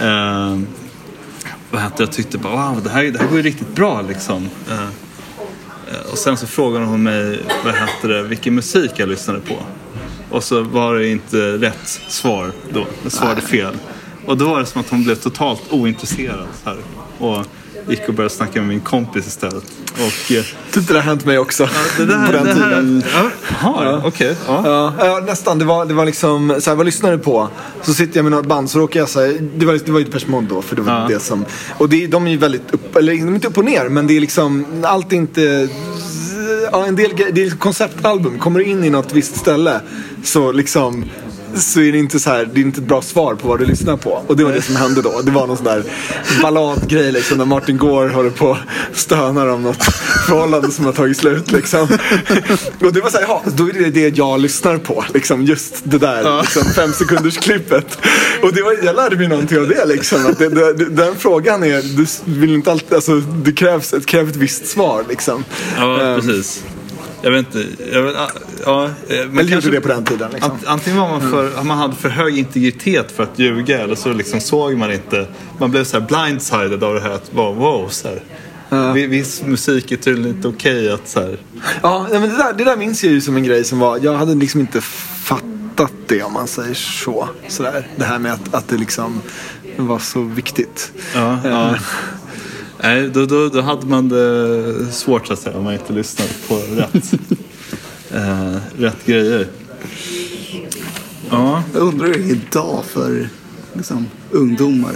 Eh, 0.00 0.58
vad 1.70 1.82
heter 1.82 1.96
det, 1.96 2.02
jag 2.02 2.12
tyckte 2.12 2.38
bara 2.38 2.72
wow, 2.72 2.82
det 2.82 2.90
här, 2.90 3.04
det 3.04 3.18
här 3.18 3.26
går 3.26 3.36
ju 3.36 3.42
riktigt 3.42 3.74
bra 3.74 4.02
liksom. 4.02 4.48
Eh, 4.70 4.88
och 6.12 6.18
sen 6.18 6.36
så 6.36 6.46
frågade 6.46 6.84
hon 6.84 7.02
mig, 7.02 7.40
vad 7.64 7.74
heter 7.74 8.08
det, 8.08 8.22
vilken 8.22 8.54
musik 8.54 8.90
jag 8.96 9.08
lyssnade 9.08 9.40
på. 9.40 9.56
Och 10.30 10.44
så 10.44 10.62
var 10.62 10.94
det 10.94 11.08
inte 11.08 11.36
rätt 11.36 11.86
svar 12.08 12.52
då. 12.72 12.86
Jag 13.02 13.12
svarade 13.12 13.40
fel. 13.40 13.76
Och 14.26 14.36
då 14.36 14.48
var 14.48 14.60
det 14.60 14.66
som 14.66 14.80
att 14.80 14.90
hon 14.90 15.04
blev 15.04 15.14
totalt 15.14 15.62
ointresserad. 15.70 16.46
Så 16.64 16.70
här. 16.70 16.78
Och 17.18 17.46
gick 17.88 18.08
och 18.08 18.14
började 18.14 18.34
snacka 18.34 18.58
med 18.60 18.68
min 18.68 18.80
kompis 18.80 19.26
istället. 19.26 19.64
Och, 19.92 20.32
eh, 20.32 20.44
Typ 20.70 20.86
det 20.88 20.92
där 20.92 20.94
har 20.94 21.00
hänt 21.00 21.24
mig 21.24 21.38
också. 21.38 21.68
det 21.96 22.04
där, 22.04 22.26
på 22.26 22.32
den 22.32 22.44
det 22.46 22.54
tiden. 22.54 23.02
Här, 23.12 23.30
ja, 23.62 23.84
ja, 23.84 24.02
okej. 24.04 24.36
ja. 24.46 24.62
Ja, 24.98 25.06
ja, 25.06 25.20
nästan. 25.26 25.58
Det 25.58 25.64
var, 25.64 25.84
det 25.86 25.94
var 25.94 26.06
liksom, 26.06 26.56
så 26.60 26.70
här, 26.70 26.76
vad 26.76 26.86
lyssnar 26.86 27.12
du 27.12 27.18
på? 27.18 27.48
Så 27.82 27.94
sitter 27.94 28.16
jag 28.18 28.24
med 28.24 28.32
något 28.32 28.46
band 28.46 28.70
så 28.70 28.78
råkar 28.78 29.00
jag 29.00 29.08
säga, 29.08 29.40
det 29.56 29.66
var, 29.66 29.80
det 29.84 29.92
var 29.92 29.98
ju 29.98 30.04
Depeche 30.04 30.26
Mode 30.30 30.46
då, 30.50 30.62
för 30.62 30.76
det 30.76 30.82
var 30.82 30.92
Ja. 31.00 31.06
det 31.08 31.20
som, 31.20 31.44
och 31.78 31.88
det, 31.88 32.06
de 32.06 32.26
är 32.26 32.30
ju 32.30 32.36
väldigt 32.36 32.74
upp, 32.74 32.96
eller 32.96 33.12
de 33.12 33.28
är 33.28 33.34
inte 33.34 33.48
upp 33.48 33.58
och 33.58 33.64
ner, 33.64 33.88
men 33.88 34.06
det 34.06 34.16
är 34.16 34.20
liksom, 34.20 34.66
allt 34.82 35.12
är 35.12 35.16
inte, 35.16 35.68
ja, 36.72 36.86
en 36.86 36.96
del, 36.96 37.10
det 37.16 37.24
är 37.24 37.32
liksom 37.32 37.58
konceptalbum, 37.58 38.38
kommer 38.38 38.58
du 38.60 38.64
in 38.66 38.84
i 38.84 38.90
något 38.90 39.12
visst 39.12 39.36
ställe 39.36 39.80
så 40.24 40.52
liksom 40.52 41.04
så 41.56 41.80
är 41.80 41.92
det 41.92 41.98
inte 41.98 42.20
så 42.20 42.30
här, 42.30 42.48
det 42.54 42.60
är 42.60 42.62
inte 42.62 42.80
ett 42.80 42.86
bra 42.86 43.02
svar 43.02 43.34
på 43.34 43.48
vad 43.48 43.58
du 43.58 43.64
lyssnar 43.66 43.96
på. 43.96 44.22
Och 44.26 44.36
det 44.36 44.44
var 44.44 44.52
det 44.52 44.62
som 44.62 44.76
hände 44.76 45.02
då. 45.02 45.20
Det 45.22 45.30
var 45.30 45.46
någon 45.46 45.56
sån 45.56 45.66
där 45.66 45.84
balladgrej 46.42 47.12
liksom 47.12 47.38
när 47.38 47.44
Martin 47.44 47.76
Gore 47.78 48.08
håller 48.12 48.30
på 48.30 48.46
och 48.48 48.56
stönar 48.92 49.46
om 49.46 49.62
något 49.62 49.84
förhållande 50.26 50.70
som 50.70 50.84
har 50.84 50.92
tagit 50.92 51.16
slut 51.16 51.52
liksom. 51.52 51.88
Och 52.80 52.92
det 52.92 53.00
var 53.00 53.10
så 53.10 53.16
här, 53.16 53.24
ja, 53.28 53.42
då 53.56 53.68
är 53.68 53.72
det 53.72 53.90
det 53.90 54.18
jag 54.18 54.40
lyssnar 54.40 54.78
på. 54.78 55.04
Liksom 55.14 55.42
just 55.44 55.74
det 55.84 55.98
där 55.98 56.40
liksom, 56.40 56.64
fem 56.64 56.92
sekunders 56.92 57.38
klippet. 57.38 57.98
Och 58.42 58.52
det 58.52 58.62
var, 58.62 58.76
jag 58.84 58.96
lärde 58.96 59.16
mig 59.16 59.28
någonting 59.28 59.58
av 59.58 59.68
det 59.68 59.84
liksom. 59.86 60.26
Att 60.26 60.38
det, 60.38 60.48
det, 60.48 60.84
den 60.84 61.16
frågan 61.16 61.64
är, 61.64 61.82
du 61.96 62.06
vill 62.40 62.54
inte 62.54 62.72
alltid, 62.72 62.94
alltså 62.94 63.20
det 63.20 63.52
krävs 63.52 63.92
ett, 63.92 64.06
kräver 64.06 64.30
ett 64.30 64.36
visst 64.36 64.66
svar 64.66 65.04
liksom. 65.08 65.44
ja, 65.76 66.00
Ehm, 66.00 66.20
precis. 66.20 66.62
Jag 67.22 67.30
vet 67.30 67.46
inte. 67.46 67.66
Jag 67.92 68.02
vet, 68.02 68.16
ja, 68.64 68.84
eh, 68.84 68.90
men 69.08 69.38
Eller 69.38 69.52
gjorde 69.54 69.70
det 69.70 69.80
på 69.80 69.88
den 69.88 70.04
tiden 70.04 70.30
liksom. 70.32 70.50
Ant- 70.52 70.66
Antingen 70.66 70.98
var 71.00 71.08
man 71.08 71.30
för, 71.30 71.62
man 71.64 71.78
hade 71.78 71.94
för 71.96 72.08
hög 72.08 72.38
integritet 72.38 73.12
för 73.12 73.22
att 73.22 73.38
ljuga 73.38 73.80
eller 73.80 73.94
så 73.94 74.12
liksom 74.12 74.40
såg 74.40 74.76
man 74.76 74.92
inte. 74.92 75.26
Man 75.58 75.70
blev 75.70 75.84
så 75.84 76.00
här 76.00 76.06
blindsided 76.06 76.84
av 76.84 76.94
det 76.94 77.00
här 77.00 77.10
att 77.10 77.30
wow, 77.34 77.56
wow 77.56 77.88
så 77.88 78.08
här. 78.08 78.22
Vi- 78.94 79.06
Viss 79.06 79.42
musik 79.42 79.92
är 79.92 79.96
tydligen 79.96 80.36
inte 80.36 80.48
okej 80.48 80.90
att 80.92 81.08
så 81.08 81.20
här. 81.20 81.38
Ja, 81.82 82.06
men 82.10 82.22
det 82.22 82.36
där, 82.36 82.52
det 82.52 82.64
där 82.64 82.76
minns 82.76 83.04
jag 83.04 83.12
ju 83.12 83.20
som 83.20 83.36
en 83.36 83.44
grej 83.44 83.64
som 83.64 83.78
var, 83.78 83.98
jag 84.02 84.14
hade 84.14 84.34
liksom 84.34 84.60
inte 84.60 84.80
fattat 84.80 85.92
det 86.06 86.22
om 86.22 86.32
man 86.32 86.46
säger 86.48 86.74
så. 86.74 87.28
Sådär. 87.48 87.86
Det 87.96 88.04
här 88.04 88.18
med 88.18 88.32
att, 88.32 88.54
att 88.54 88.68
det 88.68 88.76
liksom 88.76 89.20
var 89.76 89.98
så 89.98 90.20
viktigt. 90.22 90.92
Ja, 91.14 91.32
Eh, 91.44 91.50
ja. 91.50 91.74
Nej, 92.82 93.08
då, 93.08 93.26
då, 93.26 93.48
då 93.48 93.60
hade 93.60 93.86
man 93.86 94.08
det 94.08 94.92
svårt 94.92 95.26
så 95.26 95.32
att 95.32 95.38
säga 95.38 95.56
om 95.58 95.64
man 95.64 95.74
inte 95.74 95.92
lyssnade 95.92 96.30
på 96.48 96.54
rätt, 96.54 97.12
eh, 98.10 98.56
rätt 98.78 99.06
grejer. 99.06 99.46
Ja, 101.30 101.62
Jag 101.74 101.82
undrar 101.82 102.06
hur 102.06 102.14
det 102.14 102.20
är 102.20 102.30
idag 102.30 102.84
för 102.84 103.28
liksom, 103.72 104.06
ungdomar. 104.30 104.92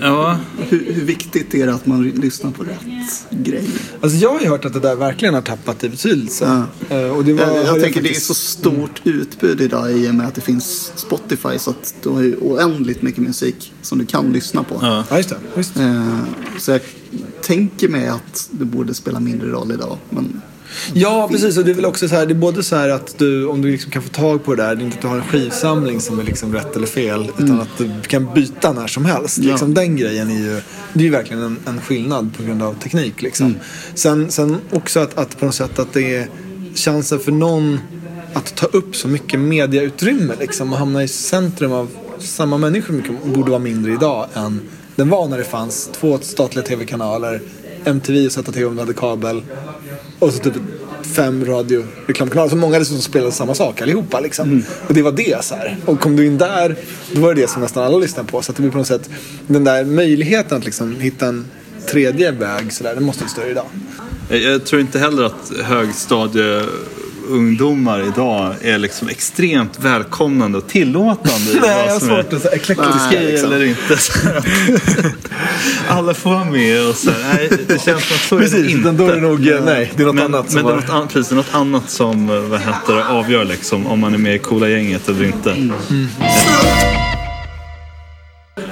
Ja. 0.00 0.38
Hur, 0.58 0.92
hur 0.92 1.04
viktigt 1.04 1.54
är 1.54 1.66
det 1.66 1.74
att 1.74 1.86
man 1.86 2.02
lyssnar 2.02 2.50
på 2.50 2.62
rätt 2.62 3.26
grej? 3.30 3.68
Alltså 4.00 4.18
jag 4.18 4.30
har 4.30 4.40
ju 4.40 4.48
hört 4.48 4.64
att 4.64 4.72
det 4.72 4.80
där 4.80 4.96
verkligen 4.96 5.34
har 5.34 5.42
tappat 5.42 5.84
i 5.84 5.88
betydelse. 5.88 6.64
Ja. 6.88 6.96
Eh, 6.96 7.10
Och 7.16 7.24
det 7.24 7.32
var, 7.32 7.46
Jag, 7.46 7.56
jag, 7.66 7.80
tänker 7.82 8.02
det 8.02 8.08
är 8.08 8.10
faktiskt- 8.10 8.26
så 8.26 8.34
stort 8.34 9.00
utbud 9.04 9.60
idag 9.60 9.92
i 9.92 10.10
och 10.10 10.14
med 10.14 10.26
att 10.26 10.34
det 10.34 10.40
finns 10.40 10.92
Spotify 10.96 11.58
så 11.58 11.70
att 11.70 11.94
du 12.02 12.08
har 12.08 12.22
ju 12.22 12.36
oändligt 12.36 13.02
mycket 13.02 13.22
musik 13.22 13.72
som 13.82 13.98
du 13.98 14.06
kan 14.06 14.32
lyssna 14.32 14.62
på. 14.62 14.78
Ja. 14.82 15.04
Ja, 15.10 15.16
just 15.16 15.28
det. 15.28 15.36
Just. 15.56 15.74
det. 15.74 15.82
Eh, 15.82 16.18
Så 16.58 16.70
jag 16.70 16.80
tänker 17.42 17.88
mig 17.88 18.06
att 18.08 18.48
det 18.50 18.64
borde 18.64 18.94
spela 18.94 19.20
mindre 19.20 19.48
roll 19.50 19.72
idag. 19.72 19.98
Men 20.10 20.42
Ja, 20.92 21.28
precis. 21.30 21.58
Och 21.58 21.64
det 21.64 21.70
är 21.70 21.74
väl 21.74 21.84
också 21.84 22.08
så 22.08 22.14
här, 22.14 22.26
det 22.26 22.32
är 22.32 22.34
både 22.34 22.62
så 22.62 22.76
här 22.76 22.88
att 22.88 23.18
du, 23.18 23.46
om 23.46 23.62
du 23.62 23.70
liksom 23.70 23.90
kan 23.90 24.02
få 24.02 24.08
tag 24.08 24.44
på 24.44 24.54
det 24.54 24.62
där, 24.62 24.74
det 24.74 24.82
är 24.82 24.84
inte 24.84 24.96
att 24.96 25.02
du 25.02 25.08
har 25.08 25.16
en 25.16 25.22
skivsamling 25.22 26.00
som 26.00 26.18
är 26.18 26.24
liksom 26.24 26.54
rätt 26.54 26.76
eller 26.76 26.86
fel, 26.86 27.32
utan 27.38 27.60
att 27.60 27.78
du 27.78 27.90
kan 28.06 28.34
byta 28.34 28.72
när 28.72 28.86
som 28.86 29.04
helst. 29.04 29.38
Ja. 29.38 29.50
Liksom, 29.50 29.74
den 29.74 29.96
grejen 29.96 30.30
är 30.30 30.38
ju, 30.38 30.60
det 30.92 31.00
är 31.00 31.04
ju 31.04 31.10
verkligen 31.10 31.42
en, 31.42 31.58
en 31.66 31.80
skillnad 31.80 32.36
på 32.36 32.42
grund 32.42 32.62
av 32.62 32.74
teknik. 32.74 33.22
Liksom. 33.22 33.54
Sen, 33.94 34.30
sen 34.30 34.56
också 34.72 35.00
att, 35.00 35.18
att 35.18 35.38
på 35.40 35.46
något 35.46 35.54
sätt 35.54 35.78
att 35.78 35.92
det 35.92 36.16
är 36.16 36.28
chansen 36.74 37.18
för 37.18 37.32
någon 37.32 37.78
att 38.32 38.56
ta 38.56 38.66
upp 38.66 38.96
så 38.96 39.08
mycket 39.08 39.40
mediautrymme 39.40 40.34
liksom, 40.40 40.72
och 40.72 40.78
hamna 40.78 41.02
i 41.02 41.08
centrum 41.08 41.72
av 41.72 41.88
samma 42.18 42.58
människor 42.58 42.94
mycket, 42.94 43.24
borde 43.24 43.50
vara 43.50 43.60
mindre 43.60 43.92
idag 43.92 44.26
än 44.34 44.60
den 44.96 45.08
var 45.08 45.28
när 45.28 45.38
det 45.38 45.44
fanns 45.44 45.90
två 45.92 46.18
statliga 46.22 46.64
tv-kanaler, 46.64 47.40
MTV 47.84 48.26
och 48.26 48.32
ZTV 48.32 48.64
om 48.64 48.74
du 48.74 48.80
hade 48.80 48.94
kabel 48.94 49.42
och 50.18 50.32
så 50.32 50.38
typ 50.38 50.54
fem 51.02 51.44
radioreklamkanaler. 51.44 52.50
Så 52.50 52.56
många 52.56 52.78
dessutom 52.78 53.02
spelade 53.02 53.32
samma 53.32 53.54
sak 53.54 53.82
allihopa. 53.82 54.20
Liksom. 54.20 54.48
Mm. 54.48 54.64
Och 54.88 54.94
det 54.94 55.02
var 55.02 55.12
det. 55.12 55.44
Så 55.44 55.54
här. 55.54 55.76
Och 55.86 56.00
kom 56.00 56.16
du 56.16 56.26
in 56.26 56.38
där, 56.38 56.76
då 57.12 57.20
var 57.20 57.34
det 57.34 57.40
det 57.40 57.48
som 57.48 57.62
nästan 57.62 57.84
alla 57.84 57.98
lyssnade 57.98 58.28
på. 58.28 58.42
Så 58.42 58.52
att 58.52 58.56
det 58.56 58.62
blir 58.62 58.72
på 58.72 58.78
något 58.78 58.86
sätt, 58.86 59.10
den 59.46 59.64
där 59.64 59.84
möjligheten 59.84 60.58
att 60.58 60.64
liksom 60.64 61.00
hitta 61.00 61.26
en 61.26 61.46
tredje 61.90 62.30
väg, 62.30 62.72
så 62.72 62.84
där, 62.84 62.94
den 62.94 63.04
måste 63.04 63.22
vara 63.22 63.30
större 63.30 63.50
idag. 63.50 63.66
Jag, 64.28 64.64
tror 64.64 64.80
inte 64.80 64.98
heller 64.98 65.24
att 65.24 65.52
högstadieungdomar 67.30 68.02
idag 68.02 68.54
är 68.62 68.78
liksom 68.78 69.08
extremt 69.08 69.78
välkomnande 69.78 70.58
och 70.58 70.68
tillåtande. 70.68 71.52
Nej, 71.60 71.84
jag 71.86 71.92
har 71.92 72.00
svårt 72.00 72.32
att 72.32 72.42
säga 72.42 72.54
eklektiska. 72.54 73.06
okej 73.06 73.26
Liksom. 73.26 73.52
eller 73.52 73.64
inte. 73.64 73.96
Alla 75.88 76.14
får 76.14 76.30
vara 76.30 76.44
med 76.44 76.88
och 76.88 76.94
så 76.94 77.10
här. 77.10 77.34
Nej, 77.34 77.50
det 77.68 77.82
känns 77.82 77.84
som 77.84 78.16
att 78.16 78.22
så 78.22 78.36
är 78.36 78.40
det 78.40 78.44
Precis, 78.44 78.70
inte. 78.70 78.90
då 78.90 79.06
är 79.06 79.14
det 79.14 79.20
nog, 79.20 79.48
eh, 79.48 79.64
nej, 79.64 79.92
det 79.96 80.02
är 80.02 80.06
något 80.06 80.14
men, 80.14 80.24
annat 80.24 80.50
som 80.50 80.62
Men 80.62 80.76
det 80.76 80.82
är 80.82 80.94
något, 80.98 81.12
precis, 81.12 81.32
något 81.32 81.54
annat 81.54 81.90
som 81.90 82.30
eh, 82.30 82.40
vad 82.40 82.60
heter 82.60 82.94
det, 82.94 83.08
avgör 83.08 83.44
liksom, 83.44 83.86
om 83.86 84.00
man 84.00 84.14
är 84.14 84.18
med 84.18 84.34
i 84.34 84.38
coola 84.38 84.68
gänget 84.68 85.08
eller 85.08 85.24
inte. 85.24 85.50
Mm. 85.52 85.72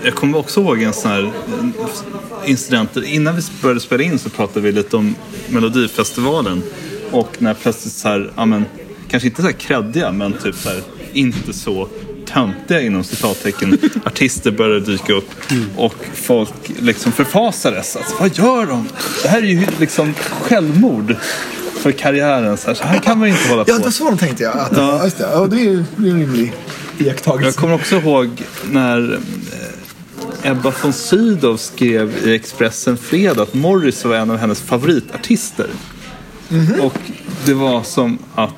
Jag 0.04 0.14
kommer 0.14 0.38
också 0.38 0.60
ihåg 0.60 0.82
en 0.82 0.92
sån 0.92 1.10
här 1.10 1.22
eh, 1.22 2.50
incident. 2.50 2.96
Innan 2.96 3.36
vi 3.36 3.42
började 3.62 3.80
spela 3.80 4.02
in 4.02 4.18
så 4.18 4.30
pratade 4.30 4.60
vi 4.60 4.72
lite 4.72 4.96
om 4.96 5.14
Melodifestivalen. 5.48 6.62
Och 7.10 7.36
när 7.38 7.54
plötsligt 7.54 7.94
så 7.94 8.08
här, 8.08 8.30
ja 8.36 8.44
men, 8.46 8.64
kanske 9.10 9.28
inte 9.28 9.42
så 9.42 9.48
här 9.48 9.54
kreddiga 9.54 10.12
men 10.12 10.32
typ 10.32 10.54
så 10.54 10.68
här, 10.68 10.82
inte 11.12 11.52
så 11.52 11.88
töntiga 12.26 12.80
inom 12.80 13.04
citattecken 13.04 13.78
artister 14.04 14.50
började 14.50 14.80
dyka 14.80 15.12
upp 15.12 15.30
och 15.76 15.94
folk 16.14 16.50
liksom 16.78 17.12
förfasades. 17.12 17.96
Alltså, 17.96 18.16
vad 18.20 18.36
gör 18.38 18.66
de? 18.66 18.88
Det 19.22 19.28
här 19.28 19.38
är 19.42 19.46
ju 19.46 19.66
liksom 19.80 20.14
självmord 20.42 21.16
för 21.80 21.92
karriären. 21.92 22.56
Så 22.56 22.66
här, 22.66 22.74
så 22.74 22.84
här 22.84 22.98
kan 22.98 23.18
man 23.18 23.28
ju 23.28 23.34
inte 23.34 23.48
hålla 23.48 23.64
på. 23.64 23.70
Ja, 23.70 23.78
det 23.78 23.84
var 23.84 23.90
så 23.90 24.04
de 24.04 24.18
tänkte 24.18 24.42
jag. 24.42 24.56
Att, 24.58 24.76
ja. 24.76 25.04
Just 25.04 25.18
det. 25.18 25.28
Ja, 25.32 25.46
det 25.46 25.56
är 25.56 25.64
ju 25.64 25.78
en 25.78 25.86
rimlig 26.04 26.52
Jag 26.98 27.06
iakttagelse. 27.06 27.58
kommer 27.60 27.74
också 27.74 27.96
ihåg 27.96 28.30
när 28.70 29.12
eh, 29.12 30.50
Ebba 30.50 30.72
von 30.82 30.92
Sydow 30.92 31.56
skrev 31.56 32.14
i 32.24 32.34
Expressen 32.34 32.96
Fredag 32.96 33.42
att 33.42 33.54
Morris 33.54 34.04
var 34.04 34.16
en 34.16 34.30
av 34.30 34.36
hennes 34.36 34.60
favoritartister. 34.60 35.66
Och 36.82 36.98
det 37.46 37.54
var 37.54 37.82
som 37.82 38.18
att 38.34 38.54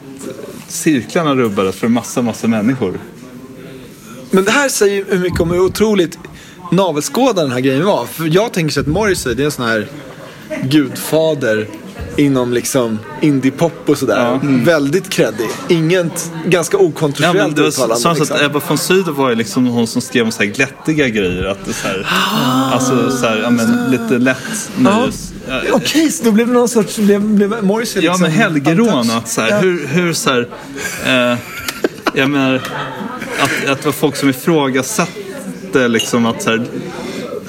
cirklarna 0.68 1.34
rubbades 1.34 1.76
för 1.76 1.88
massa, 1.88 2.22
massa 2.22 2.48
människor. 2.48 2.98
Men 4.30 4.44
det 4.44 4.50
här 4.50 4.68
säger 4.68 4.96
ju 4.96 5.04
hur 5.08 5.18
mycket 5.18 5.40
om 5.40 5.50
hur 5.50 5.60
otroligt 5.60 6.18
navelskådande 6.72 7.42
den 7.42 7.52
här 7.52 7.60
grejen 7.60 7.84
var. 7.84 8.06
För 8.06 8.34
jag 8.34 8.52
tänker 8.52 8.72
så 8.72 8.80
att 8.80 8.86
Morrissey, 8.86 9.34
det 9.34 9.42
är 9.42 9.44
en 9.44 9.50
sån 9.50 9.66
här 9.66 9.88
gudfader 10.62 11.68
inom 12.16 12.52
liksom 12.52 12.98
indie-pop 13.20 13.88
och 13.88 13.98
sådär. 13.98 14.40
Väldigt 14.64 15.10
kreddig. 15.10 15.46
Inget, 15.68 16.32
ganska 16.46 16.76
Ja, 16.76 16.82
men 16.82 16.88
okontroversiellt 16.92 17.56
det 17.56 17.62
var 17.62 17.68
uttalande. 17.68 17.96
så, 17.96 18.14
så 18.14 18.20
liksom. 18.20 18.36
att 18.36 18.42
Ebba 18.42 18.60
von 18.68 18.78
Sydow 18.78 19.14
var 19.14 19.28
ju 19.30 19.34
liksom 19.36 19.66
hon 19.66 19.86
som 19.86 20.02
skrev 20.02 20.24
om 20.24 20.32
så 20.32 20.42
här 20.42 20.50
glättiga 20.50 21.08
grejer. 21.08 21.44
Att 21.44 21.58
det 21.66 21.72
så 21.72 21.88
här, 21.88 22.06
alltså 22.72 23.10
så 23.10 23.26
här, 23.26 23.36
ja, 23.42 23.50
men, 23.50 23.90
lite 23.90 24.18
lätt 24.18 24.70
nöjes... 24.78 25.32
Ja, 25.48 25.60
Okej, 25.72 26.10
så 26.10 26.24
då 26.24 26.30
blev 26.32 26.46
det 26.46 26.52
någon 26.52 26.68
sorts, 26.68 26.96
blev, 26.98 27.20
blev 27.22 27.64
Morrissey 27.64 28.02
Ja, 28.04 28.10
liksom 28.12 28.22
men 28.22 28.30
helgerån. 28.32 28.88
untouched? 28.88 29.16
Att 29.18 29.28
så 29.28 29.40
här, 29.40 29.48
Ja. 29.50 29.58
hur, 29.58 29.86
hur 29.86 30.12
så 30.12 30.30
här, 30.30 30.48
eh, 31.32 31.38
jag 32.14 32.30
menar, 32.30 32.54
att, 33.40 33.70
att 33.70 33.78
det 33.78 33.84
var 33.84 33.92
folk 33.92 34.16
som 34.16 34.28
ifrågasatte 34.28 35.88
liksom 35.88 36.26
att 36.26 36.42
så 36.42 36.50
här, 36.50 36.66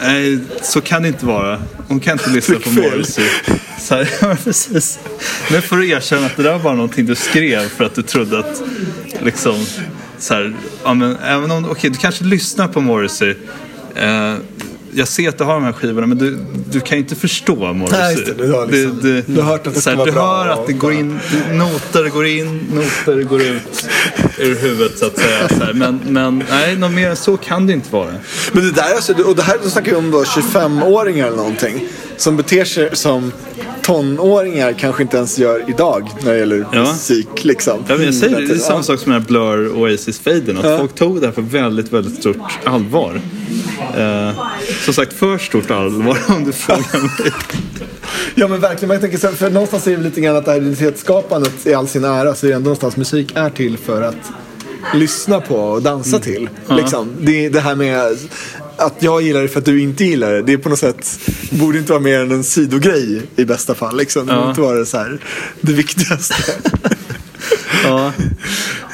nej, 0.02 0.40
så 0.62 0.82
kan 0.82 1.02
det 1.02 1.08
inte 1.08 1.26
vara. 1.26 1.62
Hon 1.88 2.00
kan 2.00 2.14
inte 2.14 2.30
lyssna 2.30 2.60
på. 2.60 2.70
Morrissey. 2.70 3.26
Så 3.80 3.96
här, 3.96 4.10
ja, 4.22 4.38
precis. 4.44 5.00
Nu 5.52 5.62
får 5.62 5.78
du 5.78 5.90
erkänna 5.90 6.26
att 6.26 6.38
det 6.38 6.44
där 6.44 6.58
var 6.58 6.74
någonting 6.74 7.06
du 7.06 7.16
skrev 7.16 7.70
för 7.70 7.84
att 7.84 7.96
du 7.96 8.02
trodde 8.02 8.40
att 8.40 8.62
liksom 9.22 9.66
så 10.18 10.34
här, 10.34 10.54
ja, 10.84 10.94
men, 10.94 11.18
även 11.18 11.52
om, 11.52 11.70
okej, 11.70 11.90
du 11.90 11.98
kanske 11.98 12.24
lyssnar 12.24 12.68
på 12.68 12.82
Morrissey. 12.82 13.36
Eh, 13.96 14.36
jag 14.94 15.08
ser 15.08 15.30
att 15.30 15.38
du 15.38 15.44
har 15.44 15.54
de 15.54 15.64
här 15.64 15.72
skivorna 15.72 16.08
men 16.08 16.18
du, 16.18 16.38
du 16.72 16.80
kan 16.80 16.98
ju 16.98 17.04
inte 17.04 17.16
förstå 17.16 17.74
Morrissey. 17.74 18.00
Nej, 18.02 18.14
just 18.16 18.26
det. 18.38 18.46
Du 18.46 18.52
har 18.52 18.68
liksom- 18.68 19.00
Det- 19.02 19.22
du 19.28 19.42
har 19.42 19.52
hört 19.52 19.68
att 19.68 19.74
det 19.74 19.82
ska 19.82 19.96
vara 19.96 20.06
Du 20.06 20.12
hör 20.12 20.48
att 20.48 20.68
det 20.68 20.74
går 20.74 20.94
in, 20.94 21.20
noter 21.54 22.10
går 22.10 22.26
in, 22.26 22.60
noter 22.74 23.24
går 23.24 23.42
ut 23.42 23.88
ur 24.38 24.56
huvudet 24.56 24.98
så 25.00 25.06
att 25.06 25.18
säga. 25.18 25.50
Så 25.50 25.64
här. 25.64 25.74
Men, 25.74 26.00
men 26.08 26.44
nej, 26.50 26.76
något 26.76 26.92
mer 26.92 27.10
än 27.10 27.16
så 27.16 27.38
kan 27.38 27.68
det 27.68 27.74
inte 27.74 27.94
vara. 27.94 28.12
Men 28.52 28.64
det 28.64 28.72
där, 28.72 28.96
alltså, 28.96 29.14
och 29.24 29.36
det 29.36 29.42
här 29.44 29.58
då 29.64 29.70
snackar 29.70 29.92
vi 29.92 29.98
om 29.98 30.12
då 30.12 30.24
25-åringar 30.24 31.28
eller 31.28 31.38
någonting. 31.38 31.88
Som 32.18 32.38
beter 32.38 32.66
sig 32.66 32.90
som 32.94 33.32
tonåringar 33.82 34.74
kanske 34.74 35.04
inte 35.04 35.18
ens 35.18 35.40
gör 35.40 35.64
idag 35.70 36.10
när 36.24 36.32
det 36.34 36.40
gäller 36.40 36.66
Ja. 36.74 36.80
musik. 36.82 37.28
Liksom. 37.44 37.84
Ja, 37.88 37.96
men 37.98 38.06
jag 38.06 38.14
säger 38.16 38.40
det, 38.42 38.48
det 38.48 38.54
är 38.54 38.58
samma 38.58 38.84
sak 38.84 39.00
som 39.00 39.12
den 39.12 39.22
här 39.22 39.28
Blur 39.28 39.72
Oasis-faden. 39.76 40.58
Att 40.58 40.66
Ja. 40.66 40.78
folk 40.78 40.96
tog 40.96 41.22
det 41.22 41.28
här 41.28 41.34
på 41.34 41.42
väldigt, 41.42 41.94
väldigt 41.94 42.16
stort 42.20 42.38
allvar. 42.64 43.22
Eh, 43.98 44.32
som 44.86 44.94
sagt, 44.94 45.14
för 45.14 45.38
stort 45.38 45.72
allvar 45.72 46.18
om 46.28 46.44
du 46.46 46.52
frågar 46.52 47.02
mig. 47.24 47.32
Ja 48.36 48.48
men 48.48 48.60
verkligen, 48.60 48.88
men 48.88 48.96
jag 48.96 49.02
tänker 49.02 49.18
så 49.18 49.28
här, 49.28 49.34
för 49.34 49.50
någonstans 49.50 49.88
är 49.88 49.98
det 49.98 50.04
lite 50.04 50.22
grann 50.22 50.36
att 50.36 50.46
det 50.46 50.52
här 50.52 50.58
identitetsskapandet 50.58 51.68
i 51.68 51.74
all 51.74 51.88
sin 51.88 52.04
ära 52.04 52.36
så 52.36 52.46
är 52.46 52.50
det 52.50 52.56
ändå 52.56 52.64
någonstans 52.68 52.98
musik 52.98 53.32
är 53.36 53.50
till 53.50 53.78
för 53.78 54.02
att 54.02 54.32
lyssna 54.94 55.42
på 55.42 55.56
och 55.56 55.82
dansa 55.82 56.10
Mm. 56.10 56.22
till. 56.22 56.50
Liksom. 56.70 57.10
Det, 57.20 57.50
det 57.50 57.60
här 57.60 57.76
med 57.76 58.18
att 58.78 58.96
jag 59.00 59.22
gillar 59.22 59.42
det 59.42 59.48
för 59.48 59.60
att 59.60 59.66
du 59.66 59.82
inte 59.82 60.04
gillar 60.06 60.32
det, 60.34 60.42
det 60.42 60.54
är 60.54 60.58
på 60.58 60.70
något 60.70 60.80
sätt, 60.80 61.20
borde 61.50 61.78
inte 61.78 61.92
vara 61.92 62.02
mer 62.04 62.20
än 62.20 62.32
en 62.32 62.44
sidogrej 62.44 63.22
i 63.36 63.46
bästa 63.46 63.76
fall. 63.76 63.98
Liksom. 63.98 64.26
Det 64.26 64.34
borde 64.34 64.46
Ja. 64.46 64.50
inte 64.50 64.62
vara 64.62 64.86
så 64.86 64.98
här, 64.98 65.20
det 65.62 65.74
viktigaste. 65.74 66.36
Ja, 67.84 68.12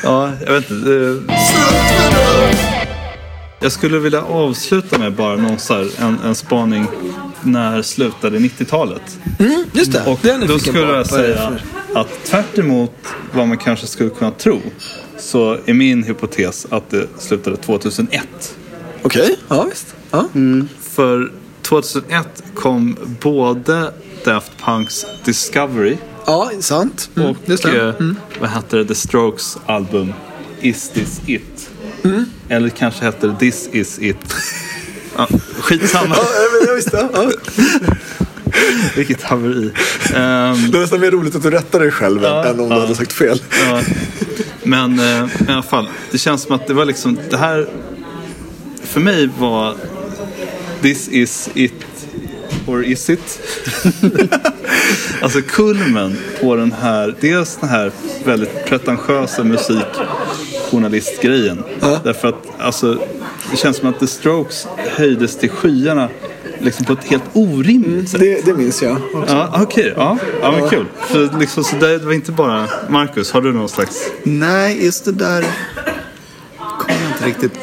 ja 0.03 0.31
jag 0.45 0.53
vet 0.53 0.71
inte. 0.71 1.21
Jag 3.59 3.71
skulle 3.71 3.99
vilja 3.99 4.21
avsluta 4.21 4.97
med 4.97 5.13
bara 5.13 5.35
någon 5.35 5.59
så 5.59 5.73
här, 5.73 5.89
en, 5.99 6.19
en 6.25 6.35
spaning. 6.35 6.85
När 7.43 7.81
slutade 7.81 8.39
90-talet? 8.39 9.19
Just 9.73 9.91
det, 9.91 10.05
Och 10.05 10.19
det 10.21 10.37
då 10.47 10.59
skulle 10.59 10.79
jag 10.79 11.07
säga 11.07 11.59
att 11.93 12.23
tvärt 12.25 12.57
emot 12.57 12.93
vad 13.33 13.47
man 13.47 13.57
kanske 13.57 13.87
skulle 13.87 14.09
kunna 14.09 14.31
tro 14.31 14.61
så 15.17 15.57
är 15.65 15.73
min 15.73 16.03
hypotes 16.03 16.67
att 16.69 16.89
det 16.89 17.07
slutade 17.17 17.57
2001. 17.57 18.57
Okej, 19.03 19.35
ja 19.47 19.63
visst. 19.63 19.95
Ja. 20.11 20.27
För 20.81 21.31
2001 21.61 22.43
kom 22.53 22.97
både 23.21 23.93
Daft 24.25 24.51
Punks 24.65 25.05
Discovery 25.25 25.97
ja, 26.25 26.51
sant. 26.59 27.09
Mm, 27.15 27.29
och 27.29 27.37
just 27.45 27.63
det. 27.63 27.87
eh, 27.87 27.93
vad 28.41 28.49
heter 28.49 28.77
det, 28.77 28.85
The 28.85 28.95
Strokes 28.95 29.57
album 29.65 30.13
Is 30.61 30.89
This 30.89 31.21
It? 31.25 31.69
Mm. 32.03 32.25
Eller 32.49 32.69
kanske 32.69 33.05
heter 33.05 33.35
This 33.39 33.69
Is 33.71 33.99
It. 33.99 34.17
Ja, 35.17 35.27
skitsamma, 35.59 36.15
Ja, 36.17 36.23
men 36.59 36.67
jag 36.67 36.75
visste. 36.75 37.09
Ja. 37.13 37.31
vilket 38.95 39.23
haveri. 39.23 39.71
Ehm, 40.13 40.71
Det 40.71 40.77
är 40.77 40.81
nästan 40.81 40.99
mer 40.99 41.11
roligt 41.11 41.35
att 41.35 41.43
du 41.43 41.49
rättar 41.51 41.79
dig 41.79 41.91
själv 41.91 42.23
Ja, 42.23 42.45
än 42.45 42.59
om 42.59 42.69
du 42.69 42.75
ja. 42.75 42.81
hade 42.81 42.95
sagt 42.95 43.13
fel. 43.13 43.41
Ja. 43.69 43.81
Men 44.63 44.99
eh, 44.99 45.25
i 45.47 45.51
alla 45.51 45.63
fall, 45.63 45.87
det 46.11 46.17
känns 46.17 46.41
som 46.43 46.55
att 46.55 46.67
det 46.67 46.73
var 46.73 46.85
liksom 46.85 47.19
det 47.29 47.37
här. 47.37 47.67
För 48.83 48.99
mig 48.99 49.29
var 49.39 49.75
This 50.81 51.07
is 51.07 51.49
it 51.53 51.73
or 52.67 52.83
is 52.85 53.09
it? 53.09 53.39
alltså 55.21 55.41
kulmen 55.41 56.17
på 56.41 56.55
den 56.55 56.71
här, 56.81 57.15
dels 57.21 57.57
den 57.61 57.69
här 57.69 57.91
väldigt 58.25 58.65
pretentiösa 58.65 59.43
musikjournalistgrejen. 60.67 61.63
Därför 62.03 62.27
att 62.27 62.47
alltså, 62.59 62.97
det 63.51 63.57
känns 63.57 63.77
som 63.77 63.89
att 63.89 63.99
The 63.99 64.07
Strokes 64.07 64.67
höjdes 64.77 65.37
till 65.37 65.49
skyarna 65.49 66.09
liksom 66.59 66.85
på 66.85 66.93
ett 66.93 67.03
helt 67.03 67.23
orimligt 67.33 68.09
sätt. 68.09 68.19
Det, 68.19 68.45
det 68.45 68.53
minns 68.53 68.81
jag. 68.81 68.97
Ja, 69.27 69.61
okej. 69.61 69.93
Ja, 69.95 70.17
ja, 70.41 70.51
men 70.51 70.69
kul. 70.69 70.85
För 70.99 71.39
liksom, 71.39 71.63
så 71.63 71.75
det 71.75 71.97
var 71.97 72.13
inte 72.13 72.31
bara... 72.31 72.67
Marcus, 72.89 73.31
har 73.31 73.41
du 73.41 73.53
någon 73.53 73.69
slags... 73.69 74.11
Nej, 74.23 74.85
just 74.85 75.05
det 75.05 75.11
där 75.11 75.45
kommer 76.79 77.01
jag 77.01 77.11
inte 77.11 77.25
riktigt... 77.25 77.59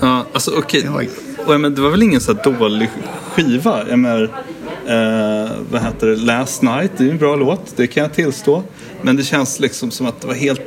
Ja, 0.00 0.26
alltså 0.32 0.52
okej. 0.58 0.88
Oj. 0.96 1.10
Och, 1.46 1.54
ja, 1.54 1.58
men 1.58 1.74
det 1.74 1.80
var 1.80 1.90
väl 1.90 2.02
ingen 2.02 2.20
så 2.20 2.34
här 2.34 2.58
dålig 2.58 2.90
skiva? 3.32 3.88
Jag 3.88 3.98
menar, 3.98 4.22
eh, 4.86 5.50
vad 5.70 5.82
heter 5.82 6.06
det? 6.06 6.16
Last 6.16 6.62
Night, 6.62 6.90
det 6.96 7.04
är 7.04 7.10
en 7.10 7.18
bra 7.18 7.36
låt. 7.36 7.76
Det 7.76 7.86
kan 7.86 8.02
jag 8.02 8.12
tillstå. 8.12 8.62
Men 9.02 9.16
det 9.16 9.22
känns 9.22 9.60
liksom 9.60 9.90
som 9.90 10.06
att 10.06 10.20
det 10.20 10.26
var 10.26 10.34
helt... 10.34 10.60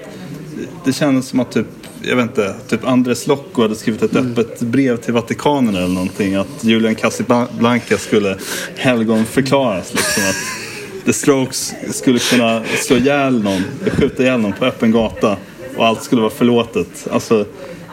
Det 0.85 0.93
kändes 0.93 1.27
som 1.27 1.39
att 1.39 1.51
typ, 1.51 1.67
jag 2.01 2.15
vet 2.15 2.23
inte, 2.23 2.55
typ 2.67 2.87
Andres 2.87 3.27
Locco 3.27 3.61
hade 3.61 3.75
skrivit 3.75 4.03
ett 4.03 4.15
öppet 4.15 4.61
brev 4.61 4.97
till 4.97 5.13
Vatikanen 5.13 5.75
eller 5.75 5.87
någonting. 5.87 6.35
Att 6.35 6.63
Julian 6.63 6.95
Casablanca 6.95 7.97
skulle 7.97 8.37
helgonförklaras. 8.75 9.93
Liksom, 9.93 10.23
att 10.23 11.05
The 11.05 11.13
Strokes 11.13 11.73
skulle 11.91 12.19
kunna 12.19 12.63
slå 12.77 12.97
ihjäl 12.97 13.43
någon, 13.43 13.61
skjuta 13.91 14.23
ihjäl 14.23 14.39
någon 14.39 14.53
på 14.53 14.65
öppen 14.65 14.91
gata 14.91 15.37
och 15.75 15.85
allt 15.85 16.03
skulle 16.03 16.21
vara 16.21 16.31
förlåtet. 16.31 17.07
Alltså, 17.11 17.45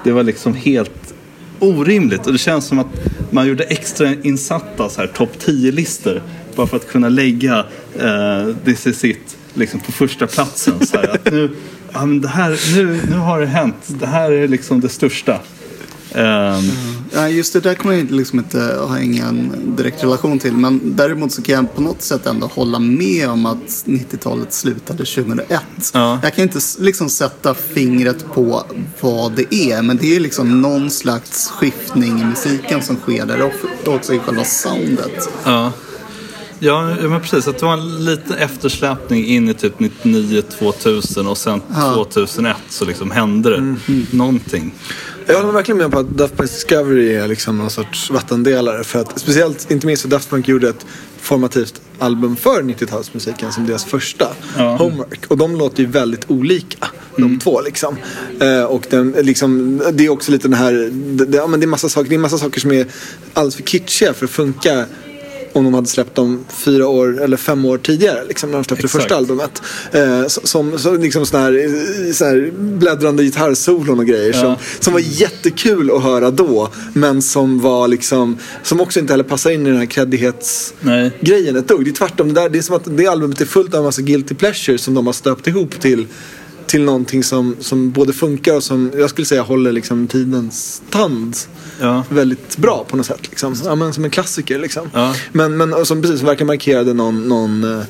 det 0.05 0.13
var 0.13 0.23
liksom 0.23 0.55
helt 0.55 1.15
orimligt 1.59 2.27
och 2.27 2.33
det 2.33 2.39
känns 2.39 2.67
som 2.67 2.79
att 2.79 2.87
man 3.31 3.49
gjorde 3.49 3.65
extra 3.65 4.15
insatta 4.23 4.89
så 4.89 5.01
här 5.01 5.09
topp 5.09 5.31
10-listor 5.39 6.23
bara 6.57 6.67
för 6.67 6.77
att 6.77 6.89
kunna 6.89 7.09
lägga 7.09 7.65
eh, 7.99 8.55
This 8.65 8.87
is 8.87 9.05
it 9.05 9.37
liksom 9.55 9.81
på 9.81 9.93
första 9.93 10.27
platsen. 10.27 10.87
Så 10.87 10.97
här, 10.97 11.09
att 11.09 11.33
nu, 11.33 11.51
ja, 11.93 12.07
men 12.07 12.21
det 12.21 12.29
här, 12.29 12.61
nu, 12.77 13.01
nu 13.11 13.17
har 13.17 13.41
det 13.41 13.47
hänt. 13.47 13.77
Det 13.87 14.07
här 14.07 14.33
är 14.33 14.49
liksom 14.49 14.81
det 14.81 14.89
största. 14.89 15.41
Ehm, 16.15 16.71
Ja, 17.15 17.29
just 17.29 17.53
det 17.53 17.61
där 17.61 17.75
kommer 17.75 17.95
jag 17.95 18.11
liksom 18.11 18.39
inte 18.39 18.77
ha 18.89 19.01
ingen 19.01 19.53
direkt 19.77 20.05
relation 20.05 20.39
till. 20.39 20.53
Men 20.53 20.97
däremot 20.97 21.33
så 21.33 21.43
kan 21.43 21.55
jag 21.55 21.75
på 21.75 21.83
något 21.83 22.03
sätt 22.03 22.27
ändå 22.27 22.47
hålla 22.47 22.79
med 22.79 23.29
om 23.29 23.47
att 23.47 23.85
90-talet 23.85 24.53
slutade 24.53 25.05
2001. 25.05 25.61
Ja. 25.95 26.21
Jag 26.23 26.35
kan 26.35 26.43
inte 26.43 26.59
liksom 26.79 27.09
sätta 27.09 27.55
fingret 27.55 28.25
på 28.35 28.65
vad 29.01 29.33
det 29.33 29.55
är. 29.55 29.83
Men 29.83 29.97
det 29.97 30.17
är 30.17 30.21
liksom 30.21 30.61
någon 30.61 30.91
slags 30.91 31.49
skiftning 31.49 32.21
i 32.21 32.25
musiken 32.25 32.83
som 32.83 32.97
sker 32.97 33.27
där 33.27 33.43
och 33.43 33.95
också 33.95 34.15
i 34.15 34.19
själva 34.19 34.45
soundet. 34.45 35.29
Ja. 35.45 35.73
Ja, 36.65 36.97
ja, 37.03 37.09
men 37.09 37.21
precis. 37.21 37.49
Att 37.49 37.59
det 37.59 37.67
var 37.67 37.73
en 37.73 38.05
liten 38.05 38.37
eftersläpning 38.37 39.27
in 39.27 39.49
i 39.49 39.55
typ 39.55 39.79
99-2000 39.79 41.27
och 41.27 41.39
sen 41.39 41.61
2001 41.95 42.57
så 42.69 42.85
liksom 42.85 43.11
hände 43.11 43.51
det 43.51 43.77
någonting. 44.11 44.75
Jag 45.27 45.37
håller 45.37 45.53
verkligen 45.53 45.79
med 45.79 45.91
på 45.91 45.99
att 45.99 46.09
Daft 46.11 46.35
Punk's 46.35 46.43
Discovery 46.43 47.15
är 47.15 47.29
liksom 47.29 47.59
någon 47.59 47.71
sorts 47.71 48.11
vattendelare. 48.11 48.85
För 48.85 49.01
att, 49.01 49.19
speciellt, 49.19 49.71
inte 49.71 49.87
minst 49.87 50.03
för 50.03 50.09
Daft 50.09 50.31
Punk 50.31 50.49
gjorde 50.49 50.69
ett 50.69 50.87
formativt 51.21 51.81
album 51.99 52.37
för 52.37 52.63
90-talsmusiken 52.63 53.51
som 53.51 53.67
deras 53.67 53.85
första, 53.85 54.29
Ja. 54.57 54.77
Homework. 54.77 55.27
Och 55.29 55.37
de 55.37 55.57
låter 55.57 55.83
ju 55.83 55.89
väldigt 55.89 56.31
olika, 56.31 56.87
de 57.17 57.39
två 57.39 57.61
liksom. 57.61 57.97
Eh, 58.41 58.65
och 58.65 58.87
den, 58.91 59.11
liksom, 59.11 59.83
det 59.93 60.05
är 60.05 60.09
också 60.09 60.33
lite 60.33 60.49
den 60.49 60.59
här, 60.59 60.73
det, 60.93 61.25
det, 61.25 61.37
ja, 61.37 61.47
men 61.47 61.61
det, 61.61 61.65
är 61.65 61.69
massa 61.69 61.89
saker, 61.89 62.09
det 62.09 62.15
är 62.15 62.19
massa 62.19 62.39
saker 62.39 62.61
som 62.61 62.73
är 62.73 62.87
alldeles 63.35 63.57
för 63.57 63.63
kitschiga 63.63 64.15
för 64.15 64.25
att 64.25 64.31
funka 64.31 64.87
om 65.53 65.65
de 65.65 65.75
hade 65.75 65.87
släppt 65.87 66.15
dem 66.15 66.45
fyra 66.49 66.89
år 66.89 67.23
eller 67.23 67.37
fem 67.37 67.65
år 67.65 67.79
tidigare, 67.79 68.25
liksom, 68.29 68.51
när 68.51 68.59
de 68.59 68.65
släppte 68.65 68.83
det 68.83 68.87
Exakt. 68.87 69.03
första 69.03 69.17
albumet. 69.17 69.63
Eh, 69.93 70.27
som 70.27 70.79
så, 70.79 70.97
liksom 70.97 71.27
sån 71.27 71.41
här, 71.41 71.53
eh, 71.53 72.13
så 72.13 72.25
här 72.25 72.51
bläddrande 72.57 73.25
gitarrsolon 73.25 73.99
och 73.99 74.07
grejer 74.07 74.33
som, 74.33 74.57
som 74.81 74.93
var 74.93 75.01
jättekul 75.01 75.91
att 75.91 76.03
höra 76.03 76.31
då. 76.31 76.69
Men 76.93 77.23
som 77.23 77.61
var 77.61 77.89
liksom, 77.89 78.39
som 78.63 78.81
också 78.81 79.01
inte 79.01 79.13
heller 79.13 79.25
passar 79.25 79.51
in 79.51 79.67
i 79.67 79.71
den 79.71 79.79
här 79.79 79.87
creddighetsgrejen 79.87 81.13
Nej. 81.21 81.49
ett 81.49 81.69
dugg. 81.69 81.85
Det 81.85 81.91
är 81.91 81.95
tvärtom, 81.95 82.35
det, 82.35 82.41
där, 82.41 82.49
det 82.49 82.59
är 82.59 82.63
som 82.63 82.77
att 82.77 82.97
det 82.97 83.07
albumet 83.07 83.41
är 83.41 83.45
fullt 83.45 83.75
av 83.75 83.79
en 83.79 83.85
massa 83.85 84.03
guilty 84.03 84.35
pleasures 84.35 84.81
som 84.81 84.95
de 84.95 85.07
har 85.07 85.13
stöpt 85.13 85.47
ihop 85.47 85.81
till 85.81 86.07
till 86.73 86.83
någonting 86.85 87.25
som, 87.25 87.57
som 87.61 87.91
både 87.91 88.13
funkar 88.13 88.55
och 88.57 88.63
som 88.63 88.93
jag 88.97 89.11
skulle 89.11 89.27
säga 89.27 89.43
håller 89.43 89.73
liksom 89.73 90.07
tidens 90.07 90.83
tand 90.91 91.37
Ja. 91.81 92.05
väldigt 92.09 92.57
bra 92.57 92.85
på 92.89 92.97
något 92.97 93.07
sätt. 93.07 93.29
Liksom. 93.31 93.55
Ja, 93.65 93.75
men 93.75 93.93
som 93.93 94.05
en 94.05 94.11
klassiker 94.11 94.59
liksom. 94.59 94.91
Ja. 94.95 95.15
Men, 95.33 95.57
men 95.57 95.87
som 95.87 96.03
precis 96.03 96.23
verkar 96.23 96.45
markerade 96.45 96.95
någon, 96.95 97.29
någon 97.29 97.65
eh, 97.65 97.85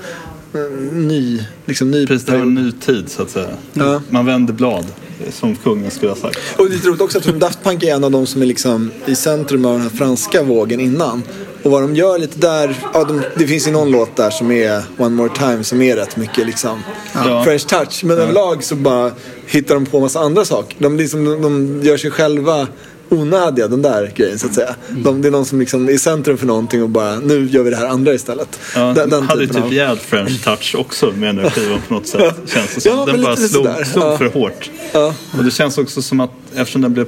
ny, 0.93 1.45
liksom 1.67 1.91
ny 1.91 2.07
Precis, 2.07 2.27
det 2.27 2.33
var 2.33 2.39
en 2.39 2.55
ny 2.55 2.73
tid 2.73 3.09
så 3.09 3.23
att 3.23 3.31
säga. 3.31 3.49
Ja. 3.73 4.03
Man 4.11 4.27
vänder 4.27 4.53
blad, 4.55 4.87
som 5.31 5.57
kungen 5.57 5.91
skulle 5.91 6.11
ha 6.11 6.17
sagt. 6.19 6.39
Och 6.57 6.65
det 6.65 6.71
är 6.71 6.75
lite 6.75 6.89
roligt 6.89 7.01
också 7.01 7.19
att 7.19 7.41
Daft 7.41 7.65
Punk 7.65 7.83
är 7.83 7.95
en 7.95 8.05
av 8.05 8.11
de 8.11 8.27
som 8.27 8.43
är 8.43 8.47
liksom 8.47 8.91
i 9.07 9.15
centrum 9.15 9.65
av 9.65 9.73
den 9.73 9.83
här 9.83 9.91
franska 9.91 10.43
vågen 10.43 10.81
innan. 10.81 11.23
Och 11.63 11.71
vad 11.71 11.83
de 11.83 11.97
gör 11.97 12.19
lite 12.19 12.39
där, 12.39 12.75
ja, 12.95 13.05
de, 13.05 13.23
det 13.37 13.47
finns 13.47 13.67
ju 13.69 13.71
någon 13.73 13.91
låt 13.91 14.17
där 14.17 14.31
som 14.31 14.51
är 14.53 14.83
One 14.99 15.09
More 15.17 15.31
Time 15.39 15.65
som 15.65 15.83
är 15.83 15.97
rätt 15.97 16.17
mycket 16.17 16.47
liksom 16.47 16.83
Ja. 17.15 17.45
French 17.45 17.67
touch. 17.67 18.05
Men 18.05 18.19
överlag 18.19 18.65
så 18.65 18.75
bara 18.75 19.11
hittar 19.47 19.75
de 19.75 19.87
på 19.87 20.01
massa 20.01 20.21
andra 20.21 20.45
saker. 20.45 20.77
De, 20.79 20.97
liksom, 20.97 21.25
de, 21.25 21.43
de 21.43 21.81
gör 21.83 21.97
sig 21.97 22.11
själva 22.11 22.67
onödiga, 23.09 23.69
den 23.69 23.83
där 23.83 24.13
grejen 24.17 24.39
så 24.39 24.47
att 24.47 24.55
säga. 24.55 24.75
De, 24.91 25.23
det 25.23 25.29
är 25.29 25.33
någon 25.33 25.45
som 25.45 25.61
liksom 25.61 25.89
är 25.89 25.93
i 25.93 25.99
centrum 25.99 26.39
för 26.39 26.47
någonting 26.47 26.83
och 26.83 26.89
bara, 26.89 27.15
nu 27.17 27.47
gör 27.51 27.63
vi 27.63 27.71
det 27.71 27.77
här 27.77 27.87
andra 27.87 28.15
istället. 28.15 28.59
Ja, 28.75 28.81
Den- 28.81 29.11
den 29.11 29.23
hade 29.23 29.47
typ 29.47 29.57
av- 29.65 29.73
jävligt 29.73 30.03
French 30.05 30.45
touch 30.45 30.75
också 30.79 31.07
med 31.17 31.35
den 31.37 31.45
här 31.45 31.51
skivan 31.51 31.79
på 31.89 31.95
något 31.95 32.07
sätt. 32.07 32.35
Känns 32.47 32.75
det 32.75 32.81
som. 32.81 32.93
Ja, 32.99 33.05
den 33.07 33.23
bara 33.23 33.37
slog, 33.37 33.87
slog 33.87 34.05
Ja. 34.05 34.19
för 34.19 34.27
hårt. 34.27 34.71
Ja. 34.93 35.15
Och 35.39 35.45
det 35.45 35.51
känns 35.51 35.79
också 35.79 36.03
som 36.03 36.21
att 36.21 36.31
eftersom 36.55 36.83
den 36.83 36.93
blev 36.93 37.07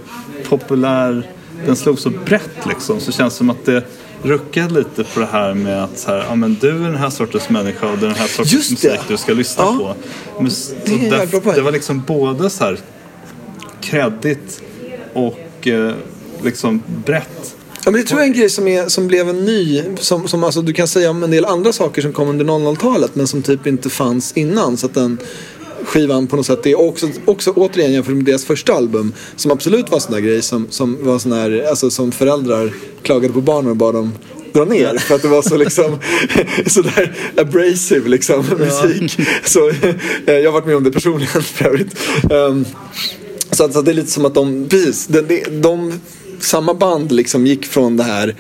populär, 0.49 1.31
den 1.67 1.77
slog 1.77 1.99
så 1.99 2.11
brett 2.11 2.51
liksom, 2.69 3.01
så 3.01 3.13
känns 3.13 3.35
det 3.35 3.39
som 3.39 3.51
att 3.51 3.65
det 3.65 3.83
ruckade 4.25 4.75
lite 4.75 5.05
på 5.05 5.21
det 5.21 5.27
här 5.27 5.55
med 5.55 5.85
att 5.85 5.99
så 5.99 6.11
här, 6.11 6.25
ja, 6.29 6.35
men 6.35 6.57
du 6.61 6.69
är 6.69 6.75
den 6.89 6.97
här 6.97 7.11
sortens 7.11 7.49
människa 7.49 7.87
och 7.93 7.99
det 7.99 8.07
är 8.07 8.11
den 8.11 8.19
här 8.19 8.27
sortens 8.29 8.53
Just 8.53 8.83
det. 8.83 8.89
musik 8.89 9.01
du 9.09 9.17
ska 9.17 9.33
lyssna 9.33 9.65
Ja. 9.65 9.77
på. 9.79 9.95
Men, 10.43 10.51
Det 10.85 10.91
är 10.93 10.95
en 10.97 11.03
jävla 11.03 11.17
bra 11.19 11.27
det, 11.27 11.41
poäng. 11.41 11.55
det 11.57 11.63
var 11.63 11.73
liksom 11.73 12.03
både 12.07 12.51
så 12.51 12.65
här 12.65 12.79
kreddigt 13.81 14.61
och 15.13 15.67
eh, 15.69 15.93
liksom 16.43 16.83
brett. 17.07 17.55
Ja, 17.85 17.91
men 17.91 18.01
det 18.01 18.07
tror 18.07 18.21
jag 18.21 18.27
är 18.29 18.33
en 18.33 18.39
grej 18.39 18.51
som, 18.51 18.69
är, 18.69 18.89
som 18.89 19.07
blev 19.07 19.29
en 19.29 19.45
ny, 19.45 19.83
som, 20.01 20.29
som 20.29 20.45
alltså, 20.45 20.63
du 20.63 20.73
kan 20.73 20.89
säga 20.89 21.11
om 21.11 21.23
en 21.23 21.31
del 21.31 21.45
andra 21.45 21.73
saker 21.73 22.03
som 22.03 22.13
kom 22.13 22.29
under 22.29 22.45
00-talet 22.45 23.15
men 23.15 23.27
som 23.27 23.43
typ 23.43 23.67
inte 23.67 23.91
fanns 23.91 24.33
innan. 24.33 24.77
Så 24.77 24.87
att 24.87 24.95
den 24.95 25.19
skivan 25.95 26.27
på 26.27 26.37
något 26.37 26.47
sätt 26.47 26.67
är 26.67 26.81
också, 26.81 27.09
också 27.25 27.51
återigen 27.51 27.93
jämfört 27.93 28.15
med 28.15 28.25
deras 28.25 28.45
första 28.45 28.73
album 28.73 29.13
som 29.37 29.51
absolut 29.51 29.91
var 29.91 29.97
en 29.97 30.01
sån 30.01 30.13
där 30.13 30.21
grej 30.21 30.43
som, 30.43 30.67
som 30.71 30.99
var 31.01 31.19
sån 31.19 31.33
här, 31.33 31.67
alltså 31.69 31.91
som 31.91 32.13
föräldrar 32.13 32.73
klagade 33.03 33.35
på 33.35 33.41
barnen 33.41 33.71
och 33.71 33.77
bad 33.77 33.95
dem 33.95 34.13
dra 34.53 34.65
ner 34.65 34.99
för 34.99 35.15
att 35.15 35.23
det 35.23 35.29
var 35.29 35.43
så 35.43 35.57
liksom 35.57 35.99
sådär 36.67 37.17
abrasive 37.37 38.09
liksom 38.09 38.45
musik. 38.59 39.27
Så, 39.45 39.69
eh, 39.69 40.35
jag 40.35 40.45
har 40.45 40.53
varit 40.53 40.67
med 40.67 40.77
om 40.77 40.85
det 40.85 40.91
personligen 40.91 41.43
för 41.43 41.65
övrigt. 41.65 41.97
Um, 42.31 42.65
så, 43.51 43.73
så 43.73 43.83
det 43.83 43.91
är 43.91 43.95
lite 43.95 44.11
som 44.11 44.25
att 44.25 44.35
de, 44.35 44.69
precis, 44.69 45.07
de, 45.07 45.21
de, 45.21 45.45
de 45.51 46.01
samma 46.41 46.75
band 46.75 47.13
liksom 47.13 47.47
gick 47.47 47.67
från 47.67 47.97
det 47.97 48.05
här 48.05 48.35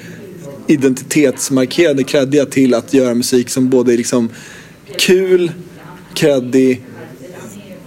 identitetsmarkerade, 0.67 2.05
kreddiga 2.05 2.47
till 2.47 2.75
att 2.75 2.95
göra 2.95 3.15
musik 3.15 3.51
som 3.51 3.71
både 3.71 3.93
är 3.93 3.97
liksom 3.97 4.29
kul, 4.99 5.53
kreddig, 6.15 6.83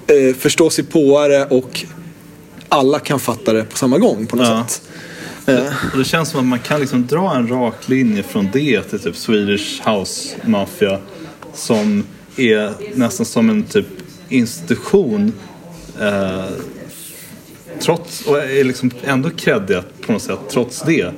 eh, 0.07 0.35
förstå 0.35 0.69
sig 0.69 0.83
påare 0.83 1.45
och 1.45 1.85
alla 2.69 2.99
kan 2.99 3.19
fatta 3.19 3.53
det 3.53 3.63
på 3.63 3.77
samma 3.77 3.97
gång 3.97 4.27
på 4.27 4.35
något 4.35 4.47
Ja. 4.47 4.65
sätt. 4.67 4.81
Eh, 5.45 5.73
Och 5.91 5.97
det 5.97 6.05
känns 6.05 6.29
som 6.29 6.39
att 6.39 6.45
man 6.45 6.59
kan 6.59 6.79
liksom 6.79 7.07
dra 7.07 7.35
en 7.35 7.47
rak 7.47 7.75
linje 7.89 8.23
från 8.23 8.49
det 8.53 8.81
till 8.83 8.99
typ 8.99 9.15
Swedish 9.15 9.87
House 9.89 10.35
Mafia 10.45 10.99
som 11.53 12.03
är 12.37 12.71
nästan 12.95 13.25
som 13.25 13.49
en 13.49 13.63
typ 13.63 13.87
institution 14.29 15.33
eh, 16.01 16.45
trots, 17.79 18.21
och 18.25 18.37
är 18.37 18.63
liksom 18.63 18.91
ändå 19.03 19.29
kreddiga 19.29 19.83
på 20.05 20.11
något 20.11 20.21
sätt 20.21 20.39
trots 20.51 20.81
det. 20.81 21.11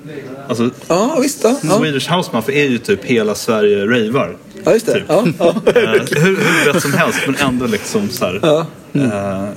Alltså, 0.49 0.69
ja, 0.87 1.19
visst. 1.21 1.43
Ja, 1.43 1.59
ja. 1.63 1.77
Swedish 1.79 2.11
House 2.15 2.29
Mafia 2.33 2.65
är 2.65 2.69
ju 2.69 2.77
typ 2.77 3.05
hela 3.05 3.35
Sverige 3.35 3.85
ravar. 3.85 4.37
ja 4.63 4.73
just 4.73 4.85
det. 4.85 4.93
Typ. 4.93 5.03
Ja, 5.07 5.25
ja. 5.39 5.55
Eh, 5.65 5.73
hur, 6.21 6.35
hur 6.37 6.73
rätt 6.73 6.81
som 6.81 6.93
helst 6.93 7.19
men 7.25 7.35
ändå 7.35 7.65
liksom 7.65 8.09
så 8.09 8.25
här, 8.25 8.65
eh, 8.93 9.49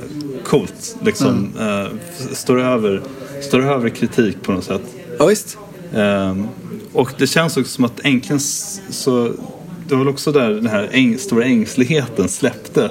coolt. 0.45 0.97
Liksom, 1.05 1.53
eh, 1.61 2.17
står, 2.33 2.61
över, 2.61 3.03
står 3.41 3.61
över 3.61 3.89
kritik 3.89 4.43
på 4.43 4.53
något 4.53 4.65
sätt. 4.65 4.83
ja, 5.19 5.27
visst. 5.27 5.59
Ehm, 5.95 6.49
och 6.93 7.11
det 7.19 7.27
känns 7.27 7.57
också 7.57 7.71
som 7.71 7.85
att 7.85 8.01
äntligen 8.05 8.41
så 8.91 9.33
det 9.89 9.95
var 9.95 10.05
väl 10.05 10.09
också 10.09 10.33
där 10.33 10.51
den 10.51 10.67
här 10.67 10.89
äng, 10.93 11.19
stora 11.19 11.45
ängsligheten 11.45 12.29
släppte. 12.29 12.91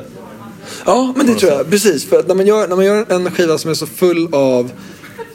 Ja, 0.86 1.14
men 1.18 1.26
det 1.26 1.34
tror 1.34 1.52
jag. 1.52 1.70
Precis. 1.70 2.06
För 2.06 2.20
att 2.20 2.28
när 2.28 2.36
man, 2.36 2.48
gör, 2.48 2.68
när 2.68 2.76
man 2.76 2.86
gör 2.86 3.12
en 3.12 3.32
skiva 3.32 3.58
som 3.58 3.72
är 3.72 3.76
så 3.76 3.86
full 3.86 4.34
av 4.34 4.72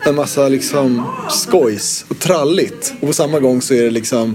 en 0.06 0.14
massa 0.14 0.48
liksom 0.48 1.02
skojs 1.30 2.04
och 2.08 2.18
tralligt 2.18 2.94
och 3.00 3.06
på 3.06 3.12
samma 3.12 3.40
gång 3.40 3.62
så 3.62 3.74
är 3.74 3.82
det 3.82 3.90
liksom 3.90 4.34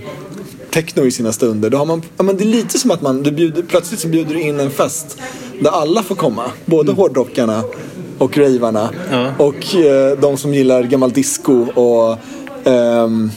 techno 0.72 1.06
i 1.06 1.12
sina 1.12 1.32
stunder. 1.32 1.70
Då 1.70 1.78
har 1.78 1.86
man, 1.86 2.02
ja, 2.18 2.24
men 2.24 2.38
det 2.38 2.44
är 2.44 2.46
lite 2.46 2.80
som 2.80 2.92
att 2.92 3.02
man, 3.02 3.24
du 3.24 3.32
bjuder, 3.32 3.62
plötsligt 3.62 4.00
så 4.00 4.08
bjuder 4.08 4.34
du 4.34 4.42
in 4.42 4.60
en 4.60 4.72
fest 4.72 5.18
där 5.62 5.72
alla 5.72 6.04
får 6.04 6.16
komma. 6.16 6.44
Både 6.66 6.92
hårdrockarna 6.92 7.64
och 8.18 8.38
ravarna. 8.38 8.90
Och 9.38 9.76
eh, 9.76 10.18
de 10.18 10.38
som 10.38 10.54
gillar 10.54 10.84
gammal 10.84 11.12
disco 11.12 11.66
och 11.74 12.18
ehm, 12.68 13.32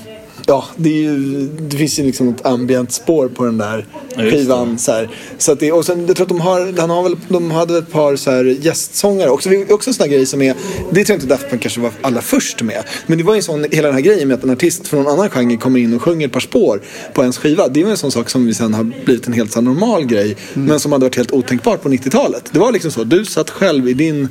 Ja, 0.46 0.64
det, 0.76 0.90
ju, 0.90 1.46
det 1.46 1.76
finns 1.76 1.98
ju 1.98 2.02
liksom 2.02 2.28
ett 2.28 2.46
ambient 2.46 2.92
spår 2.92 3.28
på 3.28 3.44
den 3.44 3.58
där 3.58 3.86
Ja, 4.16 4.22
skivan. 4.22 4.78
Så, 4.78 4.92
här. 4.92 5.10
så 5.38 5.52
att 5.52 5.60
det, 5.60 5.72
och 5.72 5.86
sen, 5.86 6.06
jag 6.06 6.16
tror 6.16 6.24
att 6.24 6.28
de, 6.28 6.40
har, 6.40 6.80
han 6.80 6.90
har 6.90 7.02
väl, 7.02 7.16
de 7.28 7.50
hade 7.50 7.78
ett 7.78 7.92
par 7.92 8.16
så 8.16 8.30
här 8.30 8.44
gästsångare 8.44 9.30
också. 9.30 9.48
Det 9.48 9.56
är 9.56 9.72
också 9.72 9.90
en 9.90 9.94
sån 9.94 10.04
här 10.04 10.10
grej 10.16 10.26
som 10.26 10.42
är, 10.42 10.54
det 10.90 11.04
tror 11.04 11.14
jag 11.14 11.16
inte 11.16 11.26
Daft 11.26 11.50
Punk 11.50 11.62
kanske 11.62 11.80
var 11.80 11.90
allra 12.00 12.20
först 12.20 12.62
med. 12.62 12.82
Men 13.06 13.18
det 13.18 13.24
var 13.24 13.34
ju 13.34 13.36
en 13.36 13.42
sån, 13.42 13.66
hela 13.70 13.88
den 13.88 13.94
här 13.94 14.02
grejen 14.02 14.28
med 14.28 14.34
att 14.34 14.44
en 14.44 14.50
artist 14.50 14.88
från 14.88 15.00
en 15.00 15.06
annan 15.06 15.30
genre 15.30 15.56
kommer 15.56 15.80
in 15.80 15.94
och 15.94 16.02
sjunger 16.02 16.26
ett 16.26 16.32
par 16.32 16.40
spår 16.40 16.80
på 17.14 17.20
ens 17.20 17.38
skiva. 17.38 17.68
Det 17.68 17.80
är 17.80 17.84
ju 17.84 17.90
en 17.90 17.96
sån 17.96 18.12
sak 18.12 18.30
som 18.30 18.46
vi 18.46 18.54
sen 18.54 18.74
har 18.74 18.84
blivit 19.04 19.26
en 19.26 19.32
helt 19.32 19.52
så 19.52 19.60
normal 19.60 20.04
grej. 20.04 20.36
Men 20.54 20.80
som 20.80 20.92
hade 20.92 21.04
varit 21.04 21.16
helt 21.16 21.32
otänkbart 21.32 21.82
på 21.82 21.88
90-talet. 21.88 22.44
Det 22.52 22.58
var 22.58 22.72
liksom 22.72 22.90
så, 22.90 23.04
du 23.04 23.24
satt 23.24 23.50
själv 23.50 23.88
i 23.88 23.94
din 23.94 24.28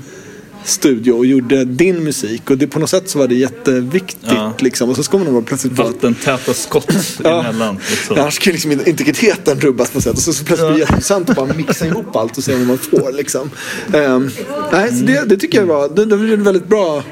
studio 0.65 1.11
och 1.11 1.26
gjorde 1.26 1.65
din 1.65 2.03
musik 2.03 2.49
och 2.49 2.57
det, 2.57 2.68
på 2.68 2.80
något 2.80 2.90
sätt 2.90 3.10
så 3.10 3.19
var 3.19 3.27
det 3.27 3.35
jätteviktigt 3.35 4.19
Ja. 4.22 4.53
liksom. 4.60 4.90
Och 4.90 4.95
så 4.95 5.03
ska 5.03 5.18
man 5.18 5.34
bara 5.34 5.44
plötsligt 5.44 5.73
Vattentäta 5.73 6.53
skott 6.53 6.91
emellan. 7.23 7.77
Liksom. 7.90 8.19
Annars 8.19 8.40
kan 8.40 8.53
liksom 8.53 8.72
integriteten 8.72 9.60
rubbas 9.60 9.90
på 9.90 9.98
något 9.98 10.03
sätt. 10.03 10.14
Och 10.14 10.19
så, 10.19 10.34
så 10.34 10.45
plötsligt 10.45 10.68
blir 10.69 10.76
det 10.76 10.80
jätteintressant 10.80 11.30
att 11.30 11.35
bara 11.35 11.53
mixa 11.53 11.85
ihop 11.85 12.15
allt 12.15 12.38
och 12.38 12.44
se 12.44 12.56
vad 12.56 12.68
man 12.68 12.77
får. 12.77 13.11
Liksom. 13.11 13.49
Ehm, 13.94 14.30
nej, 14.72 14.95
så 14.95 15.06
det, 15.06 15.23
det 15.26 15.38
tycker 15.38 15.60
jag 15.60 15.65
var, 15.65 15.90
det, 15.90 16.06
det 16.06 16.15
var 16.15 16.34
ett 16.34 16.40
väldigt 16.40 16.68
bra 16.68 17.03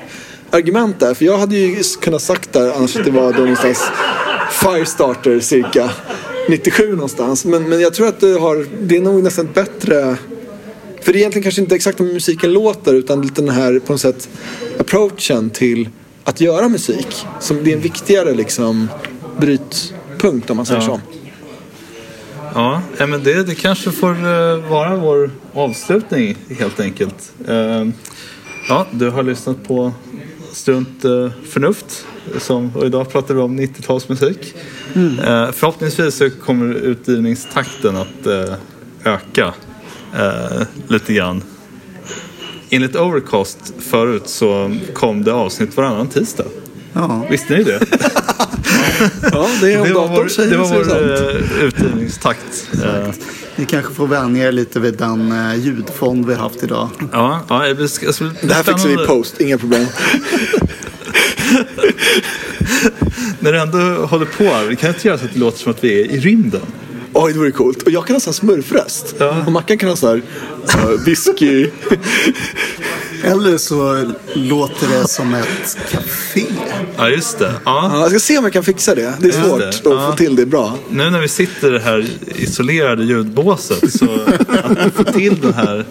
argument 0.50 1.00
där. 1.00 1.14
För 1.14 1.26
jag 1.26 1.38
hade 1.38 1.56
ju 1.56 1.84
kunnat 2.02 2.22
sagt 2.22 2.54
där 2.54 2.72
annars 2.72 2.96
att 2.96 3.06
det 3.06 3.12
var 3.12 3.34
då 3.34 3.40
någonstans 3.40 3.84
Firestarter 4.52 5.40
cirka. 5.40 5.90
97 6.50 6.92
någonstans. 6.96 7.46
Men, 7.46 7.70
men 7.70 7.80
jag 7.82 7.94
tror 7.94 8.08
att 8.08 8.20
det, 8.20 8.40
har, 8.40 8.66
det 8.82 8.98
är 8.98 9.02
nog 9.02 9.24
nästan 9.24 9.50
bättre... 9.54 10.18
För 11.02 11.14
det 11.14 11.18
är 11.18 11.20
egentligen 11.20 11.44
kanske 11.44 11.62
inte 11.62 11.76
exakt 11.76 12.00
hur 12.00 12.14
musiken 12.14 12.54
låter 12.54 12.94
utan 12.94 13.22
lite 13.22 13.42
den 13.42 13.50
här 13.56 13.80
på 13.80 13.94
något 13.94 14.02
sätt 14.02 14.30
approachen 14.80 15.50
till 15.50 15.90
att 16.24 16.42
göra 16.42 16.70
musik. 16.70 17.26
Som 17.40 17.64
det 17.64 17.72
är 17.72 17.76
en 17.76 17.82
viktigare 17.82 18.34
liksom 18.34 18.88
brytpunkt 19.40 20.50
om 20.50 20.58
man 20.58 20.66
säger 20.66 20.82
Ja. 20.82 20.86
så. 20.88 21.02
Ja, 22.54 22.82
ja, 22.98 23.08
men 23.08 23.24
det, 23.24 23.44
det 23.44 23.56
kanske 23.56 23.92
får 23.92 24.12
eh, 24.12 24.70
vara 24.70 24.96
vår 24.96 25.32
avslutning 25.54 26.38
helt 26.60 26.80
enkelt. 26.80 27.32
Eh, 27.48 27.86
Ja, 28.70 28.88
du 28.92 29.10
har 29.10 29.24
lyssnat 29.24 29.68
på 29.68 29.92
Strunt 30.54 31.06
eh, 31.06 31.30
förnuft. 31.50 32.06
Som, 32.40 32.72
och 32.76 32.86
idag 32.86 33.10
pratar 33.12 33.34
vi 33.36 33.42
om 33.42 33.60
90-talsmusik. 33.60 34.38
Eh, 34.96 35.52
Förhoppningsvis 35.52 36.16
så 36.16 36.30
kommer 36.30 36.74
utgivningstakten 36.74 37.96
att 37.98 38.28
öka 39.04 39.54
eh, 40.16 40.62
lite 40.88 41.14
grann. 41.14 41.44
Enligt 42.70 42.96
Overcast 42.96 43.74
förut 43.80 44.24
så 44.30 44.76
kom 44.94 45.24
det 45.24 45.34
avsnitt 45.34 45.78
varannan 45.78 46.08
tisdag. 46.08 46.46
Ja. 46.94 47.26
Visste 47.30 47.58
ni 47.58 47.64
det? 47.64 47.80
Ja, 49.32 49.50
det 49.62 49.74
är 49.74 49.80
om 49.82 49.88
Det 49.88 49.94
datorn 49.94 50.16
vår, 50.16 50.28
säger 50.28 50.52
det 50.52 50.58
var 50.58 50.68
vår 50.68 51.60
eh, 51.60 51.64
utgivningstakt. 51.64 52.70
Eh, 52.84 53.10
Ni 53.56 53.66
kanske 53.66 53.94
får 53.94 54.08
vänja 54.08 54.48
er 54.48 54.52
lite 54.52 54.80
vid 54.80 54.94
den 54.98 55.32
eh, 55.32 55.56
ljudfond 55.56 56.26
vi 56.26 56.34
har 56.34 56.42
haft 56.42 56.64
idag. 56.64 56.90
Ja, 57.12 57.46
ja 57.50 57.74
det 57.74 57.90
ska, 57.90 58.08
alltså, 58.08 58.32
Det 58.42 58.54
här 58.54 58.64
fixar 58.64 58.88
vi 58.88 59.04
i 59.04 59.08
post, 59.08 59.42
inga 59.42 59.58
problem. 59.58 59.86
När 63.40 63.52
du 63.52 63.60
ändå 63.60 64.06
håller 64.06 64.26
på, 64.26 64.68
vi 64.70 64.76
kan 64.76 64.90
inte 64.90 65.08
göra 65.08 65.18
så 65.18 65.26
att 65.26 65.34
det 65.34 65.40
låter 65.40 65.58
som 65.58 65.72
att 65.72 65.84
vi 65.84 66.02
är 66.02 66.06
i 66.06 66.20
rymden. 66.20 66.62
Oj, 67.14 67.34
det 67.34 67.40
vore 67.40 67.52
coolt. 67.52 67.82
Och 67.84 67.92
jag 67.92 68.06
kan 68.08 68.16
ha 68.16 68.20
sån 68.20 68.32
här 68.32 68.36
smurfröst. 68.36 69.16
Ja. 69.18 69.44
Och 69.46 69.52
Mackan 69.52 69.78
kan 69.78 69.90
ha 69.90 69.96
så 69.96 70.08
här 70.08 70.22
whisky. 71.06 71.68
Eller 73.24 73.58
så 73.58 74.12
låter 74.34 74.88
det 74.88 75.08
som 75.08 75.34
ett 75.34 75.78
café. 75.92 76.46
Ja, 76.98 77.10
just 77.10 77.40
det. 77.40 77.54
Ja. 77.66 77.90
Ja, 77.94 78.00
jag 78.00 78.10
ska 78.10 78.20
se 78.20 78.38
om 78.38 78.44
jag 78.44 78.54
kan 78.54 78.64
fixa 78.64 78.96
det. 78.96 79.02
Det 79.20 79.26
är 79.28 79.28
Just 79.28 79.40
svårt 79.40 79.60
det. 79.60 79.68
att 79.70 79.82
Ja. 79.86 80.12
få 80.12 80.18
till 80.18 80.36
det 80.36 80.46
bra. 80.46 80.78
Nu 80.90 81.10
när 81.10 81.20
vi 81.22 81.28
sitter 81.28 81.68
i 81.68 81.72
det 81.72 81.80
här 81.80 82.06
isolerade 82.36 83.04
ljudbåset 83.04 83.94
så 83.94 84.06
att 84.64 84.94
få 84.96 85.04
till 85.04 85.40
den 85.42 85.54
här, 85.54 85.86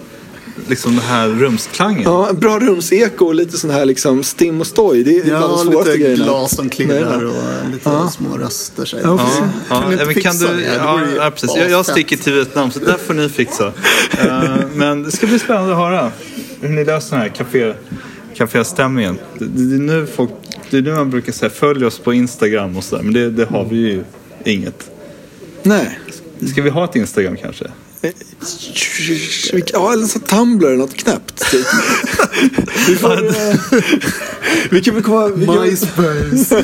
liksom 0.67 0.91
den 0.95 1.03
här 1.05 1.27
rumsklangen. 1.27 2.01
Ja, 2.03 2.29
en 2.29 2.39
bra 2.39 2.59
rumseko 2.59 3.25
och 3.25 3.35
lite 3.35 3.57
sån 3.57 3.69
här 3.69 3.85
liksom 3.85 4.23
stim 4.23 4.61
och 4.61 4.67
stoj. 4.67 5.03
Det 5.03 5.17
är 5.17 5.23
bland 5.23 5.43
Ja, 5.43 5.47
de 5.47 5.57
svåraste 5.57 5.91
lite 5.91 6.03
grejerna. 6.03 6.23
glas 6.23 6.55
som 6.55 6.69
klirrar 6.69 7.25
och 7.25 7.69
lite 7.71 7.89
små 8.17 8.37
röster. 8.37 8.85
Säger. 8.85 9.03
Ja, 9.03 9.17
Kan. 9.17 9.49
Ja, 9.69 9.91
inte 9.91 10.05
men 10.05 10.15
kan 10.15 10.37
du, 10.37 10.47
det? 10.47 10.53
Det 10.55 10.75
ja, 10.75 10.99
ja, 11.17 11.31
precis. 11.31 11.55
Jag, 11.55 11.69
jag 11.69 11.85
sticker 11.85 12.17
till 12.17 12.33
Vietnam 12.33 12.71
så 12.71 12.79
där 12.79 12.97
får 12.97 13.13
ni 13.13 13.29
fixa. 13.29 13.73
Eh, 14.25 14.43
men 14.75 15.03
det 15.03 15.11
ska 15.11 15.27
bli 15.27 15.39
spännande 15.39 15.71
att 15.71 15.77
höra 15.77 16.11
hur 16.61 16.69
ni 16.69 16.85
löser 16.85 17.11
den 17.11 17.19
här 17.19 17.29
café, 17.29 17.73
caféstämningen. 18.35 19.17
Det, 19.39 19.45
det, 19.45 19.65
det, 19.69 19.75
är 19.75 19.79
nu 19.79 20.07
folk, 20.15 20.29
det 20.69 20.77
är 20.77 20.81
nu 20.81 20.93
man 20.93 21.09
brukar 21.09 21.31
säga 21.31 21.49
följ 21.49 21.85
oss 21.85 21.99
på 21.99 22.13
Instagram 22.13 22.77
och 22.77 22.83
sådär 22.83 23.03
men 23.03 23.13
det, 23.13 23.29
det 23.29 23.45
har 23.45 23.65
vi 23.65 23.75
ju 23.75 24.03
inget. 24.45 24.91
Nej. 25.63 25.99
Ska 26.51 26.61
vi 26.61 26.69
ha 26.69 26.85
ett 26.85 26.95
Instagram 26.95 27.37
kanske? 27.41 27.65
Ja, 29.73 29.93
eller 29.93 30.07
så 30.07 30.19
Tumblr 30.19 30.67
eller 30.67 30.77
något 30.77 30.97
knäppt. 30.97 31.51
Typ. 31.51 31.65
vi, 32.87 32.95
får, 32.95 33.27
eh, 33.27 33.55
vi 34.69 34.81
kan 34.81 34.93
väl 34.93 35.03
komma... 35.03 35.27
Vi 35.27 35.45
kan, 35.45 35.61
MySpace. 35.61 36.63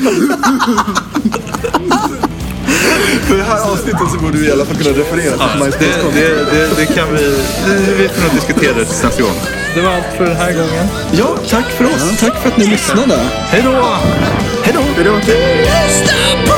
för 3.28 3.36
det 3.36 3.42
här 3.42 3.70
avsnittet 3.72 4.10
så 4.12 4.18
borde 4.18 4.38
vi 4.38 4.46
i 4.46 4.52
alla 4.52 4.64
fall 4.64 4.76
kunna 4.76 4.98
referera 4.98 5.30
till 5.30 5.58
Det, 5.58 5.64
MySpace. 5.64 6.10
det, 6.14 6.44
det, 6.44 6.68
det 6.76 6.86
kan 6.86 7.14
vi, 7.14 7.22
det, 7.66 7.94
vi 7.98 8.08
får 8.08 8.22
nog 8.22 8.34
diskutera 8.34 8.74
det 8.74 8.84
tills 8.84 9.02
nästa 9.02 9.22
gång. 9.22 9.36
Det 9.74 9.80
var 9.80 9.90
allt 9.90 10.16
för 10.16 10.24
den 10.24 10.36
här 10.36 10.52
gången. 10.52 10.86
Ja, 11.12 11.36
tack 11.50 11.70
för 11.70 11.84
oss. 11.84 12.18
Tack 12.20 12.42
för 12.42 12.48
att 12.48 12.56
ni 12.56 12.66
lyssnade. 12.66 13.16
Hej 13.50 13.62
då! 13.64 13.96
Hej 14.62 14.74
då! 14.74 16.57